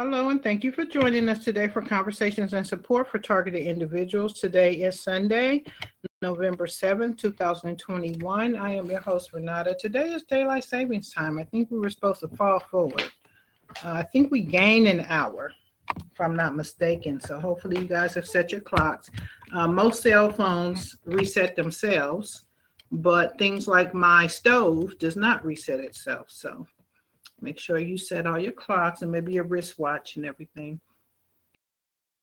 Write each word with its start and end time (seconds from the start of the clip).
Hello, 0.00 0.30
and 0.30 0.42
thank 0.42 0.64
you 0.64 0.72
for 0.72 0.84
joining 0.84 1.28
us 1.28 1.44
today 1.44 1.68
for 1.68 1.80
Conversations 1.80 2.52
and 2.52 2.66
Support 2.66 3.08
for 3.08 3.20
Targeted 3.20 3.64
Individuals. 3.64 4.40
Today 4.40 4.74
is 4.74 5.00
Sunday, 5.00 5.62
November 6.20 6.66
7th, 6.66 7.16
2021. 7.16 8.56
I 8.56 8.74
am 8.74 8.90
your 8.90 9.00
host, 9.00 9.32
Renata. 9.32 9.76
Today 9.78 10.12
is 10.12 10.24
Daylight 10.24 10.64
Savings 10.64 11.12
Time. 11.12 11.38
I 11.38 11.44
think 11.44 11.70
we 11.70 11.78
were 11.78 11.90
supposed 11.90 12.18
to 12.22 12.28
fall 12.28 12.58
forward. 12.58 13.08
Uh, 13.84 13.92
I 13.92 14.02
think 14.02 14.32
we 14.32 14.40
gained 14.40 14.88
an 14.88 15.06
hour, 15.08 15.52
if 15.96 16.20
I'm 16.20 16.34
not 16.34 16.56
mistaken. 16.56 17.20
So 17.20 17.38
hopefully 17.38 17.78
you 17.78 17.86
guys 17.86 18.14
have 18.14 18.26
set 18.26 18.50
your 18.50 18.62
clocks. 18.62 19.10
Uh, 19.54 19.68
most 19.68 20.02
cell 20.02 20.32
phones 20.32 20.96
reset 21.04 21.54
themselves, 21.54 22.46
but 22.90 23.38
things 23.38 23.68
like 23.68 23.94
my 23.94 24.26
stove 24.26 24.98
does 24.98 25.14
not 25.14 25.44
reset 25.44 25.78
itself. 25.78 26.26
So 26.30 26.66
Make 27.44 27.58
sure 27.58 27.78
you 27.78 27.98
set 27.98 28.26
all 28.26 28.38
your 28.38 28.52
clocks 28.52 29.02
and 29.02 29.12
maybe 29.12 29.34
your 29.34 29.44
wristwatch 29.44 30.16
and 30.16 30.24
everything. 30.24 30.80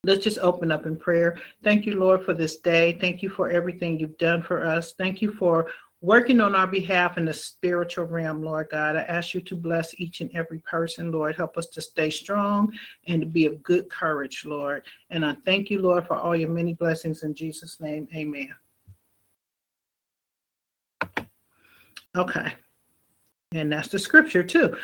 Let's 0.03 0.23
just 0.23 0.39
open 0.39 0.71
up 0.71 0.87
in 0.87 0.97
prayer. 0.97 1.37
Thank 1.63 1.85
you, 1.85 1.99
Lord, 1.99 2.25
for 2.25 2.33
this 2.33 2.57
day. 2.57 2.97
Thank 2.99 3.21
you 3.21 3.29
for 3.29 3.51
everything 3.51 3.99
you've 3.99 4.17
done 4.17 4.41
for 4.41 4.65
us. 4.65 4.93
Thank 4.97 5.21
you 5.21 5.31
for 5.31 5.67
working 6.01 6.41
on 6.41 6.55
our 6.55 6.65
behalf 6.65 7.19
in 7.19 7.25
the 7.25 7.33
spiritual 7.35 8.05
realm, 8.05 8.41
Lord 8.41 8.69
God. 8.71 8.95
I 8.95 9.01
ask 9.01 9.35
you 9.35 9.41
to 9.41 9.55
bless 9.55 9.93
each 9.99 10.21
and 10.21 10.31
every 10.33 10.57
person, 10.61 11.11
Lord. 11.11 11.35
Help 11.35 11.55
us 11.55 11.67
to 11.67 11.81
stay 11.81 12.09
strong 12.09 12.73
and 13.07 13.21
to 13.21 13.27
be 13.27 13.45
of 13.45 13.61
good 13.61 13.91
courage, 13.91 14.43
Lord. 14.43 14.81
And 15.11 15.23
I 15.23 15.35
thank 15.45 15.69
you, 15.69 15.83
Lord, 15.83 16.07
for 16.07 16.15
all 16.15 16.35
your 16.35 16.49
many 16.49 16.73
blessings 16.73 17.21
in 17.21 17.35
Jesus' 17.35 17.79
name. 17.79 18.07
Amen. 18.15 18.55
Okay. 22.17 22.55
And 23.51 23.71
that's 23.71 23.89
the 23.89 23.99
scripture, 23.99 24.41
too 24.41 24.75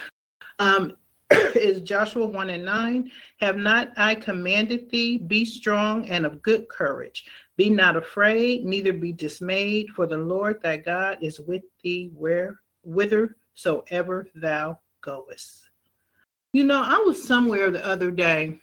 um, 0.60 0.96
is 1.32 1.82
Joshua 1.82 2.26
1 2.26 2.50
and 2.50 2.66
9. 2.66 3.12
Have 3.40 3.58
not 3.58 3.92
I 3.98 4.16
commanded 4.16 4.90
thee, 4.90 5.18
be 5.18 5.46
strong 5.46 6.10
and 6.10 6.26
of 6.26 6.42
good 6.42 6.68
courage. 6.70 7.26
Be 7.58 7.70
not 7.70 7.96
afraid, 7.96 8.66
neither 8.66 8.94
be 8.94 9.12
dismayed, 9.12 9.90
for 9.96 10.06
the 10.06 10.18
Lord 10.18 10.62
thy 10.62 10.78
God 10.78 11.18
is 11.22 11.40
with 11.40 11.64
thee 11.84 12.12
where 12.16 12.60
whithersoever 12.84 14.28
thou 14.36 14.80
goest. 15.02 15.64
You 16.54 16.64
know, 16.64 16.82
I 16.84 16.98
was 17.00 17.24
somewhere 17.24 17.72
the 17.72 17.86
other 17.86 18.12
day 18.12 18.60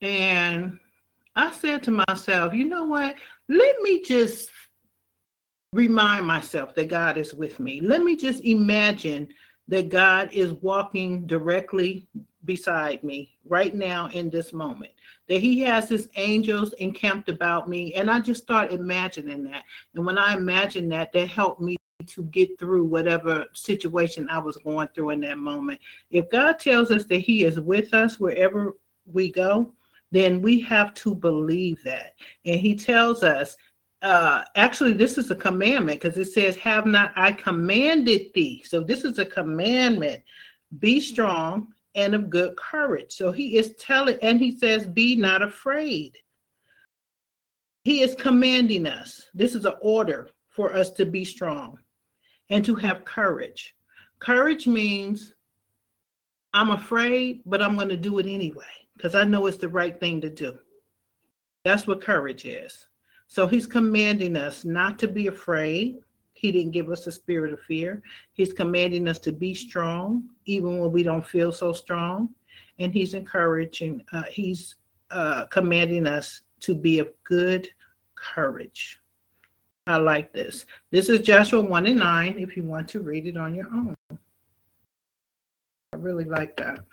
and 0.00 0.78
I 1.36 1.52
said 1.52 1.82
to 1.84 1.90
myself, 1.90 2.54
you 2.54 2.64
know 2.64 2.84
what? 2.84 3.16
Let 3.48 3.80
me 3.82 4.02
just 4.02 4.50
remind 5.72 6.26
myself 6.26 6.74
that 6.74 6.88
God 6.88 7.18
is 7.18 7.34
with 7.34 7.58
me. 7.58 7.80
Let 7.80 8.02
me 8.02 8.16
just 8.16 8.42
imagine 8.44 9.28
that 9.68 9.88
God 9.88 10.30
is 10.32 10.52
walking 10.54 11.26
directly 11.26 12.06
beside 12.44 13.02
me 13.02 13.36
right 13.46 13.74
now 13.74 14.08
in 14.08 14.30
this 14.30 14.52
moment. 14.52 14.92
That 15.28 15.40
He 15.40 15.60
has 15.60 15.88
His 15.88 16.08
angels 16.16 16.72
encamped 16.74 17.28
about 17.28 17.68
me. 17.68 17.94
And 17.94 18.10
I 18.10 18.20
just 18.20 18.42
start 18.42 18.72
imagining 18.72 19.44
that. 19.44 19.64
And 19.94 20.04
when 20.04 20.18
I 20.18 20.34
imagine 20.34 20.88
that, 20.90 21.12
that 21.12 21.28
helped 21.28 21.60
me 21.60 21.76
to 22.06 22.24
get 22.24 22.58
through 22.58 22.84
whatever 22.84 23.46
situation 23.54 24.28
I 24.28 24.38
was 24.38 24.56
going 24.58 24.88
through 24.88 25.10
in 25.10 25.20
that 25.20 25.38
moment. 25.38 25.80
If 26.10 26.28
God 26.30 26.58
tells 26.58 26.90
us 26.90 27.04
that 27.04 27.20
He 27.20 27.44
is 27.44 27.58
with 27.58 27.94
us 27.94 28.20
wherever 28.20 28.74
we 29.10 29.32
go, 29.32 29.72
then 30.10 30.42
we 30.42 30.60
have 30.60 30.94
to 30.94 31.14
believe 31.14 31.82
that. 31.84 32.14
And 32.44 32.60
He 32.60 32.74
tells 32.74 33.22
us 33.22 33.56
uh, 34.04 34.44
actually, 34.54 34.92
this 34.92 35.16
is 35.16 35.30
a 35.30 35.34
commandment 35.34 35.98
because 36.00 36.18
it 36.18 36.30
says, 36.30 36.56
Have 36.56 36.84
not 36.84 37.12
I 37.16 37.32
commanded 37.32 38.34
thee? 38.34 38.62
So 38.68 38.80
this 38.80 39.02
is 39.02 39.18
a 39.18 39.24
commandment. 39.24 40.22
Be 40.78 41.00
strong 41.00 41.68
and 41.94 42.14
of 42.14 42.28
good 42.28 42.54
courage. 42.56 43.12
So 43.12 43.32
he 43.32 43.56
is 43.56 43.74
telling, 43.78 44.18
and 44.20 44.38
he 44.38 44.58
says, 44.58 44.86
Be 44.86 45.16
not 45.16 45.40
afraid. 45.40 46.18
He 47.84 48.02
is 48.02 48.14
commanding 48.14 48.86
us. 48.86 49.22
This 49.32 49.54
is 49.54 49.64
an 49.64 49.74
order 49.80 50.28
for 50.50 50.74
us 50.74 50.90
to 50.92 51.06
be 51.06 51.24
strong 51.24 51.78
and 52.50 52.62
to 52.66 52.74
have 52.74 53.06
courage. 53.06 53.74
Courage 54.18 54.66
means 54.66 55.32
I'm 56.52 56.70
afraid, 56.70 57.40
but 57.46 57.62
I'm 57.62 57.74
going 57.74 57.88
to 57.88 57.96
do 57.96 58.18
it 58.18 58.26
anyway 58.26 58.64
because 58.96 59.14
I 59.14 59.24
know 59.24 59.46
it's 59.46 59.56
the 59.56 59.68
right 59.68 59.98
thing 59.98 60.20
to 60.20 60.30
do. 60.30 60.58
That's 61.64 61.86
what 61.86 62.02
courage 62.02 62.44
is. 62.44 62.86
So 63.34 63.48
he's 63.48 63.66
commanding 63.66 64.36
us 64.36 64.64
not 64.64 64.96
to 65.00 65.08
be 65.08 65.26
afraid. 65.26 65.98
He 66.34 66.52
didn't 66.52 66.70
give 66.70 66.88
us 66.88 67.08
a 67.08 67.10
spirit 67.10 67.52
of 67.52 67.60
fear. 67.62 68.00
He's 68.32 68.52
commanding 68.52 69.08
us 69.08 69.18
to 69.18 69.32
be 69.32 69.54
strong, 69.54 70.28
even 70.44 70.78
when 70.78 70.92
we 70.92 71.02
don't 71.02 71.26
feel 71.26 71.50
so 71.50 71.72
strong. 71.72 72.28
And 72.78 72.92
he's 72.92 73.12
encouraging, 73.12 74.04
uh, 74.12 74.22
he's 74.30 74.76
uh, 75.10 75.46
commanding 75.46 76.06
us 76.06 76.42
to 76.60 76.76
be 76.76 77.00
of 77.00 77.08
good 77.24 77.68
courage. 78.14 79.00
I 79.88 79.96
like 79.96 80.32
this. 80.32 80.64
This 80.92 81.08
is 81.08 81.26
Joshua 81.26 81.60
1 81.60 81.86
and 81.86 81.98
9, 81.98 82.36
if 82.38 82.56
you 82.56 82.62
want 82.62 82.88
to 82.90 83.00
read 83.00 83.26
it 83.26 83.36
on 83.36 83.52
your 83.52 83.66
own. 83.66 83.96
I 84.12 85.96
really 85.96 86.22
like 86.22 86.56
that. 86.58 86.84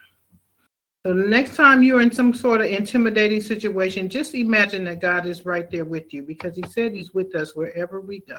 So 1.03 1.15
the 1.15 1.27
next 1.27 1.55
time 1.55 1.81
you're 1.81 2.01
in 2.01 2.11
some 2.11 2.31
sort 2.31 2.61
of 2.61 2.67
intimidating 2.67 3.41
situation, 3.41 4.07
just 4.07 4.35
imagine 4.35 4.83
that 4.83 5.01
God 5.01 5.25
is 5.25 5.45
right 5.45 5.69
there 5.71 5.85
with 5.85 6.13
you 6.13 6.21
because 6.21 6.55
He 6.55 6.63
said 6.69 6.93
He's 6.93 7.11
with 7.11 7.33
us 7.35 7.55
wherever 7.55 8.01
we 8.01 8.19
go. 8.19 8.37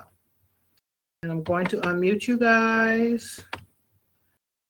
And 1.23 1.33
I'm 1.33 1.43
going 1.43 1.67
to 1.69 1.79
unmute 1.79 2.29
you 2.29 2.39
guys. 2.39 3.41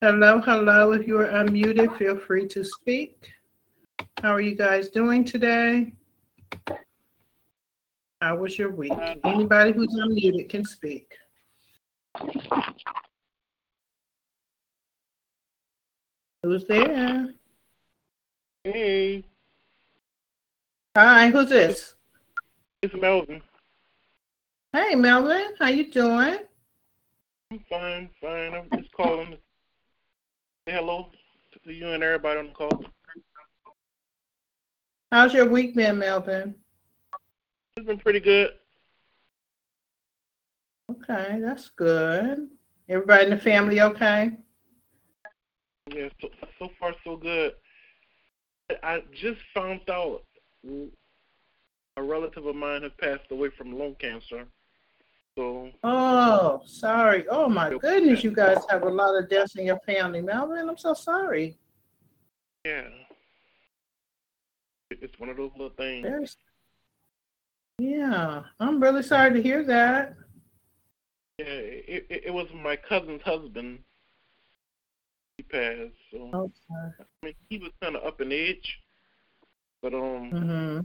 Hello, 0.00 0.40
hello. 0.40 0.92
If 0.92 1.06
you 1.06 1.20
are 1.20 1.28
unmuted, 1.28 1.98
feel 1.98 2.18
free 2.18 2.48
to 2.48 2.64
speak. 2.64 3.28
How 4.22 4.32
are 4.32 4.40
you 4.40 4.54
guys 4.54 4.88
doing 4.88 5.22
today? 5.22 5.92
How 8.22 8.36
was 8.36 8.58
your 8.58 8.70
week? 8.70 8.92
Anybody 9.22 9.72
who's 9.72 9.94
unmuted 9.94 10.48
can 10.48 10.64
speak. 10.64 11.12
Who's 16.42 16.64
there? 16.64 17.34
Hey. 18.64 19.24
Hi, 20.96 21.30
who's 21.30 21.48
this? 21.48 21.94
It's 22.80 22.94
Melvin. 22.94 23.42
Hey, 24.72 24.94
Melvin, 24.94 25.54
how 25.58 25.66
you 25.66 25.90
doing? 25.90 26.38
I'm 27.50 27.64
fine, 27.68 28.08
fine. 28.20 28.54
I'm 28.54 28.68
just 28.78 28.92
calling 28.92 29.32
to 29.32 29.36
say 30.64 30.74
hello 30.74 31.08
to 31.64 31.72
you 31.72 31.88
and 31.88 32.04
everybody 32.04 32.38
on 32.38 32.46
the 32.46 32.52
call. 32.52 32.84
How's 35.10 35.34
your 35.34 35.48
week 35.48 35.74
been, 35.74 35.98
Melvin? 35.98 36.54
It's 37.76 37.84
been 37.84 37.98
pretty 37.98 38.20
good. 38.20 38.50
Okay, 40.88 41.40
that's 41.42 41.68
good. 41.70 42.48
Everybody 42.88 43.24
in 43.24 43.30
the 43.30 43.38
family 43.38 43.80
okay? 43.80 44.30
Yeah, 45.92 46.10
so, 46.20 46.28
so 46.60 46.68
far 46.78 46.94
so 47.02 47.16
good. 47.16 47.54
I 48.82 49.02
just 49.12 49.40
found 49.54 49.80
out 49.90 50.22
a 51.96 52.02
relative 52.02 52.46
of 52.46 52.56
mine 52.56 52.82
has 52.82 52.92
passed 52.98 53.30
away 53.30 53.50
from 53.50 53.78
lung 53.78 53.96
cancer. 53.98 54.44
So. 55.36 55.70
Oh, 55.82 56.60
sorry. 56.66 57.26
Oh 57.28 57.48
my 57.48 57.70
goodness, 57.70 58.22
you 58.22 58.32
guys 58.32 58.58
have 58.68 58.82
a 58.82 58.88
lot 58.88 59.16
of 59.16 59.30
deaths 59.30 59.56
in 59.56 59.66
your 59.66 59.80
family, 59.86 60.20
Melvin. 60.20 60.68
I'm 60.68 60.76
so 60.76 60.94
sorry. 60.94 61.56
Yeah. 62.64 62.88
It's 64.90 65.18
one 65.18 65.30
of 65.30 65.36
those 65.38 65.52
little 65.52 65.70
things. 65.70 66.06
Very, 66.06 66.26
yeah, 67.78 68.42
I'm 68.60 68.80
really 68.82 69.02
sorry 69.02 69.32
to 69.32 69.42
hear 69.42 69.64
that. 69.64 70.14
Yeah, 71.38 71.46
it, 71.46 72.06
it, 72.10 72.22
it 72.26 72.34
was 72.34 72.46
my 72.54 72.76
cousin's 72.76 73.22
husband 73.22 73.78
passed. 75.42 75.92
So 76.10 76.30
okay. 76.34 76.94
I 77.00 77.26
mean, 77.26 77.34
he 77.48 77.58
was 77.58 77.70
kind 77.82 77.96
of 77.96 78.04
up 78.04 78.20
in 78.20 78.32
age, 78.32 78.80
but 79.80 79.94
um, 79.94 80.30
mm-hmm. 80.32 80.80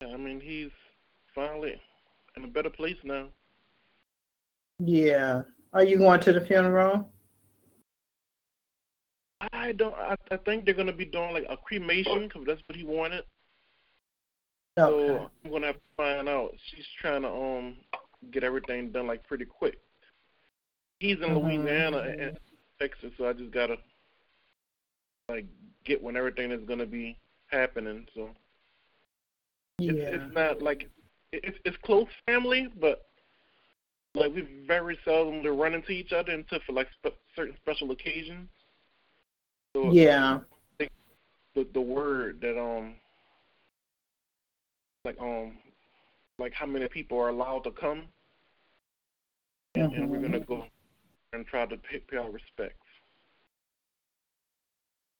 yeah, 0.00 0.14
I 0.14 0.16
mean, 0.16 0.40
he's 0.40 0.70
finally 1.34 1.80
in 2.36 2.44
a 2.44 2.48
better 2.48 2.70
place 2.70 2.96
now. 3.04 3.28
Yeah. 4.78 5.42
Are 5.72 5.84
you 5.84 5.98
going 5.98 6.20
to 6.20 6.32
the 6.32 6.40
funeral? 6.40 7.10
I 9.52 9.72
don't. 9.72 9.94
I, 9.94 10.16
I 10.30 10.36
think 10.38 10.64
they're 10.64 10.74
gonna 10.74 10.92
be 10.92 11.04
doing 11.04 11.32
like 11.34 11.46
a 11.48 11.56
cremation 11.56 12.28
because 12.28 12.44
that's 12.46 12.62
what 12.66 12.76
he 12.76 12.84
wanted. 12.84 13.24
Okay. 14.78 15.06
So 15.08 15.30
I'm 15.44 15.50
gonna 15.50 15.66
have 15.68 15.76
to 15.76 15.80
find 15.96 16.28
out. 16.28 16.54
She's 16.70 16.86
trying 17.00 17.22
to 17.22 17.28
um 17.28 17.76
get 18.30 18.44
everything 18.44 18.90
done 18.90 19.06
like 19.06 19.26
pretty 19.26 19.44
quick. 19.44 19.78
He's 21.00 21.16
in 21.16 21.30
Mhm. 21.30 21.42
Louisiana 21.44 21.98
and 21.98 22.38
Texas, 22.80 23.12
so 23.16 23.28
I 23.28 23.32
just 23.32 23.50
gotta 23.50 23.76
like 25.28 25.46
get 25.84 26.02
when 26.02 26.16
everything 26.16 26.50
is 26.50 26.62
gonna 26.66 26.86
be 26.86 27.16
happening. 27.48 28.06
So 28.14 28.30
yeah. 29.78 29.92
it's, 29.92 30.24
it's 30.24 30.34
not 30.34 30.62
like 30.62 30.88
it's 31.32 31.58
it's 31.64 31.76
close 31.82 32.08
family, 32.26 32.68
but 32.80 33.06
like 34.14 34.34
we 34.34 34.46
very 34.66 34.98
seldom 35.04 35.42
to 35.42 35.52
run 35.52 35.74
into 35.74 35.92
each 35.92 36.12
other 36.12 36.32
until 36.32 36.58
for 36.66 36.72
like 36.72 36.88
certain 37.34 37.56
special 37.56 37.90
occasions. 37.90 38.48
So 39.74 39.90
yeah. 39.92 40.40
the 40.78 41.66
the 41.72 41.80
word 41.80 42.40
that 42.40 42.58
um 42.58 42.94
like 45.04 45.16
um 45.20 45.52
like 46.38 46.52
how 46.52 46.66
many 46.66 46.88
people 46.88 47.18
are 47.18 47.28
allowed 47.28 47.64
to 47.64 47.70
come 47.70 48.02
and, 49.74 49.92
and 49.92 50.10
we're 50.10 50.20
gonna 50.20 50.40
go 50.40 50.66
and 51.36 51.46
try 51.46 51.66
to 51.66 51.76
pay, 51.76 52.16
our 52.16 52.30
respects. 52.30 52.86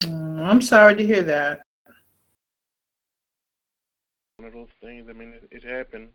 Mm, 0.03 0.41
I'm 0.45 0.63
sorry 0.63 0.97
to 0.97 1.07
hear 1.07 1.23
that. 1.23 1.61
One 4.39 4.49
of 4.49 4.55
those 4.55 4.69
things. 4.81 5.07
I 5.09 5.13
mean, 5.13 5.35
it, 5.35 5.49
it 5.51 5.65
happened. 5.65 6.09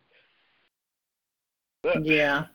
But, 1.84 2.06
Yeah. 2.06 2.48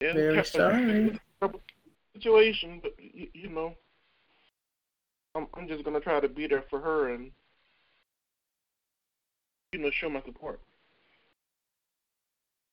yeah, 0.00 0.12
Very 0.12 0.38
it's 0.38 0.50
kind 0.50 0.72
of 0.72 1.18
sorry. 1.40 1.52
Situation, 2.14 2.80
but 2.82 2.92
you, 2.98 3.28
you 3.32 3.48
know, 3.48 3.74
I'm 5.34 5.46
I'm 5.54 5.68
just 5.68 5.84
gonna 5.84 6.00
try 6.00 6.18
to 6.18 6.28
be 6.28 6.48
there 6.48 6.64
for 6.68 6.80
her 6.80 7.14
and 7.14 7.30
you 9.72 9.78
know 9.78 9.90
show 9.90 10.08
my 10.08 10.20
support. 10.22 10.60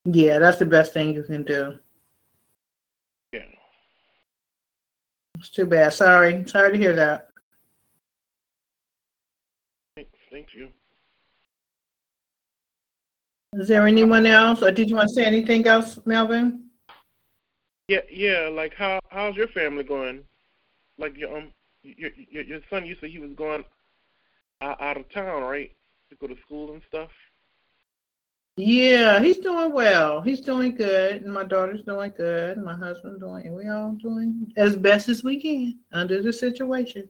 Yeah, 0.06 0.38
that's 0.38 0.58
the 0.58 0.66
best 0.66 0.92
thing 0.92 1.14
you 1.14 1.24
can 1.24 1.42
do. 1.42 1.78
Yeah. 3.32 3.40
It's 5.38 5.50
too 5.50 5.66
bad. 5.66 5.92
Sorry. 5.92 6.44
Sorry 6.46 6.72
to 6.72 6.78
hear 6.78 6.94
that. 6.94 7.28
Thank, 9.96 10.08
thank 10.30 10.54
you. 10.54 10.68
Is 13.54 13.66
there 13.66 13.86
anyone 13.86 14.26
else, 14.26 14.62
or 14.62 14.70
did 14.70 14.88
you 14.88 14.96
want 14.96 15.08
to 15.08 15.14
say 15.14 15.24
anything 15.24 15.66
else, 15.66 15.98
Melvin? 16.04 16.66
Yeah, 17.88 18.00
yeah. 18.10 18.48
Like, 18.52 18.74
how 18.74 19.00
how's 19.08 19.34
your 19.34 19.48
family 19.48 19.82
going? 19.82 20.22
Like, 20.98 21.16
your 21.16 21.36
um, 21.36 21.52
your 21.82 22.10
your, 22.30 22.44
your 22.44 22.60
son, 22.70 22.86
you 22.86 22.96
said 23.00 23.10
he 23.10 23.18
was 23.18 23.32
going 23.32 23.64
out, 24.60 24.80
out 24.80 24.98
of 24.98 25.08
town, 25.10 25.42
right, 25.42 25.72
to 26.10 26.16
go 26.16 26.26
to 26.26 26.40
school 26.42 26.72
and 26.74 26.82
stuff. 26.86 27.10
Yeah, 28.56 29.20
he's 29.20 29.36
doing 29.36 29.70
well. 29.72 30.22
He's 30.22 30.40
doing 30.40 30.74
good. 30.74 31.22
And 31.22 31.32
my 31.32 31.44
daughter's 31.44 31.82
doing 31.82 32.12
good. 32.16 32.56
My 32.56 32.74
husband's 32.74 33.20
doing, 33.20 33.46
and 33.46 33.54
we 33.54 33.68
all 33.68 33.92
doing 33.92 34.50
as 34.56 34.76
best 34.76 35.10
as 35.10 35.22
we 35.22 35.40
can 35.40 35.78
under 35.92 36.22
the 36.22 36.32
situation. 36.32 37.08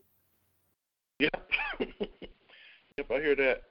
Yep. 1.19 1.51
yep, 1.79 3.11
I 3.11 3.19
hear 3.21 3.35
that. 3.37 3.63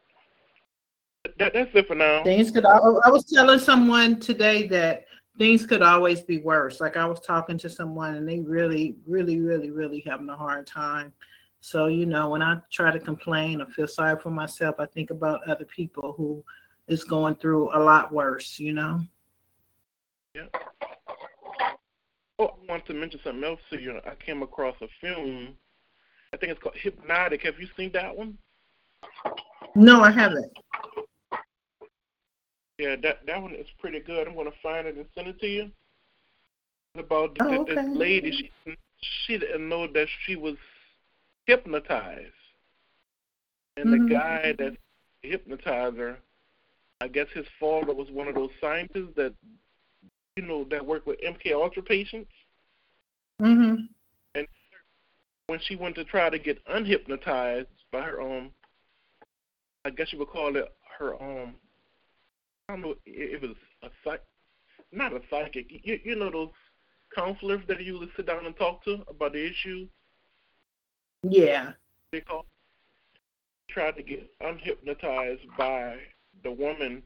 That 1.39 1.53
that's 1.53 1.75
it 1.75 1.87
for 1.87 1.95
now. 1.95 2.25
Things 2.25 2.51
could. 2.51 2.65
I, 2.65 2.79
I 2.79 3.11
was 3.11 3.25
telling 3.27 3.59
someone 3.59 4.21
today 4.21 4.67
that 4.69 5.05
things 5.37 5.67
could 5.67 5.83
always 5.83 6.23
be 6.23 6.39
worse. 6.39 6.81
Like 6.81 6.97
I 6.97 7.05
was 7.05 7.21
talking 7.21 7.59
to 7.59 7.69
someone, 7.69 8.15
and 8.15 8.27
they 8.27 8.39
really, 8.39 8.97
really, 9.07 9.39
really, 9.41 9.71
really 9.71 10.03
having 10.07 10.31
a 10.31 10.37
hard 10.37 10.67
time. 10.67 11.13
So 11.61 11.89
you 11.89 12.07
know, 12.07 12.31
when 12.31 12.41
I 12.41 12.59
try 12.73 12.91
to 12.91 13.01
complain 13.01 13.61
or 13.61 13.67
feel 13.67 13.89
sorry 13.89 14.19
for 14.19 14.31
myself, 14.31 14.77
I 14.79 14.87
think 14.87 15.11
about 15.11 15.47
other 15.47 15.67
people 15.67 16.15
who 16.17 16.43
is 16.89 17.05
going 17.05 17.35
through 17.37 17.71
a 17.77 17.81
lot 17.81 18.13
worse. 18.13 18.59
You 18.59 18.73
know. 18.73 19.01
Yeah. 20.35 20.47
Oh, 22.39 22.49
I 22.69 22.71
want 22.71 22.87
to 22.87 22.95
mention 22.95 23.21
something 23.25 23.45
else 23.45 23.61
to 23.71 23.81
you. 23.81 23.99
I 24.07 24.15
came 24.25 24.43
across 24.43 24.77
a 24.83 24.89
film. 25.01 25.55
I 26.33 26.37
think 26.37 26.53
it's 26.53 26.61
called 26.63 26.75
Hypnotic. 26.77 27.43
Have 27.43 27.59
you 27.59 27.67
seen 27.77 27.91
that 27.93 28.15
one? 28.15 28.37
No, 29.75 30.03
I 30.03 30.11
haven't. 30.11 30.53
Yeah, 32.79 32.97
that 33.03 33.25
that 33.27 33.41
one 33.41 33.55
is 33.55 33.67
pretty 33.81 34.01
good. 34.01 34.29
I'm 34.29 34.35
gonna 34.35 34.51
find 34.63 34.87
it 34.87 34.97
and 34.97 35.07
send 35.15 35.29
it 35.29 35.41
to 35.41 35.47
you. 35.47 35.71
It's 36.95 37.05
about 37.07 37.37
Oh, 37.41 37.65
th- 37.65 37.67
this 37.69 37.97
lady. 37.97 38.33
She 38.65 38.77
she 39.27 39.39
didn't 39.39 39.67
know 39.69 39.87
that 39.87 40.09
she 40.25 40.37
was 40.37 40.57
hypnotized, 41.47 42.33
and 43.77 43.89
Mhm. 43.89 44.09
the 44.09 44.15
guy 44.15 44.53
that 44.59 44.77
hypnotized 45.23 45.97
her, 45.97 46.19
I 47.01 47.09
guess 47.09 47.27
his 47.35 47.47
father 47.61 47.93
was 47.95 48.11
one 48.11 48.29
of 48.29 48.35
those 48.35 48.51
scientists 48.61 49.15
that 49.17 49.35
you 50.37 50.45
know 50.45 50.65
that 50.71 50.85
work 50.85 51.07
with 51.07 51.21
MK 51.21 51.53
Ultra 51.53 51.83
patients. 51.83 52.31
Mhm. 53.41 53.89
And 54.35 54.47
when 55.47 55.61
she 55.61 55.77
went 55.77 55.95
to 55.97 56.05
try 56.05 56.31
to 56.31 56.39
get 56.39 56.65
unhypnotized 56.67 57.67
by 57.93 58.03
her 58.03 58.21
um 58.21 58.51
I 59.85 59.91
guess 59.91 60.13
you 60.13 60.19
would 60.19 60.29
call 60.29 60.57
it 60.57 60.73
her 60.99 61.15
um 61.23 61.55
I 62.69 62.73
don't 62.73 62.81
know 62.83 62.91
it, 63.05 63.35
it 63.35 63.43
was 63.43 63.57
a 63.83 63.91
psych 64.03 64.23
not 64.93 65.13
a 65.13 65.21
psychic 65.31 65.67
you, 65.85 66.01
you 66.03 66.17
know 66.17 66.31
those 66.31 66.49
counselors 67.15 67.61
that 67.69 67.79
you 67.81 67.93
usually 67.93 68.11
sit 68.17 68.27
down 68.27 68.47
and 68.47 68.57
talk 68.57 68.83
to 68.85 69.05
about 69.09 69.33
the 69.33 69.45
issues 69.47 69.89
Yeah. 71.23 71.73
they 72.13 72.21
call 72.21 72.47
tried 73.69 73.97
to 73.97 74.03
get 74.03 74.29
unhypnotized 74.41 75.47
by 75.59 75.99
the 76.47 76.53
woman 76.53 77.03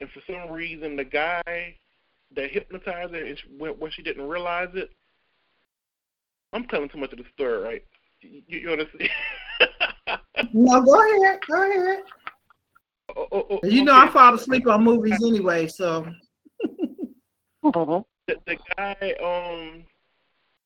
and 0.00 0.10
for 0.10 0.20
some 0.26 0.50
reason 0.50 0.96
the 0.96 1.04
guy 1.04 1.74
that 2.34 2.50
hypnotized 2.50 3.14
her 3.14 3.24
is 3.24 3.38
when, 3.58 3.72
when 3.72 3.90
she 3.90 4.02
didn't 4.02 4.28
realize 4.28 4.68
it 4.74 4.90
I'm 6.52 6.66
telling 6.66 6.88
too 6.88 6.98
much 6.98 7.12
of 7.12 7.18
the 7.18 7.24
story, 7.34 7.62
right? 7.62 7.84
You, 8.20 8.42
you 8.46 8.70
understand? 8.70 9.10
No, 10.52 10.82
go 10.82 11.22
ahead. 11.22 11.38
Go 11.48 11.62
ahead. 11.62 12.02
Oh, 13.16 13.26
oh, 13.32 13.46
oh, 13.50 13.60
You 13.62 13.84
know, 13.84 13.94
I 13.94 14.08
fall 14.10 14.34
asleep 14.34 14.66
on 14.66 14.84
movies 14.84 15.22
anyway, 15.24 15.66
so 15.66 16.06
the, 17.62 18.04
the 18.46 18.56
guy, 18.76 19.14
um, 19.22 19.84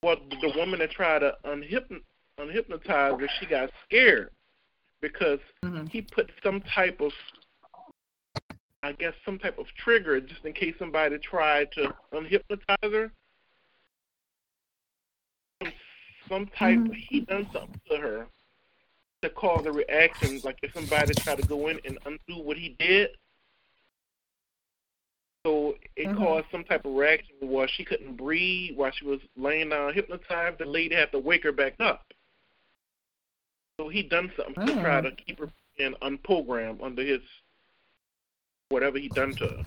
well, 0.03 0.17
the 0.41 0.53
woman 0.57 0.79
that 0.81 0.91
tried 0.91 1.21
to 1.21 1.35
unhypno- 1.45 2.01
unhypnotize 2.39 3.21
her, 3.21 3.29
she 3.39 3.47
got 3.47 3.71
scared 3.85 4.31
because 5.01 5.41
mhm. 5.65 5.89
he 5.89 6.03
put 6.03 6.31
some 6.43 6.61
type 6.63 7.01
of, 7.01 7.13
I 8.87 8.93
guess, 8.93 9.15
some 9.25 9.37
type 9.41 9.59
of 9.59 9.67
trigger 9.77 10.21
just 10.21 10.45
in 10.45 10.53
case 10.53 10.77
somebody 10.79 11.19
tried 11.19 11.73
to 11.73 11.93
unhypnotize 12.13 12.93
her. 12.93 13.13
Some- 16.29 16.47
type, 16.47 16.79
Mhm. 16.79 16.95
he 16.95 17.21
done 17.21 17.51
something 17.53 17.81
to 17.89 17.97
her 17.97 18.29
to 19.23 19.31
cause 19.31 19.67
a 19.67 19.73
reaction, 19.73 20.41
like 20.45 20.59
if 20.63 20.73
somebody 20.73 21.15
tried 21.15 21.39
to 21.39 21.47
go 21.49 21.67
in 21.67 21.81
and 21.85 21.99
undo 22.05 22.41
what 22.43 22.57
he 22.57 22.71
did. 22.71 23.17
So 25.45 25.77
it 25.97 26.07
Mhm. 26.07 26.17
caused 26.17 26.51
some 26.51 26.63
type 26.63 26.85
of 26.85 26.95
reaction 26.95 27.37
where 27.41 27.67
she 27.67 27.85
couldn't 27.85 28.17
breathe 28.17 28.77
while 28.77 28.93
she 28.93 29.05
was 29.05 29.21
laying 29.35 29.71
down 29.71 29.95
hypnotized. 29.95 30.59
The 30.59 30.65
lady 30.65 30.95
had 30.95 31.11
to 31.11 31.19
wake 31.19 31.43
her 31.43 31.53
back 31.53 31.75
up. 31.81 32.13
So 33.79 33.89
he 33.89 34.05
done 34.05 34.33
something 34.37 34.67
to 34.67 34.75
try 34.75 34.99
Oh. 34.99 35.03
to 35.03 35.11
keep 35.13 35.41
her 35.41 35.53
in 35.77 35.95
unprogrammed 36.03 36.83
under 36.83 37.03
his 37.03 37.21
whatever 38.69 38.99
he 38.99 39.09
done 39.09 39.35
to 39.37 39.47
her. 39.49 39.65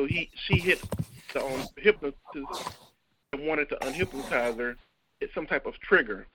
So 0.00 0.06
he 0.06 0.30
she 0.34 0.56
hit 0.58 0.82
the 1.32 1.44
um, 1.44 1.66
hypnotist 1.76 2.16
and 3.32 3.46
wanted 3.46 3.68
to 3.70 3.76
unhypnotize 3.76 4.58
her. 4.58 4.76
It's 5.20 5.34
some 5.34 5.46
type 5.46 5.66
of 5.66 5.78
trigger. 5.80 6.26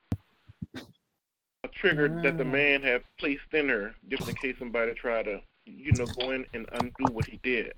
A 1.64 1.68
trigger 1.74 2.08
that 2.24 2.38
the 2.38 2.44
Ah. 2.44 2.48
man 2.48 2.82
had 2.82 3.04
placed 3.20 3.54
in 3.54 3.70
her 3.70 3.94
just 4.10 4.28
in 4.30 4.36
case 4.36 4.56
somebody 4.60 4.94
tried 4.94 5.24
to, 5.26 5.42
you 5.66 5.92
know, 5.94 6.06
go 6.06 6.32
in 6.32 6.46
and 6.54 6.68
undo 6.74 7.12
what 7.14 7.26
he 7.26 7.40
did. 7.44 7.74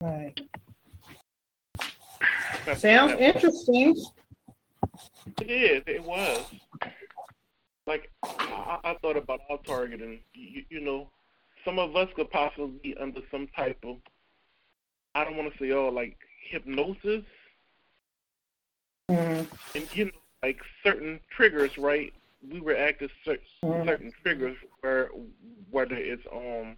right. 0.00 0.40
Sounds 2.76 3.12
interesting. 3.20 3.94
It 5.40 5.50
is. 5.50 5.82
It 5.86 6.02
was. 6.02 6.44
Like 7.86 8.10
I, 8.24 8.78
I 8.84 8.94
thought 9.02 9.16
about 9.16 9.40
our 9.50 9.58
targeting. 9.58 10.20
you, 10.34 10.64
you 10.70 10.80
know, 10.80 11.10
some 11.66 11.78
of 11.80 11.96
us 11.96 12.08
could 12.14 12.30
possibly 12.30 12.78
be 12.82 12.96
under 12.96 13.20
some 13.30 13.48
type 13.48 13.76
of. 13.84 13.96
I 15.14 15.24
don't 15.24 15.36
want 15.36 15.52
to 15.52 15.58
say 15.58 15.72
oh 15.72 15.88
like 15.88 16.16
hypnosis, 16.48 17.24
Mhm. 19.10 19.46
and 19.74 19.88
you 19.96 20.06
know 20.06 20.10
like 20.42 20.60
certain 20.82 21.20
triggers, 21.36 21.76
right? 21.76 22.14
We 22.48 22.60
react 22.60 23.00
to 23.00 23.08
cer- 23.24 23.38
Mhm. 23.64 23.84
certain 23.84 24.12
triggers 24.22 24.56
where 24.80 25.08
whether 25.70 25.96
it's 25.96 26.22
um 26.32 26.76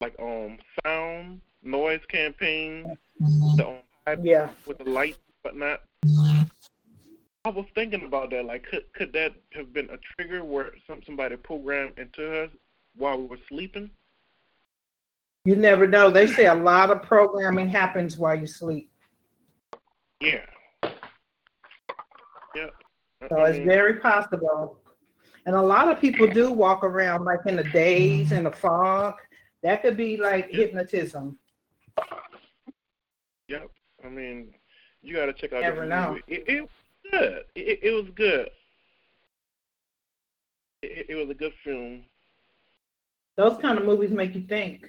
like 0.00 0.14
um 0.20 0.58
sound, 0.84 1.40
noise 1.62 2.04
campaign, 2.08 2.98
the 3.56 3.66
um, 4.06 4.24
Yeah. 4.24 4.52
with 4.66 4.78
the 4.78 4.84
light, 4.84 5.16
but 5.42 5.56
not. 5.56 5.82
I 7.44 7.50
was 7.50 7.66
thinking 7.74 8.04
about 8.04 8.30
that. 8.30 8.44
Like, 8.44 8.64
could 8.64 8.92
could 8.92 9.12
that 9.14 9.32
have 9.54 9.72
been 9.72 9.88
a 9.90 9.98
trigger 9.98 10.44
where 10.44 10.72
some 10.86 11.02
somebody 11.04 11.36
programmed 11.36 11.98
into 11.98 12.42
us 12.44 12.50
while 12.96 13.18
we 13.18 13.26
were 13.26 13.38
sleeping? 13.48 13.90
You 15.44 15.56
never 15.56 15.86
know. 15.86 16.10
They 16.10 16.26
say 16.26 16.46
a 16.46 16.54
lot 16.54 16.90
of 16.90 17.02
programming 17.02 17.68
happens 17.68 18.16
while 18.16 18.38
you 18.38 18.46
sleep. 18.46 18.90
Yeah. 20.20 20.44
Yeah. 22.54 22.66
Uh, 23.20 23.24
I- 23.24 23.28
So 23.28 23.44
it's 23.44 23.64
very 23.64 23.94
possible. 24.00 24.78
And 25.46 25.56
a 25.56 25.60
lot 25.62 25.88
of 25.88 26.00
people 26.00 26.28
do 26.28 26.52
walk 26.52 26.84
around 26.84 27.24
like 27.24 27.40
in 27.46 27.56
the 27.56 27.64
daze 27.64 28.30
and 28.30 28.46
the 28.46 28.52
fog. 28.52 29.14
That 29.64 29.82
could 29.82 29.96
be 29.96 30.16
like 30.16 30.48
Yeah. 30.50 30.58
hypnotism. 30.58 31.38
Yep. 33.48 33.68
I 34.04 34.08
mean, 34.08 34.54
you 35.02 35.14
got 35.16 35.26
to 35.26 35.32
check 35.32 35.52
out 35.52 35.62
Never 35.62 35.84
know. 35.84 36.18
It, 36.28 36.44
it 36.48 36.60
was 36.62 36.70
good. 37.10 37.44
It, 37.56 37.80
it 37.82 37.90
was 37.90 38.08
good. 38.14 38.48
It, 40.82 41.06
it 41.10 41.14
was 41.16 41.28
a 41.30 41.34
good 41.34 41.52
film. 41.64 42.04
Those 43.36 43.58
kind 43.62 43.78
of 43.78 43.84
movies 43.84 44.10
make 44.10 44.34
you 44.34 44.42
think. 44.46 44.84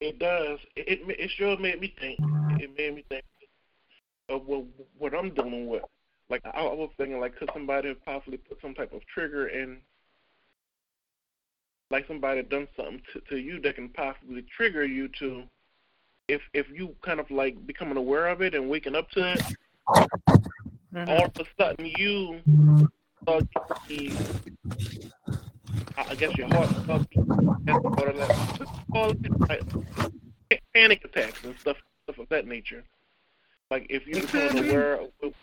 It 0.00 0.18
does. 0.18 0.58
It 0.76 1.00
it, 1.00 1.20
it 1.20 1.30
sure 1.30 1.58
made 1.58 1.80
me 1.80 1.94
think. 1.98 2.18
It 2.60 2.76
made 2.76 2.94
me 2.94 3.04
think 3.08 3.24
of 4.28 4.46
what 4.46 4.64
what 4.98 5.14
I'm 5.14 5.32
dealing 5.32 5.66
with. 5.68 5.82
Like 6.28 6.42
I, 6.44 6.60
I 6.60 6.74
was 6.74 6.90
thinking, 6.96 7.18
like 7.20 7.36
could 7.36 7.50
somebody 7.52 7.88
have 7.88 8.04
possibly 8.04 8.36
put 8.38 8.60
some 8.60 8.74
type 8.74 8.92
of 8.92 9.00
trigger 9.06 9.48
in, 9.48 9.78
like 11.90 12.06
somebody 12.06 12.42
done 12.42 12.68
something 12.76 13.00
to, 13.12 13.20
to 13.30 13.36
you 13.38 13.60
that 13.62 13.76
can 13.76 13.88
possibly 13.90 14.44
trigger 14.54 14.84
you 14.84 15.08
to, 15.20 15.44
if 16.28 16.42
if 16.52 16.66
you 16.70 16.94
kind 17.02 17.20
of 17.20 17.30
like 17.30 17.66
becoming 17.66 17.96
aware 17.96 18.26
of 18.28 18.42
it 18.42 18.54
and 18.54 18.68
waking 18.68 18.96
up 18.96 19.10
to 19.12 19.32
it, 19.32 19.42
Mhm. 20.94 21.08
all 21.08 21.24
of 21.26 21.32
a 21.38 21.44
sudden 21.62 21.86
you 21.86 22.40
start 23.22 23.44
to 23.52 23.60
be, 23.88 24.16
I 25.96 26.14
guess 26.14 26.36
your 26.36 26.48
heart 26.48 26.68
beat, 27.10 27.18
or 27.18 28.12
like, 28.12 28.36
all 28.94 29.14
panic 30.74 31.04
attacks 31.04 31.42
and 31.44 31.58
stuff 31.58 31.76
stuff 32.04 32.18
of 32.18 32.28
that 32.28 32.46
nature. 32.46 32.84
Like 33.70 33.86
if 33.90 34.06
you 34.06 34.14
become 34.14 34.58
aware 34.58 34.94
of 34.94 35.10
what's 35.20 35.36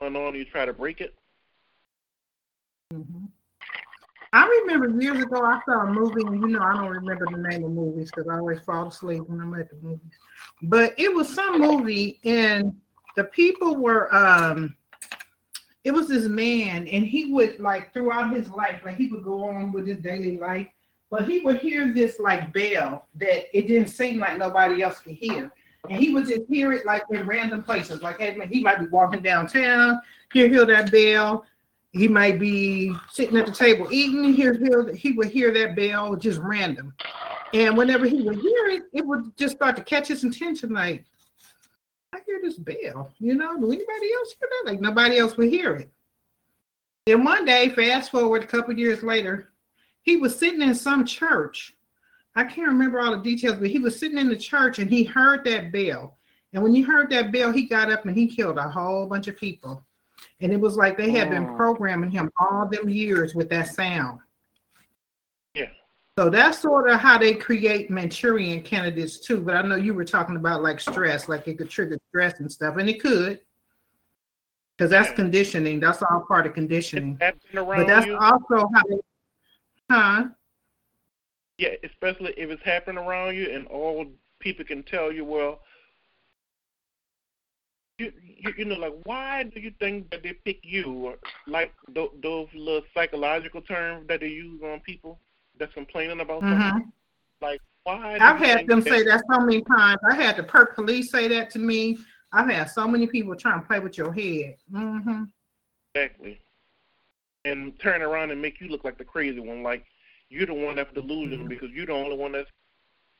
going 0.00 0.16
on, 0.16 0.34
you 0.34 0.44
try 0.44 0.64
to 0.64 0.72
break 0.72 1.00
it. 1.00 1.14
Mhm. 2.92 3.28
I 4.32 4.46
remember 4.46 5.00
years 5.00 5.22
ago 5.22 5.42
I 5.42 5.60
saw 5.64 5.82
a 5.82 5.92
movie, 5.92 6.22
and 6.24 6.40
you 6.40 6.48
know 6.48 6.60
I 6.60 6.74
don't 6.74 6.90
remember 6.90 7.26
the 7.30 7.38
name 7.38 7.64
of 7.64 7.70
movies 7.70 8.10
because 8.14 8.28
I 8.28 8.36
always 8.36 8.60
fall 8.60 8.88
asleep 8.88 9.22
when 9.26 9.40
I'm 9.40 9.54
at 9.54 9.70
the 9.70 9.76
movies. 9.76 10.12
But 10.62 10.94
it 10.98 11.12
was 11.12 11.28
some 11.32 11.60
movie, 11.60 12.20
and 12.24 12.80
the 13.16 13.24
people 13.24 13.76
were 13.76 14.14
um, 14.14 14.76
it 15.84 15.92
was 15.92 16.08
this 16.08 16.26
man, 16.26 16.86
and 16.88 17.06
he 17.06 17.32
would 17.32 17.58
like 17.58 17.92
throughout 17.92 18.34
his 18.34 18.48
life, 18.50 18.82
like 18.84 18.96
he 18.96 19.08
would 19.08 19.24
go 19.24 19.44
on 19.48 19.72
with 19.72 19.86
his 19.86 19.98
daily 19.98 20.36
life, 20.38 20.66
but 21.10 21.28
he 21.28 21.40
would 21.40 21.58
hear 21.58 21.92
this 21.92 22.20
like 22.20 22.52
bell 22.52 23.06
that 23.16 23.56
it 23.56 23.66
didn't 23.66 23.88
seem 23.88 24.18
like 24.18 24.38
nobody 24.38 24.82
else 24.82 24.98
could 24.98 25.14
hear. 25.14 25.50
And 25.88 25.98
he 25.98 26.12
would 26.12 26.26
just 26.26 26.42
hear 26.48 26.72
it 26.72 26.84
like 26.84 27.02
in 27.10 27.26
random 27.26 27.62
places. 27.62 28.02
Like 28.02 28.20
he 28.20 28.62
might 28.62 28.80
be 28.80 28.86
walking 28.88 29.22
downtown, 29.22 30.00
hear 30.32 30.48
hear 30.48 30.66
that 30.66 30.92
bell, 30.92 31.46
he 31.92 32.06
might 32.06 32.38
be 32.38 32.94
sitting 33.10 33.36
at 33.36 33.46
the 33.46 33.52
table 33.52 33.88
eating. 33.90 34.32
Hear, 34.34 34.54
hear, 34.54 34.92
he 34.92 35.12
would 35.12 35.28
hear 35.28 35.50
that 35.52 35.74
bell 35.74 36.14
just 36.14 36.40
random, 36.40 36.94
and 37.52 37.76
whenever 37.76 38.06
he 38.06 38.20
would 38.22 38.38
hear 38.38 38.68
it, 38.68 38.82
it 38.92 39.04
would 39.04 39.36
just 39.36 39.56
start 39.56 39.76
to 39.76 39.82
catch 39.82 40.08
his 40.08 40.22
attention. 40.22 40.72
Like, 40.74 41.04
hear 42.30 42.40
this 42.42 42.56
bell. 42.58 43.12
You 43.18 43.34
know, 43.34 43.58
do 43.58 43.66
anybody 43.66 44.12
else 44.14 44.34
hear 44.38 44.48
that? 44.50 44.70
Like 44.70 44.80
nobody 44.80 45.18
else 45.18 45.36
would 45.36 45.48
hear 45.48 45.76
it. 45.76 45.90
Then 47.06 47.24
one 47.24 47.44
day, 47.44 47.70
fast 47.70 48.10
forward 48.10 48.44
a 48.44 48.46
couple 48.46 48.78
years 48.78 49.02
later, 49.02 49.48
he 50.02 50.16
was 50.16 50.38
sitting 50.38 50.62
in 50.62 50.74
some 50.74 51.04
church. 51.04 51.74
I 52.36 52.44
can't 52.44 52.68
remember 52.68 53.00
all 53.00 53.10
the 53.16 53.22
details, 53.22 53.56
but 53.56 53.70
he 53.70 53.78
was 53.78 53.98
sitting 53.98 54.18
in 54.18 54.28
the 54.28 54.36
church 54.36 54.78
and 54.78 54.90
he 54.90 55.02
heard 55.02 55.44
that 55.44 55.72
bell. 55.72 56.16
And 56.52 56.62
when 56.62 56.74
he 56.74 56.82
heard 56.82 57.10
that 57.10 57.32
bell, 57.32 57.52
he 57.52 57.64
got 57.66 57.90
up 57.90 58.04
and 58.06 58.16
he 58.16 58.26
killed 58.26 58.58
a 58.58 58.68
whole 58.68 59.06
bunch 59.06 59.28
of 59.28 59.36
people. 59.36 59.84
And 60.40 60.52
it 60.52 60.60
was 60.60 60.76
like 60.76 60.96
they 60.96 61.10
had 61.10 61.30
been 61.30 61.48
Oh. 61.48 61.56
programming 61.56 62.10
him 62.10 62.30
all 62.38 62.66
them 62.68 62.88
years 62.88 63.34
with 63.34 63.48
that 63.50 63.68
sound. 63.68 64.20
So 66.20 66.28
that's 66.28 66.58
sort 66.58 66.90
of 66.90 67.00
how 67.00 67.16
they 67.16 67.32
create 67.32 67.88
Manchurian 67.88 68.60
candidates 68.60 69.18
too. 69.18 69.40
But 69.40 69.56
I 69.56 69.62
know 69.62 69.76
you 69.76 69.94
were 69.94 70.04
talking 70.04 70.36
about 70.36 70.62
like 70.62 70.78
stress, 70.78 71.30
like 71.30 71.48
it 71.48 71.56
could 71.56 71.70
trigger 71.70 71.96
stress 72.10 72.40
and 72.40 72.52
stuff, 72.52 72.76
and 72.76 72.90
it 72.90 73.00
could. 73.00 73.40
Because 74.76 74.90
that's 74.90 75.12
conditioning. 75.12 75.80
That's 75.80 76.02
all 76.02 76.26
part 76.28 76.44
of 76.46 76.52
conditioning. 76.52 77.16
That's 77.18 77.38
But 77.54 77.86
that's 77.86 78.04
you, 78.04 78.18
also 78.18 78.68
how 78.74 78.82
they, 78.86 78.96
huh? 79.90 80.24
yeah, 81.56 81.70
especially 81.84 82.34
if 82.36 82.50
it's 82.50 82.62
happening 82.64 83.02
around 83.02 83.36
you, 83.36 83.54
and 83.54 83.66
all 83.68 84.04
people 84.40 84.66
can 84.66 84.82
tell 84.82 85.10
you, 85.10 85.24
well, 85.24 85.60
you 87.96 88.12
you, 88.22 88.52
you 88.58 88.64
know, 88.66 88.74
like 88.74 88.92
why 89.04 89.44
do 89.44 89.58
you 89.58 89.72
think 89.80 90.10
that 90.10 90.22
they 90.22 90.34
pick 90.34 90.58
you? 90.64 90.84
Or 90.92 91.14
like 91.46 91.72
th- 91.94 92.10
those 92.22 92.48
little 92.54 92.82
psychological 92.92 93.62
terms 93.62 94.06
that 94.08 94.20
they 94.20 94.28
use 94.28 94.60
on 94.62 94.80
people 94.80 95.18
that's 95.60 95.72
complaining 95.74 96.18
about 96.20 96.40
something. 96.40 96.58
Mhm. 96.58 96.92
Like 97.40 97.60
why? 97.84 98.18
I've 98.20 98.38
had 98.38 98.66
them 98.66 98.82
say 98.82 99.04
that 99.04 99.22
so 99.32 99.40
many 99.40 99.62
times. 99.62 100.00
I 100.10 100.14
had 100.16 100.36
the 100.36 100.42
perk 100.42 100.74
police 100.74 101.12
say 101.12 101.28
that 101.28 101.50
to 101.50 101.58
me. 101.60 101.98
I've 102.32 102.50
had 102.50 102.70
so 102.70 102.88
many 102.88 103.06
people 103.06 103.36
trying 103.36 103.60
to 103.60 103.66
play 103.66 103.78
with 103.78 103.96
your 103.96 104.12
head. 104.12 104.56
hmm 104.72 105.24
Exactly. 105.94 106.40
And 107.44 107.78
turn 107.78 108.02
around 108.02 108.30
and 108.30 108.40
make 108.42 108.60
you 108.60 108.68
look 108.68 108.84
like 108.84 108.98
the 108.98 109.04
crazy 109.04 109.40
one, 109.40 109.62
like 109.62 109.84
you're 110.28 110.46
the 110.46 110.54
one 110.54 110.76
that's 110.76 110.92
delusional 110.92 111.48
because 111.48 111.70
you're 111.70 111.86
the 111.86 111.92
only 111.92 112.16
one 112.16 112.32
that's 112.32 112.50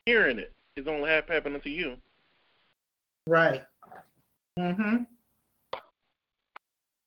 hearing 0.06 0.38
it. 0.38 0.52
It's 0.76 0.86
only 0.88 1.08
hap- 1.08 1.28
happening 1.30 1.60
to 1.62 1.70
you. 1.70 1.96
Right. 3.26 3.64
Mm 4.58 4.76
hmm 4.76 4.96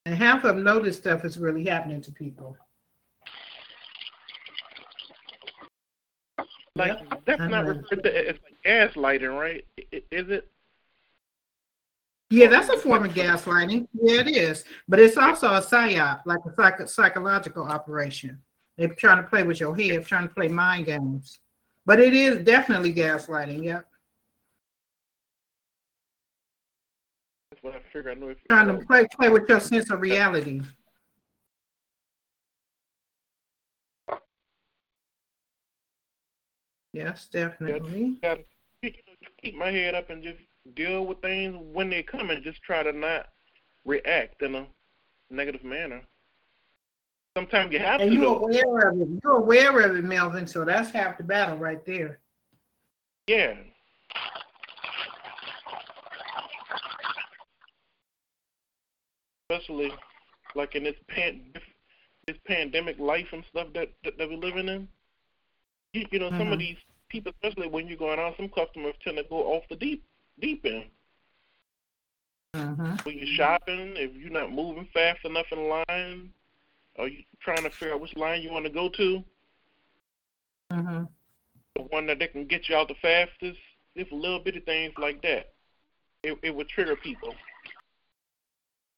And 0.06 0.16
half 0.16 0.44
of 0.44 0.56
them 0.56 0.64
know 0.64 0.80
this 0.80 0.98
stuff 0.98 1.24
is 1.24 1.38
really 1.38 1.66
happening 1.66 2.02
to 2.02 2.12
people. 2.12 2.58
Like 6.76 6.98
that's 7.26 7.40
I 7.42 7.48
not 7.48 7.68
referred 7.68 8.04
to 8.04 8.30
as 8.30 8.36
like 8.44 8.56
gaslighting, 8.66 9.40
right? 9.40 9.64
Is 9.92 10.30
it? 10.30 10.50
Yeah, 12.32 12.48
that's 12.48 12.70
a 12.70 12.78
form 12.78 13.06
of 13.06 13.14
gaslighting. 13.14 13.88
Yeah, 13.94 14.22
it 14.22 14.30
is. 14.30 14.66
But 14.88 15.00
it's 15.00 15.18
also 15.18 15.48
a 15.50 15.62
psyop, 15.62 16.22
like 16.26 16.40
a 16.48 16.54
psych- 16.56 16.90
psychological 16.90 17.64
operation. 17.64 18.42
They're 18.78 18.88
trying 18.88 19.22
to 19.22 19.30
play 19.30 19.44
with 19.44 19.60
your 19.60 19.76
head, 19.76 20.08
trying 20.08 20.28
to 20.28 20.34
play 20.34 20.48
mind 20.48 20.88
games. 20.88 21.40
But 21.86 22.00
it 22.00 22.16
is 22.16 22.44
definitely 22.44 22.92
gaslighting. 22.92 23.64
Yeah, 23.64 23.82
That's 27.52 27.62
what 27.62 27.76
I 27.76 27.82
figured. 27.92 28.18
I 28.18 28.20
know 28.20 28.30
if 28.30 28.38
trying 28.50 28.68
to 28.68 28.84
play 28.84 29.06
play 29.16 29.30
with 29.30 29.48
your 29.48 29.60
sense 29.60 29.92
of 29.92 30.02
reality. 30.02 30.62
Yes, 36.94 37.28
definitely. 37.32 38.18
know, 38.24 38.38
just 38.84 38.96
keep 39.42 39.56
my 39.56 39.72
head 39.72 39.96
up 39.96 40.10
and 40.10 40.24
just 40.24 40.38
deal 40.76 41.06
with 41.06 41.20
things 41.22 41.58
when 41.74 41.90
they 41.90 42.04
come 42.04 42.30
and 42.30 42.44
just 42.44 42.62
try 42.62 42.84
to 42.84 42.92
not 42.94 43.30
react 43.84 44.42
in 44.42 44.56
a 44.56 44.66
negative 45.30 45.64
manner. 45.64 46.02
Sometimes 47.36 47.74
you 47.74 47.80
have 47.80 48.00
And 48.00 48.12
to. 48.12 48.16
you're 48.16 48.26
though. 48.26 48.46
aware 48.46 48.90
of 48.90 49.02
it. 49.02 49.08
You're 49.24 49.38
aware 49.38 49.80
of 49.80 49.96
it, 49.98 50.04
Melvin. 50.04 50.46
So 50.48 50.64
that's 50.64 50.92
half 50.92 51.18
the 51.18 51.24
battle 51.24 51.58
right 51.58 51.84
there. 51.86 52.20
Yeah. 53.28 53.56
Especially 59.50 59.92
like 60.56 60.76
in 60.76 60.84
this 60.84 60.96
pan 61.08 61.42
this 62.28 62.38
pandemic 62.48 62.98
life 63.00 63.28
and 63.34 63.44
stuff 63.50 63.68
that 63.74 63.90
that, 64.04 64.18
that 64.18 64.30
we're 64.30 64.38
living 64.38 64.68
in. 64.68 64.88
You, 65.94 66.06
you 66.12 66.20
know, 66.20 66.30
some 66.38 66.52
of 66.52 66.58
Mhm. 66.58 66.60
these 66.60 66.78
people, 67.10 67.32
especially 67.34 67.68
when 67.68 67.88
you're 67.88 67.98
going 67.98 68.20
out, 68.20 68.36
some 68.38 68.50
customers 68.50 68.96
tend 69.04 69.18
to 69.18 69.24
go 69.24 69.54
off 69.54 69.68
the 69.70 69.76
deep 69.76 70.04
deep 70.40 70.66
end. 70.66 70.90
hmm 72.56 72.96
When 73.04 73.18
you're 73.18 73.28
shopping, 73.28 73.96
if 73.98 74.16
you're 74.16 74.32
not 74.32 74.52
moving 74.52 74.86
fast 74.94 75.24
enough 75.26 75.46
in 75.52 75.70
line, 75.70 76.34
or 76.96 77.08
you 77.08 77.24
trying 77.40 77.64
to 77.64 77.70
figure 77.70 77.94
out 77.94 78.02
which 78.02 78.16
line 78.16 78.42
you 78.42 78.52
want 78.52 78.66
to 78.66 78.72
go 78.72 78.90
to, 78.90 79.24
hmm 80.72 81.04
the 81.76 81.82
one 81.84 82.06
that 82.06 82.20
they 82.20 82.28
can 82.28 82.46
get 82.46 82.70
you 82.70 82.76
out 82.76 82.88
the 82.88 82.96
fastest, 82.96 83.60
just 83.98 84.12
a 84.12 84.16
little 84.16 84.40
bitty 84.40 84.60
things 84.60 84.94
like 84.98 85.22
that. 85.22 85.54
It 86.24 86.38
it 86.44 86.56
would 86.56 86.70
trigger 86.70 86.96
people. 86.96 87.36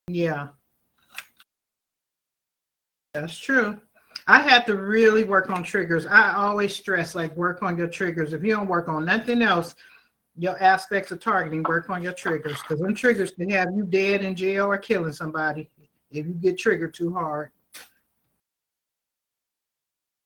Yeah. 0.07 0.49
That's 3.13 3.37
true. 3.37 3.79
I 4.27 4.39
had 4.41 4.65
to 4.65 4.75
really 4.75 5.23
work 5.23 5.49
on 5.49 5.63
triggers. 5.63 6.07
I 6.07 6.33
always 6.33 6.75
stress 6.75 7.13
like 7.13 7.35
work 7.35 7.61
on 7.61 7.77
your 7.77 7.87
triggers. 7.87 8.33
If 8.33 8.43
you 8.43 8.55
don't 8.55 8.67
work 8.67 8.87
on 8.87 9.05
nothing 9.05 9.41
else, 9.41 9.75
your 10.35 10.61
aspects 10.61 11.11
of 11.11 11.21
targeting, 11.21 11.63
work 11.63 11.89
on 11.89 12.01
your 12.01 12.13
triggers 12.13 12.59
because 12.61 12.79
them 12.79 12.95
triggers 12.95 13.31
can 13.31 13.49
have 13.51 13.69
you 13.75 13.85
dead 13.85 14.23
in 14.23 14.35
jail 14.35 14.65
or 14.65 14.77
killing 14.77 15.13
somebody 15.13 15.69
if 16.11 16.25
you 16.25 16.33
get 16.33 16.57
triggered 16.57 16.93
too 16.93 17.13
hard. 17.13 17.51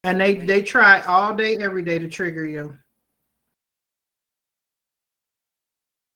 And 0.05 0.19
they 0.19 0.35
they 0.35 0.63
try 0.63 1.01
all 1.01 1.35
day, 1.35 1.57
every 1.57 1.83
day 1.83 1.99
to 1.99 2.07
trigger 2.07 2.45
you. 2.45 2.77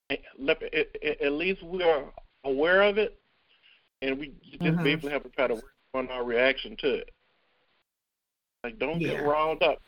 At 0.10 1.34
least 1.34 1.64
we 1.64 1.84
are 1.84 2.14
aware 2.46 2.82
of 2.84 2.98
it, 2.98 3.20
and 4.02 4.18
we 4.18 4.30
just 4.42 4.62
Mhm. 4.62 4.84
basically 4.84 5.12
have 5.12 5.24
to 5.24 5.30
try 5.30 5.48
to 5.48 5.56
work 5.56 5.74
on 5.94 6.10
our 6.10 6.24
reaction 6.24 6.78
to 6.78 6.94
it. 6.96 7.12
Like, 8.64 8.80
don't 8.80 9.02
Yeah. 9.02 9.10
get 9.10 9.24
riled 9.24 9.62
up. 9.62 9.82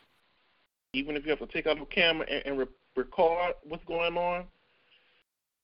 Even 0.94 1.16
if 1.16 1.24
you 1.24 1.30
have 1.30 1.40
to 1.40 1.48
take 1.48 1.66
out 1.68 1.80
the 1.80 1.86
camera 1.86 2.28
and, 2.30 2.46
and 2.46 2.58
re- 2.60 2.66
record 2.96 3.56
what's 3.64 3.84
going 3.86 4.18
on, 4.18 4.48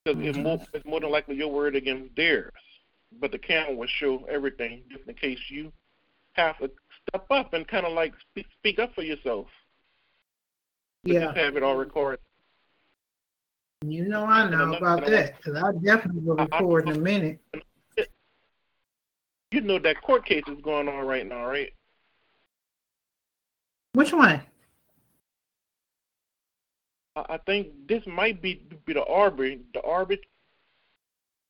because 0.04 0.22
it's, 0.26 0.38
Mhm. 0.38 0.44
more, 0.44 0.68
it's 0.74 0.86
more 0.86 1.00
than 1.00 1.10
likely 1.12 1.36
your 1.36 1.50
word 1.50 1.76
against 1.76 2.16
theirs. 2.16 2.52
But 3.14 3.32
the 3.32 3.38
camera 3.40 3.76
will 3.76 3.88
show 3.88 4.24
everything, 4.26 4.84
just 4.90 5.06
in 5.08 5.16
case 5.16 5.40
you 5.50 5.72
have 6.34 6.58
to 6.60 6.72
step 7.08 7.26
up 7.30 7.54
and 7.54 7.68
kind 7.68 7.86
of 7.86 7.92
like 7.94 8.14
speak, 8.20 8.48
speak 8.58 8.80
up 8.80 8.94
for 8.96 9.04
yourself. 9.04 9.48
But 11.04 11.12
Yeah, 11.14 11.20
Just 11.26 11.38
have 11.38 11.58
it 11.58 11.64
all 11.64 11.76
recorded. 11.76 12.20
you 13.84 14.06
know 14.08 14.26
I 14.26 14.48
know 14.50 14.64
another 14.64 14.78
about 14.78 15.06
that 15.08 15.38
because 15.38 15.62
I 15.62 15.72
definitely 15.84 16.22
will 16.22 16.40
I- 16.40 16.44
I- 16.52 16.60
record 16.60 16.88
in 16.88 16.96
a 16.96 17.00
minute. 17.00 17.40
You 19.52 19.60
know 19.62 19.80
that 19.80 20.02
court 20.02 20.26
case 20.26 20.44
is 20.48 20.62
going 20.62 20.88
on 20.88 21.06
right 21.06 21.26
now, 21.28 21.46
right? 21.46 21.74
Which 23.94 24.14
one? 24.14 24.42
I 27.16 27.38
think 27.46 27.88
this 27.88 28.06
might 28.08 28.42
be 28.42 28.62
be 28.86 28.94
the 28.94 29.06
Arbery, 29.06 29.60
the 29.74 29.82
Arbery, 29.84 30.22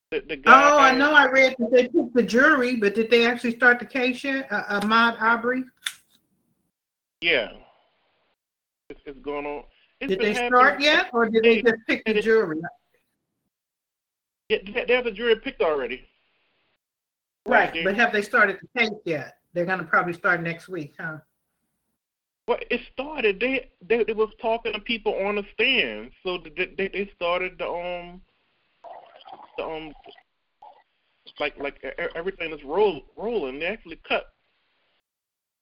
the, 0.10 0.24
the 0.28 0.38
guy. 0.38 0.70
Oh, 0.72 0.80
I 0.80 0.96
know. 0.96 1.14
I 1.14 1.30
read 1.30 1.56
that 1.60 1.72
they 1.72 1.88
took 1.88 2.12
the 2.14 2.24
jury, 2.24 2.76
but 2.78 2.96
did 2.96 3.12
they 3.12 3.28
actually 3.28 3.56
start 3.56 3.78
the 3.80 3.86
case 3.86 4.24
yet? 4.24 4.48
Uh, 4.52 4.80
Ahmaud 4.82 5.22
Aubrey. 5.22 5.64
Yeah, 7.22 7.52
it's, 8.90 9.02
it's 9.06 9.20
going 9.20 9.46
on. 9.46 9.64
It's 10.00 10.10
Did 10.10 10.20
they 10.20 10.34
happening- 10.34 10.50
start 10.50 10.82
yet, 10.82 11.10
or 11.14 11.30
did 11.30 11.44
they 11.44 11.62
just 11.62 11.76
pick 11.88 12.04
the 12.06 12.14
They- 12.14 12.22
jury? 12.22 12.60
Yeah, 14.50 14.58
they- 14.66 14.86
they 14.86 14.96
have 14.96 15.06
the 15.06 15.12
jury 15.12 15.36
picked 15.36 15.62
already. 15.62 16.10
Right, 17.46 17.72
they- 17.72 17.84
but 17.84 17.96
have 17.96 18.12
they 18.12 18.24
started 18.24 18.58
the 18.60 18.80
case 18.80 18.98
yet? 19.06 19.38
They're 19.54 19.66
gonna 19.66 19.84
probably 19.84 20.14
start 20.14 20.42
next 20.42 20.68
week, 20.68 20.96
huh? 21.00 21.20
Well, 22.48 22.58
it 22.70 22.82
started. 22.92 23.40
They 23.40 23.70
they, 23.88 24.04
they 24.04 24.14
was 24.14 24.30
talking 24.42 24.74
to 24.74 24.80
people 24.80 25.14
on 25.26 25.36
the 25.36 25.46
stand, 25.54 26.12
so 26.24 26.40
they 26.40 26.74
they, 26.78 26.88
they 26.88 27.12
started 27.16 27.58
the 27.58 27.68
um 27.68 28.22
the 29.58 29.64
um 29.64 29.94
like 31.40 31.58
like 31.60 31.84
everything 32.16 32.52
is 32.52 32.64
roll 32.64 33.02
rolling. 33.16 33.60
They 33.60 33.68
actually 33.68 34.00
cut 34.08 34.34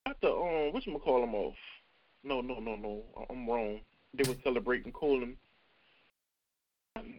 cut 0.07 0.17
the 0.21 0.31
um 0.31 0.73
what's 0.73 0.85
call 1.03 1.21
them 1.21 1.35
off. 1.35 1.55
No 2.23 2.41
no 2.41 2.59
no 2.59 2.75
no 2.75 3.03
I'm 3.29 3.47
wrong. 3.47 3.81
They 4.13 4.27
were 4.27 4.37
celebrating 4.43 4.91
Colin. 4.91 5.35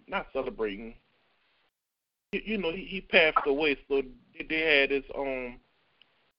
Not 0.09 0.27
celebrating. 0.33 0.95
You, 2.33 2.41
you 2.45 2.59
know 2.59 2.73
he, 2.73 2.85
he 2.85 3.01
passed 3.03 3.47
away, 3.47 3.77
so 3.89 4.03
they, 4.39 4.47
they 4.49 4.81
had 4.81 4.91
his 4.91 5.05
um 5.17 5.61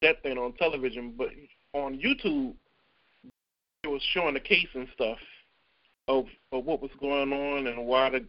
that 0.01 0.23
thing 0.23 0.37
on 0.37 0.53
television, 0.53 1.13
but 1.15 1.29
on 1.73 1.99
YouTube 1.99 2.55
it 3.83 3.87
was 3.89 4.01
showing 4.03 4.33
the 4.35 4.39
case 4.39 4.67
and 4.75 4.87
stuff 4.93 5.17
of 6.07 6.25
of 6.51 6.65
what 6.65 6.81
was 6.81 6.91
going 6.99 7.33
on 7.33 7.67
and 7.67 7.85
why 7.85 8.09
the 8.09 8.25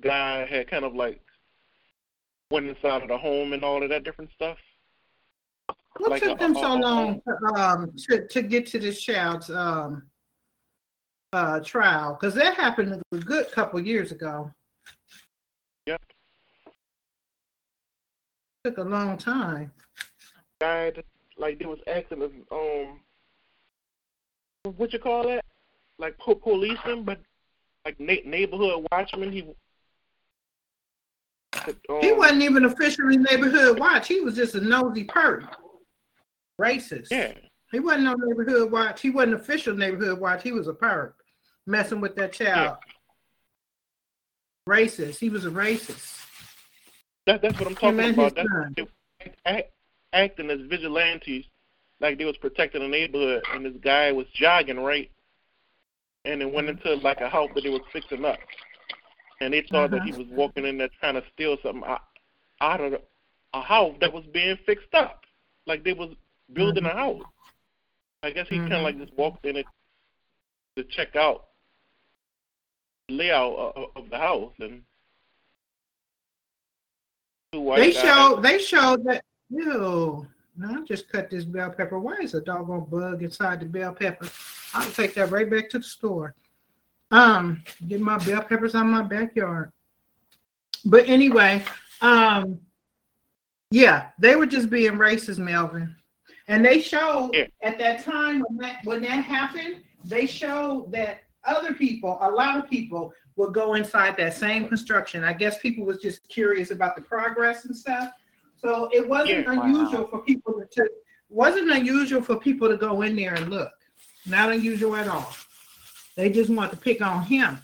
guy 0.00 0.46
had 0.46 0.70
kind 0.70 0.84
of 0.84 0.94
like 0.94 1.20
went 2.50 2.66
inside 2.66 3.02
of 3.02 3.08
the 3.08 3.18
home 3.18 3.52
and 3.52 3.64
all 3.64 3.82
of 3.82 3.88
that 3.88 4.04
different 4.04 4.30
stuff. 4.32 4.58
What 5.98 6.10
Like 6.10 6.22
took 6.22 6.36
a- 6.36 6.38
them 6.38 6.56
a- 6.56 6.60
so 6.60 6.72
a- 6.72 6.78
long 6.78 7.22
to, 7.26 7.54
um, 7.54 7.92
to, 8.08 8.26
to 8.28 8.42
get 8.42 8.66
to 8.68 8.78
this 8.78 9.00
child's 9.02 9.50
um, 9.50 10.04
uh, 11.32 11.60
trial? 11.60 12.16
Because 12.18 12.34
that 12.34 12.54
happened 12.54 13.00
a 13.12 13.16
good 13.18 13.50
couple 13.52 13.80
years 13.80 14.12
ago. 14.12 14.50
Yep. 15.86 16.00
Took 18.64 18.78
a 18.78 18.82
long 18.82 19.16
time. 19.18 19.72
Guy 20.60 20.92
like 21.38 21.58
they 21.58 21.66
was 21.66 21.80
acting 21.88 22.22
as 22.22 22.30
um 22.52 23.00
what 24.64 24.92
you 24.92 24.98
call 24.98 25.24
that? 25.24 25.44
Like 25.98 26.18
po- 26.18 26.34
policing, 26.34 27.04
but 27.04 27.20
like 27.84 27.98
na- 27.98 28.16
neighborhood 28.24 28.86
watchman. 28.90 29.32
He 29.32 29.42
um, 31.88 32.00
He 32.00 32.12
wasn't 32.12 32.42
even 32.42 32.64
officially 32.64 33.16
neighborhood 33.16 33.78
watch. 33.78 34.08
He 34.08 34.20
was 34.20 34.34
just 34.34 34.54
a 34.54 34.60
nosy 34.60 35.04
perp. 35.04 35.48
Racist. 36.60 37.08
Yeah, 37.10 37.32
He 37.72 37.80
wasn't 37.80 38.04
no 38.04 38.14
neighborhood 38.14 38.70
watch. 38.70 39.00
He 39.00 39.10
wasn't 39.10 39.34
official 39.34 39.74
neighborhood 39.74 40.20
watch. 40.20 40.42
He 40.42 40.52
was 40.52 40.68
a 40.68 40.72
perp, 40.72 41.12
messing 41.66 42.00
with 42.00 42.14
that 42.16 42.32
child. 42.32 42.78
Racist. 44.68 45.18
He 45.18 45.28
was 45.28 45.44
a 45.44 45.50
racist. 45.50 46.20
that, 47.26 47.42
that's 47.42 47.58
what 47.58 47.68
I'm 47.68 47.74
talking 47.74 47.98
about. 48.10 48.36
That's 48.36 48.48
son. 48.48 48.74
they 48.76 49.32
act, 49.44 49.72
acting 50.12 50.50
as 50.50 50.60
vigilantes, 50.60 51.46
like 52.02 52.18
they 52.18 52.24
was 52.26 52.36
protecting 52.36 52.82
the 52.82 52.88
neighborhood, 52.88 53.42
and 53.54 53.64
this 53.64 53.72
guy 53.82 54.12
was 54.12 54.26
jogging 54.34 54.80
right, 54.80 55.10
and 56.26 56.42
it 56.42 56.52
went 56.52 56.68
into 56.68 56.94
like 56.96 57.20
a 57.20 57.28
house 57.30 57.48
that 57.54 57.62
they 57.62 57.70
was 57.70 57.80
fixing 57.92 58.24
up, 58.24 58.38
and 59.40 59.54
they 59.54 59.62
thought 59.70 59.90
that 59.92 60.02
he 60.02 60.10
Uh-huh. 60.10 60.18
was 60.24 60.28
walking 60.32 60.66
in 60.66 60.76
there 60.78 60.88
trying 61.00 61.14
to 61.14 61.22
steal 61.32 61.56
something 61.62 61.84
out, 61.88 62.02
out 62.60 62.80
of 62.80 62.90
the, 62.90 63.00
a 63.54 63.62
house 63.62 63.94
that 64.00 64.12
was 64.12 64.24
being 64.32 64.56
fixed 64.66 64.92
up, 64.94 65.22
like 65.66 65.84
they 65.84 65.92
was 65.92 66.10
building 66.52 66.84
a 66.84 66.92
house. 66.92 67.22
I 68.24 68.30
guess 68.30 68.48
he 68.48 68.58
kind 68.58 68.74
of 68.74 68.82
like 68.82 68.98
just 68.98 69.12
walked 69.16 69.46
in 69.46 69.56
it 69.56 69.66
to 70.76 70.84
check 70.84 71.16
out 71.16 71.46
the 73.08 73.14
layout 73.14 73.54
of, 73.76 73.90
of 73.96 74.10
the 74.10 74.18
house 74.18 74.52
and. 74.58 74.82
They 77.54 77.92
showed 77.92 78.40
they 78.42 78.58
showed 78.58 79.04
that 79.04 79.22
ew. 79.50 80.26
Now 80.56 80.80
I 80.80 80.84
just 80.84 81.08
cut 81.10 81.30
this 81.30 81.44
bell 81.44 81.70
pepper. 81.70 81.98
Why 81.98 82.16
is 82.16 82.34
a 82.34 82.40
doggone 82.40 82.84
bug 82.90 83.22
inside 83.22 83.60
the 83.60 83.66
bell 83.66 83.94
pepper? 83.94 84.28
I'll 84.74 84.90
take 84.90 85.14
that 85.14 85.30
right 85.30 85.50
back 85.50 85.70
to 85.70 85.78
the 85.78 85.84
store. 85.84 86.34
Um, 87.10 87.62
get 87.88 88.00
my 88.00 88.18
bell 88.18 88.42
peppers 88.42 88.74
out 88.74 88.84
of 88.86 88.92
my 88.92 89.02
backyard. 89.02 89.72
But 90.84 91.08
anyway, 91.08 91.64
um, 92.00 92.60
yeah, 93.70 94.08
they 94.18 94.36
were 94.36 94.46
just 94.46 94.68
being 94.68 94.92
racist, 94.92 95.38
Melvin. 95.38 95.94
And 96.48 96.64
they 96.64 96.80
showed 96.80 97.30
Yeah. 97.32 97.46
at 97.62 97.78
that 97.78 98.04
time 98.04 98.40
when 98.40 98.56
that 98.58 98.84
when 98.84 99.02
that 99.02 99.24
happened, 99.24 99.82
they 100.04 100.26
showed 100.26 100.92
that 100.92 101.22
other 101.44 101.72
people, 101.72 102.18
a 102.20 102.30
lot 102.30 102.58
of 102.58 102.68
people, 102.68 103.12
would 103.36 103.54
go 103.54 103.74
inside 103.74 104.16
that 104.18 104.34
same 104.34 104.68
construction. 104.68 105.24
I 105.24 105.32
guess 105.32 105.58
people 105.60 105.86
was 105.86 105.98
just 105.98 106.28
curious 106.28 106.70
about 106.70 106.96
the 106.96 107.02
progress 107.02 107.64
and 107.64 107.74
stuff. 107.74 108.12
So 108.62 108.88
it 108.92 109.06
wasn't 109.06 109.46
Yeah. 109.46 109.62
unusual 109.62 110.06
for 110.06 110.22
people 110.22 110.54
to, 110.54 110.66
to 110.66 110.90
wasn't 111.28 111.70
unusual 111.70 112.22
for 112.22 112.36
people 112.36 112.68
to 112.68 112.76
go 112.76 113.02
in 113.02 113.16
there 113.16 113.34
and 113.34 113.48
look. 113.50 113.72
Not 114.26 114.52
unusual 114.52 114.94
at 114.96 115.08
all. 115.08 115.34
They 116.14 116.30
just 116.30 116.50
want 116.50 116.70
to 116.70 116.76
pick 116.76 117.00
on 117.00 117.24
him. 117.24 117.58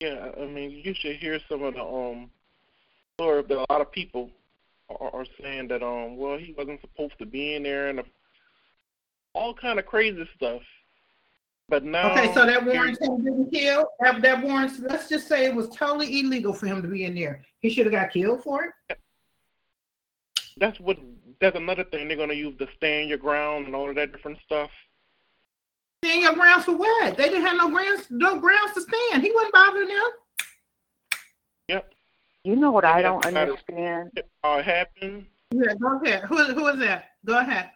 Yeah, 0.00 0.30
I 0.40 0.46
mean, 0.46 0.70
you 0.84 0.94
should 0.94 1.16
hear 1.16 1.40
some 1.48 1.62
of 1.62 1.74
the 1.74 1.82
um 1.82 2.30
story 3.14 3.42
that 3.42 3.58
a 3.58 3.66
lot 3.72 3.80
of 3.80 3.90
people 3.92 4.30
are, 4.88 5.10
are 5.14 5.26
saying 5.40 5.68
that 5.68 5.82
um, 5.82 6.16
well, 6.16 6.38
he 6.38 6.54
wasn't 6.56 6.80
supposed 6.80 7.18
to 7.18 7.26
be 7.26 7.54
in 7.54 7.62
there 7.62 7.88
and 7.88 8.02
all 9.34 9.54
kind 9.54 9.78
of 9.78 9.86
crazy 9.86 10.28
stuff. 10.36 10.62
But 11.72 11.84
now, 11.84 12.10
Okay, 12.12 12.34
so 12.34 12.44
that 12.44 12.64
you're- 12.64 12.76
warrant 12.76 13.00
him 13.00 13.24
didn't 13.24 13.50
kill. 13.50 13.88
That, 14.00 14.20
that 14.20 14.42
warrant, 14.42 14.78
let's 14.80 15.08
just 15.08 15.26
say 15.26 15.46
it 15.46 15.54
was 15.54 15.70
totally 15.70 16.20
illegal 16.20 16.52
for 16.52 16.66
him 16.66 16.82
to 16.82 16.86
be 16.88 17.06
in 17.06 17.14
there. 17.14 17.42
He 17.60 17.70
should 17.70 17.86
have 17.86 17.94
got 17.94 18.12
killed 18.12 18.42
for 18.42 18.74
it. 18.90 18.98
that's 20.58 20.78
what 20.80 20.98
that's 21.40 21.56
another 21.56 21.82
thing 21.84 22.08
they're 22.08 22.16
gonna 22.18 22.34
use 22.34 22.58
to 22.58 22.68
stand 22.76 23.08
your 23.08 23.16
ground 23.16 23.64
and 23.64 23.74
all 23.74 23.88
of 23.88 23.94
that 23.96 24.12
different 24.12 24.38
stuff. 24.44 24.70
Stand 26.04 26.20
your 26.20 26.34
grounds 26.34 26.66
for 26.66 26.76
what? 26.76 27.16
They 27.16 27.30
didn't 27.30 27.46
have 27.46 27.56
no 27.56 27.70
grounds, 27.70 28.06
no 28.10 28.38
grounds 28.38 28.74
to 28.74 28.82
stand. 28.82 29.22
He 29.22 29.32
wasn't 29.32 29.54
bothering 29.54 29.88
them. 29.88 30.10
Yep, 31.68 31.94
You 32.44 32.56
know 32.56 32.70
what 32.70 32.84
I 32.84 33.00
don't 33.00 33.22
got 33.22 33.32
it. 33.32 33.36
understand? 33.38 34.10
it 34.16 34.28
uh, 34.44 34.46
all 34.46 34.62
happened. 34.62 35.24
Yeah, 35.52 35.72
go 35.80 35.98
ahead. 36.02 36.24
Who, 36.24 36.36
who 36.52 36.66
is 36.68 36.78
that? 36.80 37.12
Go 37.24 37.38
ahead. 37.38 37.70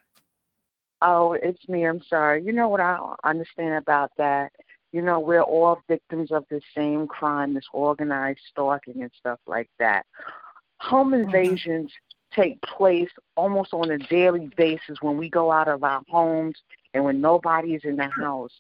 Oh, 1.02 1.32
it's 1.34 1.68
me. 1.68 1.84
I'm 1.84 2.02
sorry. 2.08 2.42
You 2.42 2.52
know 2.52 2.68
what 2.68 2.80
I 2.80 2.98
understand 3.24 3.74
about 3.74 4.12
that? 4.16 4.52
You 4.92 5.02
know, 5.02 5.20
we're 5.20 5.42
all 5.42 5.82
victims 5.88 6.30
of 6.32 6.44
the 6.48 6.60
same 6.74 7.06
crime, 7.06 7.54
this 7.54 7.66
organized 7.72 8.40
stalking 8.50 9.02
and 9.02 9.10
stuff 9.18 9.38
like 9.46 9.68
that. 9.78 10.06
Home 10.80 11.10
mm-hmm. 11.10 11.24
invasions 11.24 11.92
take 12.34 12.60
place 12.62 13.10
almost 13.36 13.72
on 13.72 13.90
a 13.90 13.98
daily 13.98 14.50
basis 14.56 14.98
when 15.00 15.16
we 15.16 15.28
go 15.28 15.50
out 15.50 15.68
of 15.68 15.84
our 15.84 16.02
homes 16.08 16.56
and 16.94 17.04
when 17.04 17.20
nobody 17.20 17.74
is 17.74 17.82
in 17.84 17.96
the 17.96 18.08
house. 18.08 18.52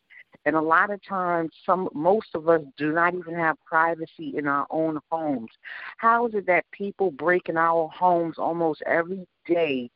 And 0.44 0.54
a 0.54 0.60
lot 0.60 0.90
of 0.90 1.02
times, 1.02 1.50
some 1.64 1.88
most 1.92 2.28
of 2.34 2.48
us 2.48 2.62
do 2.76 2.92
not 2.92 3.14
even 3.14 3.34
have 3.34 3.56
privacy 3.64 4.34
in 4.36 4.46
our 4.46 4.66
own 4.70 5.00
homes. 5.10 5.50
How 5.96 6.28
is 6.28 6.34
it 6.34 6.46
that 6.46 6.70
people 6.70 7.10
break 7.10 7.48
in 7.48 7.56
our 7.56 7.88
homes 7.88 8.36
almost 8.38 8.82
every 8.86 9.26
day, 9.46 9.90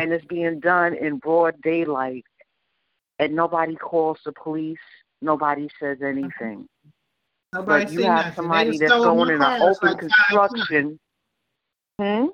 and 0.00 0.12
it's 0.12 0.24
being 0.24 0.60
done 0.60 0.94
in 0.94 1.18
broad 1.18 1.60
daylight, 1.60 2.24
and 3.18 3.34
nobody 3.34 3.76
calls 3.76 4.18
the 4.24 4.32
police, 4.32 4.78
nobody 5.20 5.68
says 5.78 5.98
anything? 6.02 6.66
Nobody 7.52 7.84
but 7.84 7.92
you 7.92 7.98
see 7.98 8.04
have 8.04 8.16
nothing. 8.16 8.34
somebody 8.34 8.78
that's 8.78 8.92
going 8.92 9.28
in 9.30 9.42
an 9.42 9.62
open 9.62 9.88
like 9.88 9.98
construction. 9.98 11.00
Hmm. 12.00 12.26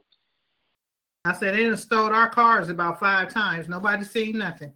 I 1.25 1.33
said 1.33 1.55
they 1.57 1.65
done 1.65 1.77
stole 1.77 2.15
our 2.15 2.29
cars 2.29 2.69
about 2.69 3.01
five 3.01 3.33
times. 3.33 3.69
Nobody 3.69 4.05
seen 4.05 4.39
nothing. 4.39 4.73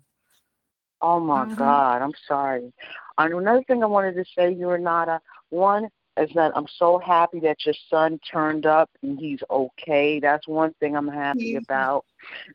Oh 1.01 1.21
my 1.21 1.45
Mhm. 1.45 1.57
God, 1.57 2.03
I'm 2.03 2.15
sorry. 2.27 2.73
And 3.19 3.35
another 3.35 3.63
thing 3.63 3.85
I 3.85 3.87
wanted 3.87 4.15
to 4.17 4.25
say, 4.37 4.51
you 4.53 4.69
Renata, 4.69 5.21
one 5.51 5.89
is 6.21 6.31
that 6.35 6.53
I'm 6.55 6.67
so 6.79 6.99
happy 6.99 7.41
that 7.41 7.65
your 7.65 7.75
son 7.89 8.19
turned 8.31 8.67
up 8.67 8.91
and 9.03 9.19
he's 9.19 9.41
okay. 9.51 10.21
That's 10.21 10.47
one 10.47 10.75
thing 10.81 10.97
I'm 10.97 11.09
happy 11.09 11.57
about. 11.57 12.05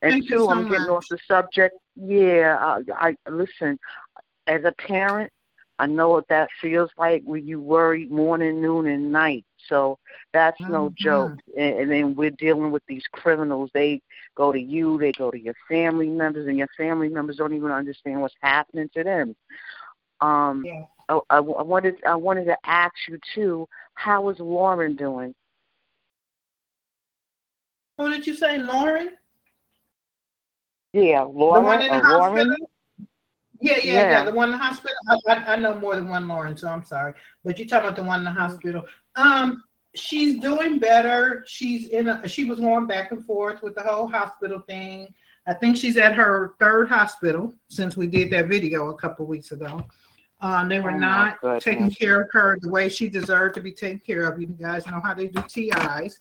And 0.01 0.12
Thank 0.13 0.30
two, 0.30 0.45
so 0.45 0.51
I'm 0.51 0.63
getting 0.63 0.88
much. 0.88 0.89
off 0.89 1.06
the 1.10 1.17
subject. 1.28 1.75
Yeah, 1.95 2.58
I, 2.60 3.15
I 3.25 3.30
listen. 3.30 3.80
As 4.47 4.63
a 4.63 4.71
parent, 4.73 5.32
I 5.80 5.88
know 5.88 6.10
what 6.10 6.28
that 6.30 6.49
feels 6.62 6.89
like 6.97 7.23
when 7.25 7.45
you 7.47 7.60
worry 7.60 8.06
morning, 8.06 8.62
noon, 8.62 8.88
and 8.88 9.12
night. 9.12 9.45
So 9.67 9.97
that's 10.34 10.60
no 10.67 10.89
Mhm. 10.89 10.95
joke. 10.95 11.34
And, 11.58 11.80
and 11.80 11.91
then 11.91 12.15
we're 12.15 12.30
dealing 12.32 12.71
with 12.71 12.84
these 12.88 13.04
criminals. 13.12 13.71
They 13.73 14.01
go 14.36 14.51
to 14.51 14.60
you, 14.60 14.97
they 14.99 15.12
go 15.13 15.32
to 15.32 15.39
your 15.39 15.56
family 15.67 16.08
members, 16.08 16.47
and 16.47 16.58
your 16.58 16.69
family 16.78 17.10
members 17.10 17.38
don't 17.38 17.54
even 17.54 17.71
understand 17.71 18.21
what's 18.21 18.36
happening 18.41 18.89
to 18.93 19.04
them. 19.04 19.36
Um, 20.21 20.63
Yeah. 20.65 20.86
I, 21.09 21.19
I, 21.29 21.37
I 21.37 21.39
wanted 21.39 21.95
I 22.05 22.15
wanted 22.15 22.45
to 22.45 22.57
ask 22.65 22.93
you 23.07 23.19
too. 23.33 23.67
How 23.93 24.29
is 24.29 24.39
Lauren 24.39 24.95
doing? 24.95 25.33
Who 27.97 28.09
did 28.11 28.27
you 28.27 28.35
say, 28.35 28.57
Lauren? 28.57 29.11
Yeah, 30.93 31.23
The 31.23 31.29
Lauren 31.29 31.63
one 31.63 31.81
in 31.81 31.87
the 31.91 31.97
Lauren. 32.09 32.47
hospital? 32.49 32.69
Yeah, 33.61 33.77
yeah, 33.77 33.93
yeah, 33.93 34.09
Yeah. 34.11 34.25
The 34.25 34.33
one 34.33 34.49
in 34.49 34.51
the 34.53 34.63
hospital. 34.63 34.95
I, 35.07 35.17
I, 35.33 35.53
I 35.53 35.55
know 35.57 35.75
more 35.79 35.95
than 35.95 36.09
one 36.09 36.27
Lauren, 36.27 36.57
so 36.57 36.67
I'm 36.67 36.83
sorry. 36.83 37.13
But 37.43 37.57
you're 37.57 37.67
talking 37.67 37.87
about 37.87 37.95
the 37.97 38.03
one 38.03 38.19
in 38.19 38.25
the 38.25 38.31
hospital. 38.31 38.83
Um, 39.15 39.63
she's 39.95 40.39
doing 40.41 40.77
better. 40.79 41.43
She's 41.47 41.87
in 41.89 42.09
a. 42.09 42.27
She 42.27 42.45
was 42.45 42.59
going 42.59 42.85
back 42.87 43.11
and 43.11 43.25
forth 43.25 43.61
with 43.63 43.75
the 43.75 43.81
whole 43.81 44.07
hospital 44.07 44.59
thing. 44.59 45.13
I 45.47 45.53
think 45.53 45.77
she's 45.77 45.95
at 45.95 46.15
her 46.15 46.55
third 46.59 46.89
hospital 46.89 47.53
since 47.69 47.95
we 47.95 48.07
did 48.07 48.29
that 48.31 48.47
video 48.47 48.89
a 48.89 48.95
couple 48.97 49.25
weeks 49.25 49.51
ago. 49.51 49.85
Um, 50.45 50.69
they 50.69 50.79
were 50.79 50.91
Oh, 50.91 50.97
not 50.97 51.39
taking 51.60 51.89
care 51.89 52.21
of 52.21 52.29
her 52.31 52.60
the 52.62 52.69
way 52.69 52.88
she 52.88 53.10
deserved 53.10 53.55
to 53.55 53.62
be 53.62 53.71
taken 53.71 53.97
care 53.99 54.29
of. 54.31 54.39
You 54.39 54.45
guys 54.45 54.86
know 54.86 55.01
how 55.03 55.15
they 55.15 55.27
do 55.27 55.41
TIs. 55.47 56.19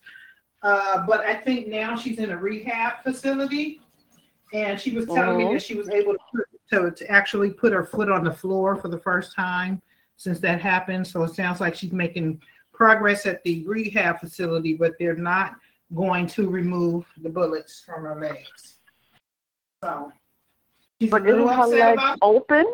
Uh, 0.63 1.05
but 1.05 1.19
I 1.19 1.35
think 1.35 1.67
now 1.67 1.95
she's 1.95 2.17
in 2.17 2.31
a 2.31 2.37
rehab 2.37 3.03
facility, 3.03 3.81
and 4.51 4.79
she 4.81 4.93
was 4.93 5.05
telling 5.05 5.37
me 5.37 5.43
Mhm. 5.45 5.51
that 5.53 5.61
she 5.61 5.75
was 5.75 5.89
able 5.89 6.13
to, 6.13 6.19
put, 6.33 6.47
to 6.71 6.91
to 7.05 7.11
actually 7.11 7.51
put 7.51 7.71
her 7.71 7.83
foot 7.83 8.09
on 8.09 8.23
the 8.23 8.31
floor 8.31 8.75
for 8.75 8.87
the 8.87 8.97
first 8.97 9.35
time 9.35 9.79
since 10.15 10.39
that 10.39 10.59
happened. 10.59 11.05
So 11.05 11.21
it 11.21 11.35
sounds 11.35 11.61
like 11.61 11.75
she's 11.75 11.91
making 11.91 12.41
progress 12.73 13.27
at 13.27 13.43
the 13.43 13.63
rehab 13.67 14.19
facility, 14.19 14.73
but 14.73 14.93
they're 14.97 15.15
not 15.15 15.57
going 15.93 16.25
to 16.27 16.49
remove 16.49 17.05
the 17.21 17.29
bullets 17.29 17.81
from 17.81 18.05
her 18.05 18.19
legs. 18.19 18.79
So 19.83 20.11
she's 20.99 21.09
a 21.09 21.11
But 21.11 21.27
isn't 21.27 21.41
little 21.41 21.47
her 21.53 21.61
upset 21.61 21.79
leg 21.79 21.93
about 21.93 22.17
open? 22.23 22.65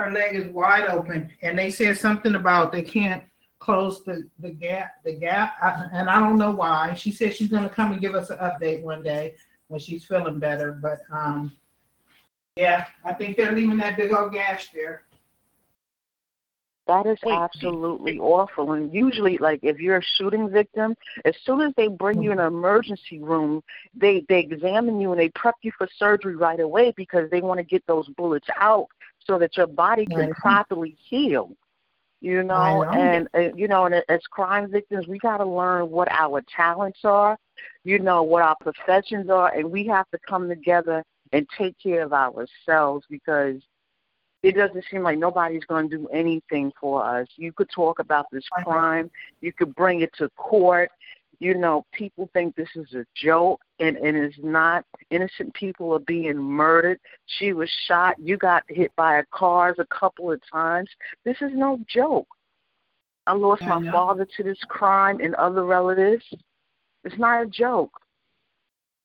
Her 0.00 0.10
leg 0.10 0.34
is 0.34 0.46
wide 0.48 0.88
open, 0.88 1.30
and 1.42 1.58
they 1.58 1.70
said 1.70 1.98
something 1.98 2.34
about 2.34 2.72
they 2.72 2.82
can't 2.82 3.22
close 3.58 4.02
the, 4.04 4.28
the 4.38 4.50
gap, 4.50 4.92
the 5.04 5.12
gap, 5.12 5.54
I- 5.62 5.86
and 5.92 6.08
I 6.08 6.18
don't 6.18 6.38
know 6.38 6.50
why. 6.50 6.94
She 6.94 7.12
said 7.12 7.34
she's 7.34 7.48
gonna 7.48 7.68
come 7.68 7.92
and 7.92 8.00
give 8.00 8.14
us 8.14 8.30
an 8.30 8.38
update 8.38 8.82
one 8.82 9.02
day 9.02 9.34
when 9.68 9.80
she's 9.80 10.04
feeling 10.04 10.38
better, 10.38 10.72
but, 10.72 11.00
um, 11.12 11.52
yeah, 12.56 12.86
I 13.04 13.12
think 13.12 13.36
they're 13.36 13.52
leaving 13.52 13.76
that 13.78 13.96
big 13.96 14.12
old 14.12 14.32
gash 14.32 14.70
there. 14.72 15.04
That 16.86 17.06
is 17.06 17.18
absolutely 17.24 18.18
awful. 18.18 18.72
And 18.72 18.92
usually, 18.92 19.38
like 19.38 19.60
if 19.62 19.78
you're 19.78 19.98
a 19.98 20.02
shooting 20.02 20.50
victim, 20.50 20.96
as 21.24 21.36
soon 21.44 21.60
as 21.60 21.72
they 21.76 21.86
bring 21.86 22.20
you 22.20 22.32
in 22.32 22.40
an 22.40 22.46
emergency 22.48 23.20
room, 23.20 23.62
they 23.94 24.24
they 24.28 24.40
examine 24.40 25.00
you 25.00 25.12
and 25.12 25.20
they 25.20 25.28
prep 25.28 25.54
you 25.62 25.70
for 25.78 25.86
surgery 25.96 26.34
right 26.34 26.58
away 26.58 26.92
because 26.96 27.30
they 27.30 27.42
want 27.42 27.58
to 27.58 27.64
get 27.64 27.86
those 27.86 28.08
bullets 28.08 28.48
out 28.56 28.88
so 29.30 29.38
that 29.38 29.56
your 29.56 29.68
body 29.68 30.06
can 30.06 30.18
Right. 30.18 30.32
properly 30.32 30.96
heal. 31.08 31.56
You 32.20 32.42
know, 32.42 32.82
know. 32.82 32.92
and 32.92 33.28
uh, 33.34 33.54
you 33.56 33.66
know, 33.68 33.86
and 33.86 33.94
as 34.08 34.20
crime 34.30 34.70
victims, 34.70 35.06
we 35.06 35.18
got 35.18 35.38
to 35.38 35.46
learn 35.46 35.88
what 35.88 36.10
our 36.10 36.42
talents 36.54 36.98
are, 37.04 37.38
you 37.84 37.98
know, 37.98 38.22
what 38.22 38.42
our 38.42 38.56
professions 38.60 39.30
are, 39.30 39.54
and 39.54 39.70
we 39.70 39.86
have 39.86 40.10
to 40.10 40.18
come 40.28 40.48
together 40.48 41.02
and 41.32 41.46
take 41.56 41.76
care 41.82 42.02
of 42.02 42.12
ourselves 42.12 43.06
because 43.08 43.62
it 44.42 44.54
doesn't 44.54 44.84
seem 44.90 45.02
like 45.02 45.18
nobody's 45.18 45.64
going 45.64 45.88
to 45.88 45.96
do 45.96 46.08
anything 46.08 46.72
for 46.78 47.04
us. 47.04 47.26
You 47.36 47.52
could 47.52 47.70
talk 47.74 48.00
about 48.00 48.26
this 48.30 48.44
crime, 48.64 49.10
you 49.40 49.52
could 49.52 49.74
bring 49.74 50.00
it 50.02 50.10
to 50.18 50.28
court. 50.36 50.90
You 51.40 51.54
know, 51.54 51.86
people 51.92 52.28
think 52.34 52.54
this 52.54 52.68
is 52.74 52.92
a 52.92 53.06
joke, 53.16 53.62
and, 53.78 53.96
and 53.96 54.14
it's 54.14 54.36
not. 54.42 54.84
Innocent 55.10 55.54
people 55.54 55.92
are 55.94 56.00
being 56.00 56.36
murdered. 56.36 57.00
She 57.26 57.54
was 57.54 57.70
shot. 57.88 58.16
You 58.18 58.36
got 58.36 58.62
hit 58.68 58.92
by 58.94 59.18
a 59.18 59.24
cars 59.32 59.76
a 59.78 59.86
couple 59.86 60.30
of 60.30 60.40
times. 60.52 60.90
This 61.24 61.38
is 61.40 61.50
no 61.54 61.78
joke. 61.88 62.28
I 63.26 63.32
lost 63.32 63.62
I 63.62 63.78
my 63.78 63.90
father 63.90 64.26
to 64.36 64.42
this 64.42 64.58
crime 64.68 65.20
and 65.20 65.34
other 65.36 65.64
relatives. 65.64 66.24
It's 67.04 67.18
not 67.18 67.42
a 67.42 67.46
joke. 67.46 67.92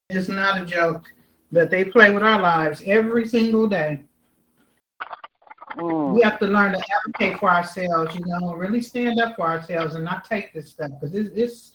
It's 0.10 0.28
not 0.28 0.62
a 0.62 0.66
joke, 0.66 1.06
but 1.54 1.72
they 1.72 1.86
play 1.86 2.12
with 2.12 2.24
our 2.24 2.42
lives 2.42 2.84
every 2.86 3.28
single 3.28 3.68
day. 3.68 4.02
Mm. 5.78 6.16
We 6.16 6.22
have 6.22 6.40
to 6.40 6.48
learn 6.48 6.74
to 6.74 6.84
advocate 6.98 7.40
for 7.40 7.50
ourselves, 7.50 8.14
you 8.16 8.26
know, 8.26 8.54
really 8.56 8.82
stand 8.82 9.20
up 9.20 9.36
for 9.38 9.48
ourselves 9.48 9.96
and 9.96 10.04
not 10.04 10.26
take 10.26 10.54
this 10.54 10.72
stuff 10.72 10.92
because 11.00 11.16
it's, 11.16 11.30
it's 11.36 11.72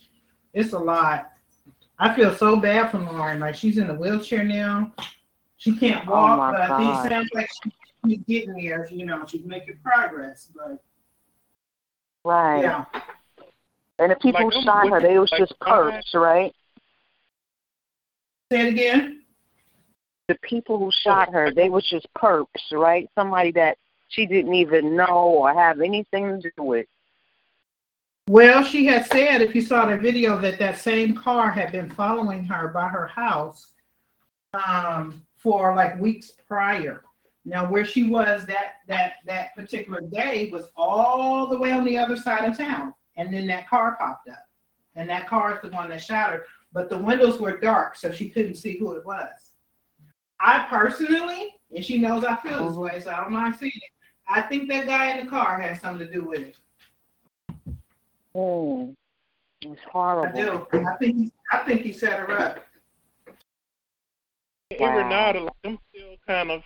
it's 0.54 0.72
a 0.72 0.78
lot. 0.78 1.32
I 1.98 2.14
feel 2.14 2.34
so 2.34 2.56
bad 2.56 2.90
for 2.90 2.98
Lauren. 2.98 3.40
Like 3.40 3.54
she's 3.54 3.78
in 3.78 3.90
a 3.90 3.94
wheelchair 3.94 4.42
now. 4.44 4.92
She 5.58 5.76
can't 5.76 6.08
Oh, 6.08 6.12
walk, 6.12 6.38
my 6.38 6.52
but 6.52 6.60
I 6.62 6.76
think 6.78 6.90
it 7.06 7.08
sounds 7.10 7.28
like 7.34 7.48
she's 8.06 8.18
getting 8.26 8.54
there. 8.54 8.88
You 8.90 9.04
know, 9.06 9.24
she's 9.26 9.44
making 9.44 9.78
progress. 9.82 10.48
But 10.54 10.82
Right. 12.24 12.62
yeah, 12.62 12.84
And 13.98 14.10
the 14.12 14.16
people 14.16 14.44
Like, 14.44 14.52
who 14.54 14.62
shot 14.62 14.88
her, 14.88 15.00
they 15.00 15.14
you. 15.14 15.20
was 15.20 15.30
Like, 15.32 15.40
just 15.40 15.54
I- 15.62 15.70
perps, 15.70 16.14
right? 16.14 16.54
say 18.52 18.62
it 18.66 18.68
again. 18.68 19.22
the 20.28 20.34
people 20.42 20.78
who 20.78 20.90
shot 20.92 21.32
her, 21.32 21.50
they 21.52 21.68
was 21.68 21.84
just 21.84 22.06
perps, 22.14 22.46
right? 22.72 23.08
Somebody 23.16 23.50
that 23.52 23.78
she 24.08 24.26
didn't 24.26 24.54
even 24.54 24.94
know 24.96 25.06
or 25.28 25.52
have 25.52 25.80
anything 25.80 26.40
to 26.40 26.50
do 26.56 26.62
with. 26.62 26.86
Well, 28.30 28.62
she 28.62 28.86
had 28.86 29.06
said, 29.06 29.42
if 29.42 29.56
you 29.56 29.60
saw 29.60 29.86
the 29.86 29.98
video, 29.98 30.40
that 30.40 30.56
that 30.60 30.78
same 30.78 31.16
car 31.16 31.50
had 31.50 31.72
been 31.72 31.90
following 31.90 32.44
her 32.44 32.68
by 32.68 32.86
her 32.86 33.08
house 33.08 33.72
um, 34.54 35.26
for 35.36 35.74
like 35.74 35.98
weeks 35.98 36.30
prior. 36.46 37.02
Now, 37.44 37.68
where 37.68 37.84
she 37.84 38.04
was 38.04 38.46
that 38.46 38.74
that 38.86 39.14
that 39.26 39.56
particular 39.56 40.00
day 40.00 40.48
was 40.52 40.66
all 40.76 41.48
the 41.48 41.58
way 41.58 41.72
on 41.72 41.84
the 41.84 41.98
other 41.98 42.16
side 42.16 42.48
of 42.48 42.56
town, 42.56 42.94
and 43.16 43.34
then 43.34 43.48
that 43.48 43.68
car 43.68 43.96
popped 43.98 44.28
up, 44.28 44.46
and 44.94 45.10
that 45.10 45.26
car 45.26 45.56
is 45.56 45.60
the 45.68 45.74
one 45.74 45.88
that 45.88 46.00
shot 46.00 46.30
her. 46.30 46.44
But 46.72 46.88
the 46.88 46.98
windows 46.98 47.40
were 47.40 47.58
dark, 47.58 47.96
so 47.96 48.12
she 48.12 48.28
couldn't 48.28 48.54
see 48.54 48.78
who 48.78 48.92
it 48.92 49.04
was. 49.04 49.26
I 50.38 50.68
personally, 50.70 51.56
and 51.74 51.84
she 51.84 51.98
knows 51.98 52.22
I 52.22 52.36
feel 52.36 52.68
this 52.68 52.76
way, 52.78 53.00
so 53.00 53.10
I 53.10 53.22
don't 53.22 53.32
mind 53.32 53.56
saying 53.58 53.72
it. 53.74 53.90
I 54.28 54.42
think 54.42 54.68
that 54.68 54.86
guy 54.86 55.18
in 55.18 55.24
the 55.24 55.30
car 55.30 55.60
has 55.60 55.80
something 55.80 56.06
to 56.06 56.12
do 56.12 56.22
with 56.22 56.42
it. 56.42 56.56
Mm. 58.36 58.94
It's 59.62 59.80
horrible. 59.90 60.26
I 60.26 60.42
horrible. 60.42 60.66
do. 60.72 60.86
I 60.86 60.96
think 60.96 61.16
he, 61.16 61.32
I 61.52 61.58
think 61.58 61.82
he 61.82 61.92
set 61.92 62.18
her 62.20 62.38
up. 62.38 62.64
And 64.70 64.80
Wow. 64.80 64.96
Renata, 64.98 65.40
like 65.40 65.52
I'm 65.64 65.78
still 65.92 66.14
kind 66.26 66.50
of, 66.50 66.62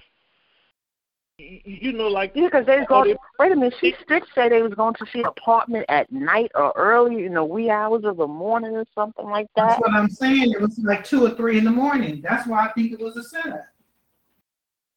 you, 1.38 1.60
you 1.64 1.92
know, 1.92 2.06
like 2.08 2.32
Yeah, 2.34 2.44
because 2.44 2.66
they 2.66 2.76
was 2.76 2.86
Oh, 2.90 3.02
going. 3.02 3.12
they- 3.12 3.16
Wait 3.40 3.52
a 3.52 3.56
minute. 3.56 3.74
She 3.80 3.96
did 4.06 4.22
say 4.34 4.48
they 4.48 4.62
was 4.62 4.74
going 4.74 4.94
to 4.94 5.06
see 5.06 5.20
an 5.20 5.26
apartment 5.26 5.86
at 5.88 6.12
night 6.12 6.52
or 6.54 6.72
early 6.76 7.24
in 7.24 7.34
the 7.34 7.44
wee 7.44 7.70
hours 7.70 8.04
of 8.04 8.18
the 8.18 8.26
morning 8.28 8.76
or 8.76 8.84
something 8.94 9.24
like 9.28 9.46
that. 9.56 9.70
That's 9.70 9.80
what 9.80 9.92
I'm 9.92 10.10
saying. 10.10 10.52
It 10.52 10.60
was 10.60 10.78
like 10.78 11.02
two 11.04 11.26
or 11.26 11.30
three 11.30 11.58
in 11.58 11.64
the 11.64 11.70
morning. 11.70 12.20
That's 12.22 12.46
why 12.46 12.66
I 12.66 12.72
think 12.72 12.92
it 12.92 13.00
was 13.00 13.16
a 13.16 13.24
setup. 13.24 13.64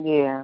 Yeah. 0.04 0.44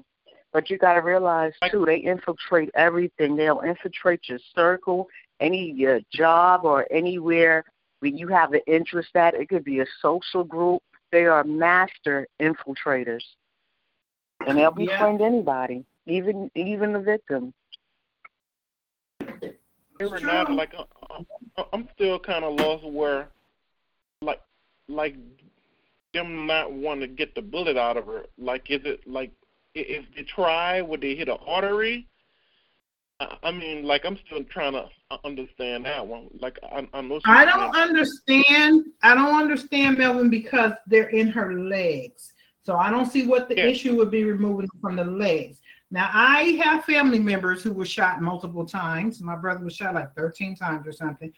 But 0.53 0.69
you 0.69 0.77
got 0.77 0.93
to 0.93 1.01
realize 1.01 1.53
too, 1.69 1.85
they 1.85 1.97
infiltrate 1.97 2.69
everything. 2.75 3.35
They'll 3.35 3.59
infiltrate 3.61 4.29
your 4.29 4.39
circle, 4.55 5.07
any 5.39 5.71
your 5.71 5.99
job 6.11 6.61
or 6.63 6.85
anywhere 6.91 7.63
where 7.99 8.11
you 8.11 8.27
have 8.27 8.53
an 8.53 8.61
interest 8.67 9.15
at. 9.15 9.33
It 9.33 9.49
could 9.49 9.63
be 9.63 9.79
a 9.79 9.85
social 10.01 10.43
group. 10.43 10.81
They 11.11 11.25
are 11.25 11.43
master 11.43 12.27
infiltrators, 12.41 13.23
and 14.47 14.57
they'll 14.57 14.73
Yeah. 14.77 14.93
befriend 14.97 15.21
anybody. 15.21 15.85
even 16.05 16.51
even 16.55 16.91
the 16.91 16.99
victim. 16.99 17.53
Here 19.99 20.19
now, 20.21 20.53
like 20.53 20.73
I'm, 21.11 21.25
I'm 21.71 21.87
still 21.93 22.19
kind 22.19 22.43
of 22.43 22.53
lost 22.53 22.83
where, 22.83 23.29
like, 24.21 24.41
like 24.89 25.15
them 26.13 26.45
not 26.45 26.71
want 26.73 27.01
to 27.01 27.07
get 27.07 27.35
the 27.35 27.41
bullet 27.41 27.77
out 27.77 27.95
of 27.95 28.05
her. 28.07 28.25
Like, 28.37 28.69
is 28.69 28.81
it 28.83 29.07
like 29.07 29.31
if 29.75 30.03
they 30.15 30.23
try, 30.23 30.81
would 30.81 31.01
they 31.01 31.15
hit 31.15 31.29
an 31.29 31.37
artery? 31.45 32.07
I 33.19 33.51
mean, 33.51 33.83
like 33.83 34.05
I'm 34.05 34.17
still 34.25 34.43
trying 34.43 34.73
to 34.73 34.89
understand 35.23 35.85
that 35.85 36.05
one. 36.05 36.27
Like 36.39 36.59
I'm, 36.71 36.89
I 36.93 37.01
know. 37.01 37.19
I 37.25 37.45
don't 37.45 37.75
understand. 37.75 38.85
I 39.01 39.15
don't 39.15 39.35
understand 39.35 39.97
Melvin 39.97 40.29
because 40.29 40.73
they're 40.87 41.09
in 41.09 41.27
her 41.29 41.53
legs. 41.53 42.33
So 42.63 42.75
I 42.75 42.89
don't 42.89 43.11
see 43.11 43.27
what 43.27 43.49
the 43.49 43.57
yeah. 43.57 43.65
issue 43.65 43.95
would 43.97 44.11
be 44.11 44.23
removing 44.23 44.69
from 44.81 44.95
the 44.95 45.03
legs. 45.03 45.59
Now 45.91 46.09
I 46.11 46.59
have 46.63 46.85
family 46.85 47.19
members 47.19 47.61
who 47.61 47.71
were 47.73 47.85
shot 47.85 48.21
multiple 48.21 48.65
times. 48.65 49.21
My 49.21 49.35
brother 49.35 49.63
was 49.63 49.75
shot 49.75 49.93
like 49.93 50.13
13 50.15 50.55
times 50.55 50.87
or 50.87 50.91
something, 50.91 51.31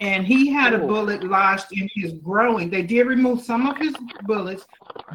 and 0.00 0.26
he 0.26 0.50
had 0.50 0.72
a 0.72 0.82
oh. 0.82 0.86
bullet 0.86 1.22
lodged 1.22 1.72
in 1.72 1.88
his 1.94 2.14
growing. 2.14 2.70
They 2.70 2.82
did 2.82 3.06
remove 3.06 3.42
some 3.42 3.68
of 3.68 3.76
his 3.76 3.94
bullets, 4.22 4.66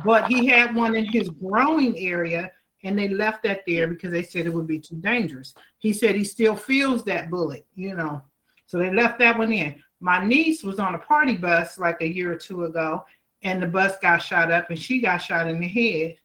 but 0.06 0.28
he 0.28 0.46
had 0.48 0.74
one 0.74 0.96
in 0.96 1.06
his 1.06 1.30
growing 1.30 1.98
area 1.98 2.52
and 2.86 2.98
they 2.98 3.10
left 3.10 3.42
that 3.44 3.64
there 3.66 3.88
because 3.88 4.12
they 4.12 4.22
said 4.22 4.46
it 4.46 4.54
would 4.54 4.68
be 4.68 4.80
too 4.80 4.96
dangerous. 4.98 5.56
He 5.80 5.92
said 5.92 6.16
he 6.16 6.24
still 6.24 6.56
feels 6.56 7.04
that 7.06 7.32
bullet, 7.32 7.66
you 7.76 7.96
know. 7.96 8.22
So 8.68 8.78
they 8.78 8.94
left 8.94 9.18
that 9.20 9.38
one 9.38 9.52
in. 9.52 9.82
My 10.00 10.24
niece 10.24 10.64
was 10.64 10.78
on 10.78 10.94
a 10.94 11.00
party 11.00 11.36
bus 11.36 11.80
like 11.80 12.02
a 12.02 12.08
year 12.08 12.32
or 12.32 12.38
two 12.38 12.66
ago, 12.66 13.04
and 13.42 13.62
the 13.62 13.68
bus 13.68 13.98
got 14.04 14.22
shot 14.22 14.52
up 14.52 14.70
and 14.70 14.80
she 14.80 15.02
got 15.02 15.18
shot 15.18 15.48
in 15.48 15.60
the 15.60 15.68
head. 15.68 16.18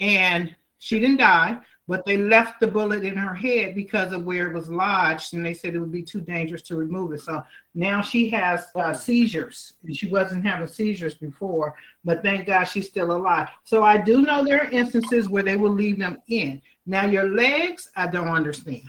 And 0.00 0.54
she 0.80 0.98
didn't 0.98 1.18
die, 1.18 1.58
but 1.88 2.06
they 2.06 2.16
left 2.16 2.60
the 2.60 2.66
bullet 2.66 3.04
in 3.04 3.16
her 3.16 3.34
head 3.34 3.74
because 3.74 4.12
of 4.12 4.24
where 4.24 4.48
it 4.48 4.54
was 4.54 4.68
lodged, 4.68 5.34
and 5.34 5.44
they 5.44 5.54
said 5.54 5.74
it 5.74 5.80
would 5.80 5.92
be 5.92 6.02
too 6.02 6.20
dangerous 6.20 6.62
to 6.62 6.76
remove 6.76 7.12
it. 7.12 7.20
So 7.20 7.42
now 7.74 8.00
she 8.00 8.30
has 8.30 8.66
uh, 8.76 8.94
seizures, 8.94 9.74
and 9.84 9.96
she 9.96 10.06
wasn't 10.08 10.46
having 10.46 10.68
seizures 10.68 11.14
before, 11.14 11.74
but 12.04 12.22
thank 12.22 12.46
God 12.46 12.64
she's 12.64 12.86
still 12.86 13.12
alive. 13.12 13.48
So 13.64 13.82
I 13.82 13.98
do 13.98 14.22
know 14.22 14.44
there 14.44 14.62
are 14.62 14.70
instances 14.70 15.28
where 15.28 15.42
they 15.42 15.56
will 15.56 15.72
leave 15.72 15.98
them 15.98 16.22
in. 16.28 16.62
Now 16.86 17.06
your 17.06 17.28
legs, 17.28 17.90
I 17.96 18.06
don't 18.06 18.28
understand. 18.28 18.88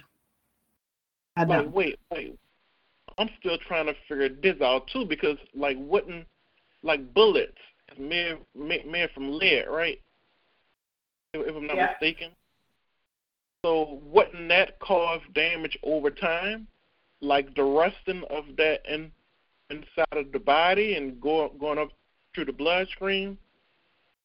I 1.35 1.45
don't. 1.45 1.71
Wait, 1.71 1.99
wait, 2.11 2.29
wait. 2.29 2.39
I'm 3.17 3.29
still 3.39 3.57
trying 3.57 3.87
to 3.87 3.95
figure 4.07 4.29
this 4.29 4.61
out 4.61 4.87
too 4.87 5.05
because 5.05 5.37
like 5.53 5.77
wouldn't 5.79 6.25
like 6.81 7.13
bullets 7.13 7.57
made 7.97 8.37
made 8.55 9.09
from 9.13 9.37
lead, 9.37 9.65
right? 9.67 9.99
If, 11.33 11.47
if 11.47 11.55
I'm 11.55 11.67
not 11.67 11.77
yeah. 11.77 11.91
mistaken. 11.91 12.31
So 13.63 14.01
wouldn't 14.03 14.49
that 14.49 14.79
cause 14.79 15.21
damage 15.33 15.77
over 15.83 16.09
time, 16.09 16.67
like 17.21 17.55
the 17.55 17.63
rusting 17.63 18.23
of 18.29 18.45
that 18.57 18.81
in, 18.89 19.11
inside 19.69 20.05
of 20.11 20.31
the 20.33 20.39
body 20.39 20.95
and 20.95 21.19
go, 21.21 21.49
going 21.59 21.79
up 21.79 21.89
through 22.35 22.45
the 22.45 22.53
bloodstream, 22.53 23.37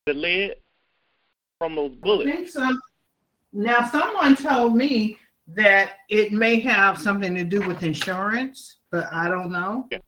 the 0.06 0.14
lead 0.14 0.56
from 1.58 1.76
those 1.76 1.92
bullets? 1.92 2.28
I 2.28 2.32
think 2.32 2.48
so. 2.48 2.78
Now, 3.52 3.88
someone 3.88 4.36
told 4.36 4.76
me 4.76 5.18
that 5.54 5.98
it 6.08 6.32
may 6.32 6.60
have 6.60 7.00
something 7.00 7.34
to 7.34 7.44
do 7.44 7.66
with 7.66 7.82
insurance, 7.82 8.76
but 8.90 9.06
I 9.12 9.28
don't 9.28 9.50
know. 9.52 9.86
Yeah. 9.90 9.98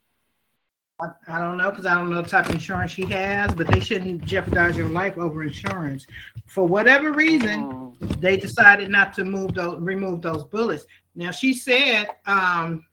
I, 1.29 1.39
don't 1.39 1.57
know 1.57 1.71
because 1.71 1.87
I 1.87 1.95
don't 1.95 2.11
know 2.11 2.23
the 2.23 2.29
type 2.29 2.47
of 2.47 2.55
insurance 2.55 2.93
she 2.93 3.05
has, 3.07 3.55
but 3.55 3.67
they 3.69 3.81
shouldn't 3.81 4.25
jeopardize 4.25 4.77
your 4.77 4.89
life 4.89 5.17
over 5.19 5.43
insurance. 5.43 6.07
For 6.47 6.67
whatever 6.67 7.13
reason, 7.13 7.63
oh. 7.63 7.95
they 8.19 8.37
decided 8.37 8.91
not 8.91 9.15
to 9.15 9.25
move 9.25 9.55
those, 9.55 9.81
remove 9.81 10.23
those 10.23 10.45
bullets. 10.45 10.85
Now 11.15 11.31
she 11.31 11.55
said, 11.55 12.09
um, 12.27 12.85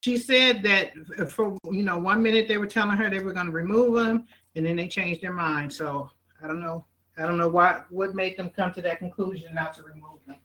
she 0.00 0.16
said 0.18 0.62
that 0.64 0.92
for 1.30 1.56
you 1.70 1.82
know 1.82 1.98
one 1.98 2.22
minute 2.22 2.48
they 2.48 2.58
were 2.58 2.66
telling 2.66 2.96
her 2.96 3.08
they 3.08 3.20
were 3.20 3.32
going 3.32 3.46
to 3.46 3.52
remove 3.52 3.94
them, 3.94 4.26
and 4.56 4.66
then 4.66 4.76
they 4.76 4.88
changed 4.88 5.22
their 5.22 5.32
mind. 5.32 5.72
So 5.72 6.10
I 6.42 6.46
don't 6.46 6.60
know. 6.60 6.84
I 7.18 7.22
don't 7.22 7.38
know 7.38 7.48
what 7.48 7.86
what 7.90 8.14
made 8.14 8.36
them 8.36 8.50
come 8.50 8.72
to 8.74 8.82
that 8.82 8.98
conclusion 8.98 9.54
not 9.54 9.74
to 9.74 9.82
remove 9.82 10.18
them. 10.26 10.36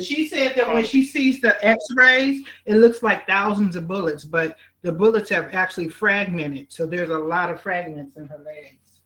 She 0.00 0.26
said 0.26 0.56
that 0.56 0.72
when 0.72 0.84
she 0.84 1.04
sees 1.04 1.40
the 1.40 1.64
X-rays, 1.64 2.44
it 2.66 2.76
looks 2.76 3.02
like 3.02 3.28
thousands 3.28 3.76
of 3.76 3.86
bullets, 3.86 4.24
but 4.24 4.56
the 4.84 4.92
bullets 4.92 5.30
have 5.30 5.48
actually 5.54 5.88
fragmented. 5.88 6.66
So 6.70 6.84
there's 6.84 7.08
a 7.08 7.18
lot 7.18 7.50
of 7.50 7.60
fragments 7.62 8.16
in 8.18 8.28
her 8.28 8.38
legs. 8.38 9.00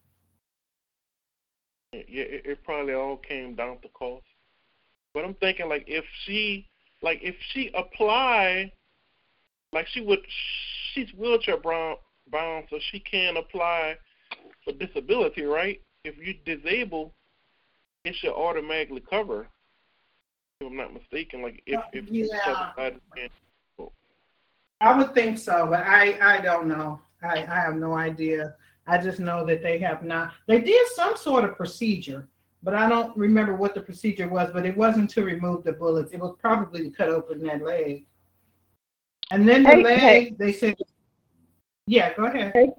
Yeah, 1.92 2.24
it, 2.24 2.42
it 2.44 2.64
probably 2.64 2.94
all 2.94 3.16
came 3.16 3.54
down 3.54 3.78
to 3.82 3.88
cost. 3.90 4.26
But 5.14 5.24
I'm 5.24 5.34
thinking 5.34 5.68
like 5.68 5.84
if 5.86 6.04
she 6.24 6.66
like 7.00 7.20
if 7.22 7.36
she 7.52 7.70
apply 7.74 8.72
like 9.72 9.86
she 9.86 10.00
would 10.00 10.18
she's 10.92 11.10
wheelchair 11.14 11.56
bound 11.56 11.98
bound 12.30 12.66
so 12.70 12.78
she 12.90 12.98
can 12.98 13.36
apply 13.36 13.96
for 14.64 14.72
disability, 14.72 15.44
right? 15.44 15.80
If 16.04 16.16
you 16.18 16.34
disable, 16.44 17.14
it 18.04 18.16
should 18.16 18.32
automatically 18.32 19.02
cover 19.08 19.48
if 20.60 20.66
I'm 20.66 20.76
not 20.76 20.92
mistaken. 20.92 21.40
Like 21.40 21.62
if 21.66 21.80
if 21.92 22.04
yeah. 22.10 22.72
I 24.80 24.96
would 24.96 25.14
think 25.14 25.38
so, 25.38 25.66
but 25.68 25.80
I 25.80 26.18
I 26.20 26.40
don't 26.40 26.68
know. 26.68 27.00
I 27.22 27.44
I 27.44 27.60
have 27.60 27.76
no 27.76 27.94
idea. 27.94 28.54
I 28.86 28.98
just 28.98 29.18
know 29.18 29.44
that 29.46 29.62
they 29.62 29.78
have 29.78 30.02
not. 30.02 30.32
They 30.46 30.60
did 30.60 30.86
some 30.94 31.16
sort 31.16 31.44
of 31.44 31.56
procedure, 31.56 32.28
but 32.62 32.74
I 32.74 32.88
don't 32.88 33.16
remember 33.16 33.54
what 33.54 33.74
the 33.74 33.80
procedure 33.80 34.28
was. 34.28 34.50
But 34.52 34.66
it 34.66 34.76
wasn't 34.76 35.10
to 35.10 35.24
remove 35.24 35.64
the 35.64 35.72
bullets. 35.72 36.12
It 36.12 36.20
was 36.20 36.36
probably 36.40 36.84
to 36.84 36.90
cut 36.90 37.08
open 37.08 37.42
that 37.44 37.62
leg. 37.62 38.06
And 39.30 39.46
then 39.46 39.62
the 39.62 39.68
hey, 39.70 39.82
leg, 39.82 39.98
hey. 39.98 40.34
they 40.38 40.52
said, 40.52 40.74
yeah, 41.86 42.14
go 42.14 42.24
ahead. 42.24 42.52
Hey. 42.54 42.70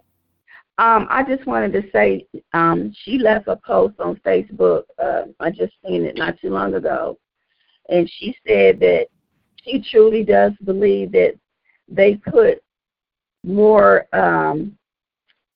Um, 0.79 1.07
I 1.09 1.23
just 1.23 1.45
wanted 1.45 1.73
to 1.73 1.91
say 1.91 2.25
um, 2.53 2.91
she 2.95 3.19
left 3.19 3.47
a 3.47 3.57
post 3.57 3.99
on 3.99 4.15
Facebook. 4.25 4.83
Uh, 4.97 5.23
I 5.39 5.51
just 5.51 5.73
seen 5.85 6.05
it 6.05 6.17
not 6.17 6.39
too 6.39 6.49
long 6.49 6.73
ago 6.73 7.19
and 7.89 8.09
she 8.09 8.35
said 8.47 8.79
that 8.79 9.07
she 9.63 9.81
truly 9.81 10.23
does 10.23 10.53
believe 10.63 11.11
that 11.11 11.35
they 11.91 12.15
put 12.15 12.61
more 13.43 14.07
um, 14.13 14.77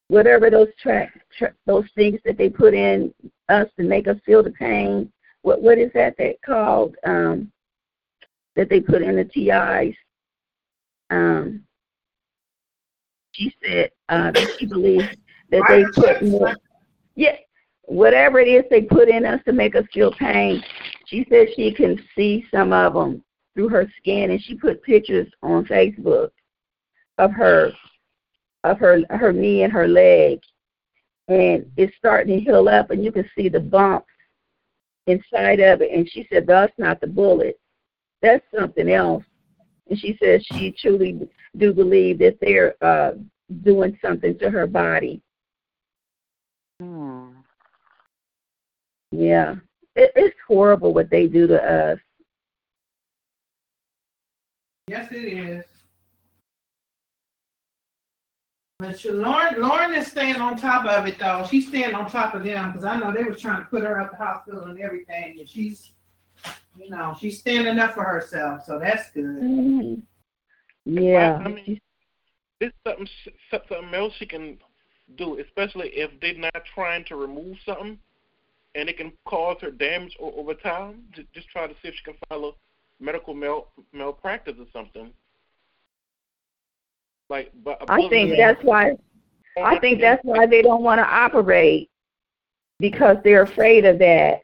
whatever 0.08 0.50
those 0.50 0.70
track 0.82 1.12
tra- 1.38 1.54
those 1.66 1.86
things 1.96 2.20
that 2.26 2.38
they 2.38 2.50
put 2.50 2.74
in 2.74 3.14
us 3.50 3.68
to 3.78 3.84
make 3.84 4.08
us 4.08 4.18
feel 4.26 4.44
the 4.44 4.52
pain. 4.52 5.12
What 5.42 5.62
what 5.62 5.78
is 5.78 5.92
that 5.94 6.16
that 6.18 6.42
called? 6.46 6.96
Um, 7.06 7.52
that 8.56 8.70
they 8.70 8.80
put 8.80 9.02
in 9.02 9.16
the 9.16 9.26
TIs. 9.26 9.96
Um, 11.10 11.64
she 13.32 13.54
said 13.64 13.90
uh, 14.10 14.32
that 14.32 14.48
she 14.60 14.66
believes 14.66 15.08
that 15.50 15.64
they 15.68 15.84
put 15.96 16.24
more. 16.24 16.56
Yeah, 17.16 17.36
whatever 17.84 18.40
it 18.40 18.48
is 18.48 18.64
they 18.70 18.82
put 18.82 19.10
in 19.10 19.26
us 19.26 19.42
to 19.46 19.54
make 19.54 19.76
us 19.76 19.86
feel 19.94 20.14
pain. 20.14 20.64
She 21.08 21.26
said 21.30 21.48
she 21.56 21.74
can 21.74 22.00
see 22.16 22.46
some 22.52 22.74
of 22.74 22.94
them 22.94 23.24
through 23.54 23.70
her 23.70 23.88
skin, 23.98 24.32
and 24.32 24.42
she 24.42 24.56
put 24.56 24.84
pictures 24.84 25.28
on 25.42 25.66
Facebook 25.66 26.30
of 27.18 27.32
her 27.32 27.72
of 28.64 28.80
her 28.80 29.02
her 29.10 29.34
knee 29.34 29.64
and 29.64 29.74
her 29.74 29.88
leg, 29.88 30.40
and 31.28 31.70
it's 31.78 31.96
starting 31.98 32.38
to 32.38 32.44
heal 32.44 32.68
up, 32.68 32.92
and 32.92 33.04
you 33.04 33.12
can 33.12 33.30
see 33.38 33.50
the 33.50 33.60
bumps 33.60 34.08
inside 35.08 35.60
of 35.60 35.82
it. 35.82 35.92
And 35.92 36.10
she 36.10 36.28
said 36.32 36.48
that's 36.48 36.74
not 36.78 37.02
the 37.02 37.08
bullet, 37.08 37.60
that's 38.22 38.46
something 38.58 38.90
else. 38.90 39.24
And 39.90 40.00
she 40.00 40.18
says 40.22 40.46
she 40.54 40.72
truly 40.72 41.28
do 41.58 41.74
believe 41.74 42.20
that 42.20 42.38
they're 42.40 42.74
uh, 42.82 43.12
doing 43.64 43.98
something 44.02 44.38
to 44.40 44.50
her 44.50 44.66
body. 44.66 45.22
Hmm. 46.80 47.32
Yeah 49.12 49.56
it, 49.96 50.12
it's 50.16 50.36
horrible 50.48 50.94
what 50.94 51.10
they 51.10 51.28
do 51.28 51.48
to 51.48 51.62
us. 51.62 52.00
Yes, 54.94 55.12
it 55.12 55.26
is. 55.26 55.66
But 58.78 59.00
she, 59.00 59.10
Lauren, 59.10 59.60
Lauren 59.60 59.96
is 59.96 60.06
staying 60.06 60.36
on 60.36 60.56
top 60.56 60.86
of 60.86 61.08
it 61.08 61.18
though. 61.18 61.48
She's 61.50 61.68
staying 61.68 61.96
on 61.96 62.12
top 62.12 62.36
of 62.36 62.44
them 62.44 62.72
because 62.72 62.86
I 62.86 62.98
know 63.00 63.12
they 63.12 63.24
were 63.24 63.34
trying 63.34 63.64
to 63.64 63.66
put 63.66 63.82
her 63.82 64.00
at 64.00 64.12
the 64.12 64.18
hospital 64.18 64.66
and 64.66 64.80
everything, 64.80 65.40
and 65.40 65.50
she's, 65.50 65.94
you 66.78 66.92
know, 66.92 67.18
she's 67.20 67.40
standing 67.40 67.80
up 67.80 67.96
for 67.96 68.04
herself. 68.04 68.66
So 68.68 68.78
that's 68.78 69.10
good. 69.10 69.24
Mm-hmm. 69.24 69.96
Yeah. 70.86 71.42
I 71.44 71.48
mean, 71.48 71.82
it's 72.62 72.76
something 72.86 73.10
something 73.50 73.96
else 73.96 74.14
she 74.20 74.28
can 74.28 74.60
do, 75.16 75.40
especially 75.40 75.88
if 75.88 76.12
they're 76.22 76.36
not 76.38 76.66
trying 76.76 77.04
to 77.06 77.16
remove 77.16 77.58
something 77.66 77.98
and 78.76 78.90
it 78.90 78.98
can 78.98 79.12
cause 79.26 79.58
her 79.62 79.72
damage 79.72 80.16
over 80.20 80.54
time. 80.54 81.06
Just 81.34 81.50
try 81.50 81.66
to 81.66 81.74
see 81.82 81.88
if 81.88 81.96
she 81.96 82.04
can 82.04 82.16
file 82.30 82.46
a 82.46 82.52
medical 83.00 83.34
mal- 83.34 83.72
malpractice 83.92 84.56
or 84.60 84.66
something. 84.72 85.12
Like, 87.30 87.52
but 87.64 87.82
I 87.90 88.08
think 88.10 88.38
that's 88.38 88.64
why. 88.64 88.96
I 89.62 89.78
think 89.80 90.02
that's 90.02 90.24
why 90.24 90.46
they 90.46 90.62
don't 90.62 90.82
want 90.82 91.00
to 91.00 91.06
operate 91.06 91.90
because 92.80 93.18
they're 93.24 93.44
afraid 93.44 93.86
of 93.86 94.00
that. 94.00 94.42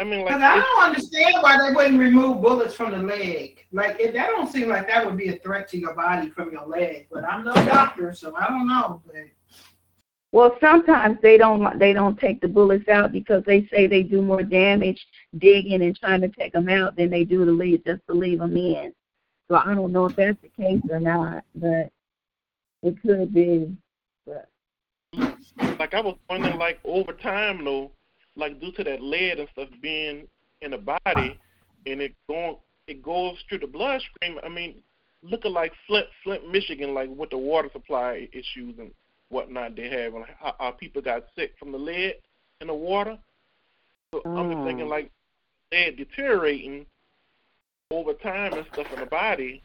I 0.00 0.04
mean, 0.04 0.20
like 0.20 0.28
Because 0.28 0.42
I 0.42 0.56
don't 0.56 0.82
understand 0.82 1.34
why 1.40 1.58
they 1.58 1.74
wouldn't 1.74 2.00
remove 2.00 2.40
bullets 2.40 2.74
from 2.74 2.92
the 2.92 2.98
leg. 2.98 3.66
Like 3.70 4.00
it, 4.00 4.14
that 4.14 4.30
don't 4.30 4.50
seem 4.50 4.68
like 4.68 4.88
that 4.88 5.04
would 5.04 5.16
be 5.16 5.28
a 5.28 5.36
threat 5.36 5.68
to 5.70 5.78
your 5.78 5.94
body 5.94 6.30
from 6.30 6.50
your 6.52 6.66
leg. 6.66 7.06
But 7.10 7.24
I'm 7.24 7.44
no 7.44 7.52
doctor, 7.52 8.14
so 8.14 8.34
I 8.34 8.46
don't 8.48 8.66
know. 8.66 9.02
But 9.06 9.16
Well, 10.32 10.56
sometimes 10.60 11.18
they 11.22 11.36
don't 11.36 11.78
they 11.78 11.92
don't 11.92 12.18
take 12.18 12.40
the 12.40 12.46
bullets 12.46 12.88
out 12.88 13.10
because 13.10 13.42
they 13.44 13.66
say 13.66 13.86
they 13.86 14.04
do 14.04 14.22
more 14.22 14.44
damage 14.44 15.04
digging 15.38 15.82
and 15.82 15.98
trying 15.98 16.20
to 16.20 16.28
take 16.28 16.52
them 16.52 16.68
out 16.68 16.96
than 16.96 17.10
they 17.10 17.24
do 17.24 17.44
to 17.44 17.50
leave 17.50 17.84
just 17.84 18.06
to 18.06 18.14
leave 18.14 18.38
them 18.38 18.56
in. 18.56 18.92
So 19.48 19.56
I 19.56 19.74
don't 19.74 19.92
know 19.92 20.06
if 20.06 20.14
that's 20.14 20.38
the 20.40 20.48
case 20.48 20.82
or 20.88 21.00
not, 21.00 21.42
but 21.56 21.90
it 22.84 23.02
could 23.02 23.34
be. 23.34 23.76
But 24.24 24.48
like 25.80 25.94
I 25.94 26.00
was 26.00 26.16
wondering, 26.28 26.58
like 26.58 26.78
over 26.84 27.12
time 27.12 27.64
though, 27.64 27.90
like 28.36 28.60
due 28.60 28.70
to 28.72 28.84
that 28.84 29.02
lead 29.02 29.40
and 29.40 29.48
stuff 29.52 29.68
being 29.82 30.28
in 30.62 30.70
the 30.70 30.78
body, 30.78 31.40
and 31.86 32.00
it 32.00 32.14
going, 32.28 32.56
it 32.86 33.02
goes 33.02 33.36
through 33.48 33.58
the 33.58 33.66
bloodstream. 33.66 34.38
I 34.44 34.48
mean, 34.48 34.76
looking 35.24 35.52
like 35.52 35.72
Flint, 35.88 36.06
Flint, 36.22 36.48
Michigan, 36.48 36.94
like 36.94 37.08
with 37.10 37.30
the 37.30 37.38
water 37.38 37.68
supply 37.72 38.28
issues 38.32 38.78
and 38.78 38.92
whatnot 39.30 39.74
they 39.76 39.88
have, 39.88 40.14
and 40.14 40.24
how, 40.38 40.54
how 40.58 40.70
people 40.72 41.00
got 41.00 41.24
sick 41.36 41.54
from 41.58 41.72
the 41.72 41.78
lead 41.78 42.16
in 42.60 42.66
the 42.66 42.74
water. 42.74 43.18
So 44.12 44.22
I'm 44.26 44.50
just 44.52 44.64
thinking 44.66 44.86
Mm. 44.86 44.90
like 44.90 45.10
lead 45.72 45.96
deteriorating 45.96 46.84
over 47.90 48.12
time 48.12 48.52
and 48.54 48.66
stuff 48.72 48.92
in 48.92 49.00
the 49.00 49.06
body. 49.06 49.62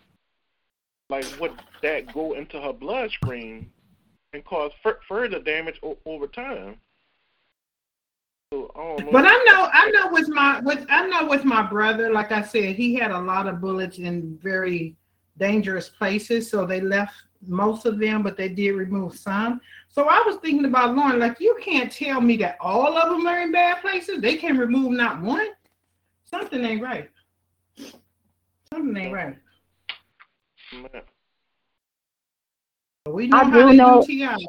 Like 1.09 1.25
would 1.39 1.53
that 1.83 2.11
go 2.13 2.33
into 2.33 2.59
her 2.61 2.73
bloodstream 2.73 3.71
and 4.33 4.43
cause 4.45 4.71
fur- 4.81 4.99
further 5.07 5.39
damage 5.39 5.79
o- 5.83 5.97
over 6.05 6.25
time? 6.27 6.77
So 8.53 8.71
I 8.75 8.79
don't 8.79 9.05
know. 9.05 9.11
but 9.11 9.25
I 9.25 9.43
know 9.45 9.69
I 9.71 9.91
know 9.91 10.09
with 10.11 10.27
my 10.29 10.59
with 10.61 10.85
I 10.89 11.07
know 11.07 11.27
with 11.27 11.43
my 11.43 11.63
brother, 11.63 12.11
like 12.11 12.31
I 12.31 12.43
said, 12.43 12.75
he 12.75 12.95
had 12.95 13.11
a 13.11 13.19
lot 13.19 13.47
of 13.47 13.59
bullets 13.61 13.97
in 13.97 14.37
very 14.41 14.95
dangerous 15.37 15.89
places. 15.89 16.49
So 16.49 16.65
they 16.65 16.81
left 16.81 17.13
most 17.47 17.85
of 17.85 17.99
them, 17.99 18.23
but 18.23 18.37
they 18.37 18.49
did 18.49 18.71
remove 18.71 19.17
some. 19.17 19.61
So 19.89 20.07
I 20.09 20.23
was 20.25 20.37
thinking 20.37 20.65
about 20.65 20.95
Lauren, 20.95 21.19
like 21.19 21.39
you 21.39 21.57
can't 21.63 21.91
tell 21.91 22.19
me 22.21 22.37
that 22.37 22.57
all 22.59 22.97
of 22.97 23.09
them 23.09 23.27
are 23.27 23.41
in 23.41 23.51
bad 23.51 23.81
places. 23.81 24.21
They 24.21 24.35
can 24.37 24.57
remove 24.57 24.91
not 24.91 25.21
one. 25.21 25.47
Something 26.25 26.63
ain't 26.65 26.81
right. 26.81 27.09
Something 28.73 28.97
ain't 28.97 29.13
right. 29.13 29.37
We 33.07 33.27
know 33.27 33.37
I 33.37 33.43
how 33.43 33.51
do 33.51 33.67
they 33.69 33.77
know- 33.77 34.01
do 34.01 34.07
TI. 34.07 34.47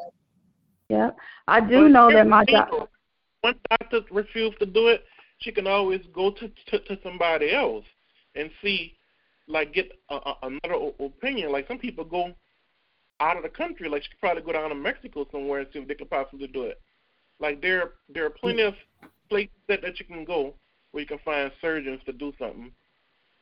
yeah, 0.89 1.11
I 1.47 1.59
do 1.61 1.83
But 1.83 1.87
know 1.91 2.11
that 2.11 2.27
my 2.27 2.41
the 2.41 2.45
thing, 2.47 2.55
doc- 2.55 2.71
though. 2.71 2.89
One 3.41 3.55
doctor 3.69 4.01
refused 4.11 4.57
to 4.59 4.65
do 4.65 4.87
it. 4.87 5.05
She 5.39 5.51
can 5.51 5.67
always 5.67 6.01
go 6.11 6.31
to 6.31 6.49
to, 6.71 6.79
to 6.79 6.97
somebody 7.03 7.51
else 7.53 7.85
and 8.35 8.49
see, 8.61 8.96
like, 9.47 9.73
get 9.73 9.91
a, 10.09 10.15
a, 10.15 10.35
another 10.43 10.75
o- 10.75 10.95
opinion. 10.99 11.51
Like 11.51 11.67
some 11.67 11.77
people 11.79 12.03
go 12.03 12.33
out 13.19 13.37
of 13.37 13.43
the 13.43 13.49
country. 13.49 13.89
Like 13.89 14.03
she 14.03 14.09
could 14.09 14.19
probably 14.19 14.43
go 14.43 14.51
down 14.53 14.69
to 14.69 14.75
Mexico 14.75 15.25
somewhere 15.31 15.59
and 15.61 15.67
see 15.71 15.79
if 15.79 15.87
they 15.87 15.95
could 15.95 16.09
possibly 16.09 16.47
do 16.47 16.63
it. 16.63 16.79
Like 17.39 17.61
there 17.61 17.93
there 18.09 18.25
are 18.25 18.29
plenty 18.29 18.61
of 18.63 18.75
places 19.29 19.53
that, 19.67 19.81
that 19.81 19.99
you 19.99 20.05
can 20.05 20.25
go 20.25 20.53
where 20.91 21.01
you 21.01 21.07
can 21.07 21.19
find 21.19 21.51
surgeons 21.61 22.01
to 22.05 22.13
do 22.13 22.33
something. 22.39 22.71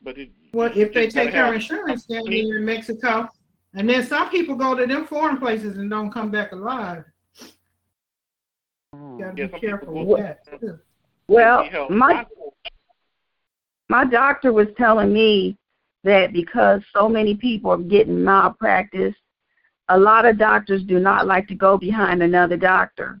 But 0.02 0.18
it, 0.18 0.30
Well, 0.52 0.70
if 0.74 0.92
they 0.92 1.08
take 1.08 1.30
her 1.30 1.46
have- 1.46 1.54
insurance 1.54 2.04
down 2.04 2.26
here 2.30 2.58
in 2.58 2.64
Mexico, 2.64 3.28
and 3.74 3.88
then 3.88 4.04
some 4.06 4.28
people 4.30 4.54
go 4.54 4.74
to 4.74 4.86
them 4.86 5.06
foreign 5.06 5.38
places 5.38 5.78
and 5.78 5.88
don't 5.90 6.10
come 6.12 6.30
back 6.30 6.52
alive. 6.52 7.04
You 8.92 9.16
gotta 9.18 9.34
Yeah, 9.36 9.46
be 9.46 9.50
some 9.52 9.60
careful 9.60 10.04
with 10.06 10.18
that. 10.20 10.60
too. 10.60 10.78
well, 11.28 11.68
my 11.90 12.24
my 13.88 14.04
doctor 14.04 14.52
was 14.52 14.68
telling 14.76 15.12
me 15.12 15.56
that 16.04 16.32
because 16.32 16.82
so 16.94 17.08
many 17.08 17.34
people 17.34 17.70
are 17.72 17.78
getting 17.78 18.22
malpractice, 18.22 19.14
a 19.88 19.98
lot 19.98 20.24
of 20.24 20.38
doctors 20.38 20.82
do 20.82 20.98
not 20.98 21.26
like 21.26 21.46
to 21.48 21.54
go 21.54 21.78
behind 21.78 22.22
another 22.22 22.56
doctor. 22.56 23.20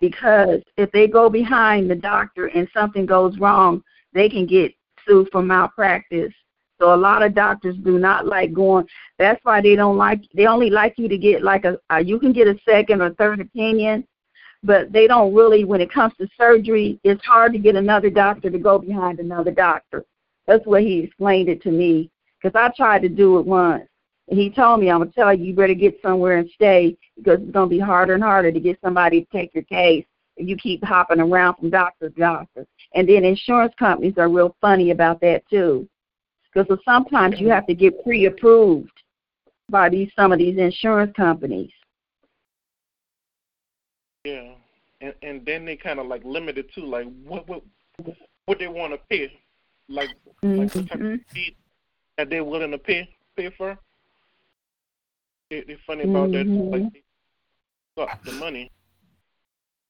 Because 0.00 0.62
if 0.76 0.90
they 0.92 1.06
go 1.06 1.28
behind 1.28 1.90
the 1.90 1.94
doctor 1.94 2.46
and 2.46 2.66
something 2.72 3.04
goes 3.04 3.38
wrong, 3.38 3.82
they 4.14 4.28
can 4.28 4.46
get 4.46 4.72
sued 5.06 5.28
for 5.30 5.42
malpractice. 5.42 6.32
So 6.80 6.94
a 6.94 6.96
lot 6.96 7.22
of 7.22 7.34
doctors 7.34 7.76
do 7.84 7.98
not 7.98 8.26
like 8.26 8.52
going. 8.52 8.86
That's 9.18 9.42
why 9.44 9.60
they 9.60 9.76
don't 9.76 9.96
like. 9.96 10.22
They 10.34 10.46
only 10.46 10.70
like 10.70 10.94
you 10.98 11.08
to 11.08 11.18
get 11.18 11.42
like 11.42 11.64
a 11.64 12.02
you 12.02 12.18
can 12.18 12.32
get 12.32 12.48
a 12.48 12.58
second 12.68 13.00
or 13.00 13.14
third 13.14 13.40
opinion, 13.40 14.06
but 14.62 14.92
they 14.92 15.06
don't 15.06 15.34
really. 15.34 15.64
When 15.64 15.80
it 15.80 15.92
comes 15.92 16.12
to 16.18 16.28
surgery, 16.38 17.00
it's 17.02 17.24
hard 17.24 17.52
to 17.54 17.58
get 17.58 17.76
another 17.76 18.10
doctor 18.10 18.50
to 18.50 18.58
go 18.58 18.78
behind 18.78 19.20
another 19.20 19.50
doctor. 19.50 20.04
That's 20.46 20.66
what 20.66 20.82
he 20.82 21.00
explained 21.00 21.48
it 21.48 21.62
to 21.62 21.70
me. 21.70 22.10
Because 22.40 22.54
I 22.54 22.70
tried 22.76 23.02
to 23.02 23.08
do 23.08 23.38
it 23.38 23.46
once, 23.46 23.88
and 24.28 24.38
he 24.38 24.50
told 24.50 24.80
me, 24.80 24.90
"I'm 24.90 25.00
gonna 25.00 25.10
tell 25.10 25.32
you, 25.32 25.46
you 25.46 25.54
better 25.54 25.74
get 25.74 26.00
somewhere 26.02 26.38
and 26.38 26.50
stay 26.50 26.96
because 27.16 27.40
it's 27.40 27.50
gonna 27.50 27.68
be 27.68 27.78
harder 27.78 28.14
and 28.14 28.22
harder 28.22 28.52
to 28.52 28.60
get 28.60 28.80
somebody 28.80 29.22
to 29.22 29.26
take 29.32 29.54
your 29.54 29.64
case 29.64 30.04
if 30.36 30.46
you 30.46 30.56
keep 30.56 30.84
hopping 30.84 31.20
around 31.20 31.54
from 31.54 31.70
doctor 31.70 32.10
to 32.10 32.20
doctor." 32.20 32.66
And 32.94 33.08
then 33.08 33.24
insurance 33.24 33.74
companies 33.78 34.18
are 34.18 34.28
real 34.28 34.54
funny 34.60 34.90
about 34.90 35.20
that 35.22 35.48
too, 35.48 35.88
because 36.52 36.78
sometimes 36.84 37.40
you 37.40 37.48
have 37.48 37.66
to 37.66 37.74
get 37.74 38.02
pre-approved 38.04 39.02
by 39.68 39.88
these 39.88 40.12
some 40.14 40.30
of 40.30 40.38
these 40.38 40.58
insurance 40.58 41.12
companies. 41.16 41.72
Yeah, 44.24 44.54
and 45.00 45.14
and 45.22 45.44
then 45.46 45.64
they 45.64 45.76
kind 45.76 45.98
of 45.98 46.06
like 46.06 46.22
limit 46.24 46.58
it 46.58 46.72
too, 46.72 46.84
like 46.84 47.08
what 47.24 47.48
what 47.48 47.62
what 48.44 48.58
they 48.58 48.68
want 48.68 48.92
to 48.92 48.98
pay, 49.08 49.32
like 49.88 50.10
like 50.42 50.74
what 50.74 50.88
type 50.88 50.92
of 50.92 51.00
mm-hmm. 51.00 51.16
fee 51.32 51.56
that 52.18 52.30
they're 52.30 52.44
willing 52.44 52.70
to 52.72 52.78
pay 52.78 53.08
pay 53.36 53.50
for. 53.56 53.78
They, 55.50 55.62
they're 55.66 55.78
funny 55.86 56.04
about 56.04 56.32
that. 56.32 56.44
too, 56.44 56.70
Like 56.70 56.82
mm-hmm. 56.82 58.00
suck 58.00 58.24
the 58.24 58.32
money. 58.32 58.70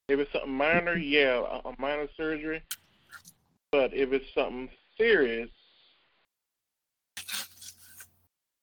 If 0.09 0.21
it's 0.21 0.33
something 0.33 0.53
minor, 0.53 0.97
mm-hmm. 0.97 1.03
yeah, 1.03 1.61
a, 1.65 1.69
a 1.69 1.75
minor 1.79 2.09
surgery. 2.17 2.63
But 3.73 3.93
if 3.95 4.13
it's 4.13 4.27
something 4.35 4.69
serious, 4.97 5.49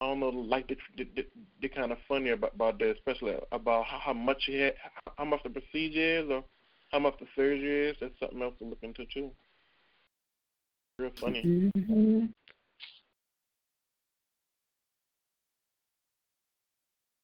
I 0.00 0.06
don't 0.06 0.20
know. 0.20 0.28
Like 0.28 0.68
they 0.68 0.76
they, 0.96 1.08
they, 1.16 1.26
they 1.60 1.68
kind 1.68 1.92
of 1.92 1.98
funny 2.08 2.30
about, 2.30 2.54
about 2.54 2.78
that, 2.78 2.96
especially 2.96 3.34
about 3.52 3.86
how, 3.86 3.98
how 3.98 4.12
much 4.12 4.44
you 4.46 4.60
had, 4.60 4.74
how 5.18 5.24
much 5.24 5.42
the 5.42 5.50
procedure 5.50 6.22
is, 6.22 6.30
or 6.30 6.44
how 6.90 6.98
much 7.00 7.14
the 7.18 7.26
surgery 7.34 7.88
is. 7.88 7.96
That's 8.00 8.18
something 8.20 8.40
else 8.42 8.54
to 8.58 8.64
look 8.64 8.82
into 8.82 9.04
too. 9.06 9.30
Real 10.98 11.10
funny. 11.16 11.42
Mhm. 11.76 12.32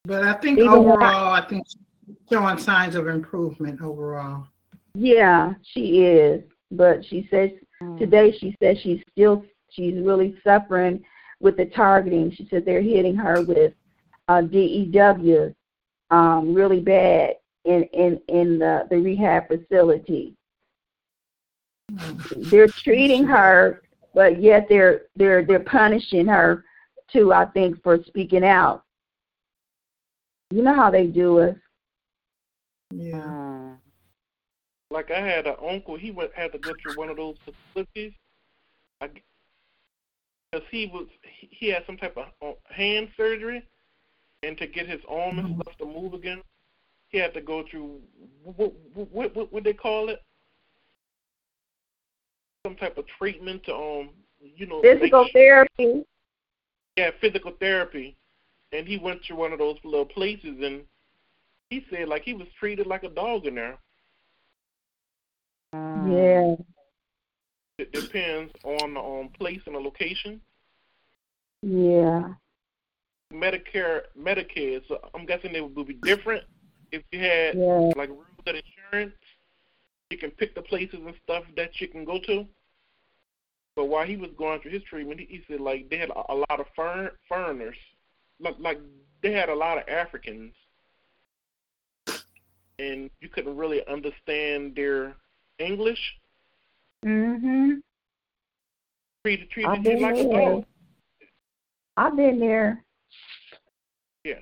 But 0.05 0.25
I 0.25 0.33
think 0.35 0.59
Even 0.59 0.71
when 0.85 1.03
I- 1.03 1.15
overall, 1.15 1.33
I 1.35 1.47
think 1.47 1.67
she's 1.69 2.17
showing 2.31 2.59
signs 2.59 2.95
of 2.95 3.07
improvement 3.07 3.81
overall. 3.81 4.47
Yeah, 4.95 5.55
she 5.63 6.05
is. 6.05 6.43
But 6.73 7.05
she 7.05 7.29
says 7.31 7.51
today 7.99 8.33
she 8.33 8.57
says 8.61 8.79
she's 8.79 9.03
still 9.13 9.45
she's 9.71 9.95
really 10.03 10.37
suffering 10.43 11.05
with 11.41 11.57
the 11.57 11.67
targeting. 11.67 12.31
She 12.33 12.47
said 12.51 12.65
they're 12.65 12.83
hitting 12.83 13.15
her 13.17 13.43
with 13.43 13.75
uh 14.29 14.43
DEW 14.43 15.55
um 16.11 16.55
really 16.55 16.81
bad 16.81 17.37
in 17.65 17.85
in 17.85 18.21
in 18.29 18.59
the, 18.59 18.87
the 18.91 18.97
rehab 18.99 19.49
facility. 19.49 20.35
They're 22.37 22.69
treating 22.69 23.25
her 23.25 23.83
but 24.15 24.41
yet 24.43 24.67
they're 24.69 25.03
they're 25.17 25.45
they're 25.45 25.61
punishing 25.61 26.27
her 26.27 26.65
too, 27.13 27.33
I 27.33 27.47
think, 27.47 27.83
for 27.83 28.03
speaking 28.05 28.45
out. 28.45 28.85
You 30.51 30.63
know 30.63 30.75
how 30.75 30.91
they 30.91 31.07
do 31.07 31.41
us. 31.41 31.57
Yeah. 32.93 33.75
Like 34.91 35.11
I 35.11 35.21
had 35.21 35.47
an 35.47 35.57
uncle, 35.65 35.97
he 35.97 36.11
went 36.11 36.33
had 36.35 36.53
to 36.53 36.59
go 36.59 36.73
through 36.83 36.95
one 36.95 37.09
of 37.09 37.17
those 37.17 37.37
facilities. 37.45 38.13
I, 39.01 39.09
because 40.51 40.67
he 40.71 40.87
was 40.87 41.07
he, 41.23 41.49
he 41.51 41.69
had 41.69 41.85
some 41.87 41.97
type 41.97 42.17
of 42.17 42.27
uh, 42.43 42.53
hand 42.75 43.09
surgery, 43.17 43.63
and 44.43 44.59
to 44.59 44.67
get 44.67 44.89
his 44.89 45.01
arm 45.09 45.39
and 45.39 45.61
stuff 45.63 45.77
to 45.79 45.87
move 45.87 46.15
again, 46.15 46.43
he 47.09 47.19
had 47.19 47.33
to 47.35 47.41
go 47.41 47.65
through 47.71 48.01
what 48.43 48.73
what 48.95 49.35
what 49.35 49.53
what 49.53 49.65
they 49.65 49.73
call 49.73 50.09
it? 50.09 50.19
Some 52.67 52.77
type 52.77 52.99
of 52.99 53.07
treatment 53.19 53.65
to 53.65 53.75
um 53.75 54.11
you 54.57 54.67
know 54.67 54.83
Physical 54.83 55.25
sure- 55.25 55.33
therapy. 55.33 56.05
yeah, 56.97 57.11
physical 57.21 57.53
therapy. 57.59 58.17
And 58.73 58.87
he 58.87 58.99
went 58.99 59.25
to 59.25 59.35
one 59.35 59.53
of 59.53 59.59
those 59.59 59.79
little 59.83 60.05
places 60.07 60.59
and 60.63 60.83
he 61.71 61.85
said 61.91 62.09
like 62.09 62.23
he 62.23 62.35
was 62.35 62.47
treated 62.59 62.87
like 62.87 63.03
a 63.03 63.09
dog 63.09 63.47
in 63.47 63.55
there. 63.55 63.79
Yeah. 65.73 66.55
It 67.79 67.93
depends 67.93 68.53
on 68.65 68.95
the 68.95 69.01
um, 69.01 69.29
place 69.31 69.61
and 69.67 69.75
the 69.75 69.81
location. 69.81 70.41
Yeah. 71.63 72.35
Medicare 73.33 74.03
Medicaid, 74.19 74.83
so 74.89 74.99
I'm 75.15 75.25
guessing 75.25 75.53
they 75.53 75.61
would 75.61 75.87
be 75.87 75.95
different 75.95 76.45
if 76.93 77.03
you 77.13 77.21
had 77.21 77.55
Yeah. 77.57 77.91
like 77.97 78.11
real 78.11 78.25
good 78.45 78.57
insurance 78.93 79.15
you 80.11 80.19
can 80.19 80.31
pick 80.33 80.55
the 80.55 80.63
places 80.63 80.99
and 81.05 81.15
stuff 81.23 81.45
that 81.57 81.81
you 81.81 81.89
can 81.89 82.05
go 82.05 82.19
to. 82.27 82.47
But 83.77 83.87
while 83.87 84.05
he 84.05 84.17
was 84.17 84.31
going 84.37 84.61
through 84.61 84.73
his 84.73 84.83
treatment, 84.83 85.21
he, 85.21 85.27
he 85.27 85.43
said 85.49 85.61
like 85.61 85.89
they 85.89 85.97
had 85.97 86.11
a, 86.11 86.33
a 86.33 86.35
lot 86.35 86.59
of 86.59 86.67
foreign, 86.75 87.11
foreigners, 87.29 87.77
like 88.41 88.57
like 88.59 88.81
they 89.23 89.33
had 89.33 89.49
a 89.49 89.55
lot 89.55 89.79
of 89.79 89.89
Africans, 89.89 90.53
and 92.79 93.09
you 93.21 93.29
couldn't 93.29 93.57
really 93.57 93.87
understand 93.87 94.75
their 94.75 95.15
English. 95.59 96.17
Mhm. 97.05 97.81
Treated 99.25 99.51
treated 99.51 99.85
you 99.85 100.01
like 100.01 100.17
a 100.17 100.25
dog. 100.25 100.65
I've 101.97 102.17
been 102.17 102.41
there. 102.41 102.85
Yeah. 104.25 104.41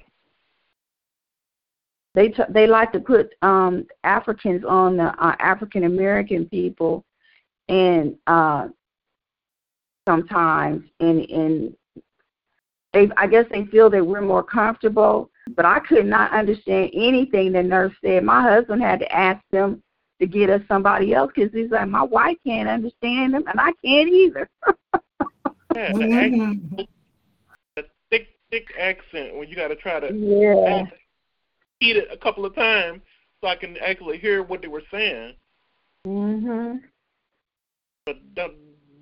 They 2.19 2.31
t- 2.31 2.43
they 2.49 2.66
like 2.66 2.91
to 2.95 2.99
put 2.99 3.33
um 3.43 3.87
Africans 4.03 4.64
on 4.64 4.97
the 4.97 5.14
uh, 5.25 5.37
African 5.39 5.85
American 5.85 6.49
people, 6.49 7.05
and 7.69 8.16
uh 8.27 8.66
sometimes 10.09 10.83
and 10.99 11.21
and 11.31 11.77
they 12.93 13.09
I 13.16 13.29
guess 13.29 13.47
they 13.53 13.66
feel 13.66 13.89
that 13.91 14.05
we're 14.05 14.21
more 14.21 14.43
comfortable. 14.43 15.31
But 15.55 15.64
I 15.64 15.79
could 15.79 16.07
not 16.07 16.33
understand 16.33 16.91
anything 16.93 17.53
the 17.53 17.62
nurse 17.62 17.95
said. 18.05 18.25
My 18.25 18.43
husband 18.43 18.83
had 18.83 18.99
to 18.99 19.12
ask 19.12 19.41
them 19.53 19.81
to 20.21 20.27
get 20.27 20.51
us 20.51 20.62
somebody 20.66 21.14
else 21.14 21.31
because 21.33 21.53
he's 21.53 21.71
like, 21.71 21.87
my 21.87 22.03
wife 22.03 22.37
can't 22.45 22.69
understand 22.69 23.35
them, 23.35 23.45
and 23.47 23.61
I 23.61 23.71
can't 23.85 24.09
either. 24.11 24.49
Yeah, 25.77 25.93
the, 25.93 26.03
ac- 26.03 26.35
Mhm. 26.35 26.89
the 27.77 27.85
thick, 28.11 28.27
thick 28.51 28.66
accent 28.77 29.37
when 29.37 29.49
you 29.49 29.55
got 29.55 29.69
to 29.69 29.77
try 29.77 30.01
to 30.01 30.12
yeah. 30.12 30.85
Repeat 31.81 31.97
it 31.97 32.09
a 32.12 32.16
couple 32.16 32.45
of 32.45 32.55
times 32.55 33.01
so 33.41 33.49
I 33.49 33.57
can 33.57 33.76
actually 33.79 34.18
hear 34.18 34.43
what 34.43 34.62
they 34.62 34.68
were 34.68 34.83
saying. 34.91 35.35
Mhm. 36.07 36.83
But 38.07 38.35
don't 38.35 38.55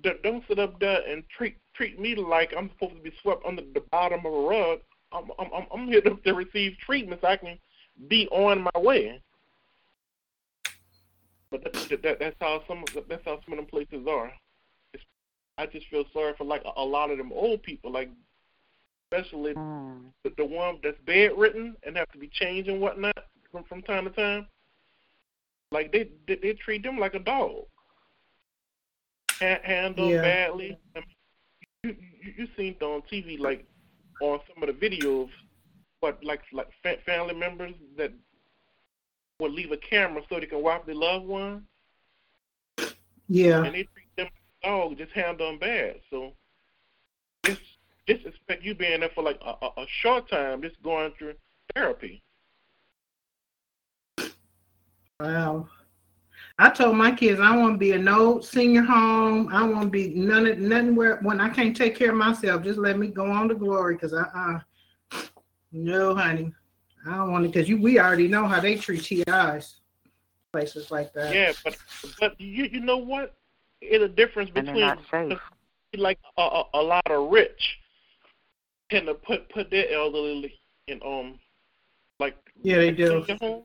don't- 0.03 0.21
don't 0.21 0.47
sit 0.47 0.59
up 0.59 0.79
there 0.79 1.01
and 1.07 1.27
treat 1.29 1.57
treat 1.73 1.99
me 1.99 2.15
like 2.15 2.53
I'm 2.55 2.69
supposed 2.71 2.95
to 2.95 3.01
be 3.01 3.11
swept 3.21 3.45
under 3.45 3.61
the 3.61 3.81
bottom 3.91 4.25
of 4.25 4.33
a 4.33 4.41
rug. 4.47 4.81
I'm 5.11 5.31
I'm 5.39 5.51
I'm- 5.53 5.67
I'm 5.71 5.87
here 5.87 6.01
to, 6.01 6.15
to 6.15 6.33
receive 6.33 6.77
treatment 6.77 7.21
so 7.21 7.27
I 7.27 7.37
can 7.37 7.59
be 8.07 8.27
on 8.29 8.61
my 8.61 8.79
way. 8.79 9.21
But 11.49 11.63
that, 11.63 12.01
that, 12.03 12.19
that's 12.19 12.35
how 12.41 12.63
some 12.67 12.79
of, 12.83 13.07
that's 13.07 13.23
how 13.23 13.39
some 13.45 13.53
of 13.53 13.57
them 13.57 13.65
places 13.67 14.05
are. 14.05 14.33
It's, 14.93 15.03
I 15.57 15.65
just 15.65 15.87
feel 15.87 16.03
sorry 16.11 16.33
for 16.37 16.43
like 16.43 16.63
a, 16.65 16.71
a 16.75 16.83
lot 16.83 17.09
of 17.09 17.17
them 17.17 17.31
old 17.31 17.63
people, 17.63 17.89
like 17.91 18.09
especially 19.11 19.53
Mm. 19.53 20.11
the, 20.23 20.31
the 20.37 20.45
one 20.45 20.79
that's 20.83 20.97
bedridden 21.05 21.75
and 21.83 21.95
have 21.97 22.09
to 22.11 22.17
be 22.17 22.27
changed 22.27 22.69
and 22.69 22.81
whatnot 22.81 23.15
from 23.51 23.63
from 23.65 23.81
time 23.83 24.05
to 24.05 24.11
time. 24.11 24.47
Like 25.71 25.91
they 25.91 26.09
they, 26.27 26.35
they 26.35 26.53
treat 26.53 26.83
them 26.83 26.97
like 26.97 27.13
a 27.13 27.19
dog. 27.19 27.65
Ha- 29.39 29.59
handle 29.63 30.09
Yeah. 30.09 30.21
badly. 30.21 30.77
I 30.95 30.99
mean, 30.99 31.07
you, 31.83 31.95
you 32.21 32.33
you 32.37 32.47
seen 32.57 32.75
it 32.79 32.83
on 32.83 33.01
TV 33.03 33.39
like 33.39 33.65
on 34.21 34.39
some 34.53 34.63
of 34.67 34.79
the 34.79 34.89
videos, 34.89 35.29
but 36.01 36.23
like 36.23 36.41
like 36.51 36.67
fa- 36.83 36.97
family 37.05 37.35
members 37.35 37.73
that 37.97 38.11
would 39.39 39.51
leave 39.51 39.71
a 39.71 39.77
camera 39.77 40.21
so 40.27 40.39
they 40.39 40.47
can 40.47 40.63
watch 40.63 40.85
their 40.85 40.95
loved 40.95 41.25
one, 41.27 41.67
Yeah. 43.27 43.63
and 43.63 43.75
they 43.75 43.83
treat 43.83 44.15
them 44.17 44.25
like 44.25 44.63
a 44.63 44.67
dog, 44.67 44.97
just 44.97 45.11
handle 45.11 45.47
them 45.51 45.59
bad. 45.59 46.01
So 46.09 46.33
just 48.07 48.23
just 48.23 48.35
expect 48.35 48.63
you 48.63 48.73
being 48.73 49.01
there 49.01 49.09
for 49.13 49.23
like 49.23 49.39
a, 49.45 49.53
a, 49.61 49.83
a 49.83 49.85
short 50.01 50.29
time, 50.29 50.61
just 50.61 50.81
going 50.81 51.11
through 51.17 51.33
therapy. 51.75 52.21
Wow. 55.19 55.67
I 56.59 56.69
told 56.69 56.95
my 56.95 57.11
kids 57.11 57.39
I 57.39 57.55
want 57.55 57.75
to 57.75 57.77
be 57.77 57.91
a 57.91 57.97
no 57.97 58.39
senior 58.39 58.81
home. 58.81 59.49
I 59.51 59.63
want 59.67 59.85
to 59.85 59.89
be 59.89 60.09
none 60.09 60.47
of 60.47 60.57
nothing 60.57 60.95
where 60.95 61.17
when 61.17 61.39
I 61.39 61.49
can't 61.49 61.75
take 61.75 61.95
care 61.95 62.11
of 62.11 62.17
myself. 62.17 62.63
Just 62.63 62.79
let 62.79 62.97
me 62.97 63.07
go 63.07 63.29
on 63.29 63.49
to 63.49 63.55
glory, 63.55 63.95
because 63.95 64.13
I 64.13 64.23
uh 64.23 64.59
no 65.71 66.15
honey, 66.15 66.53
I 67.05 67.17
don't 67.17 67.31
want 67.31 67.43
to. 67.43 67.49
Because 67.49 67.69
you 67.69 67.79
we 67.79 67.99
already 67.99 68.27
know 68.27 68.47
how 68.47 68.59
they 68.59 68.75
treat 68.75 69.03
TIs, 69.03 69.81
places 70.51 70.89
like 70.89 71.13
that. 71.13 71.33
Yeah, 71.33 71.53
but 71.63 71.77
but 72.19 72.39
you 72.41 72.65
you 72.65 72.79
know 72.79 72.97
what? 72.97 73.35
It's 73.81 74.03
a 74.03 74.07
difference 74.07 74.49
between 74.49 74.79
not 74.79 74.99
safe. 75.11 75.39
like 75.95 76.19
a, 76.37 76.41
a, 76.41 76.63
a 76.73 76.81
lot 76.81 77.11
of 77.11 77.29
rich 77.31 77.77
tend 78.89 79.07
to 79.07 79.13
put 79.13 79.49
put 79.49 79.69
their 79.69 79.91
elderly 79.91 80.53
in 80.87 81.01
um 81.05 81.39
like 82.19 82.35
Yeah, 82.61 82.77
they 82.77 82.91
do. 82.91 83.25
home, 83.41 83.63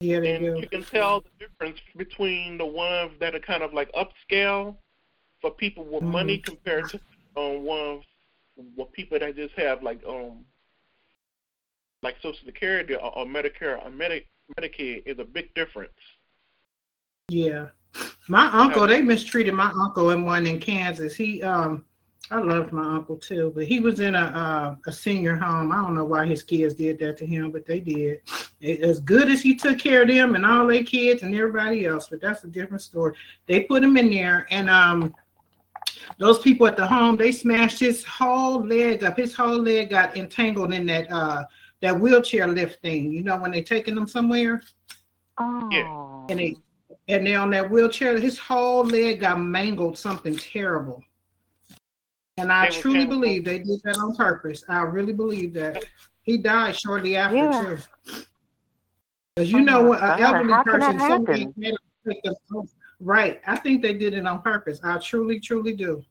Yeah, 0.00 0.20
they 0.20 0.34
and 0.36 0.44
do. 0.44 0.56
you 0.60 0.68
can 0.68 0.84
tell 0.84 1.20
the 1.20 1.30
difference 1.46 1.78
between 1.96 2.58
the 2.58 2.66
ones 2.66 3.12
that 3.20 3.34
are 3.34 3.40
kind 3.40 3.62
of 3.62 3.72
like 3.74 3.90
upscale 3.92 4.76
for 5.40 5.50
people 5.50 5.84
with 5.84 6.02
Mhm. 6.02 6.12
money 6.12 6.38
compared 6.38 6.88
to 6.90 7.00
um 7.36 7.62
ones 7.64 8.04
with 8.56 8.90
people 8.92 9.18
that 9.18 9.36
just 9.36 9.54
have 9.54 9.82
like 9.82 10.04
um 10.06 10.44
like 12.02 12.16
Social 12.22 12.44
Security 12.46 12.94
or, 12.94 13.14
or 13.18 13.26
Medicare 13.26 13.84
or 13.84 13.90
Medi- 13.90 14.26
Medicaid 14.58 15.02
is 15.06 15.18
a 15.18 15.24
big 15.24 15.52
difference. 15.54 15.92
Yeah. 17.28 17.68
My 18.28 18.46
uncle, 18.52 18.86
they 18.86 19.02
mistreated 19.02 19.54
my 19.54 19.72
uncle 19.72 20.10
in 20.10 20.24
one 20.24 20.46
in 20.46 20.60
Kansas. 20.60 21.16
He 21.16 21.42
um 21.42 21.84
I 22.30 22.40
loved 22.40 22.72
my 22.72 22.96
uncle 22.96 23.16
too, 23.16 23.52
but 23.54 23.66
he 23.66 23.78
was 23.78 24.00
in 24.00 24.16
a 24.16 24.18
uh, 24.18 24.76
a 24.86 24.92
senior 24.92 25.36
home. 25.36 25.70
I 25.70 25.76
don't 25.76 25.94
know 25.94 26.04
why 26.04 26.26
his 26.26 26.42
kids 26.42 26.74
did 26.74 26.98
that 26.98 27.16
to 27.18 27.26
him, 27.26 27.52
but 27.52 27.66
they 27.66 27.78
did. 27.78 28.20
It, 28.60 28.80
as 28.80 29.00
good 29.00 29.30
as 29.30 29.42
he 29.42 29.54
took 29.54 29.78
care 29.78 30.02
of 30.02 30.08
them 30.08 30.34
and 30.34 30.44
all 30.44 30.66
their 30.66 30.82
kids 30.82 31.22
and 31.22 31.34
everybody 31.34 31.86
else, 31.86 32.08
but 32.08 32.20
that's 32.20 32.42
a 32.42 32.48
different 32.48 32.82
story. 32.82 33.14
They 33.46 33.62
put 33.62 33.84
him 33.84 33.96
in 33.96 34.10
there 34.10 34.46
and 34.50 34.68
um 34.68 35.14
those 36.18 36.38
people 36.40 36.66
at 36.66 36.76
the 36.76 36.86
home, 36.86 37.16
they 37.16 37.32
smashed 37.32 37.80
his 37.80 38.04
whole 38.04 38.64
leg 38.64 39.04
up. 39.04 39.16
His 39.16 39.34
whole 39.34 39.58
leg 39.58 39.90
got 39.90 40.16
entangled 40.16 40.72
in 40.72 40.86
that 40.86 41.10
uh 41.12 41.44
that 41.80 41.98
wheelchair 41.98 42.48
lift 42.48 42.82
thing. 42.82 43.12
You 43.12 43.22
know 43.22 43.36
when 43.36 43.52
they 43.52 43.62
taking 43.62 43.94
them 43.94 44.08
somewhere? 44.08 44.62
Oh. 45.38 46.26
and 46.28 46.40
they 46.40 46.56
and 47.08 47.24
they're 47.24 47.38
on 47.38 47.50
that 47.50 47.70
wheelchair. 47.70 48.18
His 48.18 48.38
whole 48.38 48.84
leg 48.84 49.20
got 49.20 49.40
mangled, 49.40 49.96
something 49.96 50.36
terrible. 50.36 51.04
And 52.38 52.52
I 52.52 52.68
They 52.70 52.80
truly 52.80 53.06
believe 53.06 53.44
they 53.44 53.58
did 53.60 53.80
that 53.84 53.96
on 53.98 54.14
purpose. 54.14 54.62
I 54.68 54.80
really 54.82 55.12
believe 55.14 55.54
that. 55.54 55.84
He 56.22 56.36
died 56.36 56.76
shortly 56.76 57.16
after 57.16 57.36
Yeah. 57.36 57.62
too. 57.76 58.24
Because 59.36 59.54
Oh 59.54 59.58
you 59.58 59.60
know 59.60 59.82
my 59.82 59.88
what, 59.88 60.02
an 60.02 60.08
God, 60.08 60.20
elderly 60.20 60.52
how 60.52 60.62
can 60.64 60.80
that 60.80 60.80
person, 60.80 60.98
so 60.98 61.18
many 61.20 61.40
happen? 61.44 61.54
medical 61.56 61.86
symptoms- 62.04 62.74
right? 63.00 63.40
I 63.46 63.56
think 63.56 63.80
they 63.82 63.94
did 63.94 64.12
it 64.14 64.26
on 64.26 64.42
purpose. 64.42 64.80
I 64.82 64.98
truly, 64.98 65.38
truly 65.40 65.72
do. 65.74 66.02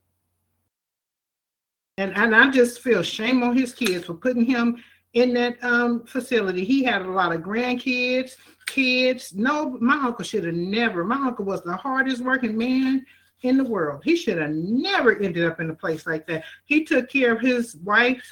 And 1.97 2.15
and 2.17 2.35
I 2.35 2.49
just 2.49 2.81
feel 2.81 3.03
shame 3.03 3.43
on 3.43 3.57
his 3.57 3.73
kids 3.73 4.05
for 4.05 4.13
putting 4.13 4.45
him 4.45 4.83
in 5.13 5.33
that 5.35 5.61
um 5.63 6.05
facility. 6.05 6.63
He 6.65 6.83
had 6.83 7.01
a 7.03 7.09
lot 7.09 7.33
of 7.33 7.41
grandkids, 7.41 8.35
kids. 8.67 9.33
No, 9.33 9.77
my 9.81 9.95
uncle 9.95 10.23
should 10.25 10.43
have 10.45 10.55
never. 10.55 11.03
My 11.03 11.15
uncle 11.15 11.45
was 11.45 11.61
the 11.63 11.75
hardest 11.75 12.21
working 12.21 12.57
man 12.57 13.05
in 13.47 13.57
the 13.57 13.63
world. 13.63 14.01
He 14.03 14.15
should 14.15 14.37
have 14.37 14.51
never 14.51 15.17
ended 15.17 15.45
up 15.45 15.59
in 15.59 15.69
a 15.69 15.75
place 15.75 16.05
like 16.05 16.25
that. 16.27 16.43
He 16.65 16.83
took 16.83 17.09
care 17.09 17.33
of 17.33 17.41
his 17.41 17.75
wife. 17.77 18.23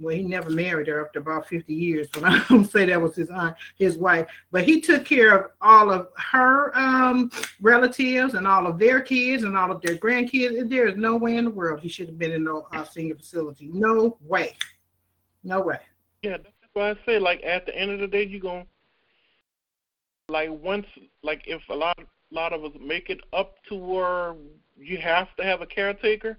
Well, 0.00 0.14
he 0.14 0.22
never 0.22 0.50
married 0.50 0.88
her 0.88 1.06
after 1.06 1.20
about 1.20 1.46
50 1.46 1.72
years, 1.72 2.08
but 2.12 2.24
I 2.24 2.44
don't 2.48 2.70
say 2.70 2.86
that 2.86 3.00
was 3.00 3.14
his 3.14 3.30
aunt, 3.30 3.56
his 3.78 3.96
wife. 3.96 4.26
But 4.50 4.64
he 4.64 4.80
took 4.80 5.04
care 5.04 5.36
of 5.36 5.50
all 5.60 5.90
of 5.90 6.08
her 6.16 6.76
um, 6.76 7.30
relatives 7.60 8.34
and 8.34 8.46
all 8.46 8.66
of 8.66 8.78
their 8.78 9.00
kids 9.00 9.44
and 9.44 9.56
all 9.56 9.70
of 9.70 9.80
their 9.82 9.96
grandkids. 9.96 10.68
There 10.68 10.88
is 10.88 10.96
no 10.96 11.16
way 11.16 11.36
in 11.36 11.44
the 11.44 11.50
world 11.50 11.80
he 11.80 11.88
should 11.88 12.08
have 12.08 12.18
been 12.18 12.32
in 12.32 12.44
no 12.44 12.66
uh, 12.72 12.84
senior 12.84 13.14
facility. 13.14 13.70
No 13.72 14.18
way. 14.20 14.56
No 15.44 15.60
way. 15.60 15.78
Yeah, 16.22 16.38
that's 16.38 16.54
why 16.72 16.90
I 16.90 16.96
say 17.06 17.18
like 17.18 17.42
at 17.44 17.66
the 17.66 17.76
end 17.76 17.92
of 17.92 18.00
the 18.00 18.08
day 18.08 18.26
you 18.26 18.40
going 18.40 18.64
to 18.64 20.32
like 20.32 20.50
once 20.50 20.86
like 21.22 21.44
if 21.46 21.62
a 21.68 21.74
lot 21.74 21.98
lot 22.34 22.52
of 22.52 22.64
us 22.64 22.72
make 22.80 23.08
it 23.10 23.20
up 23.32 23.54
to 23.68 23.74
where 23.76 24.34
you 24.76 24.98
have 24.98 25.34
to 25.36 25.44
have 25.44 25.62
a 25.62 25.66
caretaker, 25.66 26.36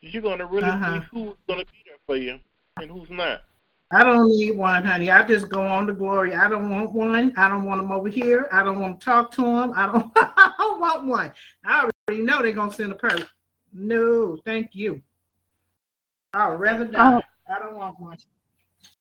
you're 0.00 0.22
gonna 0.22 0.46
really 0.46 0.68
Uh-huh. 0.68 1.00
see 1.00 1.06
who's 1.12 1.34
gonna 1.48 1.64
be 1.64 1.82
there 1.86 1.96
for 2.06 2.16
you 2.16 2.40
and 2.80 2.90
who's 2.90 3.10
not. 3.10 3.42
I 3.90 4.02
don't 4.02 4.28
need 4.30 4.56
one, 4.56 4.82
honey. 4.84 5.10
I 5.10 5.22
just 5.22 5.48
go 5.50 5.60
on 5.64 5.86
to 5.86 5.92
glory. 5.92 6.34
I 6.34 6.48
don't 6.48 6.70
want 6.70 6.92
one. 6.92 7.32
I 7.36 7.48
don't 7.48 7.64
want 7.64 7.80
them 7.80 7.92
over 7.92 8.08
here. 8.08 8.48
I 8.50 8.64
don't 8.64 8.80
want 8.80 8.98
to 8.98 9.04
talk 9.04 9.30
to 9.32 9.42
them. 9.42 9.72
I 9.76 9.86
don't, 9.86 10.10
I 10.16 10.52
don't 10.58 10.80
want 10.80 11.04
one. 11.04 11.32
I 11.64 11.88
already 12.08 12.22
know 12.24 12.42
they're 12.42 12.52
going 12.52 12.70
to 12.70 12.76
send 12.76 12.90
a 12.90 12.96
person. 12.96 13.26
No, 13.72 14.36
thank 14.44 14.70
you. 14.72 15.00
I'd 16.32 16.54
rather 16.54 16.86
die. 16.86 17.22
I 17.48 17.58
don't 17.60 17.76
want 17.76 18.00
one. 18.00 18.16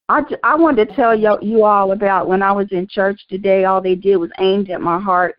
I, 0.10 0.24
I 0.44 0.56
wanted 0.56 0.90
to 0.90 0.96
tell 0.96 1.16
you, 1.16 1.38
you 1.42 1.64
all 1.64 1.94
about 1.94 2.28
when 2.28 2.44
I 2.44 2.52
was 2.52 2.68
in 2.72 2.86
church 2.88 3.26
today. 3.30 3.64
All 3.66 3.82
they 3.82 3.96
did 3.96 4.18
was 4.18 4.30
aimed 4.40 4.70
at 4.70 4.82
my 4.82 5.00
heart, 5.00 5.36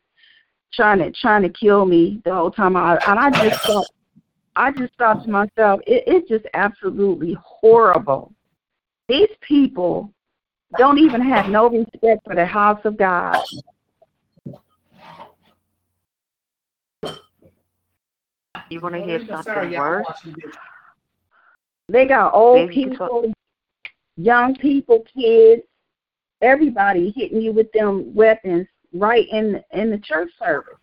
trying 0.75 0.99
to 0.99 1.11
trying 1.13 1.43
to 1.43 1.49
kill 1.49 1.87
me 1.87 2.21
the 2.25 2.35
whole 2.35 2.51
time. 2.51 2.77
I, 2.77 2.97
and 3.07 3.19
I 3.19 3.31
just 3.31 3.63
thought, 3.67 3.87
I 4.57 4.71
just 4.73 4.95
thought 4.99 5.25
to 5.25 5.31
myself, 5.31 5.81
it, 5.87 6.05
it's 6.07 6.29
just 6.29 6.47
absolutely 6.55 7.37
horrible. 7.43 8.33
These 9.09 9.29
people 9.41 10.13
don't 10.79 10.99
even 10.99 11.21
have 11.21 11.49
no 11.49 11.69
respect 11.69 12.25
for 12.25 12.35
the 12.35 12.47
house 12.47 12.81
of 12.85 12.97
God. 12.97 13.43
You 18.71 18.81
want 18.81 18.95
to 18.95 19.03
hear 19.03 19.25
something 19.27 19.79
worse? 19.79 20.07
They 21.89 22.07
got 22.07 22.35
old 22.35 22.71
people, 22.71 23.33
young 24.17 24.57
people, 24.57 25.05
kids, 25.15 25.63
everybody 26.41 27.13
hitting 27.15 27.41
you 27.41 27.53
with 27.53 27.71
them 27.73 28.15
weapons 28.15 28.67
right 28.95 29.27
in 29.31 29.63
in 29.73 29.91
the 29.91 29.99
church 29.99 30.31
service. 30.39 30.75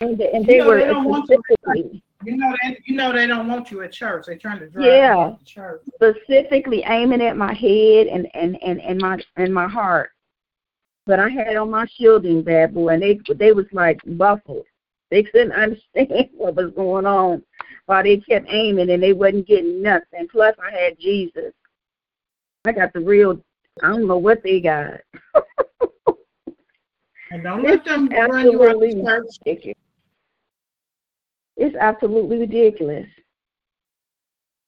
And 0.00 0.16
they, 0.16 0.30
and 0.32 0.46
they 0.46 0.56
You 0.56 0.58
know, 0.62 0.66
were 0.68 0.78
they 0.78 0.90
you- 0.90 1.24
specifically, 1.26 2.02
You 2.24 2.36
know 2.36 2.54
they, 2.62 2.78
you 2.86 2.96
know 2.96 3.12
they 3.12 3.26
don't 3.26 3.48
want 3.48 3.70
you 3.70 3.82
at 3.82 3.92
church. 3.92 4.26
They're 4.26 4.36
trying 4.38 4.60
to 4.60 4.68
drive 4.68 4.86
Yeah. 4.86 5.28
you 5.30 5.38
church. 5.44 5.82
specifically 5.94 6.82
aiming 6.84 7.22
at 7.22 7.36
my 7.36 7.52
head 7.52 8.06
and 8.08 8.28
and 8.34 8.60
and 8.62 8.80
and 8.80 9.00
my 9.00 9.18
and 9.36 9.52
my 9.52 9.68
heart. 9.68 10.10
But 11.06 11.20
I 11.20 11.28
had 11.28 11.56
on 11.56 11.70
my 11.70 11.86
shielding 11.86 12.42
bad 12.42 12.74
boy, 12.74 12.88
and 12.94 13.02
they 13.02 13.20
they 13.34 13.52
was 13.52 13.66
like 13.72 14.00
buffled. 14.06 14.66
They 15.10 15.22
couldn't 15.22 15.52
understand 15.64 16.30
what 16.34 16.54
was 16.56 16.70
going 16.72 17.06
on 17.06 17.42
while 17.86 18.02
they 18.02 18.18
kept 18.18 18.46
aiming, 18.50 18.90
and 18.90 19.02
they 19.02 19.12
wasn't 19.12 19.46
getting 19.46 19.80
nothing. 19.82 20.28
Plus, 20.30 20.54
I 20.62 20.70
had 20.76 20.98
Jesus. 20.98 21.52
I 22.64 22.72
got 22.72 22.92
the 22.92 23.00
real. 23.00 23.40
I 23.82 23.88
don't 23.88 24.06
know 24.06 24.18
what 24.18 24.42
they 24.42 24.60
got. 24.60 25.00
And 27.30 27.42
don't 27.42 27.62
let 27.62 27.84
them 27.84 28.08
It's 28.10 28.32
run 28.32 28.50
you 28.50 28.62
out 28.64 28.70
absolutely 28.70 29.00
of 29.00 29.06
church. 29.06 29.26
ridiculous. 29.44 29.76
It's 31.58 31.76
absolutely 31.76 32.38
ridiculous. 32.38 33.06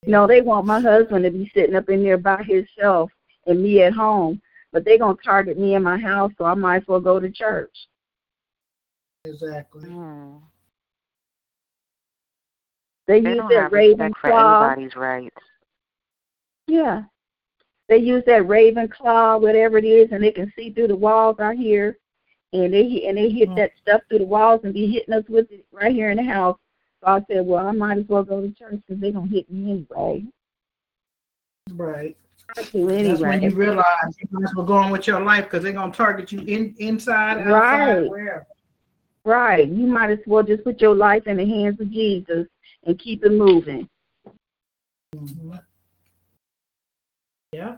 No, 0.07 0.27
they 0.27 0.43
want 0.43 0.67
my 0.67 0.79
husband 0.81 1.25
to 1.25 1.31
be 1.31 1.51
sitting 1.55 1.75
up 1.75 1.89
in 1.89 2.03
there 2.03 2.19
by 2.19 2.43
himself 2.43 3.11
and 3.47 3.63
me 3.63 3.83
at 3.83 3.95
home, 3.95 4.43
but 4.73 4.85
they're 4.85 4.99
gonna 4.99 5.17
target 5.25 5.59
me 5.59 5.75
in 5.75 5.83
my 5.83 5.99
house, 5.99 6.33
so 6.37 6.45
I 6.45 6.53
might 6.55 6.83
as 6.83 6.83
well 6.87 7.01
go 7.01 7.19
to 7.19 7.31
church. 7.31 7.75
Exactly. 9.25 9.89
Hmm. 9.89 10.37
They, 13.07 13.21
They 13.21 13.31
use 13.31 13.39
don't 13.39 13.49
that 13.51 13.63
have 13.63 13.73
raven 13.73 13.99
respect 14.09 14.21
for 14.21 14.31
claw. 14.31 14.69
anybody's 14.71 14.97
rights. 14.97 15.37
Yeah, 16.67 17.05
they 17.91 17.99
use 17.99 18.22
that 18.24 18.47
raven 18.47 18.88
claw, 18.88 19.36
whatever 19.36 19.76
it 19.76 19.84
is, 19.84 20.12
and 20.12 20.22
they 20.22 20.30
can 20.30 20.51
see 20.57 20.70
through 20.70 20.86
the 20.86 20.97
walls 20.97 21.41
out 21.41 21.57
here, 21.57 21.99
and 22.53 22.72
they 22.72 23.05
and 23.07 23.18
they 23.18 23.28
hit 23.28 23.49
Mm. 23.51 23.57
that 23.57 23.72
stuff 23.82 24.01
through 24.09 24.20
the 24.20 24.24
walls 24.24 24.61
and 24.62 24.72
be 24.72 24.86
hitting 24.86 25.12
us 25.12 25.28
with 25.28 25.51
it 25.51 25.66
right 25.72 25.93
here 25.93 26.11
in 26.11 26.16
the 26.16 26.22
house. 26.22 26.57
So 27.01 27.09
I 27.09 27.24
said, 27.28 27.45
well, 27.45 27.66
I 27.66 27.72
might 27.72 27.99
as 27.99 28.05
well 28.09 28.22
go 28.22 28.41
to 28.41 28.51
church 28.53 28.80
because 28.86 29.01
they're 29.01 29.11
gonna 29.11 29.26
hit 29.26 29.51
me 29.51 29.72
anyway. 29.72 30.24
Right. 31.72 32.16
Do 32.72 32.86
That's 32.86 33.20
when 33.20 33.43
you 33.43 33.51
realize 33.51 33.84
you 34.18 34.28
might 34.30 34.45
as 34.45 34.55
well 34.55 34.66
go 34.66 34.74
on 34.74 34.93
with 34.93 35.07
your 35.09 35.20
life 35.20 35.45
because 35.45 35.64
they're 35.64 35.72
gonna 35.72 35.93
target 35.93 36.30
you 36.30 36.41
in 36.43 36.74
inside, 36.78 37.38
outside, 37.38 37.99
Right. 38.03 38.09
wherever. 38.09 38.47
Right. 39.24 39.68
You 39.68 39.86
might 39.86 40.11
as 40.11 40.18
well 40.26 40.43
just 40.45 40.62
put 40.62 40.80
your 40.80 40.95
life 40.95 41.26
in 41.26 41.38
the 41.38 41.45
hands 41.45 41.80
of 41.80 41.91
Jesus 41.91 42.47
and 42.84 42.99
keep 42.99 43.24
it 43.24 43.32
moving. 43.32 43.88
Mhm. 45.16 45.61
Yeah. 47.53 47.77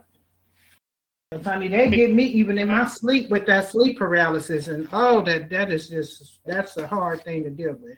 And 1.31 1.43
honey, 1.43 1.67
they 1.67 1.89
get 1.89 2.13
me 2.13 2.25
even 2.25 2.59
in 2.59 2.67
my 2.67 2.87
sleep 2.87 3.31
with 3.31 3.47
that 3.47 3.71
sleep 3.71 3.97
paralysis, 3.97 4.67
and 4.67 4.87
oh, 4.93 5.21
that 5.23 5.49
that 5.49 5.71
is 5.71 5.89
just 5.89 6.39
that's 6.45 6.77
a 6.77 6.85
hard 6.85 7.23
thing 7.23 7.43
to 7.43 7.49
deal 7.49 7.75
with. 7.81 7.97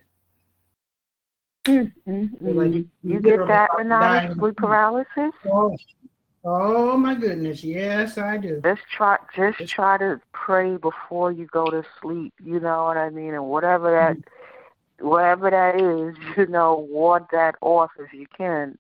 Mm, 1.65 1.91
mm, 2.07 2.39
Feel 2.39 2.53
like 2.53 2.71
mm. 2.71 2.87
You 3.03 3.19
get 3.19 3.45
that, 3.47 3.71
Renata? 3.77 4.35
Sleep 4.35 4.55
paralysis? 4.55 5.33
Oh, 5.51 5.75
oh 6.45 6.95
my 6.95 7.15
goodness, 7.15 7.61
yes, 7.61 8.17
I 8.17 8.37
do. 8.37 8.61
Just 8.63 8.83
try, 8.89 9.17
just 9.35 9.67
try 9.67 9.97
to 9.97 10.21
pray 10.31 10.77
before 10.77 11.33
you 11.33 11.45
go 11.47 11.69
to 11.69 11.83
sleep. 12.01 12.33
You 12.41 12.61
know 12.61 12.85
what 12.85 12.95
I 12.95 13.09
mean? 13.09 13.33
And 13.33 13.47
whatever 13.47 13.91
that, 13.91 15.05
whatever 15.05 15.49
that 15.49 15.75
is, 15.75 16.15
you 16.37 16.45
know, 16.45 16.87
ward 16.89 17.25
that 17.33 17.55
off 17.61 17.91
if 17.99 18.13
you 18.13 18.27
can. 18.37 18.77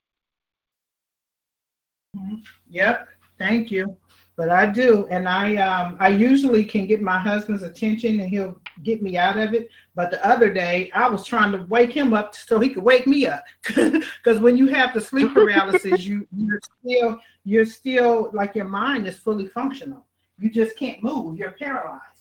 Yep, 2.69 3.07
thank 3.37 3.71
you. 3.71 3.97
But 4.37 4.49
I 4.49 4.65
do, 4.65 5.07
and 5.09 5.29
I 5.29 5.55
um 5.55 5.95
I 5.99 6.09
usually 6.09 6.65
can 6.65 6.87
get 6.87 7.01
my 7.01 7.17
husband's 7.17 7.63
attention 7.63 8.19
and 8.19 8.29
he'll 8.29 8.59
get 8.83 9.01
me 9.01 9.17
out 9.17 9.37
of 9.37 9.53
it. 9.53 9.69
But 9.95 10.11
the 10.11 10.25
other 10.27 10.53
day 10.53 10.91
I 10.93 11.07
was 11.07 11.25
trying 11.25 11.53
to 11.53 11.65
wake 11.69 11.93
him 11.93 12.13
up 12.13 12.35
so 12.35 12.59
he 12.59 12.69
could 12.69 12.83
wake 12.83 13.07
me 13.07 13.27
up. 13.27 13.43
Because 13.75 14.39
when 14.39 14.57
you 14.57 14.67
have 14.67 14.93
the 14.93 14.99
sleep 14.99 15.33
paralysis, 15.33 16.03
you 16.03 16.27
you're 16.35 16.59
still 16.81 17.19
you're 17.45 17.65
still 17.65 18.29
like 18.33 18.55
your 18.55 18.65
mind 18.65 19.07
is 19.07 19.17
fully 19.17 19.47
functional. 19.47 20.05
You 20.37 20.49
just 20.49 20.77
can't 20.77 21.01
move. 21.01 21.37
You're 21.37 21.51
paralyzed. 21.51 22.14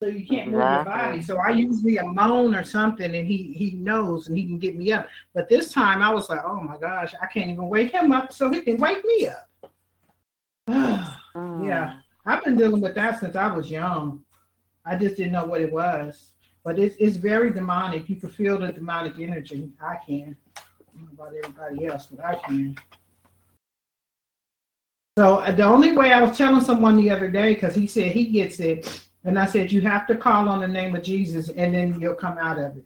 So 0.00 0.08
you 0.08 0.24
can't 0.26 0.50
move 0.50 0.60
your 0.60 0.84
body. 0.84 1.20
So 1.22 1.38
I 1.38 1.50
usually 1.50 1.96
a 1.96 2.04
moan 2.04 2.54
or 2.54 2.62
something 2.62 3.14
and 3.16 3.26
he 3.26 3.52
he 3.56 3.72
knows 3.72 4.28
and 4.28 4.38
he 4.38 4.44
can 4.44 4.58
get 4.58 4.76
me 4.76 4.92
up. 4.92 5.08
But 5.34 5.48
this 5.48 5.72
time 5.72 6.02
I 6.02 6.10
was 6.10 6.28
like, 6.28 6.40
oh 6.44 6.60
my 6.60 6.76
gosh, 6.76 7.14
I 7.20 7.26
can't 7.26 7.50
even 7.50 7.68
wake 7.68 7.92
him 7.92 8.12
up 8.12 8.32
so 8.32 8.50
he 8.50 8.60
can 8.60 8.76
wake 8.76 9.04
me 9.04 9.28
up. 9.28 9.48
Mm. 11.36 11.66
Yeah, 11.66 12.00
I've 12.24 12.42
been 12.42 12.56
dealing 12.56 12.80
with 12.80 12.94
that 12.94 13.20
since 13.20 13.36
I 13.36 13.54
was 13.54 13.70
young. 13.70 14.24
I 14.84 14.96
just 14.96 15.16
didn't 15.16 15.32
know 15.32 15.44
what 15.44 15.60
it 15.60 15.70
was. 15.70 16.30
But 16.64 16.78
it's 16.78 16.96
it's 16.98 17.16
very 17.16 17.50
demonic. 17.50 18.08
You 18.08 18.16
can 18.16 18.30
feel 18.30 18.58
the 18.58 18.72
demonic 18.72 19.18
energy. 19.20 19.70
I 19.80 19.98
can. 20.04 20.36
I 20.56 20.62
about 21.12 21.32
everybody 21.44 21.86
else, 21.86 22.06
but 22.06 22.24
I 22.24 22.34
can. 22.36 22.76
So 25.16 25.36
uh, 25.36 25.52
the 25.52 25.64
only 25.64 25.92
way 25.92 26.12
I 26.12 26.22
was 26.22 26.36
telling 26.36 26.62
someone 26.62 26.96
the 26.96 27.10
other 27.10 27.28
day, 27.30 27.54
because 27.54 27.74
he 27.74 27.86
said 27.86 28.12
he 28.12 28.26
gets 28.26 28.60
it, 28.60 29.00
and 29.28 29.38
I 29.38 29.44
said 29.44 29.70
you 29.70 29.82
have 29.82 30.06
to 30.06 30.16
call 30.16 30.48
on 30.48 30.60
the 30.60 30.68
name 30.68 30.96
of 30.96 31.02
Jesus, 31.02 31.50
and 31.50 31.74
then 31.74 32.00
you'll 32.00 32.14
come 32.14 32.38
out 32.38 32.58
of 32.58 32.78
it. 32.78 32.84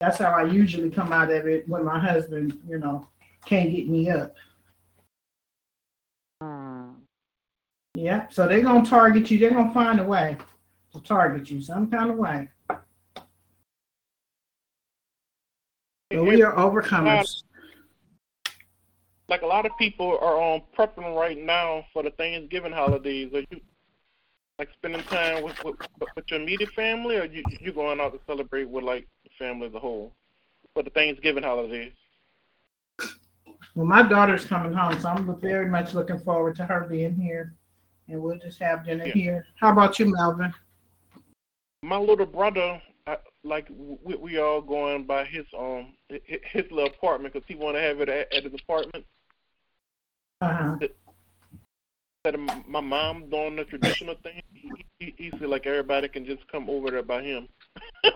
That's 0.00 0.18
how 0.18 0.32
I 0.32 0.42
usually 0.42 0.90
come 0.90 1.12
out 1.12 1.30
of 1.30 1.46
it 1.46 1.68
when 1.68 1.84
my 1.84 1.96
husband, 1.96 2.58
you 2.68 2.80
know, 2.80 3.06
can't 3.46 3.70
get 3.70 3.88
me 3.88 4.10
up. 4.10 4.34
Mm. 6.42 6.94
Yeah, 7.94 8.26
so 8.30 8.48
they're 8.48 8.62
gonna 8.62 8.84
target 8.84 9.30
you. 9.30 9.38
They're 9.38 9.52
gonna 9.52 9.72
find 9.72 10.00
a 10.00 10.04
way 10.04 10.36
to 10.92 11.00
target 11.00 11.48
you 11.48 11.62
some 11.62 11.88
kind 11.88 12.10
of 12.10 12.16
way. 12.16 12.48
But 12.66 12.82
we 16.10 16.42
are 16.42 16.52
overcomers. 16.54 17.44
like 19.28 19.42
a 19.42 19.46
lot 19.46 19.66
of 19.66 19.72
people 19.78 20.18
are 20.20 20.42
on 20.42 20.62
prepping 20.76 21.16
right 21.16 21.38
now 21.38 21.86
for 21.92 22.02
the 22.02 22.10
Thanksgiving 22.10 22.72
holidays. 22.72 23.32
Are 23.32 23.44
you 23.52 23.60
like 24.58 24.68
spending 24.74 25.02
time 25.04 25.42
with 25.42 25.62
with, 25.64 25.76
with 26.16 26.24
your 26.28 26.40
immediate 26.40 26.72
family, 26.72 27.16
or 27.16 27.24
you 27.24 27.42
you 27.60 27.72
going 27.72 28.00
out 28.00 28.12
to 28.12 28.20
celebrate 28.26 28.68
with 28.68 28.84
like 28.84 29.06
the 29.24 29.30
family 29.38 29.66
as 29.66 29.74
a 29.74 29.78
whole 29.78 30.12
for 30.74 30.82
the 30.82 30.90
Thanksgiving 30.90 31.42
holidays? 31.42 31.92
Well, 33.74 33.86
my 33.86 34.02
daughter's 34.02 34.44
coming 34.44 34.72
home, 34.72 35.00
so 35.00 35.08
I'm 35.08 35.40
very 35.40 35.68
much 35.68 35.94
looking 35.94 36.18
forward 36.18 36.56
to 36.56 36.64
her 36.64 36.86
being 36.88 37.14
here, 37.14 37.54
and 38.08 38.20
we'll 38.20 38.38
just 38.38 38.60
have 38.60 38.84
dinner 38.84 39.06
Yeah. 39.06 39.14
here. 39.14 39.46
How 39.56 39.72
about 39.72 39.98
you, 39.98 40.12
Melvin? 40.12 40.52
My 41.82 41.96
little 41.96 42.26
brother, 42.26 42.80
I, 43.06 43.16
like 43.42 43.68
we, 43.70 44.14
we 44.16 44.38
all 44.38 44.60
going 44.60 45.04
by 45.04 45.24
his 45.24 45.46
um 45.58 45.94
his, 46.08 46.70
little 46.70 46.86
apartment 46.86 47.32
because 47.32 47.46
he 47.48 47.54
want 47.54 47.76
to 47.76 47.80
have 47.80 48.00
it 48.00 48.08
at, 48.08 48.32
at 48.32 48.44
his 48.44 48.54
apartment. 48.54 49.04
Uh-huh. 50.40 50.76
Instead 52.24 52.40
of 52.40 52.68
my 52.68 52.80
mom 52.80 53.28
doing 53.30 53.56
the 53.56 53.64
traditional 53.64 54.14
thing, 54.22 54.40
he, 55.00 55.12
he, 55.18 55.30
feel 55.40 55.48
like 55.48 55.66
everybody 55.66 56.06
can 56.06 56.24
just 56.24 56.46
come 56.46 56.70
over 56.70 56.88
there 56.88 57.02
by 57.02 57.20
him. 57.20 57.48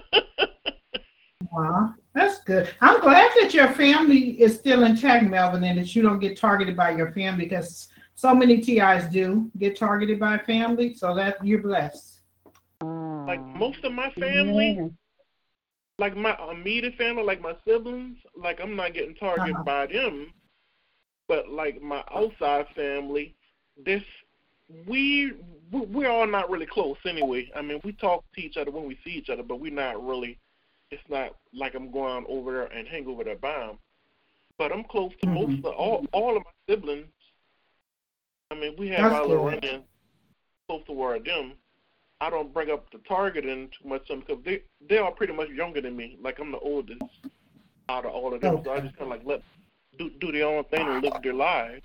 Wow, 1.53 1.95
that's 2.15 2.41
good. 2.43 2.69
I'm 2.81 3.01
glad 3.01 3.31
that 3.41 3.53
your 3.55 3.69
family 3.73 4.41
is 4.41 4.55
still 4.57 4.85
intact, 4.85 5.27
Melvin, 5.27 5.65
and 5.65 5.79
that 5.79 5.97
you 5.97 6.03
don't 6.03 6.19
get 6.19 6.39
targeted 6.39 6.77
by 6.77 6.91
your 6.91 7.13
family 7.13 7.45
because 7.45 7.89
so 8.15 8.35
many 8.35 8.61
TIs 8.61 9.11
do 9.11 9.51
get 9.59 9.77
targeted 9.77 10.21
by 10.21 10.39
family. 10.39 10.95
So 10.95 11.15
that 11.15 11.45
you're 11.45 11.63
blessed. 11.63 12.21
Like 12.81 13.41
most 13.57 13.83
of 13.85 13.93
my 13.93 14.11
family, 14.11 14.93
like 15.99 16.17
my 16.17 16.37
immediate 16.53 16.95
family, 16.97 17.23
like 17.23 17.41
my 17.41 17.57
siblings, 17.67 18.19
like 18.37 18.61
I'm 18.61 18.77
not 18.77 18.95
getting 18.95 19.15
targeted 19.15 19.55
Uh-huh. 19.55 19.65
by 19.65 19.87
them, 19.87 20.33
but 21.27 21.49
like 21.49 21.81
my 21.83 22.05
outside 22.15 22.67
family, 22.75 23.35
this 23.85 24.03
we 24.87 25.33
we- 25.71 25.81
we're 25.87 26.11
all 26.11 26.27
not 26.27 26.49
really 26.51 26.67
close 26.67 26.97
anyway. 27.05 27.51
I 27.55 27.61
mean, 27.63 27.81
we 27.85 27.93
talk 27.93 28.25
to 28.35 28.41
each 28.41 28.57
other 28.57 28.71
when 28.71 28.87
we 28.87 28.97
see 29.05 29.11
each 29.11 29.31
other, 29.31 29.43
but 29.43 29.59
we're 29.61 29.73
not 29.73 30.05
really. 30.05 30.39
It's 30.91 31.03
not 31.09 31.35
like 31.53 31.75
I'm 31.75 31.91
going 31.91 32.25
over 32.29 32.53
there 32.53 32.67
and 32.67 32.87
hang 32.87 33.07
over 33.07 33.25
by 33.35 33.69
'em. 33.69 33.79
But 34.59 34.73
I'm 34.73 34.85
close 34.85 35.13
to 35.23 35.29
most 35.29 35.51
Mhm. 35.51 35.65
of 35.65 35.75
all 35.75 36.07
all 36.13 36.37
of 36.37 36.45
my 36.45 36.53
siblings. 36.69 37.13
I 38.51 38.55
mean, 38.55 38.77
we 38.77 38.89
have 38.89 39.11
That's 39.11 39.23
our 39.23 39.27
little 39.27 39.45
run 39.47 39.85
close 40.69 40.85
to 40.87 40.93
where 40.93 41.19
them. 41.19 41.59
I 42.21 42.31
don't 42.31 42.53
bring 42.55 42.71
up 42.71 42.89
the 42.91 42.99
targeting 42.99 43.69
too 43.71 43.89
much 43.89 44.07
because 44.09 44.43
they 44.45 44.63
they 44.81 44.99
are 44.99 45.11
pretty 45.13 45.33
much 45.33 45.51
younger 45.51 45.81
than 45.81 45.97
me. 45.97 46.17
Like 46.21 46.39
I'm 46.39 46.51
the 46.53 46.59
oldest 46.61 47.03
out 47.89 48.05
of 48.07 48.13
all 48.13 48.33
of 48.33 48.41
them, 48.41 48.63
so 48.65 48.73
I 48.73 48.81
just 48.81 48.97
kind 48.97 49.13
of 49.13 49.19
like 49.19 49.27
let 49.27 49.43
do 49.99 50.11
do 50.11 50.33
their 50.33 50.47
own 50.47 50.65
thing 50.65 50.81
and 50.87 51.03
live 51.03 51.23
their 51.23 51.35
lives. 51.35 51.85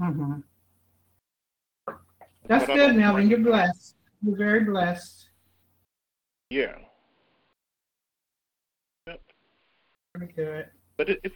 Mm-hmm. 0.00 0.40
That's 2.46 2.66
But 2.66 2.74
good, 2.74 2.96
Melvin. 2.96 3.28
You're 3.28 3.38
blessed. 3.38 3.96
You're 4.22 4.36
very 4.36 4.64
blessed. 4.64 5.28
Yeah. 6.50 6.76
Yep. 9.06 9.20
Good. 10.36 10.66
But 10.96 11.08
it, 11.08 11.20
it's 11.24 11.34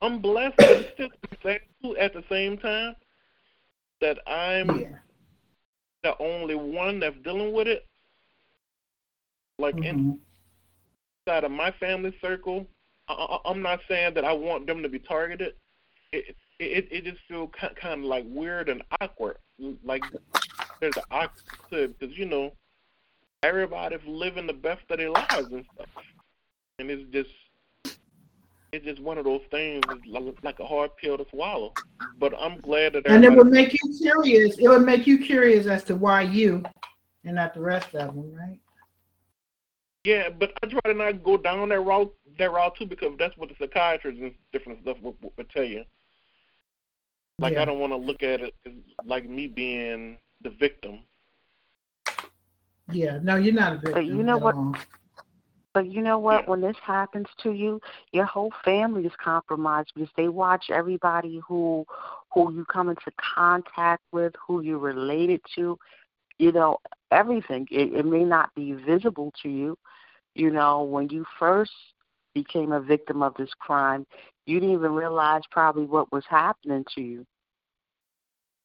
I'm 0.00 0.20
blessed, 0.20 0.56
but 0.56 0.70
it's 0.70 0.92
still 0.94 1.08
sad 1.42 1.60
too 1.82 1.96
at 1.96 2.12
the 2.12 2.22
same 2.28 2.58
time 2.58 2.94
that 4.00 4.18
I'm 4.26 4.80
Yeah. 4.80 4.98
the 6.02 6.16
only 6.22 6.54
one 6.54 7.00
that's 7.00 7.16
dealing 7.24 7.52
with 7.52 7.66
it. 7.68 7.86
Like 9.58 9.74
Mhm. 9.76 10.18
inside 11.26 11.44
of 11.44 11.50
my 11.50 11.70
family 11.72 12.16
circle, 12.20 12.66
I, 13.08 13.14
I, 13.14 13.50
I'm 13.50 13.62
not 13.62 13.80
saying 13.88 14.14
that 14.14 14.24
I 14.24 14.32
want 14.32 14.66
them 14.66 14.82
to 14.82 14.88
be 14.88 14.98
targeted. 14.98 15.54
It 16.12 16.36
it 16.58 16.88
it 16.92 17.04
just 17.04 17.20
feels 17.28 17.50
kind 17.58 18.00
of 18.00 18.04
like 18.04 18.24
weird 18.28 18.68
and 18.68 18.82
awkward. 19.00 19.38
Like 19.58 20.04
there's 20.80 20.96
an 20.96 21.02
awkward 21.10 21.98
because 21.98 22.16
you 22.16 22.26
know 22.26 22.52
everybody's 23.42 24.00
living 24.06 24.46
the 24.46 24.52
best 24.52 24.82
of 24.90 24.98
their 24.98 25.10
lives 25.10 25.52
and 25.52 25.64
stuff, 25.74 25.88
and 26.78 26.90
it's 26.90 27.10
just 27.12 27.30
it's 28.72 28.84
just 28.84 29.00
one 29.00 29.18
of 29.18 29.24
those 29.24 29.42
things 29.50 29.82
it's 29.88 30.06
like, 30.06 30.24
like 30.42 30.58
a 30.58 30.66
hard 30.66 30.96
pill 30.96 31.16
to 31.16 31.26
swallow. 31.30 31.72
But 32.18 32.34
I'm 32.38 32.60
glad 32.60 32.94
that 32.94 33.06
And 33.06 33.24
it 33.24 33.32
would 33.32 33.46
make 33.46 33.72
you 33.72 33.94
curious. 34.02 34.58
It 34.58 34.68
would 34.68 34.84
make 34.84 35.06
you 35.06 35.18
curious 35.18 35.66
as 35.66 35.84
to 35.84 35.94
why 35.94 36.22
you 36.22 36.64
and 37.24 37.36
not 37.36 37.54
the 37.54 37.60
rest 37.60 37.94
of 37.94 38.14
them, 38.14 38.34
right? 38.34 38.58
Yeah, 40.04 40.28
but 40.28 40.52
I 40.62 40.66
try 40.66 40.80
to 40.84 40.94
not 40.94 41.24
go 41.24 41.36
down 41.36 41.70
that 41.70 41.80
route 41.80 42.12
that 42.38 42.52
route 42.52 42.76
too 42.76 42.86
because 42.86 43.12
that's 43.18 43.36
what 43.38 43.48
the 43.48 43.54
psychiatrists 43.58 44.20
and 44.20 44.34
different 44.52 44.82
stuff 44.82 44.98
will, 45.00 45.16
will 45.22 45.44
tell 45.52 45.64
you. 45.64 45.84
Like 47.38 47.54
Yeah. 47.54 47.62
I 47.62 47.64
don't 47.64 47.80
want 47.80 47.92
to 47.92 47.96
look 47.96 48.22
at 48.22 48.40
it 48.40 48.54
like 49.04 49.28
me 49.28 49.46
being 49.48 50.18
the 50.42 50.50
victim. 50.50 51.00
Yeah. 52.90 53.18
No, 53.22 53.36
you're 53.36 53.54
not 53.54 53.74
a 53.74 53.78
victim. 53.78 54.04
you 54.04 54.22
know 54.22 54.38
what? 54.38 54.54
all. 54.54 54.74
But 55.72 55.90
you 55.90 56.02
know 56.02 56.20
what? 56.20 56.42
Yeah. 56.42 56.50
When 56.50 56.60
this 56.60 56.76
happens 56.80 57.26
to 57.42 57.52
you, 57.52 57.80
your 58.12 58.26
whole 58.26 58.52
family 58.64 59.04
is 59.04 59.12
compromised 59.22 59.90
because 59.94 60.10
they 60.16 60.28
watch 60.28 60.66
everybody 60.70 61.40
who 61.46 61.84
who 62.32 62.52
you 62.54 62.64
come 62.66 62.88
into 62.88 63.10
contact 63.36 64.02
with, 64.12 64.34
who 64.46 64.60
you're 64.60 64.78
related 64.78 65.40
to. 65.56 65.76
You 66.38 66.52
know, 66.52 66.78
everything. 67.10 67.66
It, 67.70 67.92
it 67.92 68.06
may 68.06 68.24
not 68.24 68.54
be 68.54 68.72
visible 68.72 69.32
to 69.42 69.48
you. 69.48 69.76
You 70.34 70.50
know, 70.50 70.82
when 70.82 71.08
you 71.08 71.24
first 71.38 71.72
became 72.34 72.72
a 72.72 72.80
victim 72.80 73.22
of 73.22 73.34
this 73.34 73.50
crime, 73.58 74.06
you 74.46 74.60
didn't 74.60 74.74
even 74.74 74.92
realize 74.92 75.42
probably 75.50 75.86
what 75.86 76.12
was 76.12 76.24
happening 76.28 76.84
to 76.94 77.00
you. 77.00 77.26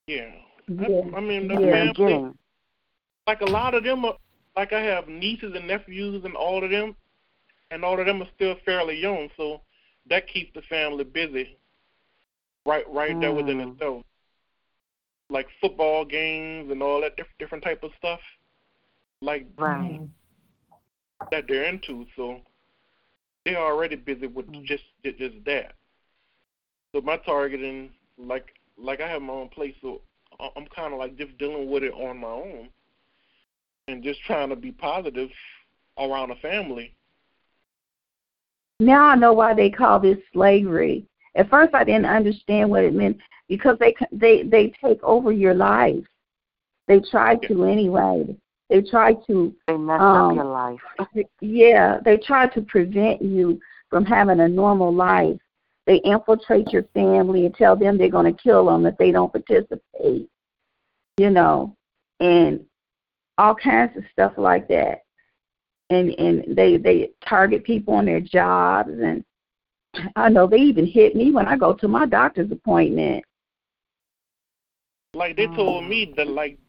Yeah. 0.07 0.31
Yeah. 0.67 1.01
I, 1.13 1.17
I 1.17 1.19
mean, 1.21 1.47
the 1.47 1.55
in 1.55 1.61
the 1.61 1.93
family, 1.95 2.33
like 3.27 3.41
a 3.41 3.45
lot 3.45 3.73
of 3.73 3.83
them 3.83 4.05
are, 4.05 4.17
like 4.55 4.73
I 4.73 4.81
have 4.81 5.07
nieces 5.07 5.53
and 5.55 5.67
nephews 5.67 6.25
and 6.25 6.35
all 6.35 6.63
of 6.63 6.69
them, 6.69 6.95
and 7.71 7.85
all 7.85 7.99
of 7.99 8.05
them 8.05 8.21
are 8.21 8.27
still 8.35 8.55
fairly 8.65 8.99
young, 8.99 9.29
so 9.37 9.61
that 10.09 10.27
keeps 10.27 10.51
the 10.53 10.61
family 10.63 11.03
busy. 11.03 11.57
Right, 12.65 12.87
right 12.89 13.19
there 13.19 13.33
within 13.33 13.57
Mm. 13.59 13.73
itself, 13.73 14.03
like 15.29 15.47
football 15.61 16.05
games 16.05 16.71
and 16.71 16.83
all 16.83 17.01
that 17.01 17.15
diff- 17.15 17.37
different 17.39 17.63
type 17.63 17.83
of 17.83 17.91
stuff, 17.97 18.19
like 19.21 19.47
Right. 19.57 20.01
That 21.31 21.47
they're 21.47 21.65
into. 21.65 22.05
So 22.15 22.41
they're 23.45 23.57
already 23.57 23.95
busy 23.95 24.27
with 24.27 24.47
Mm. 24.47 24.63
just 24.65 24.83
just 25.03 25.43
that. 25.45 25.75
So 26.93 27.01
my 27.01 27.17
targeting, 27.17 27.91
like 28.17 28.53
like 28.77 29.01
I 29.01 29.07
have 29.07 29.21
my 29.21 29.33
own 29.33 29.49
place, 29.49 29.75
so 29.81 30.01
I'm 30.55 30.65
kind 30.67 30.93
of 30.93 30.99
like 30.99 31.17
just 31.17 31.37
dealing 31.37 31.69
with 31.69 31.83
it 31.83 31.93
on 31.93 32.17
my 32.17 32.27
own, 32.27 32.69
and 33.87 34.03
just 34.03 34.21
trying 34.21 34.49
to 34.49 34.55
be 34.55 34.71
positive 34.71 35.29
around 35.97 36.29
the 36.29 36.35
family. 36.35 36.93
Now 38.79 39.05
I 39.05 39.15
know 39.15 39.33
why 39.33 39.53
they 39.53 39.69
call 39.69 39.99
this 39.99 40.17
slavery. 40.31 41.05
At 41.35 41.49
first, 41.49 41.73
I 41.73 41.83
didn't 41.83 42.05
understand 42.05 42.69
what 42.69 42.83
it 42.83 42.93
meant 42.93 43.17
because 43.47 43.77
they 43.79 43.95
they 44.11 44.43
they 44.43 44.73
take 44.83 45.03
over 45.03 45.31
your 45.31 45.53
life. 45.53 46.05
They 46.87 46.99
try 46.99 47.35
to 47.35 47.65
anyway. 47.65 48.35
They 48.69 48.81
try 48.81 49.13
to 49.13 49.55
They 49.67 49.77
mess 49.77 49.99
Um, 49.99 50.31
up 50.31 50.35
your 50.35 50.45
life. 50.45 50.79
yeah, 51.41 51.99
they 52.05 52.17
try 52.17 52.47
to 52.47 52.61
prevent 52.61 53.21
you 53.21 53.59
from 53.89 54.05
having 54.05 54.39
a 54.39 54.47
normal 54.47 54.93
life. 54.93 55.39
They 55.85 55.97
infiltrate 55.97 56.71
your 56.71 56.83
family 56.93 57.45
and 57.45 57.55
tell 57.55 57.75
them 57.75 57.97
they're 57.97 58.09
going 58.09 58.31
to 58.33 58.41
kill 58.43 58.65
them 58.65 58.85
if 58.85 58.95
they 58.97 59.11
don't 59.11 59.31
participate. 59.31 60.29
You 61.17 61.29
know, 61.31 61.75
and 62.19 62.63
all 63.37 63.55
kinds 63.55 63.97
of 63.97 64.03
stuff 64.11 64.33
like 64.37 64.67
that. 64.67 65.03
And 65.89 66.11
and 66.19 66.55
they 66.55 66.77
they 66.77 67.09
target 67.27 67.63
people 67.63 67.95
on 67.95 68.05
their 68.05 68.21
jobs 68.21 68.91
and 68.91 69.23
I 70.15 70.29
know 70.29 70.45
they 70.45 70.57
even 70.57 70.85
hit 70.85 71.15
me 71.15 71.31
when 71.31 71.47
I 71.47 71.57
go 71.57 71.73
to 71.73 71.87
my 71.87 72.05
doctor's 72.05 72.51
appointment. 72.51 73.25
Like 75.15 75.35
they 75.35 75.47
told 75.47 75.85
me 75.85 76.13
that 76.15 76.27
like 76.27 76.59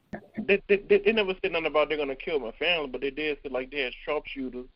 they, 0.47 0.63
they 0.69 0.77
they 0.89 0.99
they 0.99 1.13
never 1.13 1.35
said 1.41 1.53
nothing 1.53 1.67
about 1.67 1.89
they're 1.89 1.99
gonna 1.99 2.17
kill 2.17 2.41
my 2.41 2.53
family, 2.53 2.89
but 2.89 3.01
they 3.01 3.11
did 3.11 3.39
say 3.43 3.49
like 3.49 3.71
they 3.71 3.81
had 3.81 3.93
sharpshooters 4.05 4.67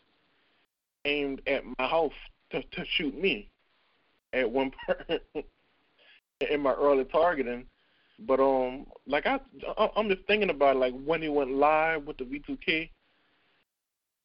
aimed 1.04 1.42
at 1.46 1.64
my 1.78 1.86
house 1.86 2.12
to 2.50 2.62
to 2.62 2.84
shoot 2.96 3.16
me 3.18 3.48
at 4.32 4.50
one 4.50 4.70
point 4.86 5.22
in 6.50 6.60
my 6.60 6.72
early 6.72 7.04
targeting. 7.04 7.64
But 8.26 8.40
um, 8.40 8.86
like 9.06 9.26
I 9.26 9.40
I- 9.76 9.90
I'm 9.96 10.08
just 10.08 10.26
thinking 10.26 10.50
about 10.50 10.76
like 10.76 10.94
when 11.04 11.22
he 11.22 11.28
went 11.28 11.52
live 11.52 12.04
with 12.06 12.16
the 12.18 12.24
V2K. 12.24 12.90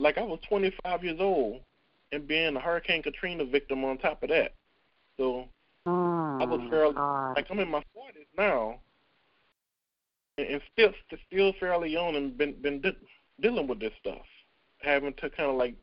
Like 0.02 0.18
I 0.18 0.22
was 0.22 0.40
25 0.48 1.04
years 1.04 1.20
old 1.20 1.62
and 2.14 2.26
being 2.28 2.56
a 2.56 2.60
Hurricane 2.60 3.04
Katrina 3.04 3.44
victim 3.44 3.84
on 3.84 3.98
top 3.98 4.24
of 4.24 4.30
that. 4.30 4.54
So 5.18 5.46
Mm, 5.88 6.42
I 6.42 6.46
was 6.46 6.62
fairly 6.70 6.94
God. 6.94 7.36
like 7.36 7.48
I'm 7.50 7.60
in 7.60 7.70
my 7.70 7.80
40s 7.80 8.28
now, 8.38 8.80
and, 10.40 10.62
still 10.74 10.94
still 11.28 11.54
fairly 11.60 11.90
young 11.90 12.16
and 12.16 12.38
been 12.38 12.54
been 12.62 12.82
de- 12.82 12.96
dealing 13.42 13.68
with 13.68 13.80
this 13.80 13.94
stuff, 14.00 14.26
having 14.80 15.14
to 15.14 15.30
kind 15.30 15.50
of 15.50 15.56
like 15.56 15.76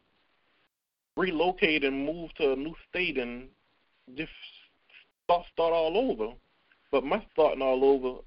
relocate 1.17 1.85
and 1.85 2.05
move 2.07 2.33
to 2.35 2.53
a 2.53 2.57
new 2.57 2.75
state 2.91 3.19
and 3.19 3.49
just 4.17 4.31
start 5.25 5.45
start 5.53 5.73
all 5.73 5.97
over. 5.97 6.33
But 6.93 7.05
my 7.05 7.25
starting 7.33 7.63
all 7.63 7.85
over, 7.85 8.21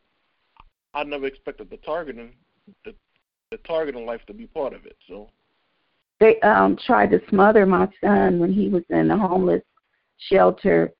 I 0.94 1.04
never 1.04 1.28
expected 1.28 1.70
the 1.70 1.78
targeting 1.78 2.34
the 2.86 2.94
the 3.52 3.58
targeting 3.58 4.06
life 4.06 4.22
to 4.28 4.34
be 4.34 4.46
part 4.48 4.74
of 4.74 4.86
it. 4.86 4.98
So 5.08 5.30
They 6.20 6.40
um 6.42 6.78
tried 6.86 7.12
to 7.12 7.22
smother 7.30 7.66
my 7.66 7.88
son 8.02 8.40
when 8.40 8.54
he 8.54 8.70
was 8.70 8.84
in 8.90 9.08
the 9.08 9.18
homeless 9.18 9.64
shelter. 10.18 10.92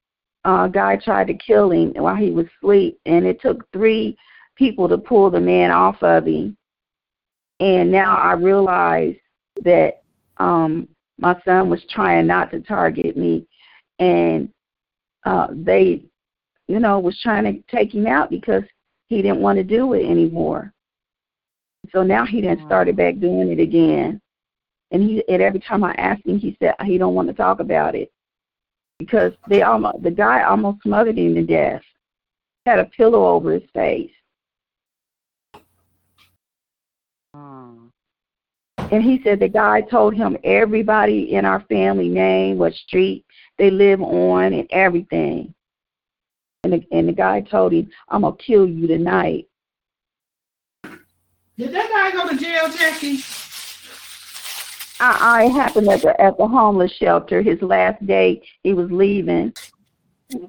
Uh, 0.46 0.68
guy 0.68 0.96
tried 0.96 1.28
to 1.28 1.34
kill 1.34 1.70
him 1.70 1.94
while 1.96 2.16
he 2.16 2.32
was 2.32 2.46
asleep, 2.58 2.98
and 3.06 3.26
it 3.26 3.42
took 3.42 3.70
three 3.74 4.18
people 4.60 4.88
to 4.90 4.98
pull 4.98 5.32
the 5.32 5.40
man 5.40 5.72
off 5.72 6.04
of 6.04 6.28
him. 6.28 6.56
And 7.60 7.92
now 7.92 8.16
I 8.16 8.34
realize 8.34 9.16
that 9.64 10.04
um, 10.38 10.88
my 11.18 11.36
son 11.44 11.70
was 11.70 11.84
trying 11.90 12.28
not 12.28 12.52
to 12.52 12.62
target 12.62 13.18
me, 13.18 13.48
and 13.98 14.50
uh, 15.26 15.48
they, 15.52 16.04
you 16.68 16.80
know, 16.80 17.00
was 17.00 17.20
trying 17.22 17.44
to 17.46 17.76
take 17.76 17.94
him 17.94 18.06
out 18.06 18.30
because 18.30 18.64
he 19.08 19.22
didn't 19.22 19.42
want 19.42 19.58
to 19.58 19.64
do 19.64 19.94
it 19.94 20.06
anymore. 20.06 20.72
So 21.92 22.04
now 22.04 22.26
he 22.26 22.42
done 22.42 22.64
started 22.68 22.96
back 22.96 23.20
doing 23.20 23.52
it 23.52 23.60
again 23.60 24.22
and 24.92 25.04
he 25.04 25.24
and 25.28 25.42
every 25.42 25.60
time 25.60 25.84
I 25.84 25.94
asked 25.94 26.26
him, 26.26 26.40
he 26.40 26.58
said 26.60 26.76
he 26.84 26.98
don't 26.98 27.14
want 27.14 27.28
to 27.28 27.34
talk 27.34 27.60
about 27.60 27.96
it 27.96 28.12
because 28.98 29.34
they 29.48 29.62
almost 29.62 30.04
the 30.04 30.12
guy 30.12 30.44
almost 30.44 30.82
smothered 30.84 31.18
him 31.18 31.36
to 31.36 31.44
death. 31.44 31.82
Had 32.66 32.80
a 32.80 32.86
pillow 32.86 33.26
over 33.26 33.54
his 33.54 33.70
face, 33.74 34.12
and 38.92 39.04
he 39.04 39.22
said 39.24 39.40
the 39.40 39.48
guy 39.48 39.82
told 39.82 40.16
him 40.16 40.38
everybody 40.44 41.34
in 41.34 41.46
our 41.46 41.62
family 41.62 42.10
name, 42.10 42.58
what 42.58 42.74
street 42.74 43.26
they 43.58 43.70
live 43.70 44.02
on, 44.02 44.54
and 44.54 44.68
everything. 44.72 45.54
And 46.64 46.74
the, 46.74 46.86
and 46.92 47.08
the 47.08 47.14
guy 47.14 47.42
told 47.42 47.72
him, 47.72 47.90
"I'm 48.10 48.22
gonna 48.22 48.36
kill 48.36 48.68
you 48.68 48.88
tonight." 48.88 49.48
Did 51.58 51.74
that 51.74 51.90
guy 51.90 52.12
go 52.12 52.30
to 52.30 52.38
jail, 52.38 52.70
Jackie? 52.70 53.24
Uh-uh, 55.02 55.18
I, 55.20 55.44
I 55.44 55.48
happened 55.48 55.88
at 55.90 56.02
the 56.02 56.20
at 56.22 56.38
the 56.38 56.48
homeless 56.48 56.92
shelter. 56.94 57.42
His 57.42 57.62
last 57.62 58.06
day, 58.06 58.42
he 58.64 58.74
was 58.74 58.92
leaving, 58.92 59.54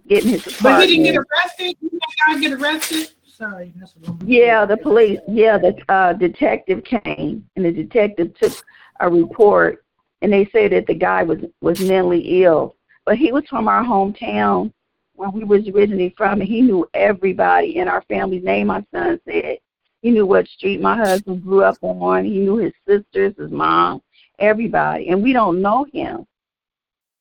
getting 0.08 0.30
his 0.30 0.46
apartment. 0.46 0.62
But 0.62 0.88
he 0.88 0.96
didn't 0.96 1.04
get 1.04 1.16
arrested? 1.16 1.76
Did 1.80 1.92
that 1.92 2.14
guy 2.26 2.40
get 2.40 2.52
arrested? 2.52 3.10
Sorry, 3.40 3.72
Yeah, 4.26 4.66
the 4.66 4.76
police. 4.76 5.18
Yeah, 5.26 5.56
the 5.56 5.74
uh, 5.88 6.12
detective 6.12 6.84
came, 6.84 7.48
and 7.56 7.64
the 7.64 7.72
detective 7.72 8.34
took 8.34 8.52
a 9.00 9.08
report, 9.08 9.82
and 10.20 10.30
they 10.30 10.44
said 10.52 10.72
that 10.72 10.86
the 10.86 10.94
guy 10.94 11.22
was 11.22 11.38
was 11.62 11.80
mentally 11.80 12.42
ill. 12.44 12.76
But 13.06 13.16
he 13.16 13.32
was 13.32 13.44
from 13.48 13.66
our 13.66 13.82
hometown, 13.82 14.74
where 15.14 15.30
we 15.30 15.44
was 15.44 15.66
originally 15.68 16.12
from, 16.18 16.42
and 16.42 16.48
he 16.48 16.60
knew 16.60 16.86
everybody 16.92 17.78
in 17.78 17.88
our 17.88 18.02
family's 18.10 18.44
name. 18.44 18.66
My 18.66 18.84
son 18.92 19.18
said 19.26 19.56
he 20.02 20.10
knew 20.10 20.26
what 20.26 20.46
street 20.46 20.82
my 20.82 20.98
husband 20.98 21.42
grew 21.42 21.62
up 21.62 21.78
on. 21.80 22.26
He 22.26 22.40
knew 22.40 22.58
his 22.58 22.74
sisters, 22.86 23.34
his 23.38 23.50
mom, 23.50 24.02
everybody, 24.38 25.08
and 25.08 25.22
we 25.22 25.32
don't 25.32 25.62
know 25.62 25.86
him. 25.94 26.26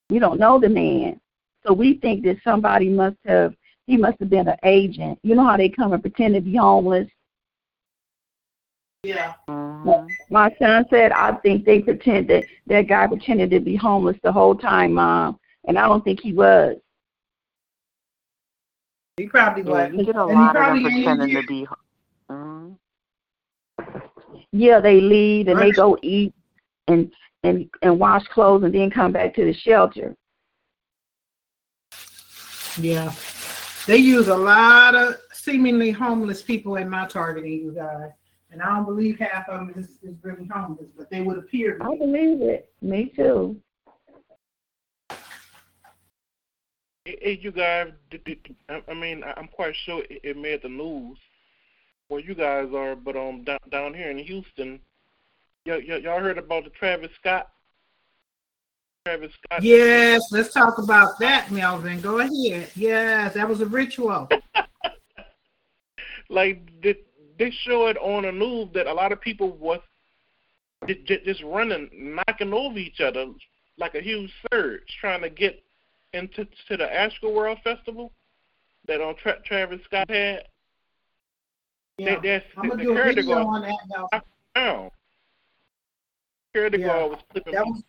We 0.10 0.20
don't 0.20 0.40
know 0.40 0.60
the 0.60 0.68
man, 0.68 1.22
so 1.66 1.72
we 1.72 1.94
think 1.94 2.26
that 2.26 2.44
somebody 2.44 2.90
must 2.90 3.16
have 3.24 3.56
he 3.90 3.98
must 3.98 4.20
have 4.20 4.30
been 4.30 4.48
an 4.48 4.58
agent. 4.64 5.18
You 5.24 5.34
know 5.34 5.44
how 5.44 5.58
they 5.58 5.68
come 5.68 5.94
and 5.94 6.02
pretend 6.02 6.36
to 6.36 6.42
be 6.42 6.56
homeless. 6.56 7.08
Yeah. 9.04 9.34
My 10.30 10.54
son 10.60 10.86
said, 10.92 11.12
I 11.12 11.32
think 11.38 11.66
they 11.66 11.80
pretend 11.80 12.30
that 12.30 12.44
that 12.68 12.88
guy 12.88 13.08
pretended 13.08 13.50
to 13.50 13.60
be 13.60 13.76
homeless 13.76 14.18
the 14.22 14.32
whole 14.32 14.54
time, 14.54 14.94
mom, 14.94 15.40
and 15.68 15.80
I 15.80 15.88
don't 15.88 16.04
think 16.04 16.20
he 16.22 16.34
was. 16.34 16.76
He 19.18 19.26
probably 19.28 19.64
Yeah, 19.64 19.88
was. 19.88 19.94
you 19.96 20.06
get 20.06 20.16
a 20.16 20.24
And 20.24 20.34
lot 20.34 20.56
of 20.56 20.66
them 20.66 20.84
probably 20.84 20.86
ain't 20.86 21.06
pretending 21.06 21.42
to 21.42 21.48
be. 21.48 21.68
Mhm. 22.30 22.76
Yeah, 24.52 24.80
they 24.80 25.02
leave 25.02 25.48
and 25.48 25.60
they 25.60 25.72
go 25.72 25.98
eat 26.04 26.32
and 26.88 27.12
and 27.44 27.68
and 27.82 28.00
wash 28.00 28.28
clothes 28.28 28.64
and 28.64 28.74
then 28.74 28.92
come 28.92 29.14
back 29.14 29.34
to 29.34 29.46
the 29.46 29.54
shelter. 29.54 30.16
Yeah. 32.78 33.12
They 33.90 33.98
use 33.98 34.28
a 34.28 34.38
lot 34.38 34.94
of 34.94 35.16
seemingly 35.34 35.90
homeless 35.90 36.44
people 36.44 36.76
in 36.76 36.88
my 36.88 37.08
targeting, 37.08 37.54
you 37.54 37.72
guys. 37.72 38.12
And 38.52 38.62
I 38.62 38.68
don't 38.76 38.86
believe 38.86 39.18
half 39.18 39.50
of 39.50 39.62
them 39.62 39.74
is, 39.76 39.90
is 40.08 40.16
really 40.22 40.46
homeless, 40.46 40.86
but 40.96 41.10
they 41.10 41.22
would 41.22 41.40
appear 41.40 41.80
to 41.80 41.84
I 41.86 41.90
be. 41.94 41.98
believe 41.98 42.42
it. 42.44 42.72
Me 42.84 43.06
too. 43.16 43.60
Hey, 47.04 47.40
you 47.42 47.52
guys, 47.52 47.92
did, 48.12 48.24
did, 48.26 48.56
I 48.70 48.84
I 48.88 48.94
mean, 48.94 49.24
I- 49.24 49.34
I'm 49.38 49.48
quite 49.48 49.76
sure 49.76 50.04
it, 50.08 50.20
it 50.24 50.38
made 50.38 50.62
the 50.62 50.70
news 50.70 51.18
where 52.10 52.20
you 52.22 52.36
guys 52.36 52.68
are, 52.76 52.96
but 52.96 53.16
um, 53.16 53.44
down, 53.44 53.58
down 53.72 53.96
here 53.96 54.12
in 54.12 54.20
Houston, 54.20 54.80
y'all, 55.66 55.80
y'all 55.82 55.98
y'all 55.98 56.20
heard 56.20 56.38
about 56.38 56.64
the 56.64 56.70
Travis 56.70 57.10
Scott? 57.20 57.50
Travis 59.10 59.34
Scott. 59.44 59.64
Yes, 59.64 60.22
let's 60.32 60.54
talk 60.54 60.78
about 60.78 61.18
that, 61.20 61.50
Melvin. 61.52 62.00
Go 62.00 62.20
ahead. 62.20 62.70
Yes, 62.76 63.34
that 63.34 63.50
was 63.50 63.60
a 63.62 63.66
ritual. 63.66 64.30
like 66.30 66.62
they, 66.84 66.96
they 67.40 67.50
show 67.50 67.88
it 67.88 67.98
on 67.98 68.26
a 68.26 68.32
news 68.32 68.70
that 68.76 68.86
a 68.86 68.94
lot 68.94 69.12
of 69.12 69.20
people 69.20 69.52
was 69.58 69.80
ju- 70.88 71.04
ju- 71.06 71.22
just 71.26 71.42
running, 71.44 71.90
knocking 71.92 72.54
over 72.54 72.78
each 72.78 73.02
other 73.02 73.28
like 73.80 73.96
a 73.96 74.02
huge 74.02 74.32
surge, 74.52 74.84
trying 75.00 75.22
to 75.24 75.30
get 75.30 75.64
into 76.14 76.46
to 76.68 76.78
the 76.78 76.94
Astro 76.94 77.32
World 77.32 77.58
Festival 77.64 78.12
that 78.88 79.02
on 79.02 79.16
Tra- 79.16 79.42
Travis 79.44 79.82
Scott 79.86 80.10
had. 80.10 80.44
Yeah. 81.98 82.14
I'm 82.58 82.70
gonna 82.70 82.84
do 82.84 82.92
a 82.92 83.04
video 83.04 83.38
on 83.48 83.62
that, 83.64 83.76
Melvin. 83.90 84.22
down. 84.56 84.90
Yeah. 86.80 86.88
was 87.06 87.20
That 87.34 87.66
was- 87.66 87.84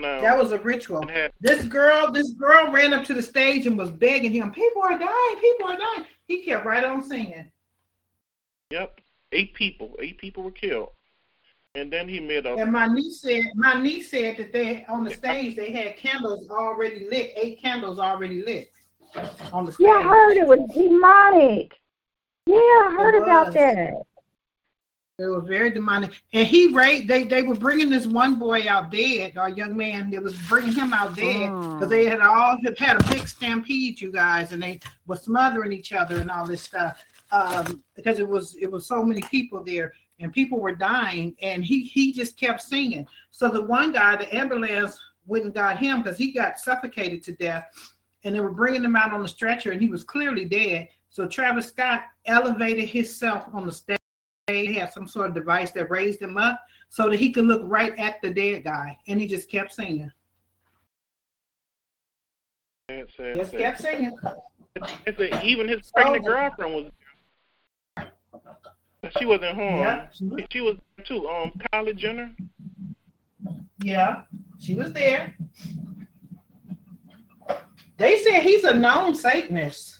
from. 0.00 0.22
That 0.22 0.38
was 0.38 0.52
a 0.52 0.58
ritual. 0.58 1.04
This 1.40 1.64
girl, 1.64 2.10
this 2.10 2.30
girl 2.32 2.70
ran 2.70 2.92
up 2.92 3.04
to 3.06 3.14
the 3.14 3.22
stage 3.22 3.66
and 3.66 3.76
was 3.76 3.90
begging 3.90 4.32
him, 4.32 4.52
"People 4.52 4.82
are 4.82 4.98
dying, 4.98 5.36
people 5.40 5.66
are 5.68 5.76
dying." 5.76 6.06
He 6.26 6.44
kept 6.44 6.64
right 6.64 6.84
on 6.84 7.02
singing. 7.02 7.50
yep, 8.70 9.00
eight 9.32 9.54
people, 9.54 9.96
eight 10.00 10.18
people 10.18 10.42
were 10.42 10.50
killed, 10.50 10.90
and 11.74 11.92
then 11.92 12.08
he 12.08 12.20
made 12.20 12.46
a 12.46 12.54
And 12.54 12.72
my 12.72 12.86
niece 12.86 13.20
said, 13.20 13.42
my 13.54 13.74
niece 13.80 14.10
said 14.10 14.36
that 14.38 14.52
they 14.52 14.84
on 14.88 15.04
the 15.04 15.12
stage 15.12 15.56
they 15.56 15.72
had 15.72 15.96
candles 15.96 16.48
already 16.50 17.06
lit, 17.10 17.32
eight 17.36 17.60
candles 17.60 17.98
already 17.98 18.42
lit 18.42 18.70
on 19.52 19.66
the 19.66 19.72
stage. 19.72 19.86
Yeah, 19.86 19.94
I 19.94 20.02
heard 20.02 20.36
it 20.36 20.46
was 20.46 20.60
demonic. 20.74 21.78
Yeah, 22.46 22.56
I 22.56 22.94
heard 22.96 23.22
about 23.22 23.52
that. 23.52 23.94
It 25.22 25.28
were 25.30 25.40
very 25.40 25.70
demonic. 25.70 26.12
And 26.32 26.46
he 26.46 26.68
raped, 26.74 27.08
they, 27.08 27.24
they 27.24 27.42
were 27.42 27.54
bringing 27.54 27.88
this 27.90 28.06
one 28.06 28.36
boy 28.38 28.66
out 28.68 28.90
dead, 28.90 29.36
or 29.36 29.48
young 29.48 29.76
man, 29.76 30.10
they 30.10 30.18
was 30.18 30.36
bringing 30.48 30.72
him 30.72 30.92
out 30.92 31.14
dead 31.16 31.48
because 31.50 31.86
Mm. 31.86 31.90
they 31.90 32.04
had 32.06 32.20
all 32.20 32.58
had 32.78 33.00
a 33.00 33.04
big 33.08 33.26
stampede, 33.28 34.00
you 34.00 34.12
guys, 34.12 34.52
and 34.52 34.62
they 34.62 34.80
were 35.06 35.16
smothering 35.16 35.72
each 35.72 35.92
other 35.92 36.18
and 36.18 36.30
all 36.30 36.46
this 36.46 36.62
stuff. 36.62 36.96
Um, 37.30 37.82
because 37.96 38.18
it 38.18 38.28
was 38.28 38.56
it 38.60 38.70
was 38.70 38.86
so 38.86 39.02
many 39.02 39.22
people 39.22 39.64
there 39.64 39.94
and 40.20 40.30
people 40.34 40.60
were 40.60 40.74
dying 40.74 41.34
and 41.40 41.64
he 41.64 41.84
he 41.84 42.12
just 42.12 42.38
kept 42.38 42.60
singing. 42.60 43.06
So 43.30 43.48
the 43.48 43.62
one 43.62 43.92
guy, 43.92 44.16
the 44.16 44.34
ambulance 44.34 44.98
and 45.30 45.54
got 45.54 45.78
him 45.78 46.02
because 46.02 46.18
he 46.18 46.32
got 46.32 46.58
suffocated 46.58 47.22
to 47.24 47.32
death 47.32 47.64
and 48.24 48.34
they 48.34 48.40
were 48.40 48.50
bringing 48.50 48.84
him 48.84 48.96
out 48.96 49.12
on 49.12 49.22
the 49.22 49.28
stretcher 49.28 49.72
and 49.72 49.80
he 49.80 49.88
was 49.88 50.04
clearly 50.04 50.44
dead. 50.44 50.88
So 51.10 51.26
Travis 51.26 51.68
Scott 51.68 52.02
elevated 52.26 52.88
himself 52.88 53.44
on 53.52 53.66
the 53.66 53.72
stage 53.72 53.98
he 54.48 54.74
had 54.74 54.92
some 54.92 55.06
sort 55.06 55.28
of 55.28 55.34
device 55.34 55.70
that 55.72 55.90
raised 55.90 56.20
him 56.20 56.36
up 56.36 56.60
so 56.88 57.08
that 57.08 57.18
he 57.18 57.32
could 57.32 57.46
look 57.46 57.62
right 57.64 57.96
at 57.98 58.20
the 58.22 58.30
dead 58.30 58.64
guy, 58.64 58.96
and 59.08 59.20
he 59.20 59.26
just 59.26 59.50
kept 59.50 59.72
singing. 59.74 60.10
sad, 62.90 63.06
sad, 63.16 63.34
Just 63.36 63.50
sad. 63.52 63.60
kept 63.60 63.80
singing. 63.80 64.16
It's 65.06 65.20
a, 65.20 65.44
even 65.44 65.68
his 65.68 65.90
pregnant 65.94 66.24
Oh. 66.26 66.28
girlfriend 66.28 66.74
was 66.74 66.84
there. 67.96 69.10
She 69.18 69.26
wasn't 69.26 69.54
harmed. 69.56 69.80
Yeah, 69.80 70.06
she 70.12 70.24
was, 70.24 70.42
She 70.50 70.60
was 70.60 70.76
too. 71.04 71.28
Um, 71.28 71.52
Kylie 71.72 71.96
Jenner. 71.96 72.30
yeah, 73.82 74.22
she 74.60 74.74
was 74.74 74.92
there. 74.92 75.34
They 77.98 78.18
said 78.20 78.42
he's 78.42 78.64
a 78.64 78.74
known 78.74 79.14
Satanist. 79.14 79.98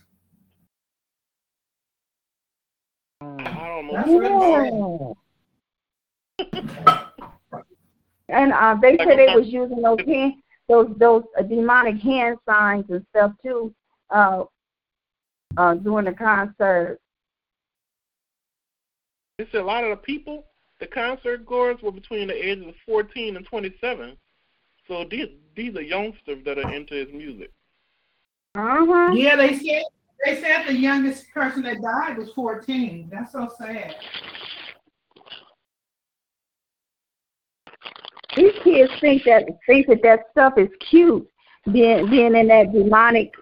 I 3.23 3.69
don't 3.69 3.87
know. 3.87 3.95
That's 3.95 4.09
what 4.09 4.25
it 4.25 5.17
said. 6.41 6.73
Yeah. 6.73 7.63
And 8.29 8.53
uh, 8.53 8.77
they 8.81 8.97
said 8.97 9.19
they 9.19 9.35
was 9.35 9.49
using 9.49 9.83
those 9.83 9.99
hand, 10.07 10.35
those 10.69 10.95
those 10.97 11.25
uh, 11.39 11.43
demonic 11.43 12.01
hand 12.01 12.39
signs 12.49 12.87
and 12.89 13.05
stuff 13.11 13.33
too, 13.43 13.75
uh, 14.11 14.45
uh, 15.57 15.75
during 15.75 16.07
the 16.07 16.13
concert. 16.13 16.99
It's 19.39 19.53
a 19.55 19.61
lot 19.61 19.85
of 19.85 19.91
the 19.91 19.97
people. 19.97 20.45
The 20.81 20.87
concert 20.87 21.45
goers 21.45 21.83
were 21.83 21.93
between 21.93 22.29
the 22.29 22.49
ages 22.49 22.67
of 22.67 22.75
14 22.87 23.37
and 23.37 23.47
27. 23.47 24.17
So 24.89 25.05
these 25.11 25.29
these 25.55 25.77
are 25.77 25.83
youngsters 25.83 26.43
that 26.45 26.59
are 26.59 26.73
into 26.73 26.95
his 26.95 27.13
music. 27.13 27.53
Uh 28.55 28.87
huh. 28.87 29.13
Yeah, 29.15 29.37
they 29.37 29.59
said 29.59 29.85
they 30.25 30.41
said 30.41 30.67
the 30.67 30.75
youngest 30.75 31.31
person 31.33 31.63
that 31.63 31.83
died 31.83 32.17
was 32.17 32.31
14. 32.35 33.09
That's 33.11 33.33
so 33.33 33.49
sad. 33.59 33.95
These 38.37 38.53
kids 38.65 38.93
think 39.01 39.25
that 39.25 39.45
think 39.67 39.89
that 39.89 40.03
that 40.03 40.21
stuff 40.31 40.55
is 40.57 40.69
cute, 40.81 41.29
being 41.71 42.09
being 42.09 42.35
in 42.35 42.49
that 42.49 42.73
demonic 42.73 43.33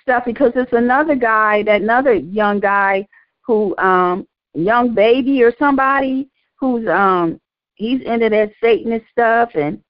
stuff 0.00 0.24
because 0.24 0.52
it's 0.54 0.72
another 0.72 1.16
guy, 1.16 1.64
that 1.64 1.82
another 1.82 2.14
young 2.14 2.60
guy 2.60 3.06
who 3.44 3.76
um 3.78 4.26
young 4.54 4.94
baby 4.94 5.42
or 5.42 5.52
somebody 5.58 6.28
who's 6.60 6.86
um 6.86 7.40
he's 7.74 8.00
into 8.02 8.28
that 8.28 8.52
Satanist 8.62 9.06
stuff 9.10 9.50
and 9.54 9.82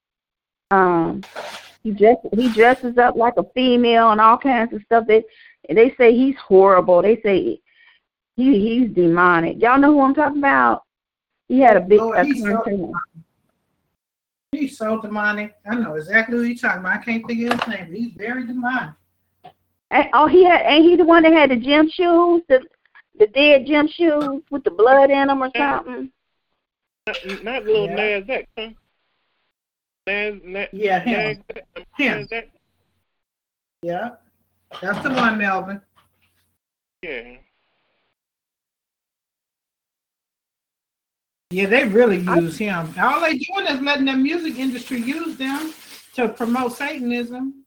um 0.70 1.22
he 1.82 1.92
dress 1.92 2.16
he 2.34 2.52
dresses 2.52 2.98
up 2.98 3.14
like 3.14 3.34
a 3.36 3.44
female 3.54 4.10
and 4.10 4.20
all 4.20 4.38
kinds 4.38 4.72
of 4.72 4.82
stuff. 4.82 5.04
They 5.68 5.74
they 5.74 5.94
say 5.96 6.14
he's 6.14 6.36
horrible. 6.36 7.02
They 7.02 7.20
say 7.22 7.60
he 8.36 8.60
he's 8.60 8.90
demonic. 8.90 9.60
Y'all 9.60 9.78
know 9.78 9.92
who 9.92 10.00
I'm 10.02 10.14
talking 10.14 10.38
about? 10.38 10.82
He 11.48 11.60
had 11.60 11.76
a 11.76 11.80
big 11.80 12.00
Lord, 12.00 12.18
a 12.18 12.24
he's 12.24 12.42
so- 12.42 12.62
concert. 12.62 12.90
He's 14.52 14.78
so 14.78 15.00
demonic. 15.02 15.54
I 15.70 15.74
know 15.74 15.94
exactly 15.96 16.36
who 16.38 16.42
you're 16.44 16.56
talking 16.56 16.80
about. 16.80 17.00
I 17.00 17.04
can't 17.04 17.26
think 17.26 17.52
of 17.52 17.58
his 17.60 17.68
name. 17.68 17.86
But 17.90 17.96
he's 17.98 18.12
very 18.16 18.46
demonic. 18.46 18.94
And, 19.90 20.08
oh, 20.14 20.26
he 20.26 20.44
had, 20.44 20.62
ain't 20.62 20.84
he 20.84 20.96
the 20.96 21.04
one 21.04 21.22
that 21.24 21.32
had 21.32 21.50
the 21.50 21.56
gym 21.56 21.88
shoes, 21.90 22.42
the 22.48 22.62
the 23.18 23.26
dead 23.28 23.66
gym 23.66 23.86
shoes 23.88 24.42
with 24.50 24.64
the 24.64 24.70
blood 24.70 25.10
in 25.10 25.26
them 25.28 25.42
or 25.42 25.46
uh, 25.46 25.50
something? 25.56 26.10
Not, 27.06 27.44
not 27.44 27.64
little 27.64 27.86
Yeah. 27.86 27.94
Nas 28.18 28.24
X, 28.28 28.48
huh? 28.58 28.68
Nas, 30.06 30.34
Nas, 30.44 30.68
Yeah, 30.72 31.00
him. 31.00 31.18
Nas 31.28 31.38
X, 31.54 31.86
Him. 31.96 32.18
Nas 32.20 32.28
X? 32.32 32.48
Yeah, 33.82 34.08
that's 34.80 35.02
the 35.02 35.12
one, 35.12 35.38
Melvin. 35.38 35.80
Yeah. 37.02 37.36
Yeah, 41.50 41.66
they 41.66 41.84
really 41.84 42.18
use 42.18 42.58
him. 42.58 42.92
All 43.00 43.20
they 43.20 43.38
doing 43.38 43.66
is 43.68 43.80
letting 43.80 44.06
the 44.06 44.14
music 44.14 44.58
industry 44.58 45.00
use 45.00 45.36
them 45.36 45.72
to 46.14 46.28
promote 46.28 46.72
Satanism. 46.72 47.64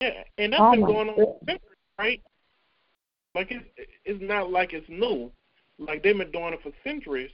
Yeah, 0.00 0.24
and 0.36 0.52
that's 0.52 0.60
Oh 0.62 0.72
been 0.72 0.80
going 0.80 1.08
on 1.08 1.14
goodness. 1.14 1.36
since, 1.48 1.62
right? 1.98 2.22
Like 3.34 3.50
it's 3.52 3.64
it's 4.04 4.20
not 4.20 4.50
like 4.50 4.72
it's 4.72 4.88
new. 4.88 5.30
Like 5.78 6.02
they've 6.02 6.16
been 6.16 6.30
doing 6.32 6.52
it 6.52 6.62
for 6.62 6.72
centuries. 6.82 7.30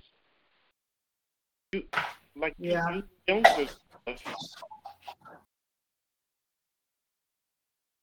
You, 1.72 1.84
like 2.36 2.54
Yeah. 2.58 2.96
you 2.96 3.02
youngsters. 3.26 3.76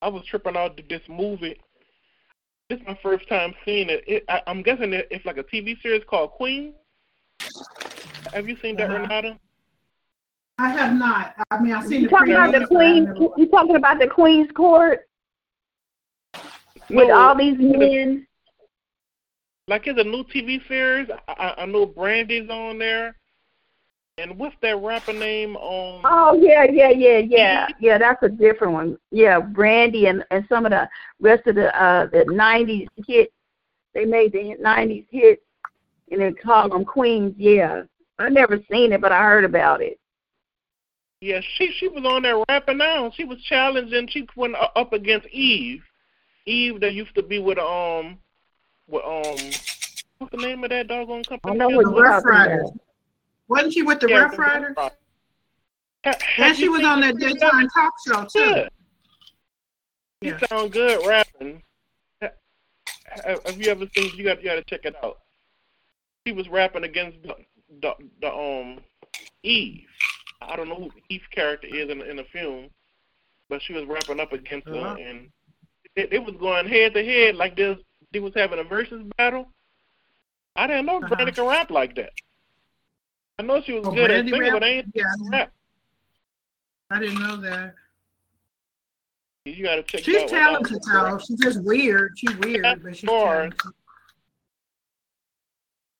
I 0.01 0.07
was 0.07 0.23
tripping 0.25 0.55
out 0.55 0.77
to 0.77 0.83
this 0.87 1.01
movie. 1.09 1.59
This 2.69 2.79
is 2.79 2.87
my 2.87 2.97
first 3.01 3.27
time 3.27 3.53
seeing 3.65 3.89
it. 3.89 4.03
it 4.07 4.23
I, 4.29 4.41
I'm 4.47 4.61
guessing 4.61 4.93
it, 4.93 5.07
it's 5.11 5.25
like 5.25 5.37
a 5.37 5.43
TV 5.43 5.79
series 5.81 6.03
called 6.09 6.31
Queen. 6.31 6.73
Have 8.33 8.47
you 8.47 8.55
seen 8.61 8.75
that, 8.77 8.89
Uh-huh. 8.89 8.99
Renata? 9.01 9.39
I 10.59 10.69
have 10.69 10.93
not. 10.93 11.35
I 11.51 11.59
mean, 11.61 11.73
I've 11.73 11.87
seen 11.87 12.01
You 12.01 12.07
the 12.07 12.15
talking 12.15 12.33
about 12.33 12.51
the 12.51 12.67
premiere, 12.67 13.05
Queen's? 13.05 13.07
but 13.07 13.15
I 13.15 13.19
never- 13.21 13.33
You 13.37 13.47
talking 13.47 13.75
about 13.75 13.99
the 13.99 14.07
Queen's 14.07 14.51
Court 14.51 15.07
with 16.89 17.07
No, 17.07 17.11
all 17.13 17.35
these 17.35 17.57
men? 17.57 18.27
like 19.67 19.87
it's 19.87 19.99
a 19.99 20.03
new 20.03 20.23
TV 20.25 20.65
series. 20.67 21.09
I, 21.27 21.31
I, 21.33 21.61
I 21.63 21.65
know 21.65 21.85
Brandy's 21.85 22.49
on 22.49 22.77
there. 22.77 23.15
And 24.19 24.37
what's 24.37 24.55
that 24.61 24.77
rapper 24.81 25.13
name 25.13 25.55
on? 25.55 26.01
Oh 26.03 26.37
yeah, 26.41 26.65
yeah, 26.69 26.89
yeah, 26.89 27.19
yeah, 27.19 27.67
yeah. 27.79 27.97
That's 27.97 28.21
a 28.21 28.27
different 28.29 28.73
one. 28.73 28.97
Yeah, 29.11 29.39
Brandy 29.39 30.07
and 30.07 30.25
and 30.29 30.45
some 30.49 30.65
of 30.65 30.71
the 30.71 30.89
rest 31.21 31.47
of 31.47 31.55
the 31.55 31.75
uh 31.81 32.07
the 32.07 32.25
'90s 32.25 32.87
hits. 33.07 33.31
They 33.93 34.03
made 34.03 34.33
the 34.33 34.57
'90s 34.61 35.05
hits, 35.09 35.41
and 36.11 36.21
they 36.21 36.33
called 36.33 36.73
them 36.73 36.83
Queens. 36.83 37.33
Yeah, 37.37 37.83
I 38.17 38.27
never 38.27 38.59
seen 38.69 38.91
it, 38.91 38.99
but 38.99 39.13
I 39.13 39.23
heard 39.23 39.45
about 39.45 39.81
it. 39.81 39.97
Yeah, 41.21 41.39
she 41.55 41.71
she 41.79 41.87
was 41.87 42.03
on 42.05 42.23
that 42.23 42.43
rapping 42.49 42.77
now. 42.77 43.11
She 43.15 43.23
was 43.23 43.41
challenging. 43.43 44.09
She 44.09 44.27
went 44.35 44.55
up 44.75 44.91
against 44.91 45.27
Eve. 45.29 45.81
Eve 46.45 46.81
that 46.81 46.93
used 46.93 47.15
to 47.15 47.23
be 47.23 47.39
with 47.39 47.57
um 47.57 48.17
with 48.89 49.03
um 49.05 49.51
what's 50.17 50.31
the 50.31 50.41
name 50.41 50.63
of 50.65 50.71
that 50.71 50.89
doggone 50.89 51.23
company? 51.23 51.53
I 51.53 51.55
know 51.55 51.69
what 51.69 51.81
you're 51.83 52.03
Rough 52.03 52.23
talking 52.23 52.29
Riders. 52.29 52.69
about. 52.69 52.79
Wasn't 53.49 53.73
she 53.73 53.81
with 53.81 53.99
the 53.99 54.07
Yeah, 54.09 54.17
Ruff 54.19 54.37
Ryders? 54.37 54.75
Ha- 54.77 54.89
have 56.05 56.15
And 56.37 56.55
she 56.57 56.69
was 56.69 56.83
on 56.85 57.01
that 57.01 57.15
video? 57.15 57.33
daytime 57.33 57.67
talk 57.69 57.93
show 58.07 58.25
too. 58.25 58.39
Yeah. 58.39 58.67
Yeah. 60.21 60.37
She 60.39 60.45
sound 60.47 60.71
good 60.71 61.05
rapping. 61.05 61.61
Ha- 62.21 62.29
ha- 63.07 63.35
Have 63.45 63.61
you 63.61 63.69
ever 63.71 63.85
seen? 63.95 64.11
You 64.15 64.23
got 64.23 64.41
you 64.41 64.49
got 64.49 64.55
to 64.55 64.63
check 64.63 64.81
it 64.85 64.95
out. 65.03 65.17
She 66.25 66.31
was 66.33 66.47
rapping 66.47 66.83
against 66.83 67.21
the, 67.23 67.35
the 67.81 67.93
the 68.21 68.33
um 68.33 68.79
Eve. 69.43 69.85
I 70.41 70.55
don't 70.55 70.69
know 70.69 70.75
who 70.75 70.91
Eve's 71.09 71.27
character 71.31 71.67
is 71.67 71.89
in 71.89 72.01
in 72.01 72.15
the 72.17 72.25
film, 72.31 72.69
but 73.49 73.61
she 73.61 73.73
was 73.73 73.85
rapping 73.85 74.19
up 74.19 74.31
against 74.31 74.67
Uh-huh. 74.67 74.95
her, 74.95 75.01
and 75.01 75.29
it, 75.95 76.13
it 76.13 76.23
was 76.23 76.35
going 76.39 76.67
head 76.67 76.93
to 76.93 77.03
head 77.03 77.35
like 77.35 77.55
this. 77.57 77.77
They 78.13 78.19
was 78.19 78.33
having 78.35 78.59
a 78.59 78.63
versus 78.63 79.03
battle. 79.17 79.49
I 80.55 80.67
didn't 80.67 80.85
know 80.85 80.97
Uh-huh. 80.97 81.07
Brandy 81.15 81.31
could 81.33 81.47
rap 81.47 81.71
like 81.71 81.95
that. 81.95 82.11
I 83.39 83.41
know 83.41 83.61
she 83.61 83.71
was 83.71 83.87
Oh, 83.87 83.91
good 83.91 84.11
at 84.11 84.25
singing, 84.25 84.39
rap? 84.41 84.51
but 84.53 84.63
I 84.63 84.67
ain't 84.67 84.91
Yeah, 84.93 85.03
I 85.07 85.15
didn't- 85.17 85.31
rap. 85.31 85.53
I 86.91 86.99
didn't 86.99 87.19
know 87.21 87.37
that. 87.37 87.75
You 89.45 89.63
got 89.63 89.75
to 89.75 89.83
check 89.83 90.03
She's 90.03 90.15
it 90.17 90.23
out. 90.23 90.29
talented, 90.29 90.79
though. 90.91 91.17
She's 91.19 91.39
just 91.39 91.63
weird. 91.63 92.11
She's 92.19 92.35
weird, 92.37 92.83
but 92.83 92.97
she's 92.97 93.09
Or- 93.09 93.33
talented. 93.33 93.59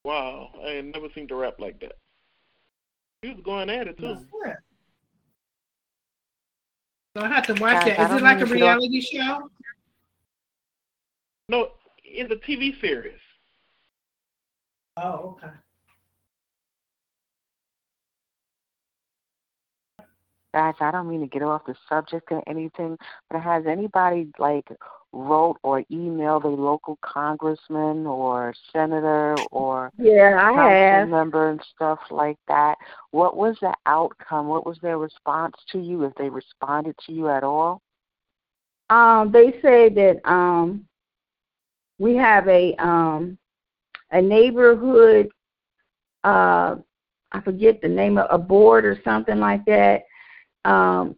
Wow, 0.04 0.52
I 0.62 0.66
ain't 0.68 0.94
never 0.94 1.08
seen 1.14 1.28
her 1.30 1.36
rap 1.36 1.58
like 1.58 1.80
that. 1.80 1.96
She 3.24 3.32
was 3.32 3.40
going 3.42 3.70
at 3.70 3.88
it 3.88 3.98
too. 3.98 4.26
Yeah. 4.44 4.56
So 7.16 7.22
I 7.24 7.28
have 7.28 7.46
to 7.46 7.52
watch 7.54 7.84
Guys, 7.84 7.96
that. 7.96 8.10
Is 8.10 8.16
it 8.18 8.22
like 8.22 8.36
a 8.36 8.40
mean 8.40 8.48
to 8.48 8.54
get 8.54 8.62
reality 8.62 9.00
show? 9.00 9.50
No, 11.48 11.72
it's 12.04 12.30
a 12.32 12.36
TV 12.36 12.78
series. 12.80 13.18
Oh, 14.96 15.36
okay. 15.42 15.50
Guys, 20.52 20.74
I 20.80 20.90
don't 20.90 21.08
mean 21.08 21.20
to 21.20 21.26
get 21.26 21.42
off 21.42 21.64
the 21.66 21.74
subject 21.88 22.28
or 22.32 22.42
anything, 22.48 22.98
but 23.30 23.40
has 23.40 23.64
anybody 23.66 24.28
like 24.38 24.66
wrote 25.12 25.58
or 25.62 25.82
emailed 25.92 26.44
a 26.44 26.48
local 26.48 26.98
congressman 27.02 28.06
or 28.06 28.52
senator 28.72 29.36
or 29.50 29.92
Yeah, 29.98 30.38
I 30.40 30.52
council 30.52 30.66
have. 30.68 31.08
member 31.08 31.50
and 31.50 31.60
stuff 31.74 31.98
like 32.10 32.38
that? 32.48 32.76
What 33.12 33.36
was 33.36 33.56
the 33.60 33.74
outcome? 33.86 34.48
What 34.48 34.66
was 34.66 34.78
their 34.82 34.98
response 34.98 35.54
to 35.72 35.78
you? 35.78 36.04
If 36.04 36.14
they 36.14 36.28
responded 36.28 36.96
to 37.06 37.12
you 37.12 37.28
at 37.28 37.44
all? 37.44 37.80
Um, 38.88 39.30
they 39.30 39.52
say 39.62 39.88
that 39.88 40.20
um, 40.28 40.84
we 42.00 42.16
have 42.16 42.48
a 42.48 42.74
um, 42.82 43.38
a 44.10 44.20
neighborhood. 44.20 45.28
Uh, 46.24 46.76
I 47.32 47.40
forget 47.40 47.80
the 47.80 47.88
name 47.88 48.18
of 48.18 48.26
a 48.30 48.38
board 48.38 48.84
or 48.84 49.00
something 49.04 49.38
like 49.38 49.64
that. 49.66 50.02
Um, 50.64 51.16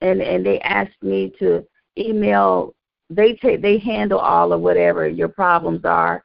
and 0.00 0.20
and 0.20 0.44
they 0.44 0.60
asked 0.60 1.02
me 1.02 1.32
to 1.38 1.66
email. 1.98 2.74
They 3.08 3.34
take 3.34 3.62
they 3.62 3.78
handle 3.78 4.18
all 4.18 4.52
of 4.52 4.60
whatever 4.60 5.08
your 5.08 5.28
problems 5.28 5.84
are. 5.84 6.24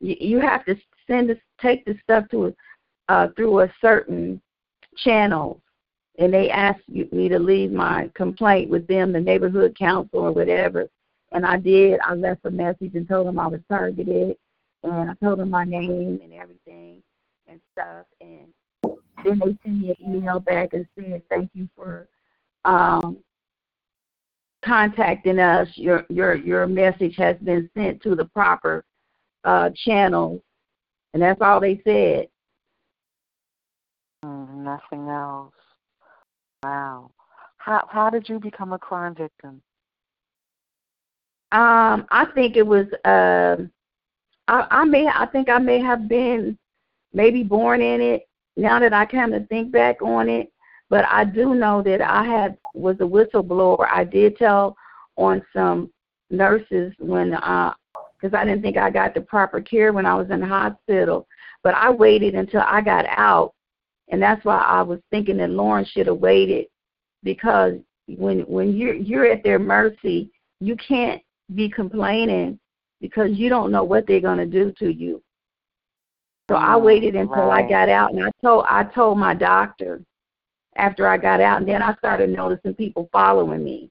You, 0.00 0.16
you 0.18 0.40
have 0.40 0.64
to 0.66 0.76
send 1.06 1.30
this, 1.30 1.38
take 1.60 1.84
the 1.84 1.96
stuff 2.02 2.24
to 2.32 2.54
uh, 3.08 3.28
through 3.36 3.60
a 3.60 3.72
certain 3.80 4.40
channel 4.96 5.60
and 6.18 6.32
they 6.32 6.50
asked 6.50 6.88
me 6.88 7.28
to 7.28 7.38
leave 7.38 7.70
my 7.72 8.10
complaint 8.14 8.70
with 8.70 8.86
them, 8.86 9.12
the 9.12 9.20
neighborhood 9.20 9.76
council 9.78 10.20
or 10.20 10.32
whatever. 10.32 10.88
And 11.32 11.44
I 11.44 11.58
did. 11.58 12.00
I 12.00 12.14
left 12.14 12.44
a 12.44 12.50
message 12.50 12.94
and 12.94 13.06
told 13.06 13.26
them 13.26 13.38
I 13.38 13.48
was 13.48 13.60
targeted, 13.68 14.36
and 14.82 15.10
I 15.10 15.14
told 15.22 15.38
them 15.38 15.50
my 15.50 15.64
name 15.64 16.20
and 16.22 16.32
everything 16.32 17.02
and 17.48 17.60
stuff. 17.72 18.06
And 18.20 18.46
then 19.24 19.38
they 19.38 19.56
sent 19.62 19.80
me 19.80 19.90
an 19.90 20.14
email 20.14 20.40
back 20.40 20.72
and 20.72 20.86
said, 20.98 21.22
"Thank 21.28 21.50
you 21.54 21.68
for 21.74 22.08
um, 22.64 23.18
contacting 24.64 25.38
us. 25.38 25.68
Your 25.74 26.04
your 26.08 26.34
your 26.34 26.66
message 26.66 27.16
has 27.16 27.36
been 27.38 27.68
sent 27.76 28.02
to 28.02 28.14
the 28.14 28.26
proper 28.26 28.84
uh, 29.44 29.70
channels." 29.74 30.40
And 31.14 31.22
that's 31.22 31.40
all 31.40 31.60
they 31.60 31.80
said. 31.84 32.28
Mm, 34.24 34.64
nothing 34.64 35.08
else. 35.08 35.54
Wow. 36.62 37.10
How 37.58 37.86
how 37.90 38.10
did 38.10 38.28
you 38.28 38.38
become 38.38 38.72
a 38.72 38.78
crime 38.78 39.14
victim? 39.14 39.62
Um, 41.52 42.06
I 42.10 42.26
think 42.34 42.56
it 42.56 42.66
was. 42.66 42.86
Um, 43.04 43.70
I, 44.48 44.66
I 44.70 44.84
may. 44.84 45.06
I 45.06 45.26
think 45.26 45.48
I 45.48 45.58
may 45.58 45.80
have 45.80 46.08
been 46.08 46.58
maybe 47.12 47.42
born 47.42 47.80
in 47.80 48.00
it. 48.00 48.28
Now 48.56 48.78
that 48.80 48.92
I 48.92 49.04
kind 49.04 49.34
of 49.34 49.48
think 49.48 49.70
back 49.70 50.00
on 50.02 50.28
it, 50.28 50.52
but 50.88 51.04
I 51.06 51.24
do 51.24 51.54
know 51.54 51.82
that 51.82 52.00
I 52.00 52.24
had 52.24 52.56
was 52.74 52.96
a 53.00 53.04
whistleblower. 53.04 53.86
I 53.90 54.04
did 54.04 54.36
tell 54.36 54.76
on 55.16 55.42
some 55.52 55.90
nurses 56.30 56.92
when 56.98 57.34
uh 57.34 57.72
because 58.18 58.34
I 58.34 58.44
didn't 58.44 58.62
think 58.62 58.76
I 58.78 58.90
got 58.90 59.14
the 59.14 59.20
proper 59.20 59.60
care 59.60 59.92
when 59.92 60.06
I 60.06 60.14
was 60.14 60.30
in 60.30 60.40
the 60.40 60.46
hospital. 60.46 61.26
But 61.62 61.74
I 61.74 61.90
waited 61.90 62.34
until 62.34 62.62
I 62.62 62.80
got 62.80 63.04
out, 63.08 63.52
and 64.08 64.22
that's 64.22 64.44
why 64.44 64.58
I 64.58 64.82
was 64.82 65.00
thinking 65.10 65.36
that 65.38 65.50
Lauren 65.50 65.84
should 65.84 66.06
have 66.06 66.18
waited 66.18 66.66
because 67.22 67.74
when 68.06 68.40
when 68.40 68.74
you're 68.74 68.94
you're 68.94 69.26
at 69.26 69.42
their 69.42 69.58
mercy, 69.58 70.30
you 70.60 70.76
can't 70.76 71.20
be 71.54 71.68
complaining 71.68 72.58
because 73.00 73.30
you 73.32 73.48
don't 73.48 73.70
know 73.70 73.84
what 73.84 74.06
they're 74.06 74.20
going 74.20 74.38
to 74.38 74.46
do 74.46 74.72
to 74.78 74.90
you. 74.90 75.22
So 76.48 76.54
I 76.56 76.74
Mm, 76.76 76.82
waited 76.82 77.16
until 77.16 77.50
I 77.50 77.62
got 77.68 77.88
out, 77.88 78.12
and 78.12 78.24
I 78.24 78.30
told 78.42 78.66
I 78.68 78.84
told 78.84 79.18
my 79.18 79.34
doctor 79.34 80.00
after 80.76 81.08
I 81.08 81.16
got 81.16 81.40
out, 81.40 81.58
and 81.60 81.68
then 81.68 81.82
I 81.82 81.94
started 81.96 82.30
noticing 82.30 82.74
people 82.74 83.08
following 83.12 83.64
me. 83.64 83.90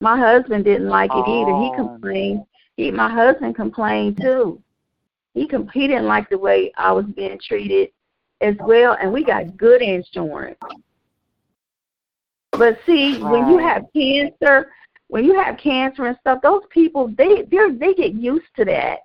My 0.00 0.18
husband 0.18 0.64
didn't 0.64 0.88
like 0.88 1.10
it 1.14 1.28
either. 1.28 1.52
He 1.52 1.70
complained. 1.70 2.44
He, 2.76 2.90
my 2.90 3.10
husband 3.10 3.56
complained 3.56 4.18
too. 4.20 4.62
He 5.34 5.46
com- 5.46 5.68
he 5.68 5.86
didn't 5.86 6.06
like 6.06 6.30
the 6.30 6.38
way 6.38 6.72
I 6.76 6.92
was 6.92 7.04
being 7.06 7.38
treated 7.42 7.90
as 8.40 8.54
well, 8.60 8.96
and 9.00 9.12
we 9.12 9.24
got 9.24 9.56
good 9.56 9.82
insurance. 9.82 10.58
But 12.52 12.78
see, 12.86 13.18
when 13.18 13.48
you 13.48 13.58
have 13.58 13.84
cancer, 13.94 14.72
when 15.08 15.24
you 15.24 15.38
have 15.38 15.58
cancer 15.58 16.06
and 16.06 16.16
stuff, 16.20 16.40
those 16.42 16.62
people 16.70 17.08
they 17.18 17.42
they 17.50 17.70
they 17.72 17.94
get 17.94 18.14
used 18.14 18.46
to 18.56 18.64
that. 18.64 19.00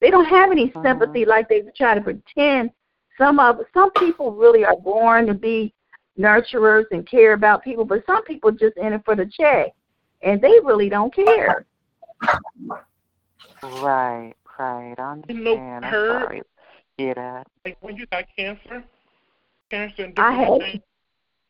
They 0.00 0.10
don't 0.10 0.26
have 0.26 0.50
any 0.50 0.72
sympathy 0.82 1.24
like 1.24 1.48
they 1.48 1.62
try 1.76 1.94
to 1.94 2.00
pretend. 2.00 2.70
Some 3.18 3.38
of 3.40 3.60
some 3.72 3.90
people 3.92 4.32
really 4.32 4.64
are 4.64 4.76
born 4.76 5.26
to 5.26 5.34
be 5.34 5.72
nurturers 6.18 6.84
and 6.90 7.06
care 7.08 7.32
about 7.32 7.64
people, 7.64 7.84
but 7.84 8.04
some 8.06 8.22
people 8.24 8.50
just 8.50 8.76
in 8.76 8.92
it 8.92 9.02
for 9.04 9.14
the 9.16 9.26
check, 9.26 9.72
and 10.22 10.40
they 10.40 10.60
really 10.62 10.88
don't 10.88 11.14
care. 11.14 11.64
Right, 13.62 14.34
right. 14.58 14.94
I 14.98 15.16
You 15.28 15.34
know, 15.34 15.52
understand. 15.52 15.84
I'm 15.84 15.90
her- 15.90 16.20
sorry. 16.22 16.40
to 16.40 16.46
Hear 16.98 17.14
that. 17.14 17.46
Like 17.64 17.76
when 17.80 17.96
you 17.96 18.06
got 18.06 18.24
cancer, 18.36 18.84
cancer 19.70 20.04
and 20.04 20.18
I 20.18 20.30
different 20.30 20.62
had- 20.62 20.72
things, 20.72 20.82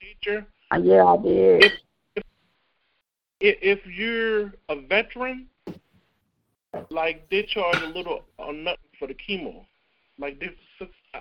teacher. 0.01 0.47
Uh, 0.73 0.79
Yeah, 0.83 1.05
I 1.05 1.17
did. 1.19 1.65
If, 1.65 1.73
if 3.41 3.57
if 3.63 3.87
you're 3.87 4.53
a 4.69 4.77
veteran, 4.89 5.47
like 6.91 7.29
they 7.31 7.43
charge 7.43 7.83
a 7.83 7.87
little 7.87 8.25
or 8.39 8.53
nothing 8.53 8.91
for 8.99 9.09
the 9.09 9.15
chemo. 9.15 9.65
Like 10.19 10.39
this, 10.41 10.51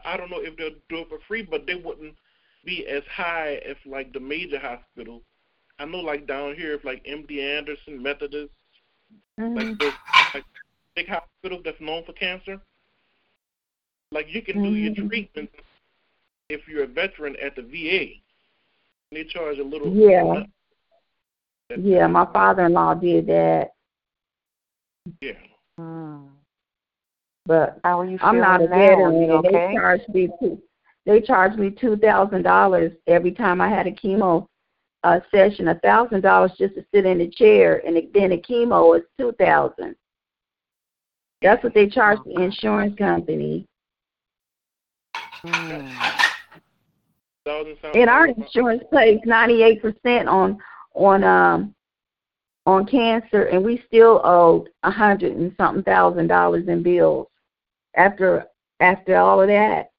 I 0.06 0.18
don't 0.18 0.30
know 0.32 0.40
if 0.42 0.56
they'll 0.58 0.70
do 0.90 1.00
it 1.00 1.10
for 1.10 1.20
free, 1.28 1.42
but 1.44 1.66
they 1.66 1.76
wouldn't 1.76 2.16
be 2.64 2.86
as 2.88 3.04
high 3.14 3.60
if 3.64 3.78
like 3.86 4.14
the 4.14 4.20
major 4.20 4.60
hospitals. 4.60 5.22
I 5.80 5.86
know 5.86 6.00
like 6.00 6.26
down 6.28 6.56
here, 6.56 6.74
if 6.74 6.86
like 6.86 7.04
MD 7.06 7.42
Anderson, 7.42 8.02
Methodist, 8.02 8.54
Mhm. 9.40 9.56
like 9.56 9.78
those 9.80 9.94
like 10.34 10.46
big 10.96 11.08
hospitals 11.10 11.62
that's 11.66 11.80
known 11.82 12.04
for 12.06 12.14
cancer. 12.14 12.62
Like 14.12 14.34
you 14.34 14.42
can 14.42 14.64
do 14.64 14.70
your 14.70 14.94
Mhm. 14.94 15.10
treatment 15.10 15.50
if 16.50 16.68
you're 16.68 16.84
a 16.84 16.88
veteran 16.88 17.36
at 17.42 17.56
the 17.56 17.62
VA. 17.62 18.22
They 19.12 19.26
charge 19.26 19.60
a 19.60 19.64
little. 19.64 19.92
Yeah. 19.94 20.46
Yeah, 21.78 22.08
my 22.08 22.26
father-in-law 22.32 22.96
did 22.96 23.28
that, 23.28 23.75
Yeah. 25.22 25.32
Mm. 25.80 26.30
but 27.46 27.80
How 27.84 28.00
are 28.00 28.06
you 28.06 28.18
I'm 28.22 28.36
feeling 28.36 28.42
not 28.42 28.62
a 28.62 28.68
now? 28.68 28.78
veteran, 28.78 29.22
You 29.22 29.36
and 29.36 29.44
they 29.44 29.50
okay? 29.50 29.74
charged 29.76 30.10
me 30.10 30.30
two. 30.40 30.62
They 31.06 31.22
charged 31.22 31.60
me 31.60 31.70
two 31.70 31.96
thousand 31.98 32.44
dollars 32.44 32.92
every 33.08 33.32
time 33.32 33.62
I 33.62 33.70
had 33.70 33.86
a 33.88 33.92
chemo 33.92 34.48
uh, 35.04 35.20
session. 35.32 35.68
A 35.68 35.80
thousand 35.80 36.22
dollars 36.22 36.52
just 36.58 36.76
to 36.76 36.86
sit 36.94 37.06
in 37.06 37.22
a 37.22 37.30
chair, 37.30 37.86
and 37.86 37.96
then 38.14 38.32
a 38.32 38.38
chemo 38.38 38.98
is 38.98 39.04
two 39.20 39.32
thousand. 39.34 39.96
That's 41.42 41.64
what 41.64 41.74
they 41.76 41.88
charge 41.88 42.20
the 42.26 42.42
insurance 42.42 42.98
company. 42.98 43.68
Mm. 45.46 45.96
And 47.94 48.10
our 48.10 48.28
insurance 48.28 48.84
pays 48.92 49.20
ninety 49.26 49.62
eight 49.62 49.82
percent 49.82 50.28
on 50.28 50.58
on 50.96 51.24
um 51.24 51.75
on 52.66 52.86
cancer, 52.86 53.44
and 53.44 53.64
we 53.64 53.84
still 53.88 54.22
owe 54.24 54.66
a 54.84 54.92
hundred 54.92 55.34
and 55.34 55.54
something 55.58 55.84
thousand 55.84 56.28
dollars 56.28 56.68
in 56.68 56.82
bills 56.82 57.28
after 57.96 58.46
after 58.80 59.16
all 59.18 59.42
of 59.42 59.48
that 59.48 59.92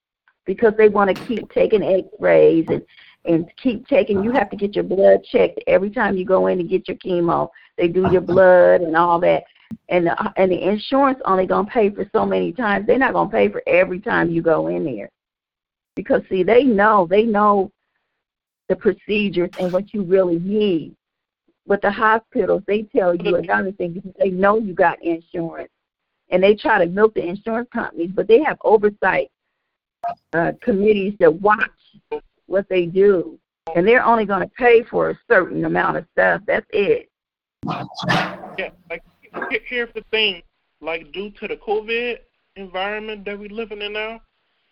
because 0.45 0.75
they 0.77 0.89
want 0.89 1.15
to 1.15 1.25
keep 1.27 1.51
taking 1.53 1.83
X-rays 1.83 2.67
and 2.69 2.83
and 3.25 3.51
keep 3.57 3.87
taking. 3.87 4.23
You 4.23 4.33
have 4.33 4.51
to 4.51 4.57
get 4.57 4.75
your 4.75 4.85
blood 4.85 5.25
checked 5.25 5.61
every 5.67 5.91
time 5.91 6.17
you 6.17 6.25
go 6.25 6.47
in 6.49 6.59
to 6.59 6.65
get 6.65 6.89
your 6.89 6.97
chemo. 6.99 7.49
They 7.77 7.89
do 7.89 8.11
your 8.11 8.21
blood 8.21 8.81
and 8.81 8.97
all 8.97 9.21
that, 9.21 9.45
and 9.89 10.07
the, 10.07 10.33
and 10.37 10.51
the 10.51 10.63
insurance 10.63 11.21
only 11.25 11.47
gonna 11.47 11.69
pay 11.69 11.91
for 11.91 12.09
so 12.13 12.25
many 12.25 12.53
times. 12.53 12.87
They're 12.87 12.99
not 12.99 13.13
gonna 13.13 13.31
pay 13.31 13.49
for 13.49 13.63
every 13.67 14.01
time 14.01 14.31
you 14.31 14.43
go 14.43 14.69
in 14.69 14.85
there 14.85 15.11
because 15.95 16.23
see 16.29 16.43
they 16.43 16.65
know 16.65 17.07
they 17.09 17.25
know 17.25 17.71
the 18.69 18.77
procedures 18.77 19.51
and 19.61 19.73
what 19.73 19.95
you 19.95 20.03
really 20.03 20.39
need. 20.41 20.96
With 21.67 21.81
the 21.81 21.91
hospitals, 21.91 22.63
they 22.67 22.83
tell 22.83 23.15
you 23.15 23.37
another 23.37 23.73
thing 23.73 24.01
they 24.19 24.31
know 24.31 24.59
you 24.59 24.73
got 24.73 25.03
insurance, 25.03 25.71
and 26.31 26.43
they 26.43 26.55
try 26.55 26.79
to 26.79 26.91
milk 26.91 27.15
the 27.15 27.27
insurance 27.27 27.69
companies, 27.73 28.11
but 28.15 28.29
they 28.29 28.43
have 28.43 28.59
oversight 28.63 29.31
uh, 30.33 30.53
committees 30.63 31.15
that 31.19 31.33
watch 31.41 31.71
what 32.47 32.69
they 32.69 32.87
do, 32.87 33.39
and 33.75 33.87
they're 33.87 34.05
only 34.05 34.25
going 34.25 34.43
to 34.43 34.55
pay 34.55 34.85
for 34.85 35.11
a 35.11 35.19
certain 35.29 35.65
amount 35.65 35.97
of 35.97 36.07
stuff. 36.13 36.41
That's 36.47 36.67
it. 36.71 37.11
Yeah, 38.59 38.71
like 38.89 39.03
here's 39.67 39.93
the 39.95 40.05
thing, 40.13 40.43
like 40.81 41.13
due 41.13 41.31
to 41.31 41.49
the 41.49 41.57
COVID 41.57 42.19
environment 42.55 43.25
that 43.25 43.39
we're 43.39 43.49
living 43.49 43.83
in 43.83 43.95
now, 43.95 44.21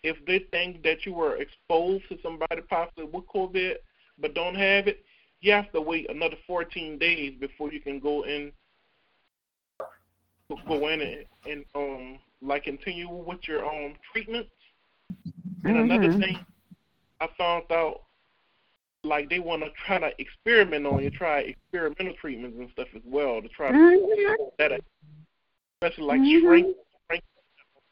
if 0.03 0.23
they 0.25 0.39
think 0.51 0.81
that 0.83 1.05
you 1.05 1.13
were 1.13 1.35
exposed 1.37 2.07
to 2.09 2.17
somebody 2.23 2.61
possibly 2.69 3.05
with 3.05 3.25
COVID 3.27 3.75
but 4.17 4.33
don't 4.33 4.55
have 4.55 4.87
it, 4.87 5.03
you 5.41 5.51
have 5.51 5.71
to 5.73 5.81
wait 5.81 6.09
another 6.09 6.37
14 6.47 6.97
days 6.97 7.33
before 7.39 7.71
you 7.71 7.79
can 7.79 7.99
go 7.99 8.23
in, 8.23 8.51
go 10.67 10.87
in 10.87 11.01
and, 11.01 11.25
and 11.49 11.65
um 11.75 12.19
like 12.41 12.63
continue 12.63 13.09
with 13.09 13.39
your 13.47 13.65
um 13.65 13.93
treatments. 14.11 14.49
And 15.65 15.77
another 15.77 16.07
Mhm. 16.09 16.19
thing, 16.19 16.45
I 17.19 17.27
found 17.37 17.71
out 17.71 18.01
like 19.03 19.29
they 19.29 19.39
want 19.39 19.63
to 19.63 19.69
try 19.85 19.99
to 19.99 20.11
experiment 20.19 20.85
on 20.85 21.03
you, 21.03 21.09
try 21.11 21.39
experimental 21.39 22.13
treatments 22.15 22.57
and 22.59 22.69
stuff 22.71 22.87
as 22.95 23.01
well 23.05 23.41
to 23.41 23.47
try 23.49 23.71
to 23.71 23.77
Mhm. 23.77 24.51
that, 24.57 24.81
especially 25.81 26.03
like 26.05 26.21
Mhm. 26.21 26.41
shrink, 26.41 26.77
shrink 27.07 27.23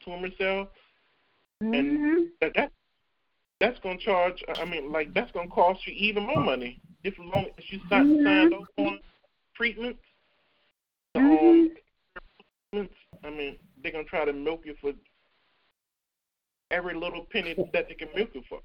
tumor 0.00 0.30
cell, 0.38 0.72
Mhm. 1.62 2.30
that 2.40 2.54
that 2.54 2.72
that's 3.60 3.78
gonna 3.80 3.98
charge. 3.98 4.42
I 4.48 4.64
mean, 4.64 4.90
like 4.92 5.12
that's 5.14 5.30
gonna 5.32 5.48
cost 5.48 5.86
you 5.86 5.92
even 5.94 6.24
more 6.24 6.40
money 6.40 6.80
if 7.04 7.14
as 7.20 7.26
long 7.26 7.46
as 7.58 7.64
you 7.70 7.80
sign 7.88 8.06
Mhm. 8.06 8.24
signed 8.24 8.54
up 8.54 8.62
on 8.78 9.00
treatments. 9.54 10.02
Um, 11.14 11.22
Mhm. 11.22 11.76
treatments, 12.72 12.94
I 13.22 13.30
mean, 13.30 13.58
they're 13.76 13.92
gonna 13.92 14.04
try 14.04 14.24
to 14.24 14.32
milk 14.32 14.66
you 14.66 14.74
for 14.80 14.92
every 16.70 16.94
little 16.94 17.24
penny 17.26 17.54
that 17.54 17.88
they 17.88 17.94
can 17.94 18.08
milk 18.14 18.34
you 18.34 18.42
for. 18.48 18.60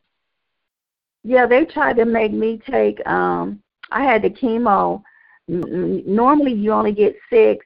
Yeah, 1.24 1.46
they 1.46 1.66
tried 1.66 1.98
to 1.98 2.06
make 2.06 2.32
me 2.32 2.58
take. 2.58 3.06
Um, 3.08 3.62
I 3.92 4.04
had 4.04 4.22
the 4.24 4.30
chemo. 4.30 5.04
Normally, 5.48 6.54
you 6.54 6.72
only 6.72 6.94
get 6.94 7.20
six, 7.30 7.66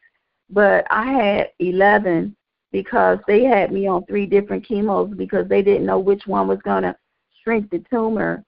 but 0.50 0.86
I 0.90 1.12
had 1.12 1.52
eleven 1.60 2.36
because 2.72 3.20
they 3.28 3.44
had 3.44 3.72
me 3.72 3.86
on 3.88 4.06
three 4.06 4.26
different 4.26 4.66
chemos 4.66 5.16
because 5.16 5.48
they 5.48 5.62
didn't 5.62 5.86
know 5.86 6.00
which 6.00 6.26
one 6.26 6.48
was 6.48 6.62
gonna 6.64 6.98
shrink 7.44 7.70
the 7.70 7.80
tumor, 7.90 8.44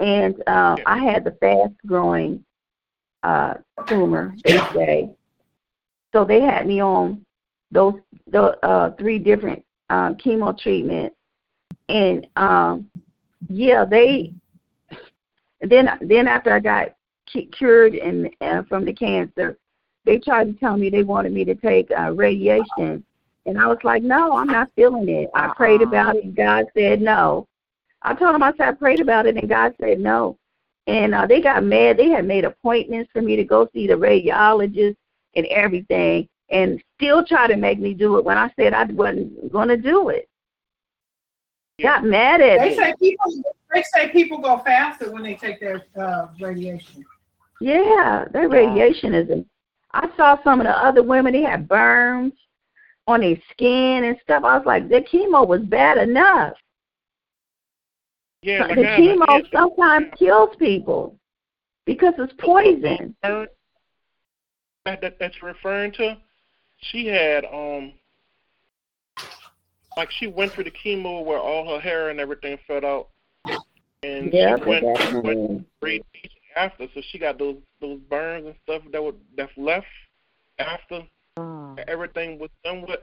and 0.00 0.42
uh, 0.46 0.76
I 0.86 0.98
had 0.98 1.24
the 1.24 1.32
fast 1.32 1.74
growing 1.86 2.42
uh, 3.22 3.54
tumor. 3.86 4.34
They 4.44 4.58
say. 4.74 5.10
So 6.12 6.24
they 6.24 6.40
had 6.40 6.66
me 6.66 6.80
on 6.80 7.24
those 7.70 7.94
the 8.26 8.58
uh, 8.66 8.96
three 8.96 9.18
different 9.18 9.64
uh, 9.90 10.14
chemo 10.14 10.58
treatments, 10.58 11.14
and 11.88 12.26
um, 12.36 12.90
yeah, 13.48 13.84
they. 13.84 14.32
Then 15.60 15.90
then 16.00 16.26
after 16.26 16.52
I 16.52 16.60
got 16.60 16.94
cu- 17.30 17.46
cured 17.50 17.94
and 17.94 18.30
uh, 18.40 18.62
from 18.62 18.86
the 18.86 18.94
cancer, 18.94 19.58
they 20.06 20.18
tried 20.18 20.44
to 20.44 20.58
tell 20.58 20.76
me 20.78 20.88
they 20.88 21.02
wanted 21.02 21.32
me 21.32 21.44
to 21.44 21.54
take 21.54 21.90
uh, 21.96 22.12
radiation, 22.12 23.04
and 23.44 23.58
I 23.58 23.66
was 23.66 23.78
like, 23.84 24.02
no, 24.02 24.36
I'm 24.38 24.46
not 24.46 24.70
feeling 24.74 25.08
it. 25.10 25.28
I 25.34 25.52
prayed 25.54 25.82
Uh-uh. 25.82 25.88
about 25.88 26.16
it, 26.16 26.24
and 26.24 26.34
God 26.34 26.64
said 26.74 27.02
no. 27.02 27.46
I 28.02 28.14
told 28.14 28.34
them 28.34 28.42
I 28.42 28.52
said 28.52 28.68
I 28.68 28.72
prayed 28.72 29.00
about 29.00 29.26
it, 29.26 29.36
and 29.36 29.48
God 29.48 29.74
said 29.80 30.00
no. 30.00 30.38
And 30.86 31.14
uh, 31.14 31.26
they 31.26 31.40
got 31.40 31.62
mad. 31.64 31.98
They 31.98 32.08
had 32.08 32.24
made 32.26 32.44
appointments 32.44 33.10
for 33.12 33.22
me 33.22 33.36
to 33.36 33.44
go 33.44 33.68
see 33.72 33.86
the 33.86 33.94
radiologist 33.94 34.96
and 35.36 35.46
everything, 35.46 36.28
and 36.50 36.82
still 36.96 37.24
try 37.24 37.46
to 37.46 37.56
make 37.56 37.78
me 37.78 37.94
do 37.94 38.16
it 38.18 38.24
when 38.24 38.38
I 38.38 38.50
said 38.56 38.72
I 38.72 38.84
wasn't 38.84 39.52
going 39.52 39.68
to 39.68 39.76
do 39.76 40.08
it. 40.08 40.28
Got 41.80 42.04
mad 42.04 42.40
at 42.40 42.60
They 42.60 42.70
me. 42.70 42.76
say 42.76 42.94
people, 42.98 43.42
they 43.72 43.84
say 43.94 44.08
people 44.10 44.38
go 44.38 44.58
faster 44.58 45.10
when 45.12 45.22
they 45.22 45.34
take 45.34 45.60
their 45.60 45.82
uh, 45.98 46.28
radiation. 46.40 47.04
Yeah, 47.60 48.24
that 48.32 48.50
radiation 48.50 49.14
is. 49.14 49.30
A, 49.30 49.44
I 49.92 50.08
saw 50.16 50.42
some 50.42 50.60
of 50.60 50.66
the 50.66 50.76
other 50.76 51.02
women. 51.02 51.32
They 51.32 51.42
had 51.42 51.68
burns 51.68 52.32
on 53.06 53.20
their 53.20 53.36
skin 53.50 54.04
and 54.04 54.16
stuff. 54.22 54.44
I 54.44 54.56
was 54.56 54.66
like, 54.66 54.88
the 54.88 55.00
chemo 55.00 55.46
was 55.46 55.62
bad 55.62 55.98
enough. 55.98 56.54
Yeah, 58.42 58.66
like 58.66 58.76
the 58.76 58.86
I 58.86 58.90
have 58.90 58.98
a 58.98 59.02
chemo 59.02 59.28
aunt- 59.28 59.46
sometimes 59.52 60.06
kills 60.18 60.56
people 60.58 61.16
because 61.84 62.14
it's 62.18 62.32
poison. 62.38 63.14
that, 63.22 63.50
that 64.84 65.18
that's 65.18 65.42
referring 65.42 65.92
to, 65.92 66.16
she 66.78 67.06
had 67.06 67.44
um 67.46 67.92
like 69.96 70.10
she 70.10 70.26
went 70.26 70.52
through 70.52 70.64
the 70.64 70.70
chemo 70.70 71.24
where 71.24 71.38
all 71.38 71.68
her 71.68 71.80
hair 71.80 72.08
and 72.10 72.18
everything 72.20 72.58
fell 72.66 72.84
out, 72.86 73.08
and 74.02 74.32
Yeah, 74.32 74.56
she 74.56 74.64
went, 74.64 74.84
but 74.86 74.98
that- 75.12 75.22
went 75.24 75.66
radiation 75.82 76.30
after, 76.56 76.86
so 76.94 77.00
she 77.10 77.18
got 77.18 77.38
those 77.38 77.56
those 77.80 77.98
burns 78.08 78.46
and 78.46 78.54
stuff 78.62 78.82
that 78.92 79.02
were 79.02 79.14
that's 79.36 79.52
left 79.56 79.86
after 80.58 81.02
Mm. 81.38 81.78
everything 81.86 82.38
was 82.40 82.50
done 82.64 82.82
with. 82.82 83.00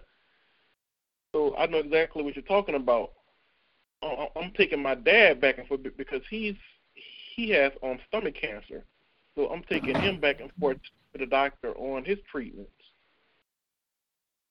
So 1.34 1.56
I 1.58 1.66
know 1.68 1.78
exactly 1.78 2.24
what 2.24 2.36
you're 2.36 2.44
talking 2.44 2.76
about. 2.76 3.12
I- 4.02 4.30
I'm 4.36 4.52
taking 4.52 4.82
my 4.82 4.96
dad 4.96 5.42
back 5.42 5.58
and 5.58 5.68
forth 5.68 5.82
because 5.98 6.22
he's 6.30 6.56
he 7.36 7.50
has 7.52 7.72
um 7.84 8.00
stomach 8.08 8.36
cancer, 8.36 8.84
so 9.36 9.48
I'm 9.50 9.64
taking 9.64 9.96
him 9.96 10.20
back 10.20 10.40
and 10.42 10.52
forth 10.60 10.78
to 11.14 11.20
the 11.20 11.26
doctor 11.26 11.74
on 11.78 12.04
his 12.06 12.18
treatments. 12.32 12.72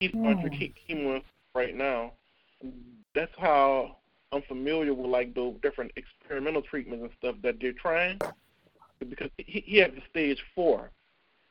He's 0.00 0.10
through 0.10 0.50
che- 0.50 0.74
chemo 0.88 1.22
right 1.54 1.74
now. 1.74 2.12
That's 3.14 3.32
how 3.38 3.96
I'm 4.32 4.42
familiar 4.42 4.92
with 4.94 5.06
like 5.06 5.34
the 5.34 5.54
different 5.62 5.92
experimental 5.96 6.62
treatments 6.62 7.02
and 7.02 7.12
stuff 7.18 7.36
that 7.42 7.56
they're 7.60 7.72
trying 7.72 8.18
because 9.08 9.30
he 9.38 9.62
he 9.66 9.78
has 9.78 9.90
a 9.92 10.08
stage 10.10 10.42
four, 10.54 10.90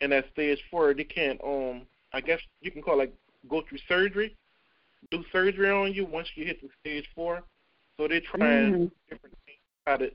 and 0.01 0.13
at 0.13 0.29
stage 0.31 0.59
four 0.69 0.93
they 0.93 1.03
can't 1.03 1.39
um 1.43 1.81
I 2.13 2.21
guess 2.21 2.39
you 2.61 2.71
can 2.71 2.81
call 2.81 2.95
it 2.95 2.97
like 2.97 3.13
go 3.49 3.61
through 3.67 3.79
surgery, 3.87 4.35
do 5.11 5.23
surgery 5.31 5.69
on 5.69 5.93
you 5.93 6.05
once 6.05 6.27
you 6.35 6.45
hit 6.45 6.61
the 6.61 6.69
stage 6.81 7.07
four. 7.15 7.43
So 7.99 8.07
they're 8.07 8.21
trying 8.21 8.73
Mhm. 8.73 8.91
different 9.09 9.35
things 9.45 9.59
to 9.59 9.83
try 9.85 9.97
to 9.97 10.11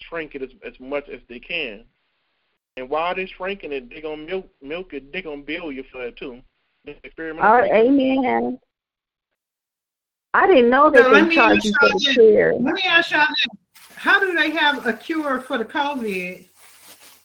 shrink 0.00 0.34
it 0.34 0.42
as 0.42 0.50
as 0.62 0.78
much 0.78 1.08
as 1.08 1.20
they 1.28 1.40
can. 1.40 1.84
And 2.76 2.88
while 2.88 3.14
they're 3.14 3.26
shrinking 3.26 3.72
it, 3.72 3.88
they're 3.90 4.02
gonna 4.02 4.22
milk 4.22 4.48
milk 4.60 4.92
it. 4.94 5.12
They're 5.12 5.22
gonna 5.22 5.42
bill 5.42 5.72
you 5.72 5.82
for 5.84 6.04
it 6.04 6.16
too. 6.16 6.42
It's 6.84 6.98
experimental 7.04 7.50
All 7.50 7.60
right, 7.60 7.70
amen. 7.72 8.58
I 10.34 10.46
didn't 10.46 10.68
know 10.70 10.90
that 10.90 11.04
So 11.04 11.10
let 11.10 11.22
they 11.22 11.28
me 11.28 11.34
charge 11.34 11.64
you 11.64 11.72
for 11.80 11.88
the 11.88 11.94
this. 11.94 12.14
care. 12.14 12.54
Let 12.54 12.74
me 12.74 12.82
ask 12.82 13.12
y'all 13.12 13.26
this. 13.28 13.46
How 13.96 14.18
do 14.18 14.34
they 14.34 14.50
have 14.50 14.86
a 14.86 14.92
cure 14.92 15.40
for 15.40 15.58
the 15.58 15.64
COVID 15.64 16.48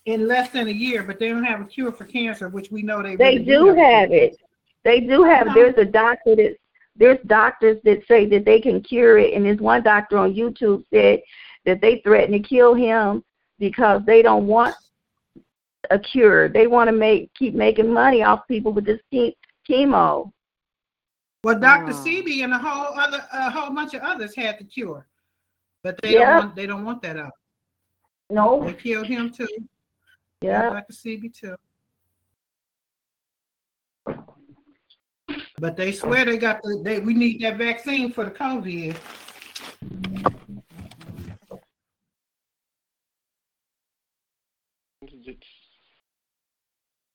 in 0.05 0.28
less 0.28 0.51
than 0.51 0.68
a 0.68 0.72
year, 0.72 1.03
but 1.03 1.20
they 1.20 1.30
don't 1.30 1.43
have 1.43 1.62
a 1.62 1.66
cure 1.66 1.91
for 1.91 2.05
cancer, 2.05 2.47
which 2.49 2.72
we 2.72 2.82
know 2.84 3.01
they 3.01 3.16
They 3.16 3.34
really 3.39 3.45
do 3.45 3.74
have 3.74 4.12
it. 4.12 4.38
They 4.84 4.99
do 5.01 5.24
have. 5.24 5.47
Uh-huh. 5.47 5.55
There's 5.55 5.78
a 5.78 5.86
doctor 5.86 6.36
that 6.36 6.57
there's 7.00 7.18
doctors 7.28 7.80
that 7.86 8.06
say 8.08 8.26
that 8.28 8.45
they 8.45 8.60
can 8.60 8.82
cure 8.82 9.18
it, 9.18 9.34
and 9.34 9.45
there's 9.45 9.60
one 9.60 9.82
doctor 9.82 10.18
on 10.18 10.34
YouTube 10.34 10.84
said 10.93 11.22
that 11.66 11.82
they 11.82 12.02
threaten 12.02 12.34
to 12.34 12.39
kill 12.39 12.74
him 12.74 13.24
because 13.58 14.02
they 14.06 14.22
don't 14.22 14.45
want 14.47 14.76
a 15.89 15.97
cure. 15.97 16.50
They 16.50 16.68
want 16.68 16.89
to 16.89 16.95
make 16.95 17.34
keep 17.34 17.56
making 17.56 17.91
money 17.91 18.22
off 18.22 18.47
people 18.47 18.74
with 18.74 18.86
this 18.86 19.00
chemo. 19.68 20.32
Well, 21.43 21.58
Dr. 21.58 21.93
Oh. 21.93 22.04
Sebi 22.06 22.43
and 22.43 22.54
a 22.54 22.58
whole 22.58 23.00
other 23.00 23.26
a 23.32 23.50
whole 23.50 23.74
bunch 23.74 23.93
of 23.93 24.02
others 24.02 24.36
had 24.36 24.60
the 24.60 24.66
cure, 24.66 25.08
but 25.84 25.97
they 26.02 26.14
Yeah. 26.14 26.20
don't 26.20 26.38
want 26.39 26.56
they 26.56 26.66
don't 26.66 26.86
want 26.86 27.02
that 27.04 27.18
out. 27.18 27.32
No. 28.30 28.66
They 28.66 28.74
killed 28.74 29.08
him 29.08 29.32
too. 29.32 29.47
Yeah. 30.41 30.70
Dr. 30.70 30.93
Sebi 30.93 31.34
too. 31.34 31.56
But 35.60 35.76
they 35.76 35.91
swear 35.91 36.24
they 36.26 36.38
got 36.38 36.62
the 36.64 36.82
they 36.84 36.99
we 36.99 37.14
need 37.14 37.41
that 37.41 37.57
vaccine 37.57 38.12
for 38.14 38.24
the 38.26 38.32
COVID. 38.32 38.95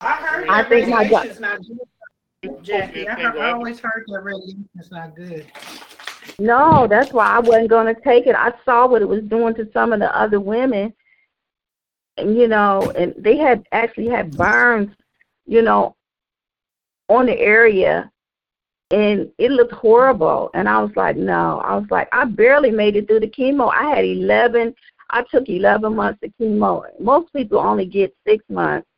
I 0.01 0.13
heard 0.13 0.49
I 0.49 0.63
that 0.63 0.69
think 0.69 0.89
my 0.89 1.05
doc- 1.09 1.23
radiation's 1.23 1.41
not 1.41 1.61
good, 2.43 2.63
Jackie. 2.63 3.09
I, 3.09 3.15
heard, 3.15 3.39
I 3.39 3.51
always 3.53 3.81
heard 3.81 4.05
that 4.09 4.21
radiation's 4.23 4.91
not 4.91 5.17
good. 5.17 5.47
No, 6.39 6.87
that's 6.87 7.13
why 7.13 7.27
I 7.27 7.39
wasn't 7.39 7.69
going 7.69 7.95
to 7.95 8.01
take 8.03 8.27
it. 8.27 8.35
I 8.37 8.53
saw 8.65 8.87
what 8.87 9.01
it 9.03 9.09
was 9.09 9.23
doing 9.25 9.55
to 9.55 9.69
some 9.73 9.93
of 9.93 10.01
the 10.01 10.15
other 10.15 10.41
women, 10.41 10.93
and 12.19 12.37
you 12.37 12.49
know, 12.49 12.93
and 12.97 13.15
they 13.17 13.39
had 13.39 13.67
actually 13.73 14.09
had 14.09 14.37
burns, 14.37 14.91
you 15.47 15.63
know, 15.63 15.97
on 17.09 17.27
the 17.27 17.39
area, 17.39 18.11
and 18.91 19.31
it 19.39 19.51
looked 19.51 19.73
horrible. 19.73 20.51
And 20.55 20.69
I 20.69 20.83
was 20.83 20.93
like, 20.97 21.17
no, 21.17 21.61
I 21.61 21.77
was 21.77 21.87
like, 21.91 22.09
I 22.13 22.25
barely 22.25 22.71
made 22.71 22.97
it 22.97 23.07
through 23.09 23.21
the 23.21 23.29
chemo. 23.29 23.73
I 23.73 23.89
had 23.95 24.05
eleven. 24.05 24.75
I 25.11 25.23
took 25.31 25.49
eleven 25.49 25.95
months 25.97 26.23
of 26.23 26.31
chemo. 26.41 26.85
Most 27.01 27.33
people 27.33 27.59
only 27.59 27.87
get 27.87 28.15
six 28.27 28.45
months, 28.49 28.89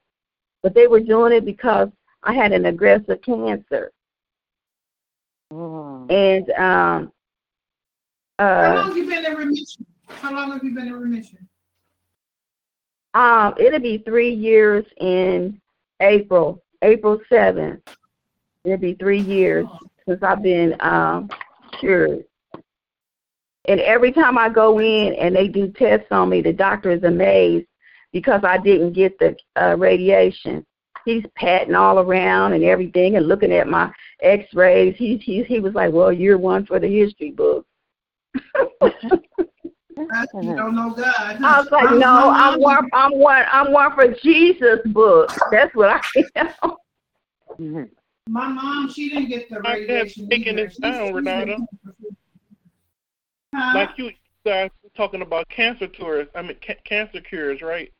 but 0.63 0.75
they 0.75 0.87
were 0.87 1.01
doing 1.01 1.33
it 1.33 1.45
because 1.45 1.89
I 2.23 2.33
had 2.33 2.53
an 2.53 2.67
aggressive 2.67 3.21
cancer, 3.23 3.93
Mm. 5.53 6.11
and 6.11 6.51
um. 6.53 7.13
How 8.39 8.45
Uh, 8.45 8.75
long 8.75 8.89
have 8.89 8.97
you 8.97 9.07
been 9.07 9.25
in 9.25 9.35
remission? 9.35 9.87
How 10.09 10.33
long 10.35 10.53
have 10.53 10.63
you 10.65 10.75
been 10.75 10.89
in 10.89 10.93
remission? 10.95 11.49
Um, 13.15 13.55
it'll 13.59 13.81
be 13.81 13.99
three 13.99 14.31
years 14.31 14.85
in 15.01 15.59
April, 16.01 16.63
April 16.83 17.19
seventh. 17.31 17.81
It'll 18.67 18.79
be 18.79 18.95
three 18.95 19.21
years 19.21 19.65
since 20.09 20.21
I've 20.25 20.43
been 20.43 20.77
um 20.81 21.31
cured. 21.79 22.25
And 23.69 23.81
every 23.81 24.13
time 24.13 24.37
I 24.37 24.49
go 24.49 24.81
in 24.81 25.15
and 25.15 25.35
they 25.35 25.47
do 25.47 25.69
tests 25.69 26.09
on 26.11 26.29
me, 26.29 26.41
the 26.41 26.53
doctor 26.53 26.91
is 26.91 27.05
amazed 27.05 27.67
because 28.13 28.43
I 28.45 28.59
didn't 28.59 28.93
get 28.93 29.17
the 29.19 29.37
uh, 29.61 29.77
radiation. 29.77 30.67
He's 31.05 31.25
patting 31.37 31.77
all 31.77 32.01
around 32.01 32.55
and 32.55 32.65
everything 32.65 33.17
and 33.17 33.29
looking 33.29 33.53
at 33.53 33.69
my 33.69 33.93
X-rays. 34.21 34.97
He 34.97 35.17
he 35.19 35.45
he 35.45 35.61
was 35.61 35.75
like, 35.75 35.93
"Well, 35.93 36.13
you're 36.13 36.39
one 36.39 36.67
for 36.67 36.81
the 36.81 36.89
history 36.89 37.31
book." 37.31 37.65
You 40.43 40.55
don't 40.57 40.75
know 40.75 40.93
God. 40.95 41.17
I 41.43 41.61
was 41.61 41.69
like, 41.71 41.91
no, 41.93 42.31
I'm 42.35 42.61
one. 42.61 42.89
I'm 42.93 43.19
one. 43.19 43.45
I'm 43.51 43.73
one 43.73 43.95
for 43.95 44.09
Jesus 44.23 44.81
book. 44.87 45.31
That's 45.51 45.75
what 45.75 46.03
I 46.17 46.25
am. 47.59 47.89
My 48.29 48.49
mom, 48.49 48.91
she 48.93 49.09
didn't 49.09 49.29
get 49.29 49.49
the 49.49 49.57
I 49.59 49.61
kept 49.61 49.89
radiation. 49.89 50.29
taking 50.29 50.59
either. 50.59 50.69
this 50.69 50.77
down, 50.79 51.13
Renata. 51.15 51.59
Huh? 53.55 53.73
Like 53.75 53.91
you 53.97 54.11
guys 54.45 54.71
were 54.83 54.91
talking 54.97 55.23
about 55.23 55.49
cancer 55.49 55.87
cures, 55.87 56.29
I 56.35 56.43
mean 56.43 56.57
ca- 56.67 56.81
cancer 56.85 57.21
cures, 57.21 57.63
right? 57.63 57.93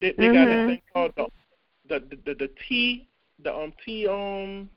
They, 0.00 0.12
they 0.12 0.26
got 0.32 0.46
Mhm. 0.48 0.50
this 0.50 0.66
thing 0.66 0.82
called 0.92 1.12
the 1.16 1.26
the 1.88 2.00
the, 2.00 2.16
the, 2.24 2.34
the 2.34 2.50
T 2.68 3.08
the 3.42 3.54
um 3.54 3.72
T 3.84 4.06
um 4.08 4.70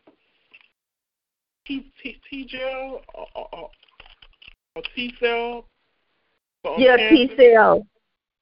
T 1.65 1.91
T 2.01 2.19
T 2.29 2.45
gel 2.45 3.01
or, 3.13 3.27
or, 3.35 3.47
or, 3.53 3.69
or 4.75 4.81
T 4.95 5.13
cell. 5.19 5.67
um, 6.65 6.73
yeah, 6.79 6.97
cancer. 6.97 7.27
T 7.27 7.35
cell. 7.37 7.87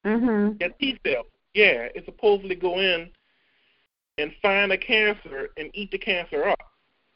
Mhm. 0.05 0.57
Yeah, 0.61 0.67
T 0.79 0.97
cell. 1.05 1.23
Yeah, 1.53 1.87
it's 1.93 2.05
supposedly 2.05 2.55
go 2.55 2.79
in 2.79 3.09
and 4.17 4.31
find 4.41 4.71
a 4.71 4.77
cancer 4.77 5.49
and 5.57 5.69
eat 5.73 5.91
the 5.91 5.97
cancer 5.97 6.47
up. 6.47 6.59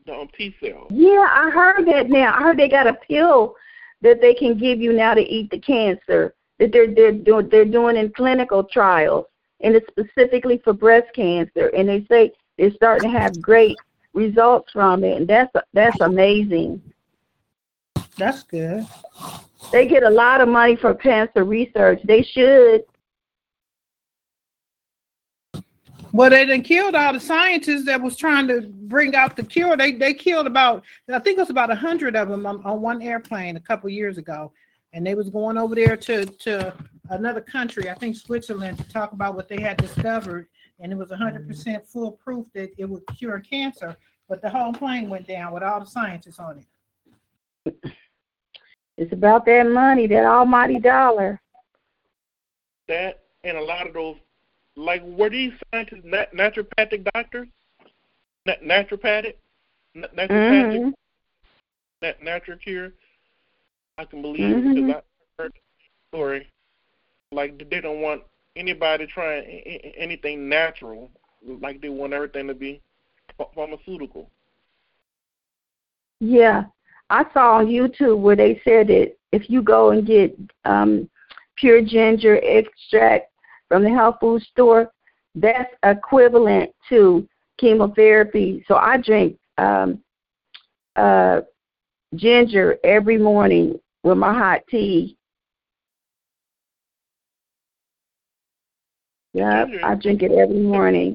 The 0.05 0.13
um, 0.13 0.29
T 0.35 0.55
cell. 0.63 0.87
Yeah, 0.89 1.27
I 1.29 1.49
heard 1.49 1.85
that 1.87 2.09
now. 2.09 2.33
I 2.33 2.41
heard 2.41 2.57
they 2.57 2.69
got 2.69 2.87
a 2.87 2.93
pill 2.93 3.55
that 4.01 4.21
they 4.21 4.33
can 4.33 4.57
give 4.57 4.79
you 4.79 4.93
now 4.93 5.13
to 5.13 5.21
eat 5.21 5.51
the 5.51 5.59
cancer. 5.59 6.33
That 6.57 6.71
they're 6.71 6.93
they're 6.93 7.11
doing 7.11 7.49
they're 7.49 7.65
doing 7.65 7.97
in 7.97 8.11
clinical 8.11 8.63
trials, 8.63 9.25
and 9.61 9.75
it's 9.75 9.87
specifically 9.87 10.61
for 10.63 10.73
breast 10.73 11.07
cancer. 11.13 11.67
And 11.67 11.87
they 11.87 12.05
say 12.09 12.31
they're 12.57 12.71
starting 12.71 13.11
to 13.11 13.19
have 13.19 13.41
great 13.41 13.77
results 14.13 14.71
from 14.71 15.03
it, 15.03 15.17
and 15.17 15.27
that's 15.27 15.51
that's 15.73 15.99
amazing. 15.99 16.81
That's 18.17 18.43
good. 18.43 18.85
They 19.71 19.87
get 19.87 20.03
a 20.03 20.09
lot 20.09 20.41
of 20.41 20.49
money 20.49 20.75
for 20.75 20.93
cancer 20.93 21.43
research. 21.43 22.01
They 22.03 22.23
should. 22.23 22.83
Well, 26.11 26.29
they 26.29 26.45
done 26.45 26.63
killed 26.63 26.95
all 26.95 27.13
the 27.13 27.19
scientists 27.19 27.85
that 27.85 28.01
was 28.01 28.15
trying 28.15 28.47
to 28.47 28.61
bring 28.61 29.15
out 29.15 29.35
the 29.35 29.43
cure. 29.43 29.77
They 29.77 29.91
they 29.93 30.13
killed 30.13 30.47
about 30.47 30.83
I 31.11 31.19
think 31.19 31.37
it 31.37 31.41
was 31.41 31.49
about 31.49 31.71
a 31.71 31.75
hundred 31.75 32.15
of 32.15 32.29
them 32.29 32.45
on, 32.45 32.63
on 32.65 32.81
one 32.81 33.01
airplane 33.01 33.55
a 33.57 33.59
couple 33.59 33.89
years 33.89 34.17
ago, 34.17 34.51
and 34.93 35.05
they 35.05 35.15
was 35.15 35.29
going 35.29 35.57
over 35.57 35.75
there 35.75 35.95
to 35.97 36.25
to 36.25 36.73
another 37.09 37.41
country, 37.41 37.89
I 37.89 37.93
think 37.95 38.15
Switzerland, 38.15 38.77
to 38.77 38.89
talk 38.89 39.11
about 39.11 39.35
what 39.35 39.47
they 39.47 39.61
had 39.61 39.77
discovered, 39.77 40.47
and 40.79 40.91
it 40.91 40.97
was 40.97 41.11
a 41.11 41.17
hundred 41.17 41.47
percent 41.47 41.85
foolproof 41.87 42.47
that 42.53 42.71
it 42.77 42.85
would 42.85 43.03
cure 43.17 43.39
cancer. 43.39 43.95
But 44.27 44.41
the 44.41 44.49
whole 44.49 44.73
plane 44.73 45.09
went 45.09 45.27
down 45.27 45.53
with 45.53 45.63
all 45.63 45.79
the 45.79 45.85
scientists 45.85 46.39
on 46.39 46.63
it. 47.65 47.91
It's 48.97 49.13
about 49.13 49.45
that 49.45 49.63
money, 49.67 50.07
that 50.07 50.25
almighty 50.25 50.79
dollar. 50.79 51.39
that 52.87 53.21
and 53.43 53.57
a 53.57 53.63
lot 53.63 53.87
of 53.87 53.93
those, 53.93 54.17
like, 54.79 55.03
were 55.03 55.29
these 55.29 55.51
scientists 55.71 56.01
nat- 56.03 56.33
naturopathic 56.33 57.03
doctors? 57.13 57.47
Nat- 58.45 58.63
naturopathic? 58.63 59.35
Nat- 59.93 60.15
naturopathic? 60.15 60.81
Mhm. 60.81 60.93
Nat- 62.01 62.23
natural 62.23 62.57
cure? 62.57 62.91
I 63.97 64.05
can 64.05 64.21
believe 64.21 64.55
Mhm. 64.55 64.75
because 64.75 64.89
I 64.89 65.41
heard 65.41 65.53
the 65.53 65.59
story. 66.17 66.47
Like, 67.31 67.69
they 67.69 67.81
don't 67.81 68.01
want 68.01 68.23
anybody 68.55 69.05
trying 69.05 69.43
a- 69.43 69.93
anything 69.97 70.47
natural. 70.47 71.11
Like, 71.45 71.81
they 71.81 71.89
want 71.89 72.13
everything 72.13 72.47
to 72.47 72.53
be 72.53 72.81
pharmaceutical. 73.53 74.29
Yeah, 76.19 76.63
I 77.09 77.25
saw 77.33 77.57
on 77.57 77.67
YouTube 77.67 78.19
where 78.19 78.35
they 78.35 78.61
said 78.63 78.87
that 78.87 79.15
if 79.31 79.49
you 79.49 79.61
go 79.61 79.91
and 79.91 80.05
get 80.05 80.37
um, 80.65 81.09
pure 81.55 81.81
ginger 81.81 82.37
extract 82.37 83.31
from 83.69 83.83
the 83.83 83.89
health 83.89 84.17
food 84.19 84.41
store, 84.43 84.91
that's 85.35 85.73
equivalent 85.83 86.71
to 86.89 87.27
chemotherapy. 87.57 88.63
So 88.67 88.75
I 88.75 88.97
drink 88.97 89.37
um, 89.57 90.03
uh, 90.95 91.41
ginger 92.15 92.77
every 92.83 93.17
morning 93.17 93.79
with 94.03 94.17
my 94.17 94.33
hot 94.33 94.61
tea. 94.69 95.15
Yeah, 99.33 99.65
Ginger? 99.65 99.85
I 99.85 99.95
drink 99.95 100.23
it 100.23 100.31
every 100.31 100.59
morning. 100.59 101.13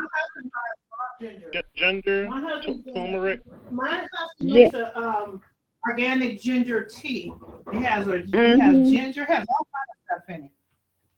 Ginger, 1.77 2.29
My 2.29 2.41
husband 2.41 2.63
tu- 2.63 2.83
does. 2.85 2.95
turmeric. 2.95 3.41
My 3.71 3.89
husband 3.89 4.51
Yeah. 4.51 4.65
makes 4.65 4.75
a 4.75 4.99
um 4.99 5.43
organic 5.89 6.41
ginger 6.41 6.85
tea. 6.85 7.33
It 7.73 7.83
has 7.83 8.07
a 8.07 8.15
it 8.15 8.61
has 8.61 8.77
Mhm. 8.77 8.91
ginger, 8.93 9.25
has 9.25 9.47
all 9.49 9.67
kinds 9.75 9.91
of 9.91 10.23
stuff 10.23 10.29
in 10.37 10.45
it. 10.45 10.51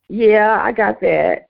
Yeah, 0.08 0.60
I 0.62 0.72
got 0.72 1.00
that. 1.00 1.46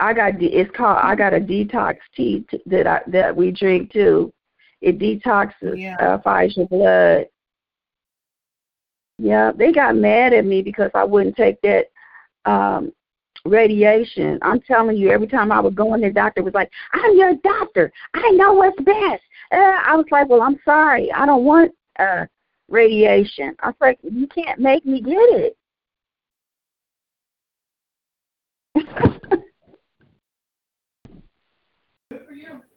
I 0.00 0.12
got 0.12 0.42
it's 0.42 0.76
called 0.76 0.98
I 1.02 1.14
got 1.14 1.34
a 1.34 1.40
detox 1.40 1.98
tea 2.14 2.44
t- 2.50 2.62
that 2.66 2.86
I 2.86 3.00
that 3.08 3.34
we 3.34 3.50
drink 3.52 3.92
too. 3.92 4.32
It 4.80 4.98
detoxes 4.98 5.76
Yeah. 5.76 5.96
uh 6.00 6.46
your 6.56 6.66
blood. 6.66 7.26
Yeah, 9.18 9.52
they 9.52 9.72
got 9.72 9.96
mad 9.96 10.32
at 10.32 10.44
me 10.44 10.62
because 10.62 10.90
I 10.94 11.04
wouldn't 11.04 11.36
take 11.36 11.60
that 11.62 11.86
um 12.44 12.92
radiation. 13.44 14.38
I'm 14.42 14.60
telling 14.60 14.96
you, 14.96 15.10
every 15.10 15.26
time 15.28 15.52
I 15.52 15.60
would 15.60 15.74
go 15.76 15.94
in, 15.94 16.00
the 16.00 16.10
doctor 16.10 16.42
was 16.42 16.54
like, 16.54 16.70
"I'm 16.92 17.16
your 17.16 17.34
doctor. 17.42 17.92
I 18.14 18.30
know 18.32 18.54
what's 18.54 18.80
best." 18.82 19.22
Uh, 19.52 19.80
I 19.84 19.96
was 19.96 20.06
like, 20.10 20.28
"Well, 20.28 20.42
I'm 20.42 20.58
sorry. 20.64 21.10
I 21.12 21.24
don't 21.26 21.44
want 21.44 21.72
uh 21.98 22.26
radiation." 22.68 23.54
I 23.60 23.68
was 23.68 23.76
like, 23.80 23.98
"You 24.02 24.26
can't 24.28 24.58
make 24.58 24.84
me 24.84 25.00
get 25.00 25.14
it." 25.14 25.56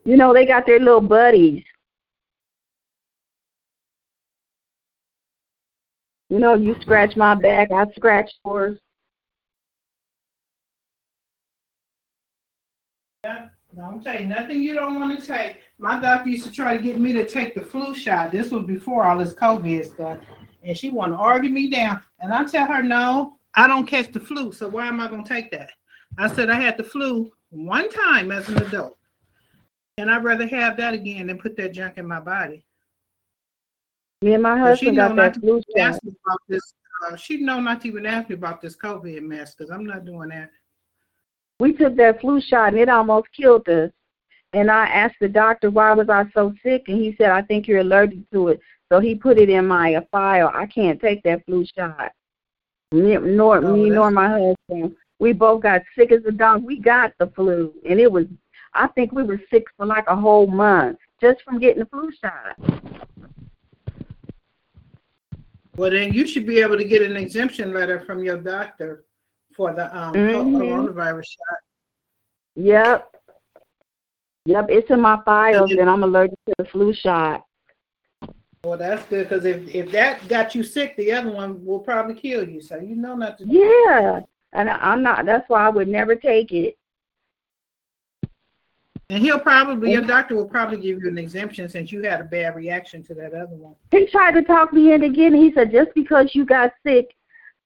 You 0.06 0.18
know, 0.18 0.34
they 0.34 0.46
got 0.46 0.66
their 0.66 0.80
little 0.80 1.02
buddies. 1.02 1.64
You 6.30 6.40
know, 6.40 6.54
you 6.56 6.76
scratch 6.82 7.16
my 7.18 7.36
back, 7.36 7.72
I 7.72 7.86
scratch 7.96 8.32
yours. 8.46 8.80
Don't 13.76 14.04
take 14.04 14.28
nothing 14.28 14.62
you 14.62 14.74
don't 14.74 15.00
want 15.00 15.20
to 15.20 15.26
take. 15.26 15.58
My 15.78 16.00
doctor 16.00 16.30
used 16.30 16.46
to 16.46 16.52
try 16.52 16.76
to 16.76 16.84
get 16.84 17.00
me 17.00 17.14
to 17.14 17.26
take 17.26 17.56
the 17.56 17.62
flu 17.62 17.96
shot. 17.96 18.32
This 18.32 18.52
was 18.52 18.66
before 18.66 19.06
all 19.06 19.18
this 19.18 19.34
COVID 19.34 19.94
stuff. 19.94 20.18
And 20.64 20.78
she 20.78 20.90
wanted 20.90 21.18
to 21.18 21.22
argue 21.22 21.50
me 21.50 21.70
down. 21.70 22.02
And 22.20 22.34
I 22.34 22.44
tell 22.46 22.68
her, 22.68 22.84
no, 22.84 23.38
I 23.56 23.68
don't 23.68 23.86
catch 23.86 24.12
the 24.12 24.20
flu. 24.20 24.52
So 24.52 24.68
why 24.68 24.88
am 24.88 25.00
I 25.00 25.08
going 25.08 25.24
to 25.24 25.30
take 25.30 25.52
that? 25.52 25.70
I 26.18 26.34
said 26.34 26.50
I 26.50 26.60
had 26.60 26.78
the 26.78 26.84
flu 26.84 27.32
one 27.50 27.90
time 27.90 28.32
as 28.32 28.48
an 28.50 28.58
adult. 28.58 28.98
And 29.98 30.10
I'd 30.10 30.24
rather 30.24 30.48
have 30.48 30.78
that 30.78 30.94
again 30.94 31.28
than 31.28 31.38
put 31.38 31.56
that 31.58 31.74
junk 31.74 31.98
in 31.98 32.08
my 32.08 32.20
body. 32.20 32.64
Me 34.22 34.34
and 34.34 34.44
my 34.44 34.58
husband 34.58 34.98
got 34.98 35.16
that 35.16 35.36
flu 35.38 35.62
shot. 35.76 36.00
this. 36.48 36.74
Uh, 37.08 37.16
she 37.16 37.38
know 37.38 37.60
not 37.60 37.82
to 37.82 37.88
even 37.88 38.06
ask 38.06 38.30
me 38.30 38.36
about 38.36 38.62
this 38.62 38.76
COVID 38.76 39.22
mess 39.24 39.56
because 39.56 39.72
I'm 39.72 39.86
not 39.86 40.06
doing 40.06 40.30
that. 40.30 40.52
We 41.60 41.74
took 41.74 41.96
that 41.98 42.22
flu 42.22 42.40
shot 42.40 42.70
and 42.70 42.80
it 42.80 42.90
almost 42.90 43.28
killed 43.36 43.68
us. 43.70 43.92
And 44.54 44.70
I 44.70 44.86
asked 44.88 45.16
the 45.22 45.30
doctor 45.30 45.72
why 45.72 45.94
was 45.94 46.10
I 46.10 46.26
so 46.34 46.54
sick, 46.62 46.84
and 46.88 46.98
he 47.02 47.16
said 47.18 47.32
I 47.32 47.42
think 47.42 47.68
you're 47.68 47.80
allergic 47.80 48.30
to 48.32 48.50
it. 48.50 48.60
So 48.92 49.00
he 49.00 49.16
put 49.16 49.38
it 49.40 49.50
in 49.50 49.66
my 49.66 50.06
file. 50.12 50.52
I 50.54 50.66
can't 50.66 51.00
take 51.00 51.24
that 51.24 51.46
flu 51.46 51.66
shot. 51.66 52.12
Me, 52.92 53.16
nor 53.18 53.58
Oh, 53.58 53.76
me 53.76 53.90
nor 53.90 54.12
my 54.12 54.28
husband. 54.28 54.96
We 55.22 55.34
both 55.34 55.62
got 55.62 55.84
sick 55.96 56.12
as 56.12 56.26
a 56.26 56.32
dog. 56.32 56.64
We 56.64 56.80
got 56.80 57.14
the 57.20 57.28
flu, 57.28 57.72
and 57.88 58.00
it 58.00 58.12
was. 58.12 58.26
I 58.74 58.88
think 58.88 59.12
we 59.12 59.22
were 59.22 59.40
sick 59.52 59.66
for 59.78 59.86
like 59.86 60.06
a 60.08 60.16
whole 60.16 60.48
month 60.48 60.98
just 61.22 61.44
from 61.44 61.60
getting 61.60 61.84
the 61.84 61.86
flu 61.86 62.12
shot. 62.12 62.58
Well, 65.78 65.92
then 65.92 66.12
you 66.12 66.26
should 66.26 66.48
be 66.48 66.60
able 66.60 66.76
to 66.76 66.84
get 66.84 67.04
an 67.04 67.16
exemption 67.16 67.72
letter 67.72 68.00
from 68.08 68.24
your 68.24 68.38
doctor 68.38 69.06
for 69.56 69.72
the 69.74 69.96
um, 69.96 70.14
Mhm. 70.16 70.58
coronavirus 70.58 71.26
shot. 71.26 71.58
Yep. 72.56 73.16
Yep, 74.46 74.66
it's 74.72 74.90
in 74.90 75.02
my 75.02 75.22
files, 75.24 75.70
you- 75.70 75.80
and 75.82 75.88
I'm 75.90 76.04
allergic 76.04 76.40
to 76.48 76.54
the 76.58 76.66
flu 76.66 76.94
shot. 76.94 77.46
Well, 78.64 78.78
that's 78.78 79.06
good 79.08 79.30
because 79.30 79.46
if, 79.46 79.74
if 79.74 79.92
that 79.92 80.28
got 80.28 80.56
you 80.56 80.64
sick, 80.64 80.96
the 80.98 81.12
other 81.12 81.30
one 81.32 81.64
will 81.64 81.80
probably 81.80 82.16
kill 82.16 82.48
you. 82.50 82.60
So 82.60 82.78
you 82.78 82.96
know 82.96 83.16
not 83.16 83.38
to. 83.38 83.46
Yeah, 83.46 84.22
and 84.54 84.70
I, 84.70 84.78
I'm 84.78 85.04
not. 85.04 85.26
That's 85.26 85.48
why 85.50 85.66
I 85.66 85.70
would 85.70 85.88
never 85.88 86.16
take 86.16 86.52
it. 86.52 86.78
And 89.10 89.22
he'll 89.22 89.40
probably, 89.40 89.92
your 89.92 90.04
doctor 90.04 90.36
will 90.36 90.48
probably 90.48 90.78
give 90.78 91.02
you 91.02 91.10
an 91.10 91.18
exemption 91.18 91.68
since 91.68 91.92
you 91.92 92.02
had 92.02 92.22
a 92.22 92.24
bad 92.24 92.56
reaction 92.56 93.04
to 93.04 93.14
that 93.16 93.34
other 93.34 93.56
one. 93.58 93.76
He 93.92 94.08
tried 94.08 94.32
to 94.36 94.42
talk 94.42 94.72
me 94.72 94.94
in 94.94 95.04
again. 95.04 95.34
He 95.34 95.52
said 95.54 95.70
just 95.70 95.90
because 95.94 96.32
you 96.34 96.46
got 96.46 96.72
sick, 96.86 97.14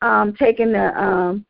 um, 0.02 0.34
taking 0.34 0.72
the 0.72 0.99
um, 0.99 1.45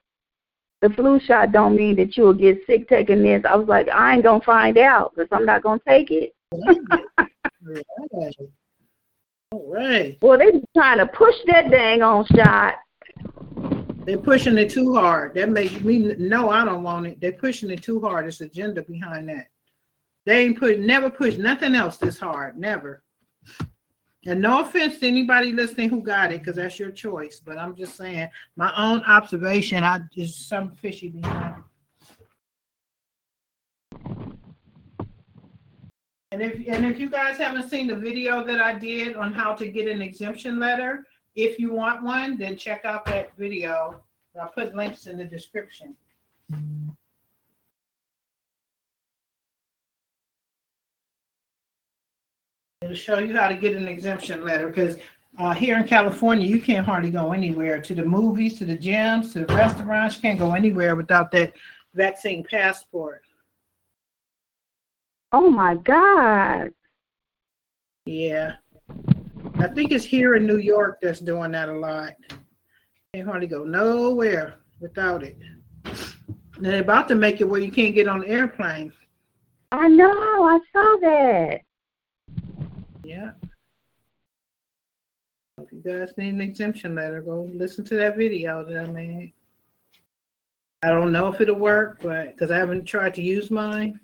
the 0.82 0.90
flu 0.90 1.18
shot 1.22 1.53
don't 1.53 1.78
mean 1.78 1.95
that 1.95 2.18
you'll 2.18 2.34
get 2.34 2.60
sick 2.68 2.90
taking 2.90 3.24
this. 3.24 3.44
I 3.49 3.56
was 3.56 3.70
like, 3.70 3.88
I 3.88 4.16
ain't 4.16 4.24
gonna 4.24 4.44
find 4.44 4.78
out 4.78 5.14
because 5.16 5.30
I'm 5.32 5.45
not 5.45 5.64
gonna 5.64 5.80
take 5.88 6.12
it. 6.12 6.36
Right. 6.52 7.86
All 9.52 9.72
right. 9.72 10.18
Well, 10.22 10.38
they 10.38 10.62
trying 10.76 10.98
to 10.98 11.07
push 11.07 11.36
that 11.48 11.72
dang 11.72 12.02
on 12.02 12.26
shot. 12.36 12.76
They're 14.06 14.18
pushing 14.19 14.57
it 14.60 14.69
too 14.69 14.94
hard. 14.94 15.34
That 15.34 15.49
makes 15.49 15.80
me 15.82 15.98
no, 16.19 16.52
I 16.52 16.64
don't 16.64 16.84
want 16.84 17.07
it. 17.07 17.19
They're 17.19 17.32
pushing 17.32 17.72
it 17.72 17.82
too 17.82 17.99
hard. 17.99 18.27
It's 18.27 18.41
agenda 18.41 18.84
behind 18.84 19.27
that. 19.30 19.48
They 20.26 20.45
ain't 20.45 20.60
put 20.60 20.80
never 20.80 21.10
push 21.10 21.38
nothing 21.38 21.73
else 21.73 21.98
this 21.98 22.19
hard. 22.19 22.57
Never. 22.57 23.03
And 24.27 24.41
no 24.41 24.61
offense 24.61 24.99
to 24.99 25.07
anybody 25.07 25.52
listening 25.52 25.90
who 25.90 26.02
got 26.02 26.32
it, 26.32 26.40
because 26.40 26.56
that's 26.56 26.80
your 26.80 26.91
choice. 26.91 27.41
But 27.44 27.57
I'm 27.57 27.76
just 27.76 27.95
saying, 27.95 28.30
my 28.56 28.72
own 28.76 29.02
observation, 29.03 29.84
I 29.84 29.99
just 30.14 30.49
some 30.49 30.72
fishy 30.72 31.10
behind. 31.10 31.56
it. 31.57 31.64
And 36.32 36.41
if 36.41 36.68
and 36.68 36.86
if 36.86 36.99
you 36.99 37.10
guys 37.10 37.38
haven't 37.38 37.69
seen 37.69 37.88
the 37.88 37.95
video 37.95 38.44
that 38.44 38.60
I 38.60 38.77
did 38.77 39.15
on 39.15 39.32
how 39.32 39.53
to 39.53 39.68
get 39.68 39.88
an 39.88 40.02
exemption 40.02 40.60
letter, 40.60 41.06
if 41.36 41.60
you 41.60 41.74
want 41.74 42.03
one, 42.03 42.38
then 42.38 42.57
check 42.57 42.86
out 42.86 43.06
that 43.06 43.36
video. 43.38 44.02
I'll 44.40 44.49
put 44.49 44.76
links 44.76 45.07
in 45.07 45.18
the 45.18 45.26
description. 45.26 45.95
It'll 52.82 52.95
show 52.95 53.20
you 53.20 53.36
how 53.36 53.48
to 53.48 53.56
get 53.56 53.76
an 53.76 53.88
exemption 53.88 54.45
letter 54.45 54.68
because 54.68 54.98
uh, 55.38 55.53
here 55.53 55.78
in 55.78 55.86
California, 55.86 56.48
you 56.48 56.62
can't 56.62 56.86
hardly 56.86 57.10
go 57.10 57.34
anywhere 57.34 57.82
to 57.82 57.95
the 57.95 58.06
movies, 58.06 58.57
to 58.60 58.66
the 58.66 58.78
gyms, 58.78 59.34
to 59.34 59.45
the 59.45 59.53
restaurants. 59.53 60.16
You 60.16 60.22
can't 60.22 60.40
go 60.40 60.53
anywhere 60.53 60.95
without 60.95 61.32
that 61.32 61.53
vaccine 61.94 62.44
passport. 62.44 63.22
Oh 65.32 65.49
my 65.49 65.76
God. 65.76 66.72
Yeah. 68.06 68.56
I 69.66 69.68
think 69.70 69.92
it's 69.92 70.06
here 70.06 70.36
in 70.36 70.46
New 70.46 70.60
York 70.60 71.00
that's 71.02 71.20
doing 71.20 71.54
that 71.54 71.70
a 71.70 71.74
lot. 71.74 72.14
Can't 73.16 73.28
hardly 73.28 73.48
go 73.48 73.64
nowhere 73.64 74.58
without 74.80 75.24
it. 75.24 75.36
And 75.86 76.66
they're 76.66 76.82
about 76.82 77.08
to 77.08 77.16
make 77.16 77.42
it 77.42 77.46
where 77.46 77.60
you 77.60 77.72
can't 77.72 77.96
get 77.96 78.08
on 78.08 78.20
the 78.20 78.28
airplane. 78.28 78.94
I 79.72 79.88
know. 79.88 80.12
I 80.12 80.60
saw 80.72 80.98
that. 81.02 81.62
Yeah. 83.04 83.32
If 85.58 85.72
you 85.72 85.82
guys 85.84 86.14
need 86.16 86.36
an 86.36 86.42
exemption 86.42 86.94
letter, 86.94 87.22
go 87.22 87.50
listen 87.52 87.84
to 87.86 87.96
that 87.96 88.18
video 88.18 88.64
that 88.66 88.78
I 88.78 88.86
made. 88.86 89.34
I 90.84 90.90
don't 90.90 91.12
know 91.12 91.28
if 91.30 91.42
it'll 91.42 91.56
work, 91.56 92.02
but 92.04 92.34
because 92.36 92.52
I 92.52 92.58
haven't 92.58 92.86
tried 92.86 93.16
to 93.16 93.24
use 93.24 93.50
mine 93.50 94.00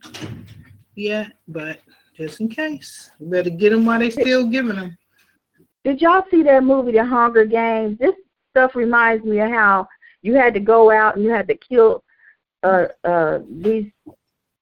yet, 0.95 1.33
but 1.47 1.81
just 2.17 2.39
in 2.39 2.49
case, 2.49 3.11
you 3.19 3.27
better 3.27 3.51
get 3.51 3.69
them 3.69 3.85
while 3.85 3.99
they 3.99 4.09
still 4.09 4.47
giving 4.47 4.77
them. 4.77 4.97
Did 5.83 6.01
y'all 6.01 6.23
see 6.29 6.43
that 6.43 6.63
movie, 6.63 6.91
The 6.91 7.05
Hunger 7.05 7.45
Games? 7.45 7.97
This 7.99 8.15
stuff 8.51 8.75
reminds 8.75 9.25
me 9.25 9.39
of 9.39 9.49
how 9.49 9.87
you 10.21 10.35
had 10.35 10.53
to 10.53 10.59
go 10.59 10.91
out 10.91 11.15
and 11.15 11.23
you 11.25 11.31
had 11.31 11.47
to 11.47 11.55
kill 11.55 12.03
uh 12.63 12.85
uh 13.03 13.39
these 13.63 13.85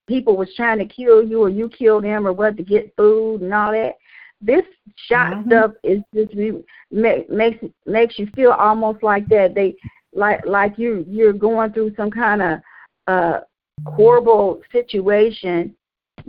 people 0.08 0.38
was 0.38 0.54
trying 0.56 0.80
to 0.80 0.86
kill 0.86 1.22
you 1.24 1.42
or 1.44 1.50
you 1.50 1.68
killed 1.70 2.04
them 2.06 2.26
or 2.26 2.32
what 2.34 2.56
to 2.58 2.64
get 2.64 2.96
food 2.96 3.42
and 3.42 3.54
all 3.54 3.72
that. 3.72 3.96
This 4.42 4.64
shot 4.96 5.34
Mhm. 5.34 5.46
stuff 5.48 5.72
is 5.84 6.02
just 6.16 6.34
re- 6.34 6.64
makes 6.92 7.64
makes 7.86 8.18
you 8.18 8.28
feel 8.28 8.52
almost 8.52 9.04
like 9.04 9.28
that. 9.28 9.54
They 9.54 9.76
like 10.14 10.46
like 10.46 10.78
you 10.78 11.04
you're 11.08 11.34
going 11.34 11.74
through 11.74 11.94
some 11.96 12.10
kind 12.10 12.42
of 12.42 12.60
uh 13.08 13.42
horrible 13.86 14.62
situation 14.72 15.76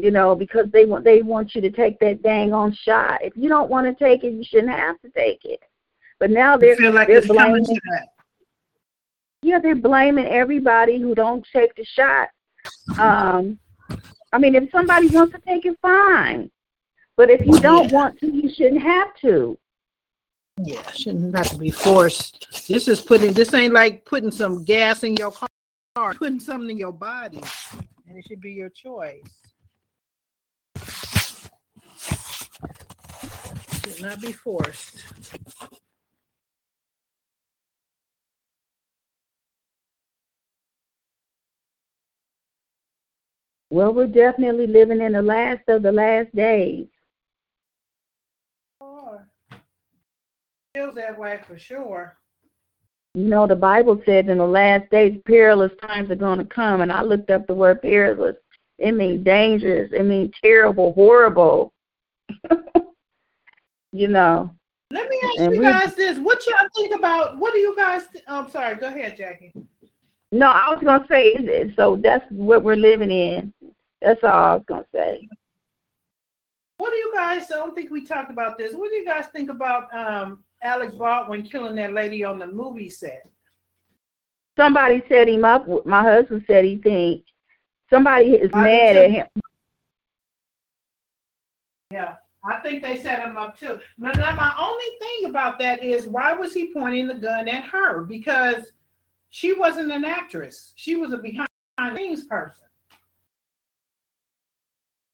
you 0.03 0.11
know, 0.11 0.35
because 0.35 0.71
they 0.71 0.85
want 0.85 1.05
they 1.05 1.23
want 1.23 1.55
you 1.55 1.61
to 1.61 1.71
take 1.71 1.99
that 2.01 2.23
dang 2.23 2.53
on 2.53 2.73
shot. 2.73 3.23
If 3.23 3.37
you 3.37 3.49
don't 3.49 3.71
want 3.71 3.87
to 3.87 4.05
take 4.05 4.25
it, 4.25 4.33
you 4.33 4.45
shouldn't 4.45 4.73
have 4.73 5.01
to 5.03 5.11
take 5.11 5.45
it. 5.45 5.61
But 6.19 6.31
now 6.31 6.57
they're 6.57 6.77
like 6.93 7.09
they're 7.09 7.23
blaming 7.23 7.67
yeah 9.43 9.59
they're 9.59 9.75
blaming 9.75 10.27
everybody 10.27 11.01
who 11.01 11.15
don't 11.15 11.47
take 11.53 11.75
the 11.75 11.85
shot. 11.85 12.29
Um, 12.99 13.59
I 14.33 14.39
mean, 14.39 14.55
if 14.55 14.71
somebody 14.71 15.09
wants 15.09 15.35
to 15.35 15.41
take 15.47 15.65
it, 15.67 15.77
fine. 15.81 16.51
But 17.17 17.31
if 17.31 17.45
you 17.47 17.59
don't 17.61 17.89
Yeah. 17.89 17.93
want 17.93 18.19
to, 18.21 18.31
you 18.31 18.49
shouldn't 18.53 18.83
have 18.83 19.15
to. 19.17 19.59
Yeah, 20.63 20.91
shouldn't 20.93 21.35
have 21.35 21.51
to 21.51 21.57
be 21.57 21.71
forced. 21.71 22.67
This 22.69 22.87
is 22.87 23.01
putting, 23.01 23.33
this 23.33 23.55
ain't 23.55 23.73
like 23.73 24.05
putting 24.05 24.31
some 24.31 24.65
gas 24.65 25.05
in 25.05 25.17
your 25.17 25.33
car, 25.33 26.15
putting 26.15 26.41
something 26.41 26.71
in 26.71 26.77
your 26.77 26.93
body. 26.93 27.43
And 28.07 28.19
it 28.19 28.25
should 28.29 28.41
be 28.41 28.53
your 28.53 28.69
choice. 28.69 29.23
Should 33.85 34.03
not 34.03 34.21
be 34.21 34.33
forced. 34.33 35.05
Well, 43.71 43.95
we're 43.95 44.09
definitely 44.09 44.67
living 44.67 45.01
in 45.01 45.13
the 45.13 45.23
last 45.23 45.63
of 45.69 45.83
the 45.83 45.93
last 45.93 46.35
days. 46.35 46.87
Sure. 48.83 49.27
Feels 50.75 50.95
that 50.97 51.19
way 51.19 51.39
for 51.47 51.59
sure. 51.59 52.17
You 53.15 53.25
know, 53.25 53.47
the 53.47 53.57
Bible 53.57 54.01
says 54.05 54.27
in 54.29 54.39
the 54.39 54.47
last 54.47 54.91
days, 54.91 55.21
perilous 55.25 55.73
times 55.81 56.11
are 56.11 56.17
going 56.17 56.39
to 56.39 56.45
come. 56.45 56.81
And 56.81 56.93
I 56.93 57.03
looked 57.03 57.31
up 57.31 57.47
the 57.47 57.55
word 57.55 57.81
perilous. 57.81 58.37
It 58.79 58.93
means 58.93 59.25
dangerous. 59.25 59.91
It 59.93 60.05
means 60.05 60.33
terrible, 60.43 60.93
horrible. 60.93 61.73
you 63.93 64.09
know. 64.09 64.55
Let 64.93 65.09
me 65.09 65.21
ask 65.25 65.39
you 65.39 65.51
we- 65.51 65.59
guys 65.59 65.95
this. 65.95 66.19
What 66.19 66.45
y'all 66.47 66.69
think 66.77 66.95
about, 66.95 67.39
what 67.39 67.53
do 67.53 67.59
you 67.59 67.77
guys, 67.77 68.03
th- 68.13 68.25
I'm 68.27 68.51
sorry, 68.51 68.77
go 68.77 68.89
ahead, 68.89 69.17
Jackie. 69.17 69.53
No, 70.33 70.47
I 70.47 70.71
was 70.71 70.83
going 70.83 71.01
to 71.01 71.09
say, 71.09 71.73
so 71.77 71.97
that's 71.97 72.25
what 72.31 72.63
we're 72.63 72.77
living 72.77 73.11
in. 73.11 73.53
That's 74.01 74.23
all 74.23 74.31
I 74.31 74.55
was 74.55 74.65
going 74.67 74.83
to 74.83 74.89
say. 74.95 75.29
What 76.79 76.91
do 76.91 76.97
you 76.97 77.13
guys, 77.15 77.51
I 77.51 77.57
don't 77.57 77.75
think 77.75 77.91
we 77.91 78.07
talked 78.07 78.31
about 78.31 78.57
this. 78.57 78.73
What 78.75 78.91
do 78.91 78.97
you 78.97 79.05
guys 79.05 79.27
think 79.35 79.51
about 79.51 79.93
um, 79.95 80.43
Alex 80.63 80.95
Baldwin 80.95 81.43
killing 81.43 81.75
that 81.77 81.93
lady 81.93 82.25
on 82.25 82.39
the 82.39 82.47
movie 82.47 82.89
set? 82.89 83.29
Somebody 84.57 85.03
set 85.09 85.29
him 85.29 85.45
up. 85.45 85.67
My 85.85 86.03
husband 86.03 86.45
said 86.47 86.65
he 86.65 86.77
think 86.77 87.25
somebody 87.91 88.31
is 88.31 88.51
I 88.55 88.63
mad 88.63 88.97
at 88.97 89.11
him. 89.11 89.27
Yeah, 91.93 92.15
I 92.43 92.59
think 92.61 92.83
they 92.83 92.97
set 92.97 93.21
him 93.21 93.37
up 93.37 93.59
too. 93.59 93.79
Now, 93.99 94.13
now, 94.13 94.35
my 94.35 94.55
only 94.59 94.85
thing 94.99 95.31
about 95.31 95.59
that 95.59 95.83
is 95.83 96.07
why 96.07 96.33
was 96.33 96.55
he 96.55 96.73
pointing 96.73 97.07
the 97.07 97.15
gun 97.15 97.49
at 97.49 97.65
her? 97.65 98.03
Because 98.03 98.73
she 99.29 99.53
wasn't 99.53 99.93
an 99.93 100.05
actress. 100.05 100.73
She 100.77 100.97
was 100.97 101.13
a 101.13 101.19
behind 101.19 101.49
the 101.79 101.97
scenes 101.97 102.25
person. 102.25 102.65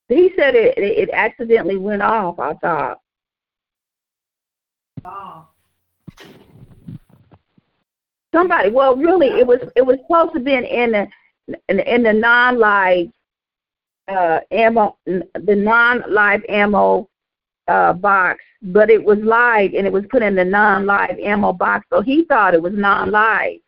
He 0.09 0.33
said 0.37 0.55
it, 0.55 0.79
it 0.79 1.11
accidentally 1.13 1.77
went 1.77 2.03
off. 2.03 2.39
I 2.39 2.55
thought. 2.55 3.01
Oh. 5.05 5.49
Somebody. 8.33 8.71
Well, 8.71 8.97
really, 8.97 9.29
it 9.29 9.47
was 9.47 9.61
it 9.75 9.83
was 9.83 9.99
supposed 10.07 10.35
to 10.35 10.41
be 10.41 10.55
in 10.55 10.93
the 10.93 11.09
in, 11.69 11.81
in 11.81 12.03
the 12.05 12.13
non-live 12.13 13.09
uh, 14.09 14.41
ammo, 14.53 14.97
the 15.07 15.57
non-live 15.57 16.45
ammo 16.49 17.09
uh, 17.69 17.93
box, 17.93 18.43
but 18.63 18.91
it 18.91 19.03
was 19.03 19.19
live 19.19 19.75
and 19.75 19.87
it 19.87 19.93
was 19.93 20.05
put 20.11 20.23
in 20.23 20.35
the 20.35 20.45
non-live 20.45 21.19
ammo 21.19 21.53
box. 21.53 21.87
So 21.93 22.01
he 22.01 22.25
thought 22.25 22.55
it 22.55 22.63
was 22.63 22.73
non-live. 22.75 23.59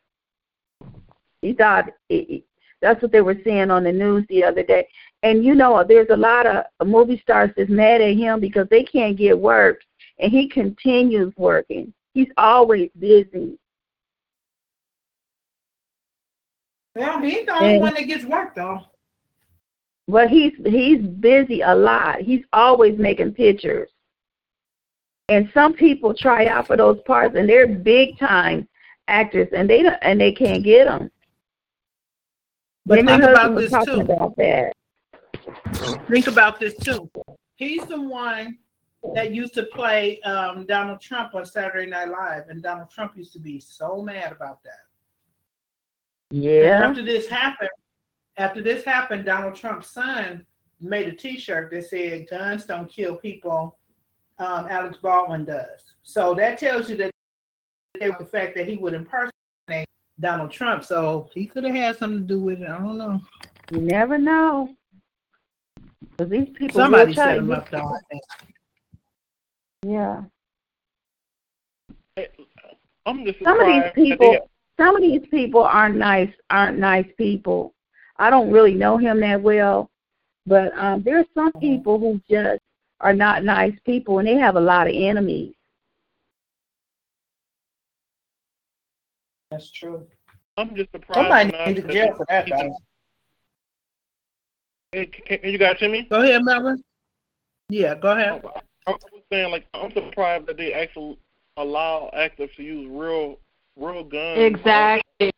He 1.42 1.52
thought 1.52 1.90
it, 2.08 2.44
that's 2.80 3.02
what 3.02 3.12
they 3.12 3.20
were 3.20 3.38
saying 3.44 3.70
on 3.70 3.84
the 3.84 3.92
news 3.92 4.24
the 4.28 4.44
other 4.44 4.62
day. 4.62 4.86
And 5.22 5.44
you 5.44 5.54
know, 5.54 5.84
there's 5.86 6.10
a 6.10 6.16
lot 6.16 6.46
of 6.46 6.64
movie 6.86 7.20
stars 7.20 7.50
that's 7.56 7.70
mad 7.70 8.00
at 8.00 8.16
him 8.16 8.38
because 8.40 8.68
they 8.70 8.84
can't 8.84 9.16
get 9.16 9.38
work, 9.38 9.80
and 10.18 10.30
he 10.30 10.48
continues 10.48 11.32
working. 11.36 11.92
He's 12.14 12.28
always 12.36 12.90
busy. 12.98 13.58
Well, 16.94 17.20
he's 17.20 17.46
the 17.46 17.52
only 17.52 17.74
And- 17.74 17.80
one 17.80 17.94
that 17.94 18.02
gets 18.02 18.24
work 18.24 18.54
though. 18.54 18.80
But 20.08 20.30
he's 20.30 20.54
he's 20.64 21.00
busy 21.00 21.60
a 21.60 21.74
lot. 21.74 22.22
He's 22.22 22.42
always 22.52 22.98
making 22.98 23.34
pictures. 23.34 23.90
And 25.28 25.50
some 25.52 25.74
people 25.74 26.14
try 26.14 26.46
out 26.46 26.66
for 26.66 26.76
those 26.78 26.98
parts, 27.02 27.36
and 27.36 27.46
they're 27.46 27.66
big 27.66 28.18
time 28.18 28.66
actors, 29.06 29.48
and 29.54 29.68
they 29.68 29.82
don't, 29.82 29.98
and 30.00 30.18
they 30.18 30.32
can't 30.32 30.64
get 30.64 30.86
them. 30.86 31.10
But 32.86 33.04
think 33.04 33.22
about 33.22 33.54
this 33.54 33.70
talking 33.70 33.94
too. 33.96 34.00
about 34.00 34.34
that. 34.36 34.72
Think 36.08 36.26
about 36.26 36.58
this 36.58 36.74
too. 36.78 37.10
He's 37.56 37.84
the 37.84 38.00
one 38.00 38.56
that 39.14 39.34
used 39.34 39.52
to 39.54 39.64
play 39.64 40.20
um, 40.22 40.64
Donald 40.64 41.02
Trump 41.02 41.34
on 41.34 41.44
Saturday 41.44 41.90
Night 41.90 42.08
Live, 42.08 42.44
and 42.48 42.62
Donald 42.62 42.90
Trump 42.90 43.12
used 43.14 43.34
to 43.34 43.38
be 43.40 43.60
so 43.60 44.00
mad 44.00 44.32
about 44.32 44.62
that. 44.62 44.86
And 46.30 46.42
Yeah. 46.42 46.88
After 46.88 47.02
this 47.04 47.28
happened, 47.28 47.68
after 48.38 48.62
this 48.62 48.84
happened, 48.84 49.24
Donald 49.24 49.54
Trump's 49.54 49.90
son 49.90 50.46
made 50.80 51.08
a 51.08 51.12
T-shirt 51.12 51.70
that 51.72 51.86
said 51.86 52.28
"Guns 52.30 52.64
don't 52.64 52.88
kill 52.90 53.16
people." 53.16 53.76
Um, 54.38 54.66
Alex 54.70 54.98
Baldwin 54.98 55.44
does. 55.44 55.94
So 56.04 56.32
that 56.34 56.58
tells 56.58 56.88
you 56.88 56.96
that 56.98 57.10
the 58.00 58.28
fact 58.30 58.54
that 58.54 58.68
he 58.68 58.76
would 58.76 58.94
impersonate 58.94 59.88
Donald 60.20 60.52
Trump. 60.52 60.84
So 60.84 61.28
he 61.34 61.46
could 61.46 61.64
have 61.64 61.74
had 61.74 61.96
something 61.98 62.20
to 62.20 62.34
do 62.34 62.40
with 62.40 62.62
it. 62.62 62.68
I 62.68 62.78
don't 62.78 62.96
know. 62.98 63.20
You 63.72 63.80
never 63.80 64.16
know. 64.16 64.74
'Cause 66.16 66.28
these 66.28 66.48
people 66.50 66.80
Somebody 66.80 67.14
set 67.14 67.38
him 67.38 67.50
up, 67.50 67.68
though. 67.70 67.92
I 67.94 67.98
think. 68.10 68.22
Yeah. 69.82 70.24
I'm 73.06 73.24
just 73.24 73.38
Some 73.42 73.60
of 73.60 73.66
these 73.66 73.74
surprised 73.74 73.84
that 73.86 73.94
people, 73.94 74.32
they- 74.32 74.40
some 74.76 74.96
of 74.96 75.02
these 75.02 75.26
people 75.28 75.62
aren't 75.62 75.96
nice. 75.96 76.32
Aren't 76.50 76.78
nice 76.78 77.10
people. 77.16 77.74
I 78.18 78.30
don't 78.30 78.50
really 78.50 78.74
know 78.74 78.96
him 78.98 79.20
that 79.20 79.40
well, 79.40 79.90
but 80.46 80.76
um, 80.76 81.02
there 81.02 81.18
are 81.18 81.26
some 81.34 81.52
Mhm. 81.52 81.60
people 81.60 81.98
who 81.98 82.20
just 82.28 82.60
are 83.00 83.14
not 83.14 83.44
nice 83.44 83.78
people, 83.84 84.18
and 84.18 84.26
they 84.26 84.34
have 84.36 84.56
a 84.56 84.60
lot 84.60 84.88
of 84.88 84.94
enemies. 84.94 85.54
That's 89.50 89.70
true. 89.70 90.06
I'm 90.56 90.74
just 90.74 90.90
surprised. 90.90 91.20
Somebody 91.22 91.52
not 91.52 91.68
needs 91.68 91.86
to 91.86 91.92
jail 91.92 92.14
for 92.16 92.26
that, 92.28 92.46
he- 92.46 92.52
though. 92.52 92.76
Hey, 94.92 95.06
can, 95.06 95.38
can 95.38 95.50
you 95.50 95.58
guys 95.58 95.78
hear 95.78 95.90
me? 95.90 96.02
Go 96.10 96.22
ahead, 96.22 96.42
Melvin. 96.44 96.82
Yeah, 97.68 97.94
go 97.94 98.12
ahead. 98.12 98.42
I 98.86 98.90
was 98.92 99.00
saying, 99.30 99.50
like, 99.52 99.66
I'm 99.74 99.92
surprised 99.92 100.46
that 100.46 100.56
they 100.56 100.72
actually 100.72 101.18
allow 101.58 102.10
actors 102.14 102.50
to 102.56 102.62
use 102.62 102.88
real, 102.90 103.38
real 103.76 104.02
guns. 104.02 104.38
Exactly. 104.38 105.30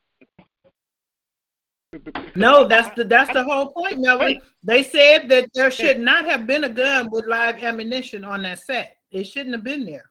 No, 2.37 2.67
that's 2.69 2.95
the 2.95 3.05
that's 3.05 3.33
the 3.33 3.43
whole 3.43 3.73
point, 3.73 3.99
Melvin. 3.99 4.41
They 4.63 4.85
said 4.85 5.29
that 5.29 5.51
there 5.55 5.71
should 5.73 5.99
not 5.99 6.25
have 6.25 6.47
been 6.47 6.65
a 6.65 6.69
gun 6.69 7.11
with 7.11 7.27
live 7.27 7.57
ammunition 7.63 8.25
on 8.25 8.43
that 8.43 8.61
set. 8.61 8.97
It 9.11 9.25
shouldn't 9.25 9.55
have 9.55 9.65
been 9.65 9.85
there. 9.85 10.09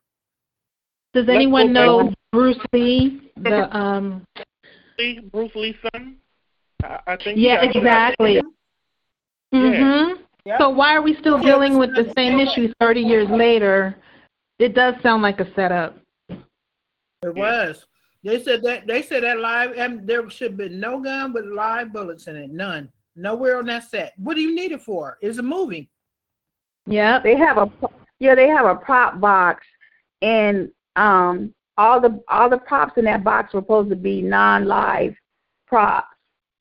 Does 1.13 1.29
anyone 1.29 1.71
know. 1.71 2.13
Bruce 2.31 2.59
Lee? 2.73 3.31
The 3.37 3.75
um. 3.75 4.23
Lee, 4.99 5.19
Bruce 5.31 5.55
Lee's 5.55 5.75
son. 5.93 6.17
I, 6.83 6.99
I 7.07 7.15
think. 7.17 7.39
Yeah, 7.39 7.65
got- 7.65 7.75
exactly. 7.75 8.41
Mhm. 9.53 10.19
Yeah. 10.45 10.57
So 10.57 10.69
why 10.69 10.93
are 10.95 11.01
we 11.01 11.15
still 11.15 11.37
Yeah, 11.41 11.51
dealing 11.51 11.77
with 11.77 11.95
the 11.95 12.11
same 12.15 12.37
not- 12.37 12.47
issues 12.49 12.73
30 12.79 13.01
years 13.01 13.29
later? 13.29 13.95
It 14.59 14.75
does 14.75 14.95
sound 15.01 15.23
like 15.23 15.39
a 15.39 15.51
setup. 15.53 15.97
It 16.29 17.33
was. 17.35 17.85
They 18.23 18.43
said 18.43 18.61
that 18.63 18.85
they 18.85 19.01
said 19.01 19.23
that 19.23 19.39
live 19.39 19.73
and 19.77 20.05
there 20.05 20.29
should 20.29 20.57
be 20.57 20.69
no 20.69 20.99
gun 20.99 21.31
with 21.33 21.45
live 21.45 21.93
bullets 21.93 22.27
in 22.27 22.35
it. 22.35 22.51
None. 22.51 22.89
Nowhere 23.15 23.57
on 23.57 23.65
that 23.67 23.89
set. 23.89 24.13
What 24.17 24.35
do 24.35 24.41
you 24.41 24.53
need 24.53 24.71
it 24.71 24.81
for? 24.81 25.17
It's 25.21 25.37
a 25.37 25.43
movie. 25.43 25.89
Yeah, 26.85 27.19
They 27.19 27.35
have 27.35 27.57
a 27.57 27.71
yeah, 28.19 28.35
they 28.35 28.47
have 28.47 28.65
a 28.65 28.75
prop 28.75 29.19
box, 29.21 29.65
and 30.21 30.69
um, 30.95 31.53
all 31.77 32.01
the 32.01 32.21
all 32.27 32.49
the 32.49 32.57
props 32.57 32.97
in 32.97 33.05
that 33.05 33.23
box 33.23 33.53
were 33.53 33.61
supposed 33.61 33.89
to 33.91 33.95
be 33.95 34.21
non-live 34.21 35.15
props, 35.67 36.07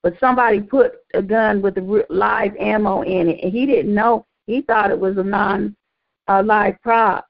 but 0.03 0.19
somebody 0.21 0.61
put 0.61 0.93
a 1.15 1.23
gun 1.23 1.61
with 1.61 1.75
the 1.75 2.07
live 2.11 2.55
ammo 2.57 3.03
in 3.03 3.29
it, 3.29 3.41
and 3.43 3.53
he 3.53 3.67
didn't 3.67 3.93
know. 3.93 4.25
He 4.47 4.61
thought 4.63 4.91
it 4.91 5.01
was 5.01 5.17
a 5.17 5.25
non-live 5.25 6.77
prop. 6.83 7.27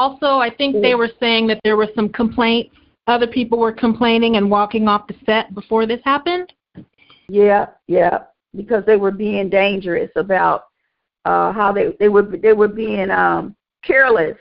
Also, 0.00 0.38
I 0.38 0.48
think 0.48 0.80
they 0.80 0.94
were 0.94 1.10
saying 1.20 1.46
that 1.48 1.60
there 1.62 1.76
were 1.76 1.90
some 1.94 2.08
complaints. 2.08 2.74
Other 3.06 3.26
people 3.26 3.58
were 3.58 3.70
complaining 3.70 4.36
and 4.36 4.50
walking 4.50 4.88
off 4.88 5.06
the 5.06 5.14
set 5.26 5.54
before 5.54 5.84
this 5.84 6.00
happened. 6.06 6.50
Yeah, 7.28 7.66
yeah, 7.86 8.20
because 8.56 8.82
they 8.86 8.96
were 8.96 9.10
being 9.10 9.50
dangerous 9.50 10.10
about 10.16 10.64
uh 11.26 11.52
how 11.52 11.70
they 11.70 11.94
they 12.00 12.08
were 12.08 12.22
they 12.22 12.54
were 12.54 12.66
being 12.66 13.10
um 13.10 13.54
careless. 13.84 14.38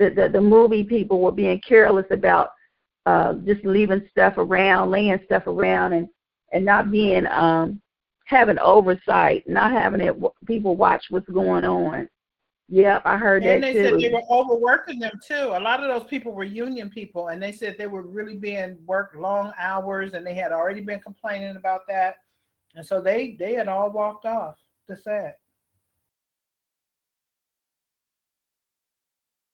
The 0.00 0.10
the, 0.10 0.28
the 0.28 0.40
movie 0.40 0.82
people 0.82 1.20
were 1.20 1.30
being 1.30 1.60
careless 1.60 2.06
about 2.10 2.50
uh 3.06 3.34
just 3.46 3.64
leaving 3.64 4.08
stuff 4.10 4.38
around, 4.38 4.90
laying 4.90 5.20
stuff 5.24 5.46
around 5.46 5.92
and 5.92 6.08
and 6.52 6.64
not 6.64 6.90
being 6.90 7.28
um 7.28 7.80
having 8.24 8.58
oversight, 8.58 9.48
not 9.48 9.70
having 9.70 10.00
it 10.00 10.16
people 10.46 10.74
watch 10.74 11.04
what's 11.10 11.28
going 11.28 11.64
on. 11.64 12.08
Yep, 12.72 13.02
I 13.04 13.16
heard 13.16 13.42
And 13.42 13.64
that 13.64 13.68
And 13.68 13.76
they 13.76 13.82
said 13.82 14.00
they 14.00 14.10
were 14.10 14.22
overworking 14.30 15.00
them 15.00 15.18
too. 15.26 15.52
A 15.54 15.58
lot 15.58 15.82
of 15.82 15.88
those 15.88 16.08
people 16.08 16.30
were 16.30 16.44
union 16.44 16.88
people, 16.88 17.28
and 17.28 17.42
they 17.42 17.50
said 17.50 17.76
they 17.76 17.88
were 17.88 18.02
really 18.02 18.36
being 18.36 18.78
worked 18.86 19.16
long 19.16 19.52
hours, 19.58 20.14
and 20.14 20.24
they 20.24 20.34
had 20.34 20.52
already 20.52 20.80
been 20.80 21.00
complaining 21.00 21.56
about 21.56 21.80
that, 21.88 22.18
and 22.76 22.86
so 22.86 23.00
they 23.00 23.34
they 23.40 23.54
had 23.54 23.66
all 23.66 23.90
walked 23.90 24.24
off 24.24 24.54
the 24.88 24.96
set. 24.96 25.40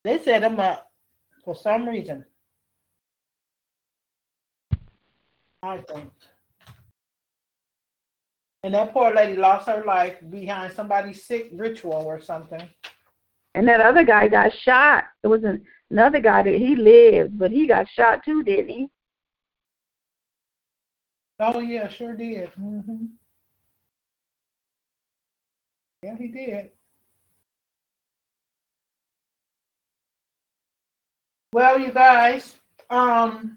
They 0.05 0.19
set 0.19 0.43
them 0.43 0.61
up 0.61 0.93
for 1.43 1.57
some 1.57 1.89
reason. 1.89 2.23
I 5.63 5.79
think. 5.79 6.13
And 8.63 8.75
that 8.75 8.93
poor 8.93 9.15
lady 9.15 9.37
lost 9.37 9.69
her 9.69 9.85
life 9.87 10.17
behind 10.29 10.75
somebody's 10.75 11.25
sick 11.25 11.49
ritual 11.53 11.95
or 11.95 12.21
something. 12.21 12.69
And 13.57 13.67
that 13.69 13.81
other 13.81 14.05
guy 14.05 14.29
got 14.29 14.53
shot. 14.53 15.05
It 15.23 15.29
was 15.29 15.43
an, 15.43 15.65
another 15.91 16.21
guy 16.21 16.43
that 16.43 16.55
he 16.55 16.77
lived, 16.77 17.39
but 17.39 17.51
he 17.51 17.67
got 17.67 17.89
shot 17.89 18.23
too, 18.23 18.43
didn't 18.45 18.69
he? 18.69 18.89
Oh 21.41 21.61
yeah, 21.61 21.89
sure 21.89 22.15
did. 22.15 22.51
hmm 22.51 23.07
Yeah, 26.03 26.17
he 26.19 26.29
did. 26.29 26.71
Well, 31.55 31.79
you 31.79 31.93
guys, 31.93 32.57
um, 32.91 33.57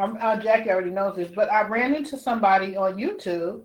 I'm, 0.00 0.16
uh, 0.20 0.36
Jackie 0.40 0.70
already 0.70 0.90
knows 0.90 1.14
this, 1.14 1.30
but 1.30 1.50
I 1.52 1.62
ran 1.62 1.94
into 1.94 2.18
somebody 2.18 2.76
on 2.76 2.96
YouTube, 2.96 3.62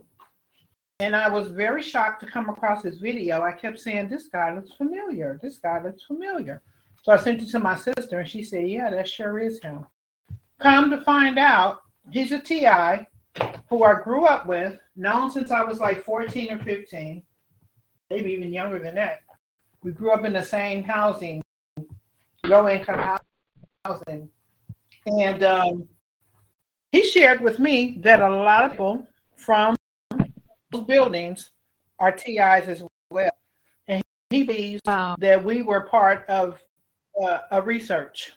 and 0.99 1.15
I 1.15 1.29
was 1.29 1.49
very 1.49 1.81
shocked 1.81 2.21
to 2.21 2.31
come 2.31 2.49
across 2.49 2.83
this 2.83 2.97
video. 2.97 3.41
I 3.41 3.51
kept 3.51 3.79
saying, 3.79 4.09
"This 4.09 4.27
guy 4.27 4.53
looks 4.53 4.71
familiar. 4.73 5.39
This 5.41 5.57
guy 5.57 5.81
looks 5.83 6.03
familiar." 6.03 6.61
So 7.03 7.11
I 7.11 7.17
sent 7.17 7.41
it 7.41 7.49
to 7.49 7.59
my 7.59 7.75
sister, 7.75 8.19
and 8.19 8.29
she 8.29 8.43
said, 8.43 8.67
"Yeah, 8.67 8.89
that 8.89 9.07
sure 9.07 9.39
is 9.39 9.61
him." 9.61 9.85
Come 10.59 10.89
to 10.91 11.01
find 11.01 11.37
out, 11.37 11.81
he's 12.11 12.31
a 12.31 12.39
TI 12.39 13.05
who 13.69 13.83
I 13.83 14.01
grew 14.01 14.25
up 14.25 14.45
with, 14.45 14.77
known 14.95 15.31
since 15.31 15.51
I 15.51 15.63
was 15.63 15.79
like 15.79 16.05
14 16.05 16.53
or 16.53 16.59
15, 16.59 17.23
maybe 18.09 18.31
even 18.31 18.53
younger 18.53 18.79
than 18.79 18.95
that. 18.95 19.21
We 19.81 19.91
grew 19.91 20.11
up 20.11 20.23
in 20.23 20.33
the 20.33 20.43
same 20.43 20.83
housing, 20.83 21.43
low 22.45 22.69
income 22.69 23.19
housing, 23.83 24.29
and 25.05 25.43
um, 25.43 25.89
he 26.91 27.05
shared 27.05 27.41
with 27.41 27.59
me 27.59 27.97
that 28.01 28.21
a 28.21 28.29
lot 28.29 28.65
of 28.65 28.71
people 28.71 29.05
from 29.35 29.75
those 30.73 30.83
buildings 30.83 31.51
are 31.99 32.11
TIs 32.11 32.67
as 32.67 32.83
well. 33.09 33.31
And 33.87 34.03
he 34.29 34.43
believes 34.43 34.81
Wow. 34.85 35.15
that 35.19 35.43
we 35.43 35.61
were 35.61 35.81
part 35.81 36.25
of 36.27 36.59
uh, 37.21 37.39
a 37.51 37.61
research. 37.61 38.31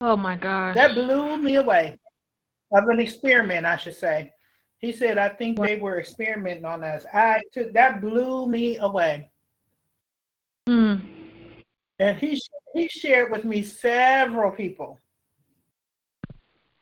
Oh 0.00 0.16
my 0.16 0.36
God. 0.36 0.74
That 0.74 0.94
blew 0.94 1.36
me 1.36 1.56
away. 1.56 1.98
Of 2.72 2.84
an 2.88 3.00
experiment, 3.00 3.66
I 3.66 3.76
should 3.76 3.96
say. 3.96 4.32
He 4.78 4.92
said, 4.92 5.18
I 5.18 5.28
think 5.28 5.58
they 5.58 5.76
were 5.76 5.98
experimenting 5.98 6.64
on 6.64 6.82
us. 6.82 7.04
I 7.12 7.42
took 7.52 7.72
that 7.74 8.00
blew 8.00 8.46
me 8.46 8.78
away. 8.78 9.30
Hmm. 10.66 10.96
And 11.98 12.16
he 12.16 12.40
he 12.74 12.88
shared 12.88 13.30
with 13.30 13.44
me 13.44 13.62
several 13.62 14.52
people 14.52 14.98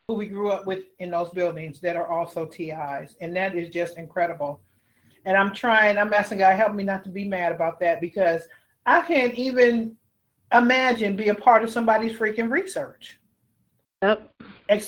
who 0.09 0.15
we 0.15 0.27
grew 0.27 0.51
up 0.51 0.67
with 0.67 0.85
in 1.01 1.11
those 1.11 1.29
buildings 1.31 1.81
that 1.81 1.95
are 1.95 2.09
also 2.09 2.47
TIs. 2.47 3.15
And 3.21 3.37
that 3.37 3.55
is 3.55 3.69
just 3.69 3.99
incredible. 3.99 4.59
And 5.27 5.37
I'm 5.37 5.55
trying, 5.55 5.99
I'm 5.99 6.15
asking 6.15 6.39
God, 6.39 6.57
help 6.57 6.75
me 6.75 6.83
not 6.83 7.05
to 7.05 7.11
be 7.11 7.25
mad 7.25 7.53
about 7.53 7.79
that 7.81 8.01
because 8.01 8.43
I 8.87 9.03
can't 9.03 9.35
even 9.35 9.95
imagine 10.55 11.15
being 11.15 11.29
a 11.29 11.35
part 11.35 11.63
of 11.63 11.71
somebody's 11.71 12.17
freaking 12.17 12.51
research. 12.51 13.19
Yep. 14.01 14.33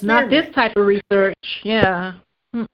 Not 0.02 0.30
this 0.30 0.54
type 0.54 0.74
of 0.76 0.86
research. 0.86 1.60
Yeah. 1.64 2.14
Mm-mm. 2.56 2.66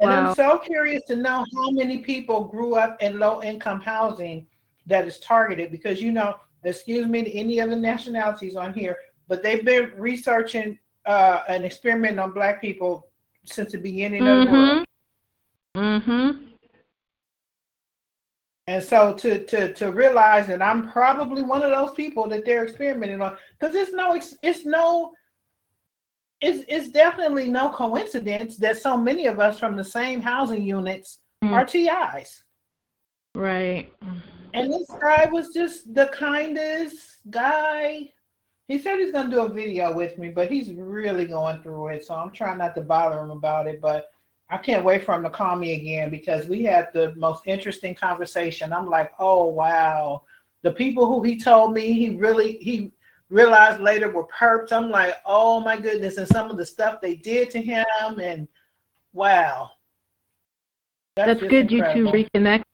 And 0.00 0.10
Wow. 0.10 0.30
I'm 0.30 0.34
so 0.34 0.58
curious 0.58 1.04
to 1.06 1.16
know 1.16 1.44
how 1.54 1.70
many 1.70 1.98
people 1.98 2.44
grew 2.44 2.74
up 2.74 3.00
in 3.00 3.20
low 3.20 3.42
income 3.42 3.80
housing 3.80 4.46
that 4.86 5.06
is 5.06 5.20
targeted 5.20 5.70
because 5.70 6.00
you 6.00 6.10
know, 6.10 6.34
excuse 6.64 7.06
me 7.06 7.22
to 7.22 7.32
any 7.32 7.60
other 7.60 7.76
nationalities 7.76 8.56
on 8.56 8.72
here, 8.72 8.96
but 9.28 9.42
they've 9.42 9.64
been 9.64 9.92
researching 9.96 10.78
uh, 11.06 11.42
an 11.48 11.64
experiment 11.64 12.18
on 12.18 12.32
black 12.32 12.60
people 12.60 13.08
since 13.44 13.72
the 13.72 13.78
beginning 13.78 14.26
of 14.26 14.46
the 14.46 14.52
world. 14.52 14.86
Mm-hmm. 15.76 16.10
Mm-hmm. 16.10 16.44
And 18.66 18.84
so 18.84 19.14
to 19.14 19.46
to 19.46 19.72
to 19.74 19.92
realize 19.92 20.46
that 20.48 20.60
I'm 20.60 20.90
probably 20.90 21.42
one 21.42 21.62
of 21.62 21.70
those 21.70 21.92
people 21.94 22.28
that 22.28 22.44
they're 22.44 22.64
experimenting 22.64 23.20
on, 23.22 23.36
because 23.58 23.74
it's 23.74 23.92
no 23.92 24.14
it's, 24.14 24.34
it's 24.42 24.66
no 24.66 25.12
it's 26.40 26.64
it's 26.68 26.88
definitely 26.90 27.48
no 27.48 27.70
coincidence 27.70 28.56
that 28.58 28.76
so 28.78 28.96
many 28.96 29.26
of 29.26 29.40
us 29.40 29.58
from 29.58 29.76
the 29.76 29.84
same 29.84 30.20
housing 30.20 30.62
units 30.62 31.20
Mm. 31.44 31.52
are 31.52 31.64
TIs. 31.64 32.42
Right. 33.34 33.92
And 34.54 34.72
this 34.72 34.90
guy 35.00 35.28
was 35.30 35.50
just 35.54 35.94
the 35.94 36.08
kindest 36.08 36.98
guy. 37.30 38.10
He 38.68 38.78
said 38.78 38.98
he's 38.98 39.12
gonna 39.12 39.30
do 39.30 39.40
a 39.40 39.48
video 39.48 39.94
with 39.94 40.18
me, 40.18 40.28
but 40.28 40.50
he's 40.50 40.70
really 40.70 41.24
going 41.24 41.62
through 41.62 41.88
it. 41.88 42.04
So 42.06 42.14
I'm 42.14 42.30
trying 42.30 42.58
not 42.58 42.74
to 42.74 42.82
bother 42.82 43.18
him 43.18 43.30
about 43.30 43.66
it. 43.66 43.80
But 43.80 44.10
I 44.50 44.58
can't 44.58 44.84
wait 44.84 45.04
for 45.04 45.14
him 45.14 45.22
to 45.22 45.30
call 45.30 45.56
me 45.56 45.72
again 45.72 46.10
because 46.10 46.46
we 46.46 46.62
had 46.62 46.88
the 46.92 47.14
most 47.16 47.42
interesting 47.46 47.94
conversation. 47.94 48.72
I'm 48.72 48.88
like, 48.88 49.12
oh 49.18 49.46
wow. 49.46 50.22
The 50.62 50.72
people 50.72 51.06
who 51.06 51.22
he 51.22 51.40
told 51.40 51.72
me 51.72 51.94
he 51.94 52.10
really 52.10 52.58
he 52.58 52.92
realized 53.30 53.80
later 53.80 54.10
were 54.10 54.26
perps. 54.26 54.72
I'm 54.72 54.90
like, 54.90 55.14
oh 55.24 55.60
my 55.60 55.80
goodness, 55.80 56.18
and 56.18 56.28
some 56.28 56.50
of 56.50 56.58
the 56.58 56.66
stuff 56.66 57.00
they 57.00 57.14
did 57.14 57.50
to 57.50 57.62
him, 57.62 57.86
and 58.20 58.48
wow. 59.14 59.70
That's 61.16 61.40
just 61.40 61.50
good 61.50 61.70
you 61.70 61.78
two 61.78 61.84
incredible. 61.84 62.12
reconnected. 62.12 62.67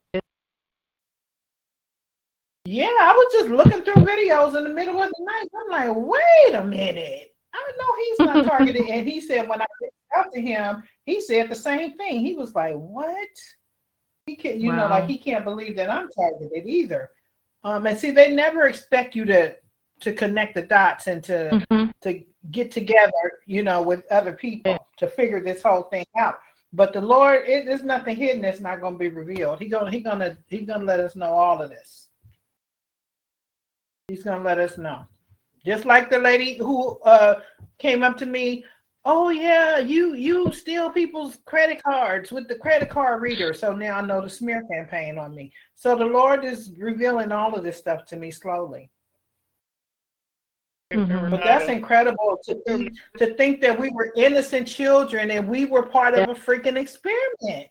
Yeah, 2.65 2.87
I 2.87 3.13
was 3.13 3.33
just 3.33 3.51
looking 3.51 3.83
through 3.83 4.05
videos 4.07 4.57
in 4.57 4.65
the 4.65 4.71
middle 4.71 5.03
of 5.03 5.11
the 5.11 5.25
night. 5.25 5.49
I'm 5.55 5.71
like, 5.71 5.97
wait 5.97 6.55
a 6.55 6.65
minute. 6.65 7.35
I 7.53 7.73
know 7.79 7.97
he's 7.99 8.21
not 8.21 8.45
targeted. 8.45 8.83
and 8.89 9.07
he 9.07 9.21
said 9.21 9.49
when 9.49 9.61
I 9.61 9.67
reached 9.81 9.95
out 10.17 10.33
to 10.33 10.41
him, 10.41 10.83
he 11.05 11.21
said 11.21 11.51
the 11.51 11.55
same 11.55 11.97
thing. 11.97 12.21
He 12.21 12.35
was 12.35 12.55
like, 12.55 12.75
What? 12.75 13.29
He 14.27 14.37
can't, 14.37 14.57
you 14.59 14.73
know, 14.73 14.89
like 14.89 15.07
he 15.07 15.19
can't 15.19 15.45
believe 15.45 15.77
that 15.77 15.91
I'm 15.91 16.09
targeted 16.11 16.67
either. 16.67 17.11
Um, 17.63 17.87
and 17.87 17.99
see, 17.99 18.11
they 18.11 18.33
never 18.33 18.67
expect 18.67 19.15
you 19.15 19.25
to 19.27 19.55
to 20.01 20.13
connect 20.13 20.55
the 20.55 20.63
dots 20.63 21.07
and 21.07 21.23
to 21.25 21.65
hmm 21.71 21.85
to 22.03 22.23
get 22.51 22.71
together, 22.71 23.41
you 23.47 23.63
know, 23.63 23.81
with 23.81 24.05
other 24.11 24.33
people 24.33 24.77
to 24.99 25.07
figure 25.09 25.43
this 25.43 25.63
whole 25.63 25.85
thing 25.85 26.05
out. 26.19 26.39
But 26.75 26.93
the 26.93 27.01
Lord, 27.01 27.49
it, 27.49 27.65
there's 27.65 27.83
nothing 27.83 28.17
hidden 28.17 28.43
that's 28.43 28.61
not 28.61 28.83
going 28.83 28.95
to 28.95 28.99
be 28.99 29.09
revealed. 29.09 29.59
He 29.59 29.69
gonna 29.69 29.91
he 29.91 30.01
gonna 30.01 30.37
he's 30.49 30.67
gonna 30.67 30.85
let 30.85 31.01
us 31.01 31.17
know 31.17 31.33
all 31.33 31.63
of 31.63 31.71
this. 31.71 32.04
He's 34.09 34.23
gonna 34.23 34.45
let 34.45 34.59
us 34.59 34.77
know. 34.77 35.07
Just 35.65 35.87
like 35.87 36.11
the 36.11 36.19
lady 36.19 36.59
who 36.59 36.99
uh 37.01 37.41
came 37.79 38.03
up 38.03 38.19
to 38.19 38.27
me, 38.27 38.65
oh 39.07 39.31
yeah, 39.31 39.79
you 39.79 40.15
you 40.15 40.53
steal 40.53 40.91
people's 40.91 41.39
credit 41.47 41.83
cards 41.83 42.31
with 42.31 42.47
the 42.47 42.57
credit 42.57 42.91
card 42.91 43.23
reader. 43.23 43.55
So 43.55 43.75
now 43.75 43.97
I 43.97 44.03
know 44.03 44.21
the 44.21 44.29
smear 44.29 44.63
campaign 44.71 45.19
on 45.19 45.35
me. 45.35 45.53
So 45.75 45.97
the 45.97 46.05
Lord 46.05 46.45
is 46.45 46.73
revealing 46.77 47.33
all 47.33 47.55
of 47.55 47.65
this 47.65 47.79
stuff 47.79 48.05
to 48.07 48.17
me 48.17 48.31
slowly. 48.31 48.91
Mhm. 50.93 51.31
But 51.31 51.43
that's 51.43 51.69
incredible 51.69 52.39
to 52.45 52.55
think, 52.67 52.93
to 53.17 53.35
think 53.35 53.63
that 53.63 53.81
we 53.81 53.89
were 53.89 54.13
innocent 54.17 54.69
children 54.69 55.31
and 55.31 55.49
we 55.49 55.65
were 55.65 55.83
part 55.83 56.15
of 56.15 56.29
a 56.29 56.35
freaking 56.35 56.77
experiment. 56.77 57.71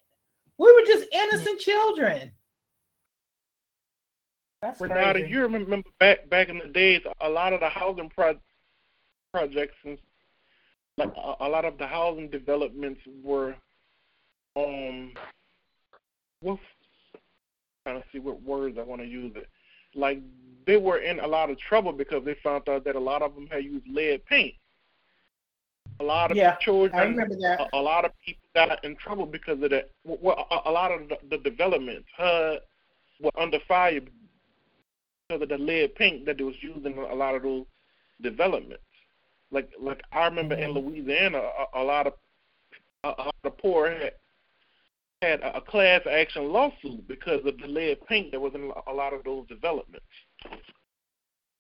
We 0.58 0.74
were 0.74 0.86
just 0.86 1.06
innocent 1.14 1.60
children. 1.60 2.32
That's 4.64 4.80
Renata, 4.80 5.20
crazy. 5.20 5.30
you 5.30 5.42
remember 5.42 5.90
back 6.00 6.30
back 6.30 6.48
in 6.48 6.58
the 6.58 6.68
days, 6.68 7.02
a 7.20 7.28
lot 7.28 7.52
of 7.52 7.60
the 7.60 7.68
housing 7.68 8.10
pro- 8.10 8.40
projects 9.34 9.76
and 9.84 9.98
like 10.98 11.10
a, 11.18 11.46
a 11.46 11.50
lot 11.50 11.66
of 11.66 11.78
the 11.78 11.86
housing 11.86 12.30
developments 12.30 13.02
were 13.22 13.58
um 14.56 15.12
what 16.40 16.60
trying 17.86 18.02
to 18.02 18.08
see 18.14 18.20
what 18.20 18.42
words 18.42 18.78
I 18.80 18.84
want 18.84 19.02
to 19.02 19.08
use 19.08 19.34
it. 19.36 19.50
Like 19.96 20.22
they 20.66 20.78
were 20.78 21.00
in 21.00 21.20
a 21.20 21.28
lot 21.28 21.50
of 21.50 21.60
trouble 21.60 21.92
because 21.92 22.24
they 22.24 22.38
found 22.42 22.70
out 22.70 22.86
that 22.86 22.96
a 22.96 23.00
lot 23.00 23.22
of 23.22 23.36
them 23.36 23.48
had 23.48 23.66
used 23.66 23.86
lead 23.90 24.26
paint. 24.28 24.54
A 26.00 26.04
lot 26.06 26.32
of 26.32 26.38
Yeah, 26.38 26.56
children, 26.62 26.96
I 26.96 27.04
remember 27.04 27.36
that. 27.36 27.60
a, 27.60 27.78
a 27.78 27.82
lot 27.82 28.06
of 28.06 28.12
people 28.26 28.44
got 28.56 28.82
in 28.86 28.96
trouble 28.96 29.26
because 29.26 29.62
of 29.62 29.72
that. 29.72 29.90
Well, 30.06 30.48
a, 30.50 30.70
a 30.70 30.72
lot 30.72 30.92
of 30.94 31.10
the, 31.10 31.18
the 31.30 31.38
developments 31.38 32.08
HUD 32.16 32.60
were 33.22 33.32
under 33.38 33.60
fire 33.68 34.00
because 35.30 35.42
of 35.42 35.50
the 35.50 35.58
lead 35.58 35.96
paint 35.96 36.26
that 36.26 36.40
was 36.42 36.56
used 36.62 36.86
in 36.86 36.98
a 36.98 37.16
lot 37.16 37.36
of 37.36 37.44
those 37.44 37.66
developments. 38.22 38.84
Like 39.52 39.70
like 39.80 40.02
I 40.12 40.26
remember 40.26 40.56
in 40.56 40.72
Louisiana, 40.72 41.40
a, 41.40 41.82
a 41.82 41.84
lot 41.84 42.08
of 42.08 42.14
a, 43.04 43.10
a 43.10 43.24
lot 43.26 43.36
of 43.44 43.58
poor 43.58 43.90
had 43.92 44.14
had 45.22 45.42
a, 45.42 45.58
a 45.58 45.62
class 45.62 46.02
action 46.10 46.52
lawsuit 46.52 47.08
because 47.08 47.46
of 47.46 47.58
the 47.60 47.68
lead 47.68 48.06
paint 48.08 48.32
that 48.32 48.40
was 48.40 48.54
in 48.56 48.72
a 48.88 48.94
lot 48.94 49.14
of 49.14 49.24
those 49.24 49.48
developments. 49.48 50.06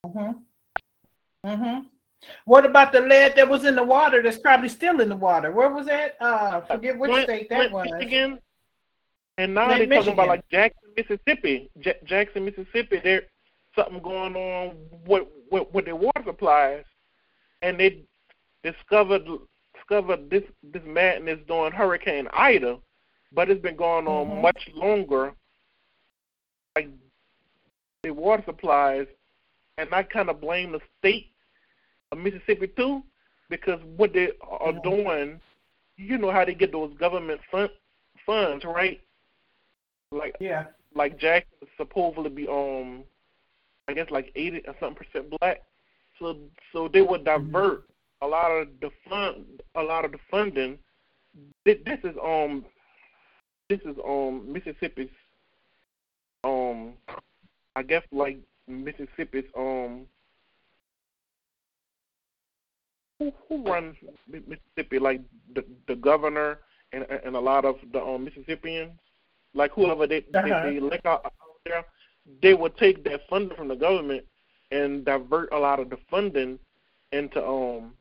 Mhm. 0.05 0.41
Mhm. 1.45 1.85
What 2.45 2.65
about 2.65 2.91
the 2.93 3.01
lead 3.01 3.35
that 3.35 3.47
was 3.49 3.65
in 3.65 3.75
the 3.75 3.83
water? 3.83 4.21
That's 4.23 4.37
probably 4.39 4.69
still 4.69 5.01
in 5.01 5.09
the 5.09 5.15
water. 5.15 5.51
Where 5.51 5.69
was 5.69 5.85
that? 5.87 6.15
Uh, 6.21 6.61
forget 6.61 6.97
which 6.97 7.11
Flint- 7.11 7.25
state 7.25 7.49
that 7.49 7.69
Flint, 7.69 7.71
was. 7.73 7.87
Michigan. 7.91 8.39
And 9.37 9.53
now 9.53 9.67
Flint, 9.67 9.89
they're 9.89 9.97
talking 9.99 10.13
about 10.13 10.27
like 10.29 10.47
Jackson, 10.49 10.89
Mississippi. 10.95 11.69
J- 11.79 11.99
Jackson, 12.05 12.45
Mississippi. 12.45 13.01
There's 13.03 13.23
something 13.75 14.01
going 14.01 14.35
on 14.35 14.75
with, 15.05 15.27
with 15.51 15.67
with 15.73 15.85
their 15.85 15.95
water 15.95 16.23
supplies, 16.25 16.83
and 17.61 17.79
they 17.79 18.03
discovered 18.63 19.27
discovered 19.75 20.29
this 20.29 20.43
this 20.71 20.83
madness 20.85 21.39
during 21.47 21.71
Hurricane 21.73 22.27
Ida, 22.33 22.77
but 23.33 23.49
it's 23.49 23.61
been 23.61 23.75
going 23.75 24.07
on 24.07 24.27
Mhm. 24.27 24.41
much 24.41 24.69
longer. 24.73 25.33
Like 26.75 26.89
the 28.03 28.11
water 28.11 28.43
supplies, 28.45 29.07
and 29.77 29.93
I 29.93 30.03
kind 30.03 30.29
of 30.29 30.41
blame 30.41 30.71
the 30.71 30.81
state 30.99 31.31
of 32.11 32.17
Mississippi 32.17 32.67
too, 32.67 33.03
because 33.49 33.81
what 33.83 34.13
they 34.13 34.31
are 34.41 34.73
Mhm. 34.73 34.83
doing, 34.83 35.41
you 35.97 36.17
know 36.17 36.31
how 36.31 36.45
they 36.45 36.53
get 36.53 36.71
those 36.71 36.93
government 36.95 37.41
fund, 37.51 37.71
funds, 38.25 38.65
right? 38.65 39.01
Like 40.11 40.35
Yeah. 40.39 40.67
like 40.95 41.17
Jackson 41.17 41.67
supposedly 41.77 42.29
be 42.29 42.47
um, 42.47 43.03
I 43.87 43.93
guess 43.93 44.09
like 44.09 44.31
eighty 44.35 44.61
or 44.67 44.75
something 44.79 45.05
percent 45.05 45.29
black, 45.39 45.61
so 46.19 46.37
so 46.71 46.87
they 46.87 47.01
would 47.01 47.25
divert 47.25 47.83
a 48.21 48.27
lot 48.27 48.49
of 48.49 48.67
the 48.81 48.89
fund, 49.09 49.45
a 49.75 49.81
lot 49.81 50.05
of 50.05 50.11
the 50.11 50.19
funding. 50.31 50.79
This, 51.65 51.77
this 51.85 51.99
is 52.03 52.15
um, 52.23 52.65
this 53.69 53.79
is 53.81 53.97
um 54.07 54.51
Mississippi's 54.51 55.09
um 56.43 56.93
I 57.75 57.83
guess 57.83 58.03
like 58.11 58.37
Mississippi's 58.67 59.45
um 59.57 60.05
who 63.19 63.31
who 63.47 63.63
runs 63.63 63.95
Mississippi? 64.27 64.99
Like 64.99 65.21
the 65.55 65.65
the 65.87 65.95
governor 65.95 66.59
and 66.91 67.05
and 67.25 67.35
a 67.35 67.39
lot 67.39 67.65
of 67.65 67.75
the 67.91 68.01
um, 68.01 68.23
Mississippians? 68.23 68.93
Like 69.53 69.71
whoever 69.71 70.07
they 70.07 70.19
uh-huh. 70.33 70.63
they, 70.65 70.71
they 70.71 70.77
elect 70.77 71.05
out 71.05 71.31
there 71.65 71.85
they 72.41 72.53
would 72.53 72.77
take 72.77 73.03
that 73.03 73.21
funding 73.29 73.57
from 73.57 73.67
the 73.67 73.75
government 73.75 74.25
and 74.71 75.05
divert 75.05 75.51
a 75.51 75.57
lot 75.57 75.79
of 75.79 75.89
the 75.89 75.97
funding 76.09 76.57
into 77.11 77.45
um 77.45 77.93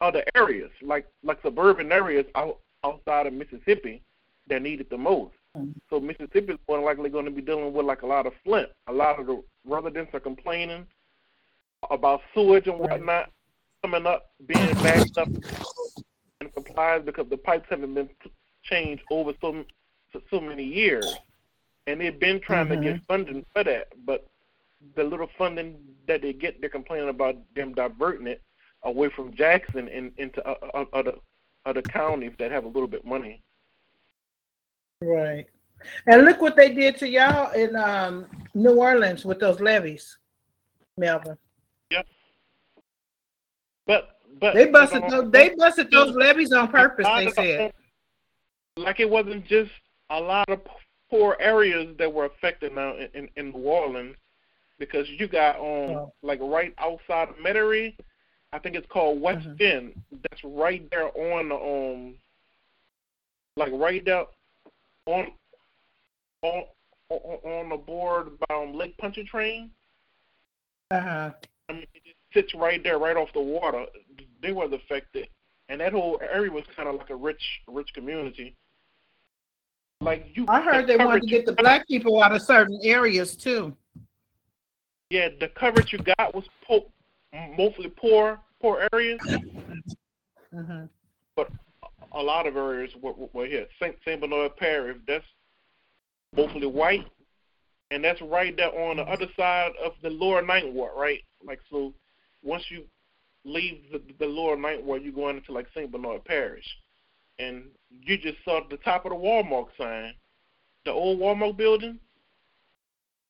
other 0.00 0.22
areas 0.34 0.70
like 0.82 1.06
like 1.22 1.38
suburban 1.42 1.92
areas 1.92 2.26
out, 2.34 2.58
outside 2.84 3.26
of 3.26 3.32
Mississippi 3.32 4.02
that 4.48 4.62
need 4.62 4.80
it 4.80 4.90
the 4.90 4.98
most. 4.98 5.34
Mm-hmm. 5.56 5.72
So 5.88 6.00
Mississippi 6.00 6.52
is 6.52 6.58
more 6.68 6.80
likely 6.80 7.10
going 7.10 7.24
to 7.24 7.30
be 7.30 7.42
dealing 7.42 7.72
with 7.72 7.86
like 7.86 8.02
a 8.02 8.06
lot 8.06 8.26
of 8.26 8.32
Flint. 8.44 8.68
A 8.86 8.92
lot 8.92 9.18
of 9.18 9.26
the 9.26 9.42
residents 9.64 10.14
are 10.14 10.20
complaining 10.20 10.86
about 11.90 12.20
sewage 12.34 12.66
and 12.66 12.78
whatnot 12.78 13.30
coming 13.82 14.06
up, 14.06 14.30
being 14.46 14.72
backed 14.74 15.16
up 15.18 15.28
and 16.40 16.50
supplies 16.54 17.02
because 17.04 17.28
the 17.28 17.36
pipes 17.36 17.66
haven't 17.70 17.94
been 17.94 18.08
changed 18.62 19.02
over 19.10 19.32
so 19.40 19.64
so 20.30 20.40
many 20.40 20.64
years, 20.64 21.06
and 21.90 22.00
they've 22.00 22.18
been 22.18 22.40
trying 22.40 22.66
mm-hmm. 22.66 22.82
to 22.82 22.88
get 22.88 22.94
mm-hmm. 22.96 23.12
funding 23.12 23.46
for 23.52 23.64
that, 23.64 23.88
but 24.04 24.26
the 24.96 25.04
little 25.04 25.28
funding 25.36 25.76
that 26.06 26.22
they 26.22 26.32
get, 26.32 26.60
they're 26.60 26.70
complaining 26.70 27.08
about 27.08 27.36
them 27.54 27.74
diverting 27.74 28.26
it 28.26 28.42
away 28.84 29.10
from 29.10 29.34
Jackson 29.34 29.88
and 29.88 30.12
into 30.16 30.42
other 30.94 31.12
other 31.66 31.82
counties 31.82 32.32
that 32.38 32.50
have 32.50 32.64
a 32.64 32.68
little 32.68 32.88
bit 32.88 33.04
money. 33.04 33.42
Right. 35.02 35.46
And 36.06 36.24
look 36.24 36.40
what 36.40 36.56
they 36.56 36.72
did 36.72 36.96
to 36.98 37.08
y'all 37.08 37.52
in 37.52 37.74
um, 37.76 38.26
New 38.54 38.76
Orleans 38.76 39.24
with 39.24 39.40
those 39.40 39.60
levees, 39.60 40.18
Melvin. 40.96 41.36
Yep. 41.90 42.06
But 43.86 44.08
but 44.40 44.54
they 44.54 44.66
busted 44.66 45.02
those, 45.10 45.30
they 45.30 45.50
busted 45.50 45.90
those 45.90 46.14
levees 46.14 46.52
on 46.52 46.68
purpose. 46.68 47.06
They 47.16 47.30
said. 47.30 47.72
Like 48.76 49.00
it 49.00 49.10
wasn't 49.10 49.44
just 49.46 49.72
a 50.08 50.20
lot 50.20 50.48
of 50.48 50.60
poor 51.10 51.36
areas 51.40 51.94
that 51.98 52.12
were 52.12 52.26
affected 52.26 52.74
now 52.74 52.94
in, 52.96 53.08
in, 53.14 53.28
in 53.36 53.50
New 53.50 53.58
Orleans 53.58 54.16
because 54.78 55.06
you 55.10 55.28
got 55.28 55.58
on 55.58 55.96
um, 55.96 56.10
like 56.22 56.40
right 56.40 56.74
outside 56.78 57.28
of 57.28 57.36
Metairie, 57.36 57.94
I 58.52 58.58
think 58.58 58.74
it's 58.74 58.86
called 58.88 59.20
West 59.20 59.46
mm-hmm. 59.46 59.62
End. 59.62 60.02
That's 60.10 60.42
right 60.42 60.88
there 60.90 61.08
on 61.08 61.48
the 61.50 61.54
um 61.54 62.14
like 63.56 63.72
right 63.72 64.04
there 64.04 64.24
on 65.06 65.26
on 66.42 66.64
on 67.10 67.68
the 67.68 67.76
board 67.76 68.38
by 68.48 68.54
um, 68.54 68.74
Lake 68.74 68.96
Pontchartrain. 68.98 69.70
Uh 70.90 71.00
huh. 71.00 71.30
I 71.68 71.72
mean, 71.72 71.86
it 71.94 72.16
sits 72.32 72.54
right 72.54 72.82
there, 72.82 72.98
right 72.98 73.16
off 73.16 73.28
the 73.34 73.40
water. 73.40 73.84
They 74.42 74.52
was 74.52 74.72
affected, 74.72 75.28
and 75.68 75.80
that 75.80 75.92
whole 75.92 76.20
area 76.32 76.50
was 76.50 76.64
kind 76.76 76.88
of 76.88 76.96
like 76.96 77.10
a 77.10 77.16
rich, 77.16 77.42
rich 77.68 77.88
community. 77.94 78.56
Like 80.00 80.28
you, 80.34 80.46
I 80.48 80.62
heard 80.62 80.86
the 80.86 80.96
they 80.96 81.04
wanted 81.04 81.22
to 81.22 81.28
get 81.28 81.44
the 81.44 81.52
black 81.52 81.86
people 81.86 82.22
out 82.22 82.34
of 82.34 82.40
certain 82.40 82.78
areas 82.82 83.36
too. 83.36 83.76
Yeah, 85.10 85.28
the 85.38 85.48
coverage 85.48 85.92
you 85.92 85.98
got 85.98 86.34
was 86.34 86.44
po- 86.66 86.90
mostly 87.56 87.88
poor, 87.88 88.40
poor 88.62 88.88
areas. 88.92 89.20
Mm-hmm. 90.54 90.84
But 91.36 91.50
a 92.12 92.22
lot 92.22 92.46
of 92.46 92.56
areas 92.56 92.92
were, 93.00 93.12
were 93.32 93.46
hit. 93.46 93.68
Saint 93.78 93.96
Saint 94.04 94.22
Bernard 94.22 94.56
Parish, 94.56 94.96
that's 95.06 95.24
mostly 96.34 96.66
white, 96.66 97.06
and 97.90 98.02
that's 98.02 98.22
right 98.22 98.56
there 98.56 98.74
on 98.88 98.96
the 98.96 99.02
other 99.02 99.26
side 99.36 99.72
of 99.84 99.92
the 100.02 100.10
Lower 100.10 100.40
Ninth 100.40 100.72
Ward, 100.72 100.92
right? 100.96 101.20
Like 101.44 101.60
so, 101.70 101.92
once 102.42 102.64
you 102.70 102.84
leave 103.44 103.82
the, 103.92 104.00
the 104.18 104.26
Lower 104.26 104.56
Ninth 104.56 104.82
ward, 104.82 105.02
you're 105.02 105.12
going 105.12 105.36
into 105.36 105.52
like 105.52 105.66
Saint 105.74 105.92
Bernard 105.92 106.24
Parish, 106.24 106.66
and 107.40 107.64
you 108.02 108.18
just 108.18 108.38
saw 108.44 108.60
the 108.68 108.76
top 108.78 109.04
of 109.04 109.12
the 109.12 109.16
Walmart 109.16 109.68
sign, 109.78 110.14
the 110.84 110.92
old 110.92 111.18
Walmart 111.18 111.56
building. 111.56 111.98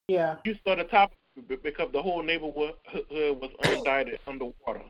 Yeah. 0.09 0.37
You 0.45 0.57
saw 0.65 0.74
the 0.74 0.85
top 0.85 1.12
because 1.62 1.89
the 1.93 2.03
whole 2.03 2.23
neighborhood 2.23 2.74
was 3.11 3.51
indicted 3.65 4.19
underwater. 4.27 4.82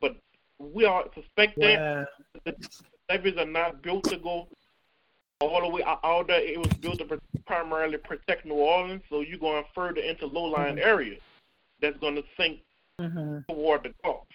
But 0.00 0.16
we 0.58 0.84
are 0.84 1.04
suspect 1.14 1.58
that 1.60 2.08
the 2.44 2.54
levees 3.08 3.36
are 3.38 3.46
not 3.46 3.82
built 3.82 4.04
to 4.04 4.18
go 4.18 4.48
all 5.40 5.60
the 5.62 5.68
way 5.68 5.82
out 5.84 6.26
there. 6.28 6.40
It 6.40 6.58
was 6.58 6.72
built 6.80 6.98
to 6.98 7.20
primarily 7.46 7.98
protect 7.98 8.44
New 8.44 8.54
Orleans, 8.54 9.02
so 9.08 9.20
you're 9.20 9.38
going 9.38 9.64
further 9.74 10.00
into 10.00 10.26
low-lying 10.26 10.76
mm-hmm. 10.76 10.88
areas 10.88 11.20
that's 11.80 11.96
going 11.98 12.16
to 12.16 12.24
sink 12.38 12.60
mm-hmm. 13.00 13.38
toward 13.52 13.84
the 13.84 13.94
Gulf. 14.04 14.26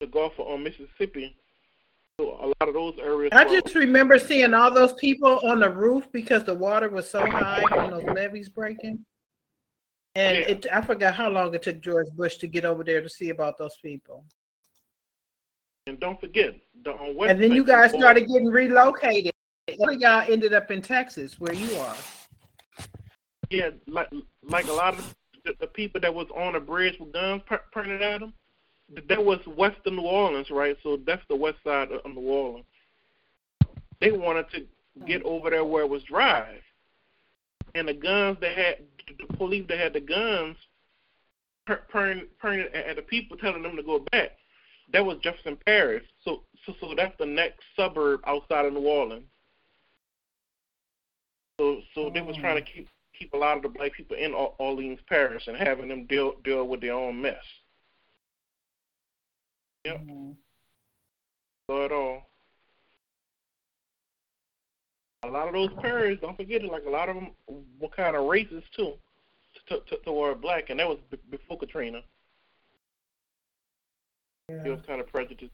The 0.00 0.06
Gulf 0.06 0.32
of 0.38 0.60
Mississippi 0.60 1.36
so 1.36 1.41
a 2.18 2.22
lot 2.46 2.68
of 2.68 2.74
those 2.74 2.94
areas. 2.98 3.30
I 3.32 3.44
just 3.44 3.74
remember 3.74 4.18
seeing 4.18 4.54
all 4.54 4.70
those 4.70 4.92
people 4.94 5.40
on 5.44 5.60
the 5.60 5.70
roof 5.70 6.06
because 6.12 6.44
the 6.44 6.54
water 6.54 6.88
was 6.88 7.08
so 7.08 7.24
high 7.26 7.62
from 7.68 7.90
those 7.90 8.04
levees 8.14 8.48
breaking. 8.48 9.04
And 10.14 10.38
yeah. 10.38 10.44
it, 10.44 10.66
I 10.72 10.82
forgot 10.82 11.14
how 11.14 11.30
long 11.30 11.54
it 11.54 11.62
took 11.62 11.80
George 11.80 12.08
Bush 12.14 12.36
to 12.38 12.46
get 12.46 12.64
over 12.64 12.84
there 12.84 13.00
to 13.00 13.08
see 13.08 13.30
about 13.30 13.56
those 13.56 13.76
people. 13.82 14.24
And 15.86 15.98
don't 15.98 16.20
forget, 16.20 16.54
the 16.84 16.92
and 17.28 17.42
then 17.42 17.50
you 17.50 17.64
guys 17.64 17.90
started 17.90 18.28
getting 18.28 18.46
relocated. 18.46 19.32
Y'all 19.66 20.30
ended 20.30 20.52
up 20.52 20.70
in 20.70 20.80
Texas, 20.80 21.40
where 21.40 21.54
you 21.54 21.74
are. 21.76 21.96
Yeah, 23.50 23.70
like 23.88 24.08
like 24.44 24.68
a 24.68 24.72
lot 24.72 24.96
of 24.96 25.14
the, 25.44 25.54
the 25.58 25.66
people 25.66 26.00
that 26.00 26.14
was 26.14 26.28
on 26.36 26.52
the 26.52 26.60
bridge 26.60 26.98
with 27.00 27.12
guns 27.12 27.42
pointed 27.72 28.00
at 28.00 28.20
them 28.20 28.32
that 29.08 29.24
was 29.24 29.38
western 29.46 29.96
New 29.96 30.02
Orleans, 30.02 30.50
right? 30.50 30.76
So 30.82 30.98
that's 31.06 31.22
the 31.28 31.36
west 31.36 31.58
side 31.64 31.90
of 31.92 32.04
New 32.14 32.20
Orleans. 32.20 32.66
They 34.00 34.10
wanted 34.10 34.46
to 34.50 34.66
get 35.06 35.22
over 35.22 35.50
there 35.50 35.64
where 35.64 35.84
it 35.84 35.90
was 35.90 36.02
dry, 36.02 36.58
and 37.74 37.88
the 37.88 37.94
guns 37.94 38.38
they 38.40 38.52
had, 38.52 38.78
the 39.18 39.36
police 39.36 39.64
that 39.68 39.78
had 39.78 39.92
the 39.92 40.00
guns, 40.00 40.56
pointing 41.90 42.28
at 42.74 42.96
the 42.96 43.02
people, 43.02 43.36
telling 43.36 43.62
them 43.62 43.76
to 43.76 43.82
go 43.82 44.04
back. 44.10 44.32
That 44.92 45.06
was 45.06 45.18
Jefferson 45.22 45.56
Parish. 45.64 46.04
So, 46.24 46.42
so, 46.66 46.74
so 46.80 46.94
that's 46.96 47.16
the 47.18 47.26
next 47.26 47.60
suburb 47.76 48.20
outside 48.26 48.66
of 48.66 48.72
New 48.72 48.80
Orleans. 48.80 49.24
So, 51.58 51.80
so 51.94 52.10
they 52.12 52.20
was 52.20 52.36
trying 52.36 52.56
to 52.56 52.62
mm. 52.62 52.74
keep 52.74 52.88
keep 53.18 53.32
a 53.34 53.36
lot 53.36 53.56
of 53.56 53.62
the 53.62 53.68
black 53.68 53.92
people 53.92 54.16
in 54.16 54.34
Orleans 54.34 54.98
Parish 55.08 55.46
and 55.46 55.56
having 55.56 55.88
them 55.88 56.06
deal 56.06 56.34
deal 56.44 56.66
with 56.66 56.80
their 56.80 56.94
own 56.94 57.20
mess. 57.20 57.36
Yep. 59.84 60.00
Mm-hmm. 60.00 60.32
So 61.68 61.84
at 61.84 61.92
all. 61.92 62.22
A 65.24 65.28
lot 65.28 65.46
of 65.46 65.54
those 65.54 65.72
parents, 65.80 66.20
don't 66.20 66.36
forget 66.36 66.62
it, 66.64 66.70
like 66.70 66.84
a 66.84 66.90
lot 66.90 67.08
of 67.08 67.14
them 67.14 67.30
were 67.78 67.88
kind 67.88 68.16
of 68.16 68.22
racist 68.24 68.64
too, 68.76 68.94
to, 69.68 69.80
to, 69.88 69.96
toward 70.04 70.40
black, 70.40 70.70
and 70.70 70.80
that 70.80 70.88
was 70.88 70.98
b- 71.10 71.18
before 71.30 71.58
Katrina. 71.58 72.00
Yeah. 74.48 74.64
It 74.64 74.70
was 74.70 74.80
kind 74.84 75.00
of 75.00 75.06
prejudiced. 75.06 75.52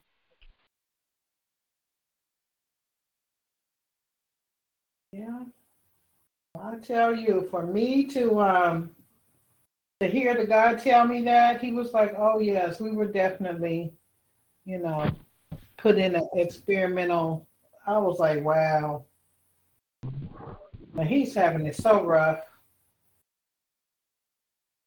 Yeah. 5.12 5.44
I 6.60 6.76
tell 6.76 7.14
you, 7.14 7.46
for 7.50 7.66
me 7.66 8.04
to 8.06 8.40
um 8.40 8.90
to 10.00 10.08
hear 10.08 10.34
the 10.34 10.46
guy 10.46 10.74
tell 10.74 11.06
me 11.06 11.22
that, 11.22 11.60
he 11.60 11.72
was 11.72 11.92
like, 11.92 12.14
"Oh 12.16 12.38
yes, 12.40 12.80
we 12.80 12.90
were 12.90 13.06
definitely 13.06 13.92
you 14.68 14.78
know, 14.78 15.10
put 15.78 15.96
in 15.96 16.14
an 16.14 16.28
experimental. 16.34 17.48
I 17.86 17.96
was 17.96 18.18
like, 18.18 18.44
wow. 18.44 19.06
And 20.02 21.08
he's 21.08 21.34
having 21.34 21.64
it 21.64 21.74
so 21.74 22.04
rough. 22.04 22.40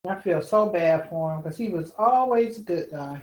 I 0.08 0.16
feel 0.16 0.42
so 0.44 0.68
bad 0.68 1.10
for 1.10 1.34
him 1.34 1.42
because 1.42 1.58
he 1.58 1.70
was 1.70 1.94
always 1.98 2.60
a 2.60 2.62
good 2.62 2.92
guy. 2.92 3.22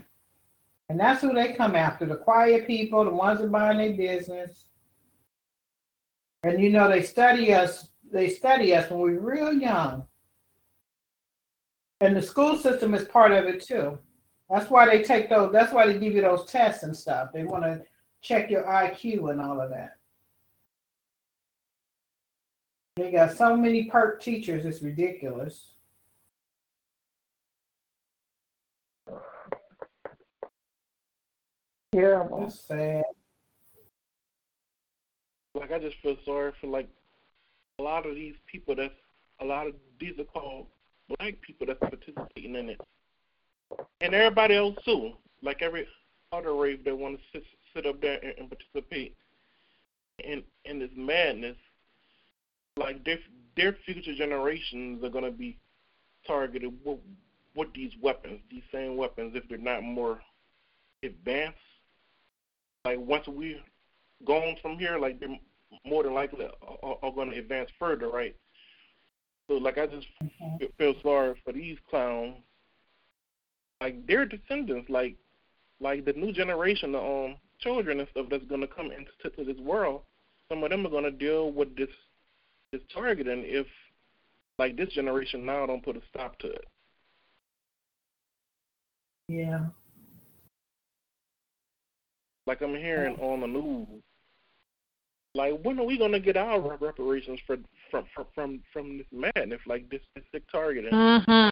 And 0.89 0.99
that's 0.99 1.21
who 1.21 1.33
they 1.33 1.53
come 1.53 1.77
after 1.77 2.07
the 2.07 2.17
quiet 2.17 2.67
people, 2.67 3.05
the 3.05 3.11
ones 3.11 3.41
that 3.41 3.51
mind 3.51 3.79
their 3.79 3.93
business. 3.93 4.65
And 6.43 6.61
you 6.61 6.71
know, 6.71 6.89
they 6.89 7.03
study 7.03 7.55
us, 7.55 7.89
they 8.11 8.31
study 8.31 8.75
us 8.75 8.91
when 8.91 9.01
we're 9.01 9.21
real 9.21 9.53
young. 9.53 10.05
And 12.01 12.17
the 12.17 12.23
school 12.23 12.57
system 12.57 12.95
is 12.95 13.07
part 13.07 13.31
of 13.31 13.45
it 13.45 13.65
too. 13.65 13.99
That's 14.51 14.71
why 14.71 14.87
they 14.87 15.03
take 15.03 15.29
those. 15.29 15.53
That's 15.53 15.73
why 15.73 15.87
they 15.87 15.99
give 15.99 16.15
you 16.15 16.23
those 16.23 16.47
tests 16.47 16.83
and 16.83 16.97
stuff. 16.97 17.31
They 17.33 17.45
want 17.45 17.65
to 17.65 17.83
check 18.23 18.51
your 18.51 18.65
IQ 18.65 19.31
and 19.31 19.41
all 19.41 19.61
of 19.61 19.71
that. 19.71 19.97
They 22.97 23.13
got 23.13 23.37
so 23.37 23.57
many 23.57 23.89
perp 23.91 24.21
teachers. 24.21 24.65
It's 24.65 24.83
ridiculous. 24.83 25.73
Terrible. 31.93 32.41
That's 32.41 32.61
sad. 32.61 33.05
Like 35.55 35.73
I 35.73 35.79
just 35.79 35.97
feel 35.99 36.17
sorry 36.25 36.53
for 36.61 36.67
like 36.69 36.89
a 37.79 37.83
lot 37.83 38.07
of 38.07 38.15
these 38.15 38.37
people. 38.47 38.75
That's 38.75 38.95
a 39.41 39.45
lot 39.45 39.67
of 39.67 39.75
these 39.99 40.19
are 40.19 40.25
called 40.25 40.67
black 41.09 41.41
people 41.41 41.67
that's 41.67 41.81
participating 41.81 42.55
in 42.55 42.71
it, 42.71 42.81
and 44.01 44.15
everybody 44.15 44.57
else 44.57 44.77
too. 44.85 45.13
Like 45.43 45.63
every 45.63 45.87
other 46.33 46.55
rave 46.55 46.85
that 46.85 46.97
want 46.97 47.19
to 47.19 47.23
sit 47.33 47.45
sit 47.75 47.87
up 47.87 48.01
there 48.01 48.19
and, 48.23 48.35
and 48.39 48.51
participate 48.51 49.15
in 50.25 50.43
in 50.65 50.79
this 50.79 50.91
madness. 50.97 51.57
Like 52.77 53.05
their 53.05 53.19
their 53.57 53.77
future 53.85 54.15
generations 54.15 55.03
are 55.05 55.11
gonna 55.11 55.31
be 55.31 55.57
targeted 56.27 56.73
with, 56.85 56.99
with 57.55 57.73
these 57.75 57.93
weapons, 58.01 58.41
these 58.51 58.63
same 58.73 58.97
weapons, 58.97 59.33
if 59.35 59.49
they're 59.49 59.59
not 59.59 59.83
more 59.83 60.21
advanced. 61.03 61.59
Like 62.85 62.99
once 63.01 63.27
we 63.27 63.61
gone 64.27 64.57
from 64.63 64.79
here, 64.79 64.99
like 64.99 65.21
they're 65.21 65.37
more 65.85 66.03
than 66.03 66.15
likely 66.15 66.47
are, 66.83 66.99
are 67.03 67.13
going 67.13 67.31
to 67.31 67.39
advance 67.39 67.71
further, 67.79 68.09
right? 68.09 68.35
So 69.49 69.55
like 69.55 69.79
I 69.79 69.87
just 69.87 70.07
mm-hmm. 70.23 70.65
feel 70.77 70.95
sorry 71.03 71.35
for 71.45 71.53
these 71.53 71.79
clowns. 71.89 72.37
Like 73.81 74.07
their 74.07 74.27
descendants, 74.27 74.91
like 74.91 75.17
like 75.81 76.05
the 76.05 76.13
new 76.13 76.33
generation 76.33 76.95
of 76.95 77.03
um 77.05 77.37
children 77.61 78.01
and 78.01 78.09
stuff 78.11 78.27
that's 78.31 78.45
going 78.45 78.61
to 78.61 78.67
come 78.67 78.91
into 78.91 79.37
to 79.37 79.45
this 79.45 79.61
world. 79.61 80.03
Some 80.49 80.63
of 80.65 80.71
them 80.71 80.87
are 80.87 80.91
going 80.91 81.05
to 81.05 81.11
deal 81.11 81.53
with 81.53 81.77
this 81.77 81.89
this 82.73 82.83
targeting 82.93 83.43
if 83.45 83.67
like 84.59 84.77
this 84.77 84.89
generation 84.91 85.45
now 85.45 85.67
don't 85.67 85.85
put 85.85 85.97
a 85.97 86.03
stop 86.11 86.39
to 86.41 86.49
it. 86.49 86.65
Yeah. 89.29 89.67
Like 92.47 92.63
I'm 92.63 92.75
hearing 92.75 93.17
on 93.17 93.41
the 93.41 93.47
news 93.47 94.03
like, 95.39 95.61
when 95.63 95.79
are 95.79 95.85
we 95.85 95.97
gonna 95.97 96.19
get 96.19 96.37
our 96.37 96.77
reparations 96.79 97.39
for 97.47 97.59
from 97.91 98.05
from 98.15 98.27
from, 98.35 98.61
from 98.73 98.99
this 98.99 99.07
madness, 99.13 99.61
like 99.67 99.89
this, 99.89 100.01
this 100.15 100.25
sick 100.33 100.43
targeting? 100.51 100.91
Mm-hmm. 100.93 101.49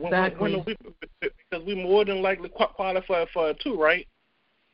Exactly. 0.00 0.56
When, 0.56 0.64
when, 0.64 0.76
when 0.82 0.94
we, 1.20 1.30
because 1.50 1.64
we 1.64 1.74
more 1.74 2.04
than 2.04 2.22
likely 2.22 2.48
qualify 2.48 3.24
for 3.26 3.50
it 3.50 3.60
too, 3.60 3.76
right? 3.76 4.06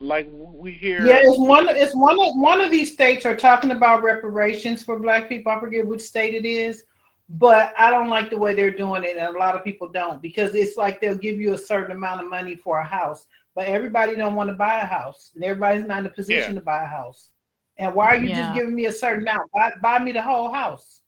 Like 0.00 0.28
we 0.32 0.72
hear. 0.72 1.06
Yeah, 1.06 1.20
it's 1.22 1.38
one. 1.38 1.68
It's 1.68 1.94
one 1.94 2.18
of 2.18 2.34
one 2.36 2.60
of 2.62 2.70
these 2.70 2.92
states 2.92 3.26
are 3.26 3.36
talking 3.36 3.70
about 3.70 4.02
reparations 4.02 4.82
for 4.82 4.98
Black 4.98 5.28
people. 5.28 5.52
I 5.52 5.60
forget 5.60 5.86
which 5.86 6.00
state 6.00 6.34
it 6.34 6.46
is, 6.46 6.84
but 7.28 7.74
I 7.78 7.90
don't 7.90 8.08
like 8.08 8.30
the 8.30 8.38
way 8.38 8.54
they're 8.54 8.70
doing 8.70 9.04
it, 9.04 9.18
and 9.18 9.36
a 9.36 9.38
lot 9.38 9.54
of 9.54 9.62
people 9.62 9.88
don't 9.88 10.22
because 10.22 10.54
it's 10.54 10.78
like 10.78 11.02
they'll 11.02 11.14
give 11.14 11.38
you 11.38 11.52
a 11.52 11.58
certain 11.58 11.94
amount 11.94 12.22
of 12.22 12.30
money 12.30 12.56
for 12.56 12.80
a 12.80 12.84
house, 12.84 13.26
but 13.54 13.66
everybody 13.66 14.16
don't 14.16 14.34
want 14.34 14.48
to 14.48 14.54
buy 14.54 14.80
a 14.80 14.86
house, 14.86 15.32
and 15.34 15.44
everybody's 15.44 15.86
not 15.86 15.98
in 15.98 16.06
a 16.06 16.10
position 16.10 16.54
yeah. 16.54 16.60
to 16.60 16.64
buy 16.64 16.82
a 16.82 16.86
house. 16.86 17.28
And 17.76 17.94
why 17.94 18.06
are 18.08 18.16
you 18.16 18.28
yeah. 18.28 18.40
just 18.40 18.54
giving 18.54 18.74
me 18.74 18.86
a 18.86 18.92
certain 18.92 19.22
amount? 19.22 19.50
Buy, 19.52 19.72
buy 19.82 19.98
me 19.98 20.12
the 20.12 20.22
whole 20.22 20.50
house. 20.50 21.00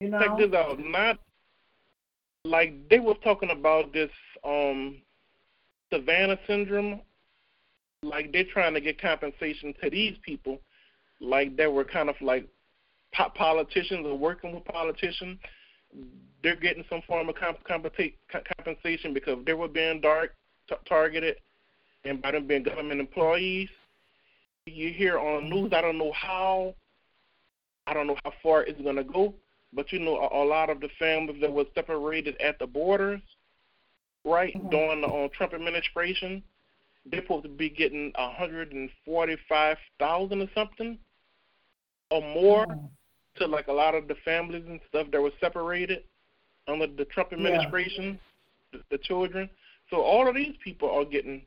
You 0.00 0.10
know? 0.10 0.20
Check 0.20 0.38
this 0.38 0.52
out. 0.52 0.78
Not 0.78 1.18
like 2.48 2.88
they 2.88 2.98
were 2.98 3.14
talking 3.14 3.50
about 3.50 3.92
this 3.92 4.10
um 4.44 5.00
Havana 5.90 6.38
syndrome. 6.46 7.00
Like 8.02 8.32
they're 8.32 8.44
trying 8.44 8.74
to 8.74 8.80
get 8.80 9.00
compensation 9.00 9.74
to 9.82 9.90
these 9.90 10.16
people, 10.22 10.60
like 11.20 11.56
they 11.56 11.66
were 11.66 11.84
kind 11.84 12.08
of 12.08 12.14
like 12.20 12.46
pop 13.12 13.34
politicians 13.34 14.06
or 14.06 14.16
working 14.16 14.54
with 14.54 14.64
politicians. 14.64 15.38
They're 16.42 16.56
getting 16.56 16.84
some 16.88 17.02
form 17.08 17.28
of 17.28 17.34
comp- 17.34 17.64
compensation 17.64 19.12
because 19.12 19.38
they 19.44 19.54
were 19.54 19.66
being 19.66 20.00
dark 20.00 20.34
t- 20.68 20.76
targeted, 20.88 21.36
and 22.04 22.22
by 22.22 22.30
them 22.30 22.46
being 22.46 22.62
government 22.62 23.00
employees, 23.00 23.68
you 24.66 24.92
hear 24.92 25.18
on 25.18 25.50
news. 25.50 25.72
I 25.72 25.80
don't 25.80 25.98
know 25.98 26.12
how. 26.12 26.74
I 27.88 27.94
don't 27.94 28.06
know 28.06 28.18
how 28.22 28.32
far 28.42 28.62
it's 28.62 28.80
gonna 28.82 29.02
go, 29.02 29.34
but 29.72 29.92
you 29.92 29.98
know, 29.98 30.16
a, 30.16 30.42
a 30.42 30.44
lot 30.44 30.70
of 30.70 30.80
the 30.80 30.88
families 30.98 31.40
that 31.40 31.52
were 31.52 31.66
separated 31.74 32.40
at 32.40 32.58
the 32.58 32.66
borders, 32.66 33.20
right, 34.24 34.54
mm-hmm. 34.54 34.70
during 34.70 35.00
the 35.00 35.06
uh, 35.06 35.28
Trump 35.36 35.54
administration, 35.54 36.42
they're 37.10 37.22
supposed 37.22 37.44
to 37.44 37.48
be 37.50 37.70
getting 37.70 38.12
a 38.16 38.30
hundred 38.32 38.72
and 38.72 38.90
forty-five 39.04 39.76
thousand 39.98 40.42
or 40.42 40.48
something, 40.54 40.98
or 42.10 42.20
more, 42.20 42.66
mm-hmm. 42.66 42.86
to 43.36 43.46
like 43.46 43.68
a 43.68 43.72
lot 43.72 43.94
of 43.94 44.08
the 44.08 44.16
families 44.24 44.64
and 44.68 44.80
stuff 44.88 45.06
that 45.12 45.20
were 45.20 45.32
separated 45.40 46.04
under 46.66 46.86
the 46.86 47.04
Trump 47.06 47.32
administration, 47.32 48.18
yeah. 48.72 48.80
the, 48.90 48.96
the 48.96 48.98
children. 48.98 49.48
So 49.90 50.02
all 50.02 50.28
of 50.28 50.34
these 50.34 50.54
people 50.62 50.90
are 50.90 51.04
getting 51.04 51.42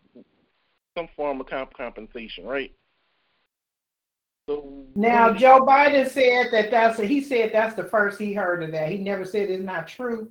some 0.98 1.08
form 1.16 1.40
of 1.40 1.48
comp- 1.48 1.76
compensation, 1.76 2.46
right? 2.46 2.72
Now 4.96 5.34
Joe 5.34 5.66
Biden 5.66 6.10
said 6.10 6.48
that 6.52 6.72
that's 6.72 7.00
a, 7.00 7.06
he 7.06 7.22
said 7.22 7.52
that's 7.54 7.76
the 7.76 7.84
first 7.84 8.20
he 8.20 8.34
heard 8.34 8.64
of 8.64 8.72
that. 8.72 8.90
He 8.90 8.98
never 8.98 9.26
said 9.26 9.50
it's 9.50 9.64
not 9.64 9.88
true, 9.88 10.30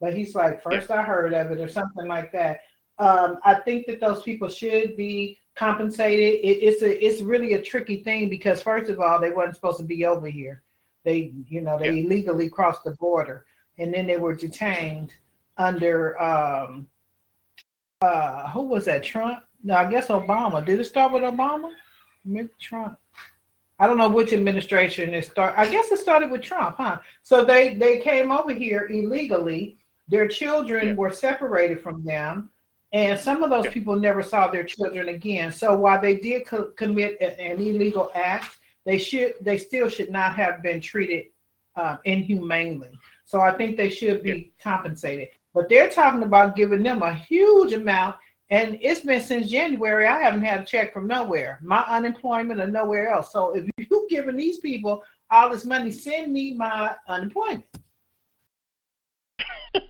but 0.00 0.14
he's 0.14 0.34
like 0.34 0.62
first 0.62 0.90
I 0.90 1.02
heard 1.02 1.32
of 1.32 1.50
it 1.50 1.60
or 1.60 1.68
something 1.68 2.06
like 2.06 2.32
that. 2.32 2.60
Um, 2.98 3.38
I 3.44 3.54
think 3.54 3.86
that 3.86 4.00
those 4.00 4.22
people 4.22 4.48
should 4.48 4.96
be 4.96 5.38
compensated. 5.54 6.44
It, 6.44 6.58
it's 6.62 6.82
a 6.82 7.04
it's 7.04 7.22
really 7.22 7.54
a 7.54 7.62
tricky 7.62 8.02
thing 8.02 8.28
because 8.28 8.62
first 8.62 8.90
of 8.90 9.00
all 9.00 9.20
they 9.20 9.30
wasn't 9.30 9.56
supposed 9.56 9.78
to 9.78 9.84
be 9.84 10.04
over 10.04 10.28
here. 10.28 10.62
They 11.04 11.32
you 11.48 11.60
know 11.60 11.78
they 11.78 11.90
yeah. 11.90 12.04
illegally 12.04 12.48
crossed 12.48 12.84
the 12.84 12.92
border 12.92 13.46
and 13.78 13.92
then 13.92 14.06
they 14.06 14.16
were 14.16 14.34
detained 14.34 15.12
under 15.56 16.20
um, 16.20 16.86
uh, 18.00 18.50
who 18.50 18.62
was 18.62 18.84
that 18.86 19.02
Trump? 19.02 19.40
No, 19.62 19.74
I 19.74 19.90
guess 19.90 20.08
Obama. 20.08 20.64
Did 20.64 20.80
it 20.80 20.84
start 20.84 21.12
with 21.12 21.22
Obama? 21.22 21.70
Maybe 22.24 22.48
Trump. 22.60 22.98
I 23.82 23.88
don't 23.88 23.98
know 23.98 24.08
which 24.08 24.32
administration 24.32 25.12
it 25.12 25.24
started. 25.24 25.58
I 25.58 25.68
guess 25.68 25.90
it 25.90 25.98
started 25.98 26.30
with 26.30 26.40
Trump, 26.40 26.76
huh? 26.76 26.98
So 27.24 27.44
they 27.44 27.74
they 27.74 27.98
came 27.98 28.30
over 28.30 28.52
here 28.54 28.86
illegally. 28.86 29.76
Their 30.06 30.28
children 30.28 30.86
yeah. 30.86 30.94
were 30.94 31.10
separated 31.10 31.80
from 31.80 32.04
them, 32.04 32.50
and 32.92 33.18
some 33.18 33.42
of 33.42 33.50
those 33.50 33.64
yeah. 33.64 33.72
people 33.72 33.96
never 33.96 34.22
saw 34.22 34.46
their 34.46 34.62
children 34.62 35.08
again. 35.08 35.50
So 35.50 35.74
while 35.74 36.00
they 36.00 36.14
did 36.14 36.46
co- 36.46 36.70
commit 36.76 37.18
a, 37.20 37.36
an 37.40 37.60
illegal 37.60 38.12
act, 38.14 38.56
they 38.86 38.98
should 38.98 39.34
they 39.40 39.58
still 39.58 39.88
should 39.88 40.12
not 40.12 40.36
have 40.36 40.62
been 40.62 40.80
treated 40.80 41.24
uh, 41.74 41.96
inhumanely. 42.04 42.90
So 43.24 43.40
I 43.40 43.50
think 43.50 43.76
they 43.76 43.90
should 43.90 44.22
be 44.22 44.30
yeah. 44.30 44.62
compensated. 44.62 45.30
But 45.54 45.68
they're 45.68 45.90
talking 45.90 46.22
about 46.22 46.54
giving 46.54 46.84
them 46.84 47.02
a 47.02 47.14
huge 47.14 47.72
amount 47.72 48.14
and 48.52 48.78
it's 48.82 49.00
been 49.00 49.22
since 49.22 49.50
January. 49.50 50.06
I 50.06 50.20
haven't 50.20 50.42
had 50.42 50.60
a 50.60 50.64
check 50.64 50.92
from 50.92 51.06
nowhere. 51.06 51.58
My 51.62 51.80
unemployment 51.88 52.60
or 52.60 52.66
nowhere 52.66 53.08
else. 53.08 53.32
So 53.32 53.56
if 53.56 53.64
you're 53.90 54.06
giving 54.10 54.36
these 54.36 54.58
people 54.58 55.02
all 55.30 55.48
this 55.48 55.64
money, 55.64 55.90
send 55.90 56.30
me 56.30 56.52
my 56.52 56.94
unemployment. 57.08 57.64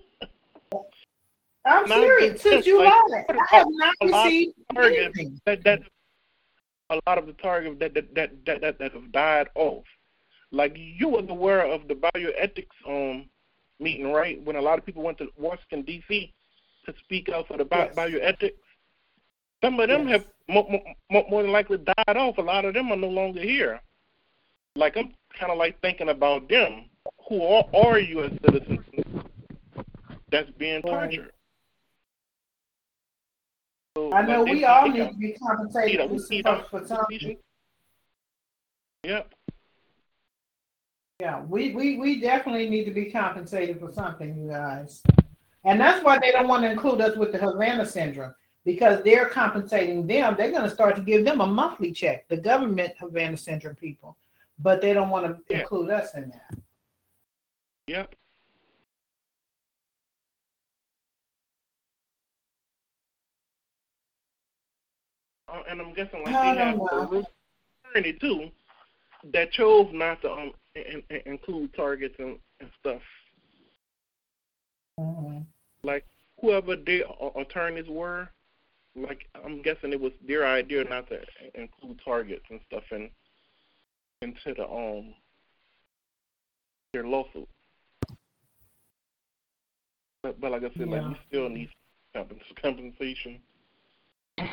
I'm 1.65 1.87
serious. 1.87 2.41
Since 2.41 2.63
July, 2.65 3.01
I 3.29 3.35
have 3.49 3.67
not 3.69 3.95
received 4.01 4.55
anything. 4.77 5.41
That, 5.45 5.61
that, 5.65 5.81
a 6.89 7.01
lot 7.05 7.17
of 7.17 7.27
the 7.27 7.33
targets 7.33 7.77
that 7.79 7.93
that, 7.95 8.15
that 8.15 8.45
that 8.45 8.61
that 8.61 8.79
that 8.79 8.93
have 8.93 9.11
died 9.11 9.49
off. 9.55 9.83
Like 10.51 10.77
you 10.77 11.09
was 11.09 11.25
aware 11.27 11.65
of 11.65 11.89
the 11.89 11.95
bioethics 11.95 12.67
um 12.87 13.25
meeting, 13.79 14.13
right? 14.13 14.41
When 14.43 14.55
a 14.55 14.61
lot 14.61 14.79
of 14.79 14.85
people 14.85 15.03
went 15.03 15.17
to 15.17 15.27
Washington 15.37 15.81
D.C 15.81 16.33
to 16.85 16.93
speak 16.99 17.29
out 17.29 17.47
for 17.47 17.57
the 17.57 17.67
yes. 17.71 17.95
bioethics. 17.95 18.53
Some 19.63 19.79
of 19.79 19.87
them 19.87 20.07
yes. 20.07 20.19
have 20.19 20.27
more, 20.47 20.81
more, 21.09 21.25
more 21.29 21.41
than 21.41 21.51
likely 21.51 21.77
died 21.77 22.17
off. 22.17 22.37
A 22.37 22.41
lot 22.41 22.65
of 22.65 22.73
them 22.73 22.91
are 22.91 22.97
no 22.97 23.07
longer 23.07 23.41
here. 23.41 23.79
Like 24.75 24.97
I'm 24.97 25.13
kind 25.37 25.51
of 25.51 25.57
like 25.57 25.79
thinking 25.81 26.09
about 26.09 26.49
them. 26.49 26.89
Who 27.29 27.43
are, 27.43 27.65
are 27.73 27.99
U.S. 27.99 28.31
citizens 28.45 28.85
that's 30.29 30.49
being 30.51 30.81
tortured? 30.81 31.31
So, 33.95 34.11
I 34.11 34.25
know 34.25 34.43
we 34.43 34.65
all 34.65 34.89
need 34.89 35.09
to 35.09 35.15
be 35.17 35.33
compensated 35.33 36.09
for 36.69 36.85
something. 36.85 37.37
Yep. 39.03 39.33
Yeah, 41.19 41.43
we, 41.43 41.73
we, 41.75 41.97
we 41.97 42.19
definitely 42.19 42.69
need 42.69 42.85
to 42.85 42.91
be 42.91 43.05
compensated 43.11 43.79
for 43.79 43.93
something, 43.93 44.35
you 44.35 44.49
guys. 44.49 45.03
And 45.65 45.79
that's 45.79 46.03
why 46.03 46.19
they 46.19 46.31
don't 46.31 46.47
want 46.47 46.63
to 46.63 46.71
include 46.71 47.01
us 47.01 47.15
with 47.15 47.31
the 47.31 47.37
Havana 47.37 47.85
syndrome 47.85 48.33
because 48.65 49.03
they're 49.03 49.27
compensating 49.27 50.05
them. 50.07 50.35
They're 50.37 50.51
going 50.51 50.63
to 50.63 50.69
start 50.69 50.95
to 50.95 51.01
give 51.01 51.25
them 51.25 51.41
a 51.41 51.47
monthly 51.47 51.91
check, 51.91 52.27
the 52.27 52.37
government 52.37 52.93
Havana 52.99 53.37
syndrome 53.37 53.75
people, 53.75 54.17
but 54.59 54.81
they 54.81 54.93
don't 54.93 55.09
want 55.09 55.25
to 55.25 55.41
yeah. 55.49 55.61
include 55.61 55.89
us 55.89 56.13
in 56.15 56.29
that. 56.29 56.59
Yep. 57.87 58.15
Uh, 65.49 65.61
and 65.69 65.81
I'm 65.81 65.93
guessing 65.93 66.23
like 66.23 66.33
they 66.33 66.61
have 66.61 66.79
a 66.79 67.23
attorney 67.93 68.13
too 68.13 68.49
that 69.31 69.51
chose 69.51 69.89
not 69.93 70.21
to 70.21 70.31
um, 70.31 70.51
in, 70.75 71.03
in, 71.09 71.21
include 71.25 71.73
targets 71.73 72.15
and, 72.19 72.37
and 72.59 72.69
stuff. 72.79 73.01
Mm-hmm. 74.99 75.39
Like 75.83 76.05
whoever 76.39 76.75
their 76.75 77.03
attorneys 77.35 77.87
were, 77.87 78.29
like 78.95 79.27
I'm 79.43 79.61
guessing 79.61 79.91
it 79.91 79.99
was 79.99 80.13
their 80.27 80.47
idea 80.47 80.83
not 80.83 81.07
to 81.09 81.19
include 81.55 81.99
targets 82.03 82.45
and 82.49 82.59
stuff 82.67 82.83
in 82.91 83.09
into 84.21 84.53
the 84.55 84.67
um 84.67 85.13
their 86.93 87.05
lawsuit. 87.05 87.47
But, 90.21 90.39
but 90.39 90.51
like 90.51 90.63
I 90.63 90.69
said, 90.77 90.89
Yeah. 90.89 91.01
like 91.01 91.09
you 91.09 91.15
still 91.27 91.49
need 91.49 91.69
compensation. 92.61 93.41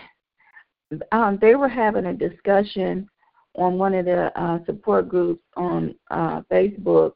um, 1.12 1.38
they 1.40 1.54
were 1.54 1.68
having 1.68 2.06
a 2.06 2.14
discussion 2.14 3.08
on 3.54 3.78
one 3.78 3.94
of 3.94 4.06
the 4.06 4.36
uh, 4.40 4.64
support 4.64 5.08
groups 5.08 5.42
on 5.56 5.94
uh, 6.10 6.40
Facebook. 6.50 7.12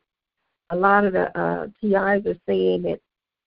A 0.70 0.76
lot 0.76 1.05
of 1.05 1.12
the 1.12 1.36
uh, 1.38 1.66
TIs 1.80 2.26
are 2.26 2.38
saying 2.46 2.82
that 2.82 3.01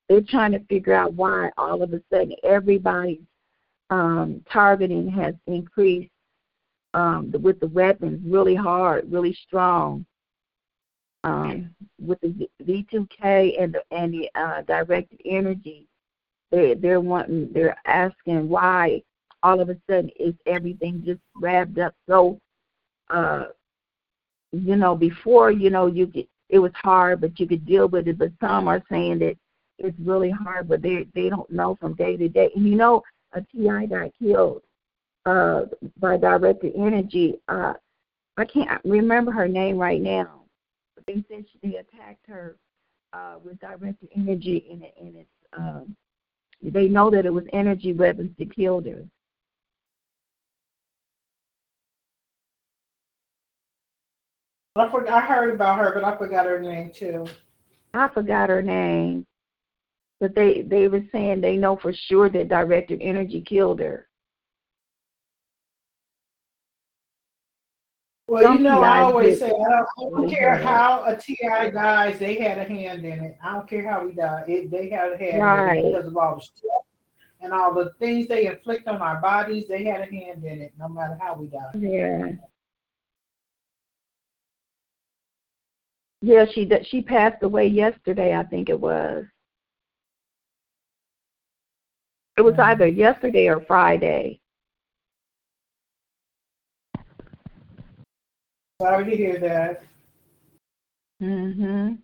they're 0.08 0.22
trying 0.22 0.52
to 0.54 0.60
figure 0.66 0.94
out 0.94 1.14
why 1.14 1.50
all 1.58 1.82
of 1.82 1.94
a 1.94 2.02
sudden 2.12 2.34
everybody's 2.44 3.20
um, 3.90 4.44
targeting 4.52 5.10
has 5.10 5.36
increased 5.48 6.12
um, 6.94 7.32
with 7.42 7.60
the 7.60 7.68
weapons 7.68 8.22
really 8.26 8.56
hard, 8.56 9.12
really 9.12 9.34
strong. 9.34 10.06
Um, 11.24 11.76
with 12.00 12.20
the 12.22 12.48
V2K 12.64 13.62
and 13.62 13.74
the, 13.74 13.82
and 13.92 14.14
the 14.14 14.30
uh, 14.36 14.62
directed 14.62 15.20
energy, 15.26 15.88
they 16.52 16.74
they're 16.74 17.02
wanting 17.02 17.52
they're 17.54 17.78
asking 17.86 18.48
why 18.48 19.02
all 19.44 19.60
of 19.60 19.70
a 19.70 19.78
sudden 19.90 20.10
is 20.20 20.34
everything 20.46 21.04
just 21.06 21.20
wrapped 21.36 21.78
up 21.78 21.94
so 22.08 22.40
uh 23.10 23.46
you 24.52 24.76
know 24.76 24.96
before 24.96 25.52
you 25.52 25.70
know 25.70 25.88
you 25.88 26.08
could 26.08 26.28
it 26.50 26.60
was 26.60 26.72
hard 26.76 27.22
but 27.22 27.40
you 27.40 27.48
could 27.48 27.66
deal 27.66 27.88
with 27.88 28.08
it 28.08 28.18
but 28.18 28.32
some 28.40 28.68
are 28.68 28.84
saying 28.90 29.20
that 29.20 29.36
it's 29.80 29.98
really 30.00 30.32
hard 30.32 30.68
but 30.68 30.82
they 30.82 31.08
they 31.14 31.30
don't 31.30 31.50
know 31.50 31.76
from 31.76 31.94
day 31.96 32.18
to 32.18 32.30
day. 32.30 32.52
And 32.56 32.68
you 32.68 32.76
know 32.76 33.04
a 33.34 33.42
ti 33.42 33.88
got 33.88 34.12
killed 34.20 34.62
uh 35.26 35.66
by 36.00 36.18
directed 36.18 36.74
energy. 36.76 37.40
Uh 37.48 37.74
i 38.38 38.46
can't 38.46 38.82
remember 38.86 39.32
her 39.32 39.48
name 39.48 39.78
right 39.78 40.02
now. 40.02 40.42
But 40.96 41.06
they 41.08 41.24
said 41.30 41.46
she, 41.52 41.60
they 41.70 41.78
attacked 41.78 42.28
her 42.28 42.58
uh 43.14 43.36
with 43.44 43.60
directed 43.60 44.10
energy 44.16 44.68
and 44.72 44.84
it 44.84 44.94
and 45.00 45.16
it's 45.16 45.30
um 45.58 45.96
they 46.62 46.88
know 46.88 47.10
that 47.12 47.26
it 47.26 47.34
was 47.34 47.46
energy 47.54 47.94
weapons 47.94 48.32
that 48.40 48.56
killed 48.56 48.86
her. 48.88 49.04
I 54.76 54.90
forgot, 54.92 55.24
I 55.24 55.26
heard 55.26 55.54
about 55.56 55.80
her, 55.80 55.92
but 55.94 56.04
I 56.04 56.18
forgot 56.18 56.46
her 56.46 56.60
name 56.60 56.92
too. 56.94 57.28
I 57.94 58.08
forgot 58.10 58.50
her 58.50 58.62
name, 58.62 59.27
but 60.20 60.34
they 60.36 60.62
they 60.64 60.88
were 60.88 61.04
saying 61.12 61.42
they 61.42 61.58
know 61.58 61.76
for 61.76 61.94
sure 61.94 62.30
that 62.30 62.50
directed 62.50 63.02
energy 63.02 63.42
killed 63.42 63.80
her. 63.80 64.08
Well, 68.30 68.44
Some 68.44 68.58
you 68.58 68.64
know, 68.64 68.82
I 68.82 69.04
always 69.04 69.40
say, 69.40 69.46
I 69.46 69.50
don't, 69.50 69.62
I 69.62 70.22
don't 70.22 70.30
care 70.30 70.56
how 70.58 71.06
a 71.06 71.16
TI 71.16 71.72
dies, 71.72 72.20
they 72.20 72.36
had 72.36 72.58
a 72.58 72.66
hand 72.66 73.06
in 73.06 73.24
it. 73.24 73.38
I 73.42 73.54
don't 73.54 73.70
care 73.70 73.90
how 73.90 74.06
he 74.06 74.14
died, 74.14 74.50
it, 74.50 74.70
they 74.70 74.90
had 74.90 75.14
a 75.14 75.18
hand 75.18 75.42
Right. 75.42 75.78
in 75.80 75.86
it 75.86 75.92
because 75.94 76.08
of 76.08 76.18
all 76.18 76.36
the 76.36 76.42
stress 76.42 76.82
and 77.40 77.54
all 77.54 77.74
the 77.74 77.94
things 78.00 78.28
they 78.28 78.48
inflict 78.48 78.86
on 78.90 79.02
our 79.02 79.22
bodies. 79.22 79.66
They 79.70 79.86
had 79.86 80.02
a 80.02 80.06
hand 80.06 80.44
in 80.44 80.62
it, 80.62 80.74
no 80.78 80.90
matter 80.90 81.18
how 81.22 81.36
we 81.36 81.48
die. 81.48 81.72
Yeah. 81.76 82.32
Yeah, 86.22 86.46
she 86.52 86.70
she 86.84 87.02
passed 87.02 87.44
away 87.44 87.68
yesterday. 87.68 88.36
I 88.36 88.44
think 88.44 88.70
it 88.70 88.80
was. 88.80 89.24
It 92.38 92.42
was 92.42 92.54
Mhm. 92.54 92.66
either 92.66 92.88
yesterday 92.88 93.48
or 93.48 93.62
Friday. 93.62 94.40
Sorry 98.80 99.06
to 99.06 99.18
hear 99.18 99.40
that. 99.40 99.82
Mhm. 101.20 101.98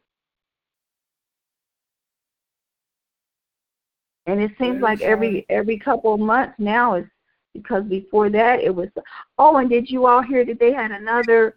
And 4.26 4.42
it 4.42 4.58
seems 4.58 4.82
like 4.82 5.02
every 5.02 5.46
every 5.50 5.78
couple 5.78 6.14
of 6.14 6.20
months 6.20 6.58
now 6.58 6.96
is 6.96 7.06
because 7.54 7.84
before 7.84 8.30
that 8.32 8.62
it 8.62 8.74
was. 8.74 8.90
Oh, 9.38 9.58
and 9.58 9.70
did 9.70 9.90
you 9.90 10.08
all 10.08 10.22
hear 10.22 10.44
that 10.46 10.60
they 10.60 10.72
had 10.74 10.92
another 10.92 11.56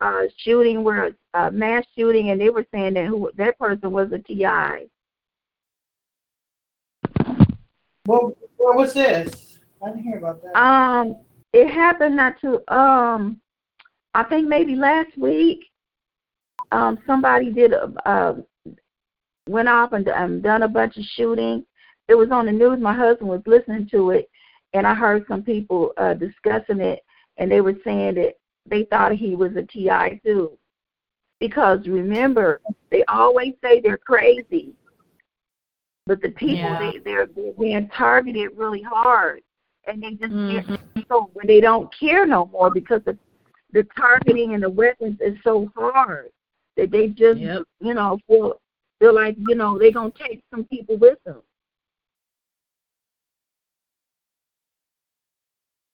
uh 0.00 0.22
shooting 0.38 0.82
where 0.82 1.08
a 1.08 1.14
uh, 1.38 1.50
mass 1.50 1.84
shooting, 1.96 2.30
and 2.30 2.40
they 2.40 2.48
were 2.48 2.64
saying 2.72 2.94
that 2.94 3.06
who 3.06 3.30
that 3.36 3.58
person 3.58 3.90
was 3.90 4.12
a 4.12 4.18
TI. 4.18 4.88
What, 8.06 8.36
what 8.58 8.76
was 8.76 8.92
this? 8.92 9.58
I 9.82 9.90
didn't 9.90 10.02
hear 10.02 10.18
about 10.18 10.42
that. 10.42 10.56
Um, 10.56 11.16
it 11.52 11.70
happened 11.70 12.16
not 12.16 12.40
too. 12.40 12.60
Um, 12.68 13.40
I 14.14 14.24
think 14.24 14.48
maybe 14.48 14.76
last 14.76 15.16
week. 15.16 15.60
Um, 16.72 16.98
somebody 17.06 17.52
did 17.52 17.72
a 17.72 17.92
uh, 18.04 18.34
went 19.48 19.68
off 19.68 19.92
and 19.92 20.08
um, 20.08 20.40
done 20.40 20.62
a 20.62 20.68
bunch 20.68 20.96
of 20.96 21.04
shooting. 21.04 21.64
It 22.08 22.14
was 22.14 22.30
on 22.30 22.46
the 22.46 22.52
news. 22.52 22.80
My 22.80 22.92
husband 22.94 23.28
was 23.28 23.42
listening 23.46 23.88
to 23.90 24.10
it, 24.10 24.28
and 24.72 24.86
I 24.86 24.94
heard 24.94 25.24
some 25.28 25.42
people 25.42 25.92
uh, 25.96 26.14
discussing 26.14 26.80
it, 26.80 27.00
and 27.36 27.50
they 27.50 27.60
were 27.60 27.76
saying 27.84 28.16
that 28.16 28.34
they 28.66 28.84
thought 28.84 29.12
he 29.12 29.34
was 29.34 29.52
a 29.56 29.62
TI 29.62 30.20
too. 30.24 30.58
Because 31.40 31.86
remember, 31.86 32.60
they 32.90 33.04
always 33.04 33.54
say 33.62 33.80
they're 33.80 33.98
crazy, 33.98 34.74
but 36.06 36.20
the 36.20 36.30
people 36.30 36.56
Yeah. 36.56 36.78
they 36.92 36.98
they're, 36.98 37.26
they're 37.26 37.52
being 37.52 37.88
targeted 37.88 38.50
really 38.56 38.82
hard, 38.82 39.42
and 39.86 40.02
they 40.02 40.10
just 40.10 40.32
get 40.50 40.66
Mhm. 40.66 41.06
so 41.08 41.30
when 41.32 41.46
they 41.46 41.60
don't 41.60 41.92
care 41.98 42.26
no 42.26 42.46
more 42.46 42.70
because 42.70 43.02
the 43.04 43.18
the 43.72 43.84
targeting 43.96 44.54
and 44.54 44.62
the 44.62 44.70
weapons 44.70 45.20
is 45.20 45.36
so 45.42 45.70
hard 45.76 46.30
that 46.76 46.90
they 46.90 47.08
just 47.08 47.40
Yep. 47.40 47.62
you 47.80 47.94
know 47.94 48.18
feel 48.26 48.60
feel 49.00 49.14
like 49.14 49.36
you 49.38 49.54
know 49.54 49.78
they're 49.78 49.90
gonna 49.92 50.10
take 50.10 50.42
some 50.50 50.64
people 50.64 50.96
with 50.96 51.22
them. 51.24 51.42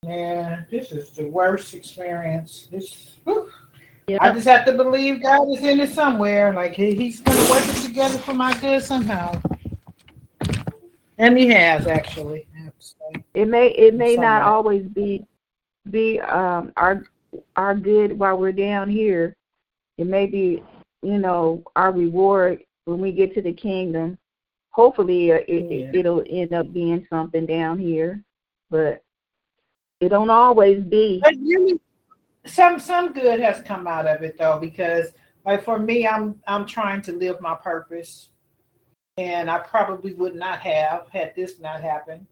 Yeah, 0.02 0.62
this 0.70 0.92
is 0.92 1.10
the 1.10 1.26
worst 1.26 1.74
experience. 1.74 2.68
This, 2.70 3.18
whew. 3.24 3.50
Yeah. 4.08 4.16
I 4.20 4.32
just 4.32 4.48
have 4.48 4.64
to 4.64 4.72
believe 4.72 5.22
God 5.22 5.48
is 5.50 5.62
in 5.62 5.78
it 5.78 5.90
somewhere. 5.90 6.52
Like 6.54 6.72
he, 6.72 6.94
He's 6.94 7.20
going 7.20 7.36
to 7.36 7.50
work 7.50 7.62
it 7.64 7.82
together 7.82 8.18
for 8.18 8.32
my 8.34 8.58
good 8.58 8.82
somehow. 8.82 9.40
And 11.20 11.36
He 11.36 11.48
has 11.48 11.86
actually. 11.86 12.46
I 12.58 12.64
have 12.64 12.78
to 12.78 12.84
say. 12.84 13.24
It 13.34 13.46
may 13.46 13.68
it 13.68 13.94
may 13.94 14.16
not 14.16 14.42
always 14.42 14.86
be 14.86 15.24
be 15.90 16.18
um 16.20 16.72
our 16.76 17.04
our 17.56 17.74
good 17.74 18.18
while 18.18 18.38
we're 18.38 18.52
down 18.52 18.88
here. 18.88 19.36
It 19.98 20.06
may 20.06 20.26
be 20.26 20.62
you 21.02 21.18
know 21.18 21.62
our 21.76 21.92
reward 21.92 22.62
when 22.86 23.00
we 23.00 23.12
get 23.12 23.34
to 23.34 23.42
the 23.42 23.52
kingdom. 23.52 24.18
Hopefully, 24.70 25.32
uh, 25.32 25.40
it, 25.46 25.70
Yeah. 25.70 25.90
it'll 25.92 26.24
end 26.28 26.54
up 26.54 26.72
being 26.72 27.06
something 27.10 27.44
down 27.44 27.78
here, 27.78 28.22
but 28.70 29.02
it 30.00 30.08
don't 30.08 30.30
always 30.30 30.82
be. 30.82 31.20
But 31.22 31.34
really, 31.42 31.78
some 32.46 32.80
some 32.80 33.12
good 33.12 33.40
has 33.40 33.60
come 33.62 33.86
out 33.86 34.06
of 34.06 34.22
it 34.22 34.38
though, 34.38 34.58
because 34.58 35.12
like 35.44 35.64
for 35.64 35.78
me, 35.78 36.06
I'm 36.06 36.40
I'm 36.46 36.64
trying 36.64 37.02
to 37.02 37.12
live 37.12 37.42
my 37.42 37.54
purpose, 37.56 38.30
and 39.20 39.50
I 39.50 39.58
probably 39.58 40.12
would 40.14 40.34
not 40.34 40.58
have 40.60 41.08
had 41.10 41.34
this 41.36 41.52
not 41.60 41.82
happened, 41.82 42.26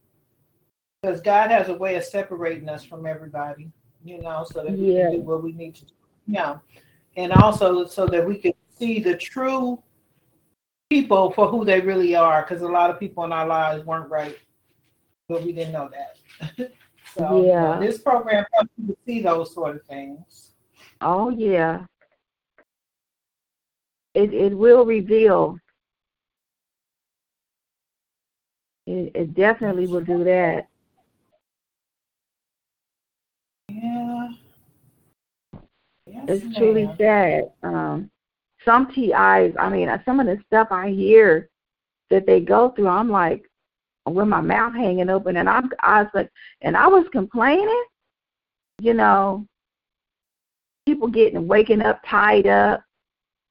because 1.03 1.21
God 1.21 1.51
has 1.51 1.69
a 1.69 1.75
way 1.75 1.97
of 1.97 2.05
separating 2.05 2.69
us 2.69 2.83
from 2.85 3.05
everybody, 3.05 3.71
you 4.05 4.19
know, 4.23 4.45
so 4.51 4.65
that 4.65 4.73
we 4.73 4.95
Yeah. 4.95 5.11
can 5.11 5.17
do 5.17 5.21
what 5.31 5.43
we 5.43 5.53
need 5.53 5.75
to 5.81 5.85
do, 5.85 5.95
yeah, 6.27 6.59
and 7.17 7.31
also 7.33 7.85
so 7.87 8.07
that 8.07 8.27
we 8.27 8.37
can 8.39 8.55
see 8.79 9.01
the 9.01 9.17
true 9.17 9.83
people 10.89 11.31
for 11.33 11.47
who 11.49 11.65
they 11.65 11.81
really 11.81 12.15
are, 12.17 12.41
because 12.43 12.63
a 12.63 12.69
lot 12.79 12.89
of 12.91 12.99
people 12.99 13.23
in 13.25 13.33
our 13.33 13.47
lives 13.47 13.85
weren't 13.85 14.11
right, 14.11 14.39
but 15.29 15.43
we 15.45 15.53
didn't 15.53 15.73
know 15.79 15.89
that. 15.99 16.13
So 17.17 17.43
Yeah. 17.43 17.79
this 17.81 17.99
program 17.99 18.45
helps 18.53 18.71
you 18.77 18.87
to 18.89 18.97
see 19.07 19.23
those 19.23 19.55
sort 19.55 19.77
of 19.77 19.83
things. 19.85 20.53
Oh 21.01 21.31
yeah. 21.31 21.87
It 24.15 24.35
it 24.35 24.53
will 24.65 24.85
reveal. 24.85 25.59
It, 28.89 29.13
it 29.15 29.35
definitely 29.35 29.87
will 29.87 30.01
do 30.01 30.25
that. 30.25 30.67
Yeah. 33.71 34.29
Yes, 36.07 36.25
It's 36.27 36.57
truly 36.57 36.91
sad. 36.97 37.51
Um, 37.63 38.11
some 38.65 38.91
TIs, 38.91 39.55
I 39.59 39.69
mean, 39.69 39.91
some 40.07 40.21
of 40.21 40.27
the 40.27 40.43
stuff 40.47 40.69
I 40.71 40.89
hear 40.89 41.51
that 42.09 42.25
they 42.25 42.41
go 42.41 42.71
through, 42.71 42.89
I'm 42.89 43.11
like, 43.11 43.45
with 44.07 44.27
my 44.27 44.41
mouth 44.41 44.75
hanging 44.75 45.11
open, 45.11 45.37
and 45.37 45.51
I'm, 45.51 45.71
I 45.81 46.03
was 46.03 46.11
like, 46.15 46.31
and 46.63 46.75
I 46.75 46.87
was 46.87 47.05
complaining, 47.13 47.85
you 48.81 48.95
know, 48.95 49.47
people 50.87 51.09
getting 51.09 51.47
waking 51.47 51.83
up 51.83 52.01
tied 52.07 52.47
up, 52.47 52.83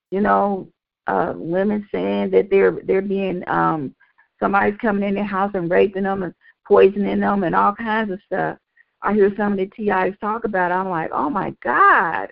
you 0.10 0.20
know, 0.20 0.68
uh, 1.06 1.34
women 1.36 1.88
saying 1.92 2.32
that 2.32 2.50
they're 2.50 2.80
they're 2.86 3.04
being 3.04 3.48
um, 3.48 3.94
somebody's 4.40 4.78
coming 4.80 5.08
in 5.08 5.16
their 5.16 5.24
house 5.24 5.52
and 5.54 5.70
raping 5.70 6.04
them 6.04 6.24
and 6.24 6.34
poisoning 6.68 7.20
them 7.20 7.44
and 7.44 7.56
all 7.56 7.74
kinds 7.74 8.12
of 8.12 8.20
stuff. 8.26 8.58
I 9.02 9.14
hear 9.14 9.32
some 9.38 9.54
of 9.54 9.58
the 9.58 9.68
TIs 9.68 10.18
talk 10.20 10.44
about 10.44 10.72
it. 10.72 10.76
I'm 10.76 10.90
like, 10.90 11.12
oh 11.14 11.30
my 11.30 11.56
God. 11.64 12.30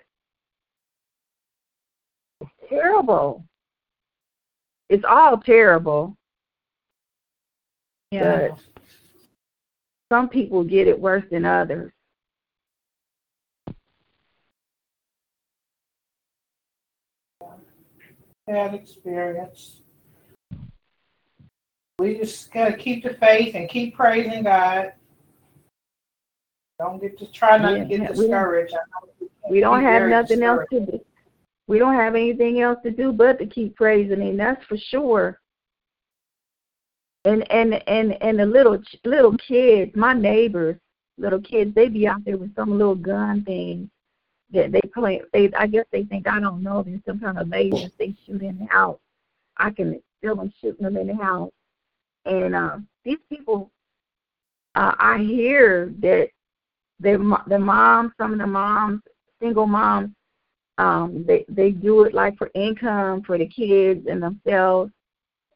It's 2.40 2.50
terrible. 2.68 3.44
It's 4.88 5.04
all 5.08 5.38
terrible. 5.38 6.16
Yeah. 8.10 8.48
But 8.48 8.58
some 10.12 10.28
people 10.28 10.64
get 10.64 10.86
it 10.86 10.98
worse 10.98 11.24
than 11.30 11.44
others. 11.44 11.92
Bad 18.46 18.74
experience. 18.74 19.80
We 21.98 22.18
just 22.18 22.52
gotta 22.52 22.76
keep 22.76 23.04
the 23.04 23.14
faith 23.14 23.54
and 23.54 23.68
keep 23.70 23.96
praising 23.96 24.42
God. 24.42 24.92
Don't 26.78 27.00
get 27.00 27.18
to 27.18 27.32
try 27.32 27.56
not 27.56 27.70
to 27.70 27.78
Yeah, 27.78 27.84
get 27.84 28.00
we- 28.00 28.06
discouraged. 28.26 28.74
I 28.74 28.76
know 28.76 29.12
we 29.18 29.28
We 29.50 29.60
don't 29.60 29.82
have 29.82 30.08
nothing 30.08 30.42
else 30.42 30.64
to 30.72 30.80
do. 30.80 31.00
We 31.68 31.78
don't 31.78 31.94
have 31.94 32.14
anything 32.14 32.60
else 32.60 32.78
to 32.84 32.90
do 32.90 33.12
but 33.12 33.38
to 33.38 33.46
keep 33.46 33.76
praising 33.76 34.20
him. 34.20 34.36
That's 34.36 34.62
for 34.66 34.76
sure. 34.76 35.40
And 37.24 37.50
and 37.50 37.82
and 37.88 38.22
and 38.22 38.38
the 38.38 38.46
little 38.46 38.78
ch- 38.78 39.00
little 39.04 39.36
kids, 39.38 39.96
my 39.96 40.12
neighbors, 40.12 40.76
little 41.16 41.40
kids, 41.40 41.74
they 41.74 41.88
be 41.88 42.06
out 42.06 42.24
there 42.26 42.36
with 42.36 42.54
some 42.54 42.76
little 42.76 42.94
gun 42.94 43.42
thing 43.42 43.90
that 44.50 44.70
they 44.70 44.82
play. 44.82 45.22
They 45.32 45.50
I 45.54 45.66
guess 45.66 45.86
they 45.92 46.04
think 46.04 46.28
I 46.28 46.40
don't 46.40 46.62
know. 46.62 46.82
There's 46.82 47.00
some 47.06 47.20
kind 47.20 47.38
of 47.38 47.48
lasers 47.48 47.96
they 47.96 48.14
shoot 48.26 48.42
in 48.42 48.58
the 48.58 48.66
house. 48.66 48.98
I 49.56 49.70
can 49.70 50.00
feel 50.20 50.36
them 50.36 50.52
shooting 50.60 50.84
them 50.84 50.98
in 50.98 51.06
the 51.06 51.16
house. 51.16 51.50
And 52.26 52.54
uh, 52.54 52.78
these 53.04 53.18
people, 53.30 53.70
uh, 54.74 54.94
I 54.98 55.18
hear 55.18 55.92
that 56.00 56.28
their 56.98 57.18
the 57.46 57.58
moms, 57.58 58.12
some 58.18 58.32
of 58.32 58.38
the 58.38 58.46
moms, 58.46 59.02
single 59.40 59.66
moms, 59.66 60.10
um, 60.78 61.24
they 61.26 61.44
they 61.48 61.70
do 61.70 62.02
it 62.02 62.14
like 62.14 62.36
for 62.36 62.50
income 62.54 63.22
for 63.22 63.38
the 63.38 63.46
kids 63.46 64.06
and 64.10 64.22
themselves, 64.22 64.92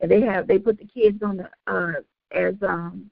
and 0.00 0.10
they 0.10 0.20
have 0.22 0.46
they 0.46 0.58
put 0.58 0.78
the 0.78 0.86
kids 0.86 1.22
on 1.22 1.38
the 1.38 1.50
uh 1.66 2.00
as 2.32 2.54
um 2.62 3.10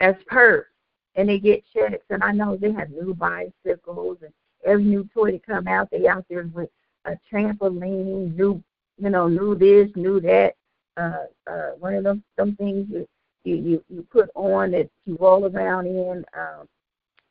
as 0.00 0.16
perks, 0.26 0.70
and 1.14 1.28
they 1.28 1.38
get 1.38 1.62
checks. 1.72 2.04
And 2.10 2.24
I 2.24 2.32
know 2.32 2.56
they 2.56 2.72
have 2.72 2.90
new 2.90 3.14
bicycles 3.14 4.18
and 4.22 4.32
every 4.64 4.84
new 4.84 5.08
toy 5.12 5.32
that 5.32 5.46
come 5.46 5.68
out, 5.68 5.90
they 5.90 6.08
out 6.08 6.24
there 6.30 6.48
with 6.54 6.70
a 7.04 7.16
trampoline, 7.30 8.34
new 8.36 8.62
you 8.98 9.10
know, 9.10 9.28
new 9.28 9.54
this, 9.54 9.88
new 9.96 10.20
that. 10.20 10.54
Uh, 11.00 11.50
uh, 11.50 11.70
one 11.78 11.94
of 11.94 12.04
them 12.04 12.22
some 12.38 12.54
things 12.56 12.86
you 12.90 13.08
you 13.44 13.56
you, 13.56 13.84
you 13.88 14.06
put 14.10 14.28
on 14.34 14.72
that 14.72 14.88
you 15.06 15.16
roll 15.20 15.46
around 15.46 15.86
in. 15.86 16.24
Um, 16.36 16.68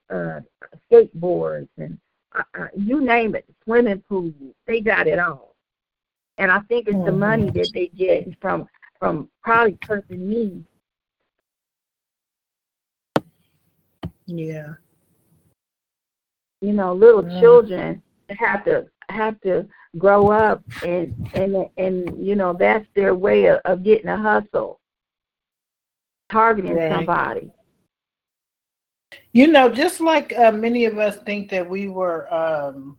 uh, 0.10 0.40
skateboards 0.92 1.68
and 1.78 1.98
uh, 2.36 2.44
uh, 2.60 2.68
you 2.76 3.02
name 3.02 3.36
it, 3.36 3.46
swimming 3.64 4.04
pools. 4.10 4.34
They 4.68 4.82
got 4.82 5.08
it 5.08 5.20
all. 5.20 5.56
And 6.38 6.52
I 6.52 6.60
think 6.62 6.88
it's 6.88 7.06
the 7.06 7.12
money 7.12 7.50
that 7.52 7.70
they 7.74 7.88
get 7.88 8.28
from 8.42 8.68
from 9.00 9.30
probably 9.44 9.78
cursing 9.86 10.28
me. 10.28 10.64
Yeah. 14.26 14.74
You 16.62 16.74
know, 16.74 16.94
little 16.94 17.24
Mm. 17.24 17.40
children 17.40 18.04
have 18.30 18.64
to 18.66 18.88
have 19.10 19.40
to 19.42 19.68
grow 19.98 20.32
up 20.32 20.64
and 20.86 21.30
and 21.34 21.68
and 21.78 22.26
you 22.26 22.36
know 22.36 22.54
that's 22.54 22.86
their 22.96 23.16
way 23.16 23.46
of, 23.48 23.60
of 23.66 23.84
getting 23.84 24.08
a 24.08 24.18
hustle, 24.18 24.80
targeting 26.30 26.76
Right. 26.76 26.92
somebody. 26.92 27.52
You 29.34 29.48
know, 29.48 29.70
just 29.70 30.02
like 30.02 30.34
uh, 30.38 30.52
many 30.52 30.86
of 30.86 30.98
us 31.00 31.18
think 31.18 31.50
that 31.50 31.68
we 31.68 31.88
were 31.88 32.32
um, 32.34 32.98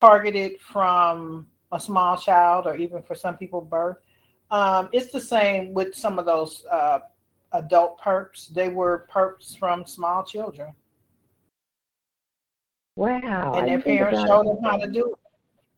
targeted 0.00 0.60
from 0.60 1.46
a 1.72 1.80
small 1.80 2.16
child 2.16 2.66
or 2.66 2.76
even 2.76 3.02
for 3.02 3.14
some 3.14 3.36
people 3.36 3.60
birth, 3.60 3.98
um, 4.50 4.88
it's 4.92 5.12
the 5.12 5.20
same 5.20 5.74
with 5.74 5.94
some 5.94 6.18
of 6.18 6.24
those 6.24 6.64
uh, 6.70 7.00
adult 7.52 8.00
perps. 8.00 8.48
They 8.48 8.68
were 8.70 9.06
perps 9.12 9.58
from 9.58 9.86
small 9.86 10.24
children. 10.24 10.72
Wow. 12.96 13.54
And 13.54 13.68
their 13.68 13.80
parents 13.80 14.20
showed 14.26 14.46
them 14.46 14.58
how 14.62 14.76
to 14.78 14.86
do 14.86 15.12
it. 15.12 15.18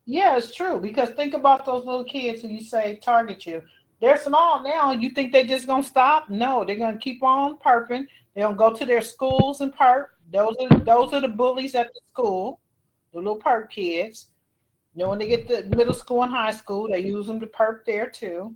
Yeah, 0.09 0.37
it's 0.37 0.55
true. 0.55 0.79
Because 0.79 1.09
think 1.09 1.33
about 1.33 1.65
those 1.65 1.85
little 1.85 2.05
kids 2.05 2.41
who 2.41 2.47
you 2.47 2.63
say 2.63 2.95
target 3.03 3.45
you. 3.45 3.61
They're 3.99 4.17
small 4.17 4.63
now. 4.63 4.93
You 4.93 5.09
think 5.09 5.33
they're 5.33 5.43
just 5.43 5.67
gonna 5.67 5.83
stop? 5.83 6.29
No, 6.29 6.63
they're 6.63 6.77
gonna 6.77 6.97
keep 6.97 7.21
on 7.21 7.57
perping. 7.57 8.07
They're 8.33 8.45
gonna 8.45 8.55
go 8.55 8.71
to 8.73 8.85
their 8.85 9.01
schools 9.01 9.59
and 9.59 9.75
perp. 9.75 10.05
Those 10.31 10.55
are 10.61 10.79
those 10.79 11.13
are 11.13 11.19
the 11.19 11.27
bullies 11.27 11.75
at 11.75 11.93
the 11.93 11.99
school, 12.13 12.61
the 13.11 13.19
little 13.19 13.39
perp 13.39 13.69
kids. 13.69 14.29
Then 14.95 15.09
when 15.09 15.19
they 15.19 15.27
get 15.27 15.47
to 15.49 15.63
middle 15.75 15.93
school 15.93 16.23
and 16.23 16.31
high 16.31 16.51
school, 16.51 16.87
they 16.87 16.99
use 16.99 17.27
them 17.27 17.41
to 17.41 17.47
perp 17.47 17.83
there 17.85 18.09
too. 18.09 18.55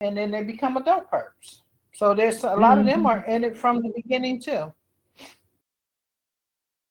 And 0.00 0.16
then 0.16 0.32
they 0.32 0.42
become 0.42 0.76
adult 0.76 1.10
perps. 1.10 1.60
So 1.94 2.12
there's 2.12 2.42
a 2.42 2.56
lot 2.56 2.78
of 2.78 2.84
them 2.84 3.04
Mhm. 3.04 3.10
are 3.10 3.24
in 3.26 3.44
it 3.44 3.56
from 3.56 3.82
the 3.82 3.90
beginning 3.94 4.40
too. 4.40 4.72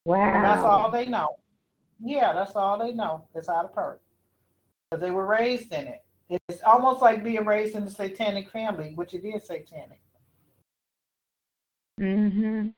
Wow. 0.05 0.33
And 0.35 0.45
that's 0.45 0.63
all 0.63 0.89
they 0.91 1.07
know. 1.07 1.37
Yeah, 1.99 2.33
that's 2.33 2.55
all 2.55 2.77
they 2.77 2.91
know 2.91 3.25
is 3.35 3.47
how 3.47 3.61
to 3.61 3.67
perp. 3.67 3.97
Because 4.89 5.01
they 5.01 5.11
were 5.11 5.25
raised 5.25 5.73
in 5.73 5.87
it. 5.87 6.03
It's 6.49 6.63
almost 6.63 7.01
like 7.01 7.23
being 7.23 7.45
raised 7.45 7.75
in 7.75 7.85
the 7.85 7.91
satanic 7.91 8.49
family, 8.49 8.93
which 8.95 9.13
it 9.13 9.25
is 9.25 9.45
satanic. 9.45 10.01
Mhm. 11.99 12.73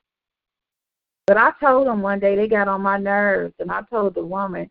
But 1.26 1.38
I 1.38 1.52
told 1.60 1.88
them 1.88 2.02
one 2.02 2.20
day 2.20 2.36
they 2.36 2.48
got 2.48 2.68
on 2.68 2.82
my 2.82 2.98
nerves, 2.98 3.54
and 3.60 3.72
I 3.72 3.82
told 3.84 4.14
the 4.14 4.26
woman 4.26 4.70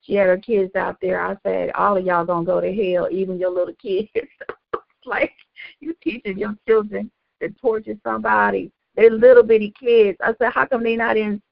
she 0.00 0.14
had 0.14 0.28
her 0.28 0.38
kids 0.38 0.74
out 0.76 0.98
there. 1.00 1.20
I 1.20 1.36
said, 1.42 1.70
"All 1.72 1.96
of 1.96 2.04
y'all 2.04 2.24
gonna 2.24 2.46
go 2.46 2.60
to 2.60 2.72
hell, 2.72 3.08
even 3.10 3.38
your 3.38 3.50
little 3.50 3.74
kids." 3.74 4.10
like 5.04 5.34
you 5.80 5.94
teaching 6.02 6.38
your 6.38 6.56
children 6.66 7.10
to 7.40 7.50
torture 7.50 7.96
somebody. 8.04 8.70
They're 8.94 9.10
little 9.10 9.42
bitty 9.42 9.70
kids. 9.72 10.18
I 10.20 10.34
said, 10.34 10.52
"How 10.52 10.66
come 10.66 10.82
they 10.82 10.96
not 10.96 11.16
in 11.16 11.42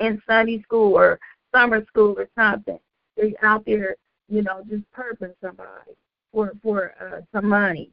in 0.00 0.22
Sunday 0.26 0.60
school 0.62 0.96
or 0.98 1.18
summer 1.56 1.84
school 1.86 2.14
or 2.18 2.28
something. 2.36 2.78
They're 3.16 3.30
out 3.42 3.64
there, 3.64 3.96
you 4.28 4.42
know, 4.42 4.62
just 4.68 4.84
perping 4.92 5.34
somebody 5.42 5.92
for 6.32 6.52
for 6.62 6.94
uh, 7.00 7.20
some 7.32 7.48
money. 7.48 7.90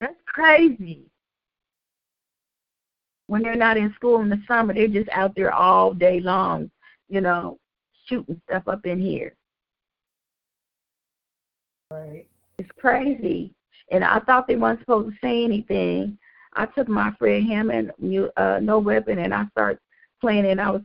That's 0.00 0.14
crazy." 0.26 1.06
when 3.26 3.42
they're 3.42 3.56
not 3.56 3.76
in 3.76 3.92
school 3.94 4.20
in 4.20 4.28
the 4.28 4.40
summer, 4.46 4.72
they're 4.72 4.86
just 4.88 5.08
out 5.10 5.34
there 5.34 5.52
all 5.52 5.92
day 5.92 6.20
long, 6.20 6.70
you 7.08 7.20
know, 7.20 7.58
shooting 8.06 8.40
stuff 8.48 8.68
up 8.68 8.86
in 8.86 9.00
here. 9.00 9.34
Right. 11.90 12.26
It's 12.58 12.70
crazy. 12.78 13.52
And 13.90 14.04
I 14.04 14.20
thought 14.20 14.48
they 14.48 14.56
weren't 14.56 14.80
supposed 14.80 15.10
to 15.10 15.16
say 15.20 15.44
anything. 15.44 16.18
I 16.54 16.66
took 16.66 16.88
my 16.88 17.12
Fred 17.18 17.44
Hammond 17.44 17.92
and 18.00 18.30
uh, 18.36 18.58
no 18.60 18.78
weapon, 18.78 19.18
and 19.18 19.34
I 19.34 19.46
started 19.52 19.78
playing. 20.20 20.46
And 20.46 20.60
I 20.60 20.70
was 20.70 20.82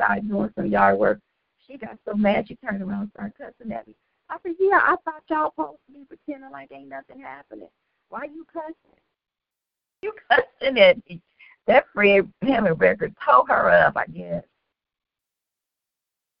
outside 0.00 0.28
doing 0.28 0.50
some 0.54 0.66
yard 0.66 0.98
work. 0.98 1.20
She 1.66 1.76
got 1.76 1.98
so 2.04 2.14
mad, 2.14 2.48
she 2.48 2.56
turned 2.56 2.82
around 2.82 3.02
and 3.02 3.10
started 3.10 3.34
cussing 3.38 3.72
at 3.72 3.86
me. 3.86 3.94
I 4.28 4.36
said, 4.42 4.54
"Yeah, 4.58 4.80
I 4.82 4.96
thought 5.04 5.22
y'all 5.28 5.50
supposed 5.50 5.78
to 5.86 5.92
be 5.92 6.04
pretending 6.04 6.50
like 6.50 6.70
ain't 6.72 6.88
nothing 6.88 7.20
happening. 7.20 7.68
Why 8.08 8.24
you 8.24 8.46
cussing? 8.52 8.74
You 10.02 10.12
cussing 10.30 10.78
at 10.78 10.96
me?" 11.08 11.20
That 11.66 11.84
Fred 11.92 12.32
Hammond 12.42 12.80
record 12.80 13.14
tore 13.24 13.46
her 13.48 13.70
up, 13.70 13.96
I 13.96 14.06
guess. 14.06 14.44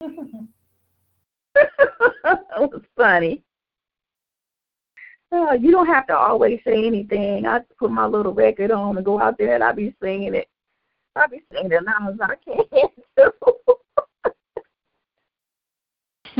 it 0.00 0.10
was 2.56 2.82
funny. 2.96 3.42
Oh, 5.32 5.52
you 5.52 5.70
don't 5.70 5.86
have 5.86 6.06
to 6.08 6.16
always 6.16 6.58
say 6.64 6.84
anything. 6.86 7.46
I 7.46 7.60
put 7.78 7.90
my 7.92 8.06
little 8.06 8.34
record 8.34 8.72
on 8.72 8.96
and 8.96 9.04
go 9.04 9.20
out 9.20 9.38
there 9.38 9.54
and 9.54 9.62
I 9.62 9.72
be 9.72 9.94
singing 10.02 10.34
it. 10.34 10.48
I 11.20 11.26
be 11.26 11.42
singing 11.52 11.72
it 11.72 11.76
as 11.76 11.82
loud 11.84 12.14
as 12.14 12.20
I 12.20 12.34
can. 12.44 12.64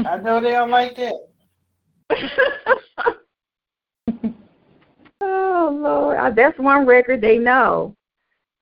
I 0.07 0.17
know 0.19 0.41
they 0.41 0.53
don't 0.53 0.71
like 0.71 0.97
that. 0.97 1.15
oh 5.21 5.79
Lord, 5.81 6.37
that's 6.37 6.59
one 6.59 6.87
record 6.87 7.21
they 7.21 7.39
know. 7.39 7.95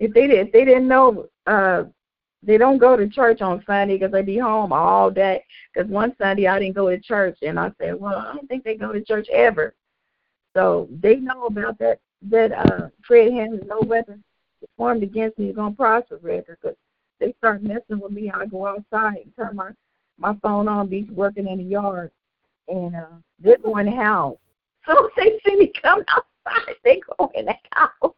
If 0.01 0.13
they 0.13 0.27
did, 0.27 0.49
if 0.49 0.53
they 0.53 0.65
didn't 0.65 0.89
know, 0.89 1.29
uh, 1.47 1.85
they 2.43 2.59
don't 2.59 2.79
go 2.79 2.97
to 2.97 3.09
church 3.09 3.41
on 3.41 3.63
Sunday 3.67 3.99
because 3.99 4.13
they 4.13 4.23
be 4.23 4.39
home 4.39 4.73
all 4.73 5.11
day. 5.11 5.45
Because 5.73 5.91
one 5.91 6.15
Sunday 6.19 6.47
I 6.47 6.59
didn't 6.59 6.77
go 6.77 6.89
to 6.89 7.01
church, 7.01 7.39
and 7.43 7.59
I 7.59 7.73
said, 7.81 7.99
well, 7.99 8.17
I 8.17 8.35
don't 8.35 8.47
think 8.49 8.65
they 8.65 8.77
go 8.77 8.93
to 8.93 9.03
church 9.03 9.29
ever. 9.33 9.75
So 10.55 10.89
they 10.91 11.17
know 11.17 11.47
about 11.47 11.79
that 11.79 12.01
that 12.31 12.53
uh, 12.53 12.89
Fred 13.07 13.33
Hammond 13.33 13.65
no 13.69 13.81
weapon 13.81 14.23
formed 14.77 15.03
against 15.03 15.39
me 15.39 15.51
is 15.51 15.57
gonna 15.57 15.75
prosper 15.75 16.19
record. 16.23 16.59
Because 16.61 16.77
they 17.21 17.35
start 17.39 17.63
messing 17.63 18.01
with 18.01 18.13
me. 18.13 18.31
I 18.31 18.47
go 18.47 18.67
outside 18.67 19.19
and 19.25 19.33
turn 19.37 19.57
my 19.57 19.71
my 20.19 20.35
phone 20.43 20.69
on, 20.69 20.89
be 20.89 21.05
working 21.13 21.47
in 21.47 21.59
the 21.59 21.65
yard, 21.65 22.11
and 22.69 22.95
uh, 22.97 23.07
they're 23.39 23.59
going 23.59 23.87
to 23.87 23.93
house. 23.93 24.37
So 24.87 25.11
they 25.19 25.39
see 25.45 25.57
me 25.57 25.71
come 25.83 26.03
outside, 26.09 26.75
they 26.83 27.03
go 27.19 27.31
in 27.35 27.45
the 27.45 27.55
house. 27.73 28.15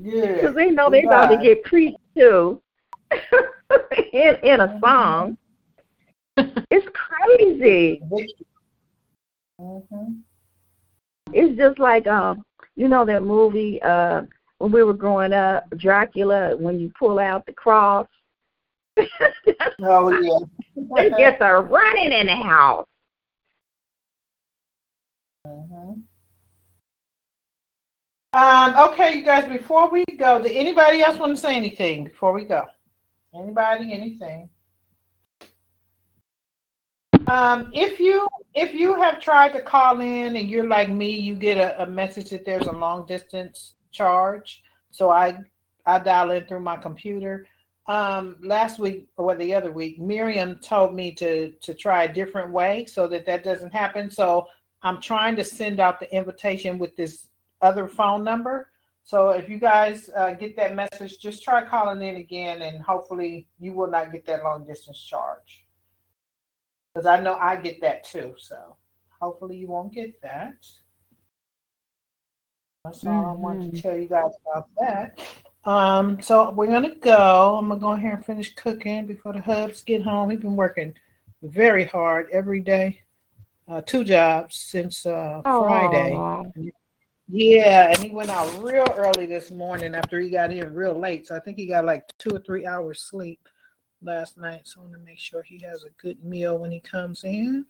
Yeah. 0.00 0.36
Because 0.36 0.54
they 0.54 0.70
know 0.70 0.88
they 0.88 1.02
about 1.02 1.26
to 1.26 1.36
get 1.36 1.62
preached 1.64 1.98
to 2.16 2.62
in 4.14 4.36
in 4.42 4.60
a 4.60 4.80
song. 4.82 5.36
it's 6.38 6.86
crazy. 6.94 8.00
Mm-hmm. 9.60 10.12
It's 11.34 11.58
just 11.58 11.78
like 11.78 12.06
um 12.06 12.42
you 12.74 12.88
know 12.88 13.04
that 13.04 13.22
movie 13.22 13.82
uh 13.82 14.22
when 14.62 14.70
we 14.70 14.84
were 14.84 14.94
growing 14.94 15.32
up, 15.32 15.68
Dracula, 15.76 16.56
when 16.56 16.78
you 16.78 16.92
pull 16.96 17.18
out 17.18 17.44
the 17.46 17.52
cross. 17.52 18.06
oh 19.80 20.08
yeah. 20.08 20.38
they 20.96 21.10
just 21.10 21.42
are 21.42 21.62
running 21.62 22.12
in 22.12 22.26
the 22.26 22.36
house. 22.36 22.86
Mm-hmm. 25.44 26.02
Um, 28.34 28.90
okay, 28.90 29.16
you 29.16 29.24
guys, 29.24 29.48
before 29.48 29.90
we 29.90 30.04
go, 30.16 30.40
did 30.40 30.52
anybody 30.52 31.02
else 31.02 31.18
want 31.18 31.34
to 31.34 31.42
say 31.42 31.56
anything 31.56 32.04
before 32.04 32.32
we 32.32 32.44
go? 32.44 32.64
Anybody, 33.34 33.92
anything? 33.92 34.48
Um, 37.26 37.70
if 37.74 37.98
you 37.98 38.28
if 38.54 38.74
you 38.74 38.94
have 38.94 39.20
tried 39.20 39.54
to 39.54 39.60
call 39.60 40.00
in 40.00 40.36
and 40.36 40.48
you're 40.48 40.68
like 40.68 40.88
me, 40.88 41.10
you 41.10 41.34
get 41.34 41.58
a, 41.58 41.82
a 41.82 41.86
message 41.86 42.30
that 42.30 42.44
there's 42.44 42.66
a 42.68 42.72
long 42.72 43.06
distance 43.06 43.74
charge. 43.92 44.62
So 44.90 45.10
I 45.10 45.38
I 45.86 45.98
dial 45.98 46.30
in 46.30 46.44
through 46.46 46.60
my 46.60 46.76
computer. 46.76 47.46
Um, 47.88 48.36
last 48.40 48.78
week 48.78 49.08
or 49.16 49.34
the 49.34 49.52
other 49.54 49.72
week, 49.72 49.98
Miriam 49.98 50.58
told 50.62 50.94
me 50.94 51.12
to 51.12 51.50
to 51.50 51.74
try 51.74 52.04
a 52.04 52.12
different 52.12 52.50
way 52.50 52.86
so 52.86 53.06
that 53.08 53.26
that 53.26 53.44
doesn't 53.44 53.72
happen. 53.72 54.10
So 54.10 54.46
I'm 54.82 55.00
trying 55.00 55.36
to 55.36 55.44
send 55.44 55.80
out 55.80 56.00
the 56.00 56.12
invitation 56.14 56.78
with 56.78 56.96
this 56.96 57.26
other 57.60 57.88
phone 57.88 58.24
number. 58.24 58.68
So 59.04 59.30
if 59.30 59.48
you 59.48 59.58
guys 59.58 60.10
uh, 60.16 60.32
get 60.32 60.56
that 60.56 60.74
message, 60.74 61.18
just 61.18 61.42
try 61.42 61.64
calling 61.64 62.02
in 62.02 62.16
again, 62.16 62.62
and 62.62 62.80
hopefully 62.82 63.48
you 63.58 63.72
will 63.72 63.90
not 63.90 64.12
get 64.12 64.26
that 64.26 64.44
long 64.44 64.64
distance 64.64 65.02
charge. 65.02 65.64
Because 66.94 67.06
I 67.06 67.20
know 67.20 67.34
I 67.34 67.56
get 67.56 67.80
that 67.80 68.04
too. 68.04 68.34
So 68.38 68.76
hopefully 69.20 69.56
you 69.56 69.68
won't 69.68 69.92
get 69.92 70.20
that. 70.22 70.54
All 72.84 72.90
mm-hmm. 72.90 73.08
I 73.08 73.32
wanted 73.34 73.70
to 73.70 73.76
mm-hmm. 73.76 73.88
tell 73.88 73.96
you 73.96 74.08
guys 74.08 74.32
about 74.44 74.68
that. 74.80 75.20
Um, 75.64 76.20
so 76.20 76.50
we're 76.50 76.66
gonna 76.66 76.96
go. 76.96 77.56
I'm 77.56 77.68
gonna 77.68 77.78
go 77.78 77.94
here 77.94 78.14
and 78.14 78.26
finish 78.26 78.52
cooking 78.56 79.06
before 79.06 79.32
the 79.34 79.40
hubs 79.40 79.84
get 79.84 80.02
home. 80.02 80.30
He's 80.30 80.40
been 80.40 80.56
working 80.56 80.92
very 81.44 81.84
hard 81.84 82.28
every 82.32 82.58
day, 82.58 83.00
uh, 83.68 83.82
two 83.82 84.02
jobs 84.02 84.56
since 84.56 85.06
uh, 85.06 85.42
Friday. 85.44 86.10
Yeah, 87.28 87.90
and 87.90 87.98
he 87.98 88.10
went 88.10 88.30
out 88.30 88.52
real 88.60 88.92
early 88.96 89.26
this 89.26 89.52
morning 89.52 89.94
after 89.94 90.18
he 90.18 90.28
got 90.28 90.50
in 90.50 90.74
real 90.74 90.98
late. 90.98 91.28
So 91.28 91.36
I 91.36 91.38
think 91.38 91.58
he 91.58 91.66
got 91.66 91.84
like 91.84 92.02
two 92.18 92.30
or 92.34 92.40
three 92.40 92.66
hours 92.66 93.00
sleep 93.00 93.48
last 94.02 94.36
night. 94.36 94.62
So 94.64 94.80
I 94.80 94.84
want 94.86 94.94
to 94.94 95.00
make 95.04 95.20
sure 95.20 95.44
he 95.44 95.60
has 95.60 95.84
a 95.84 96.02
good 96.02 96.24
meal 96.24 96.58
when 96.58 96.72
he 96.72 96.80
comes 96.80 97.22
in. 97.22 97.64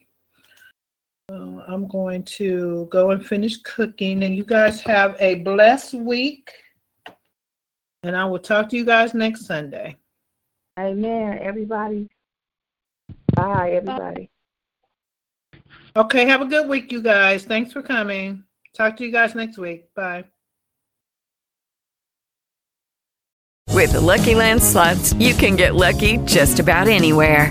So 1.30 1.62
I'm 1.66 1.86
going 1.88 2.24
to 2.24 2.88
go 2.90 3.10
and 3.10 3.24
finish 3.24 3.56
cooking, 3.58 4.24
and 4.24 4.34
you 4.36 4.44
guys 4.44 4.80
have 4.82 5.16
a 5.20 5.36
blessed 5.36 5.94
week. 5.94 6.50
And 8.02 8.16
I 8.16 8.24
will 8.24 8.38
talk 8.38 8.68
to 8.70 8.76
you 8.76 8.84
guys 8.84 9.14
next 9.14 9.46
Sunday. 9.46 9.96
Amen, 10.78 11.38
everybody. 11.40 12.08
Bye, 13.34 13.72
everybody. 13.72 14.30
Okay, 15.94 16.26
have 16.26 16.40
a 16.40 16.46
good 16.46 16.68
week, 16.68 16.90
you 16.90 17.02
guys. 17.02 17.44
Thanks 17.44 17.72
for 17.72 17.82
coming. 17.82 18.44
Talk 18.74 18.96
to 18.96 19.04
you 19.04 19.12
guys 19.12 19.34
next 19.34 19.58
week. 19.58 19.92
Bye. 19.94 20.24
With 23.68 23.92
the 23.92 24.00
Lucky 24.00 24.34
Land 24.34 24.62
slots, 24.62 25.12
you 25.14 25.34
can 25.34 25.56
get 25.56 25.74
lucky 25.74 26.18
just 26.18 26.60
about 26.60 26.88
anywhere. 26.88 27.50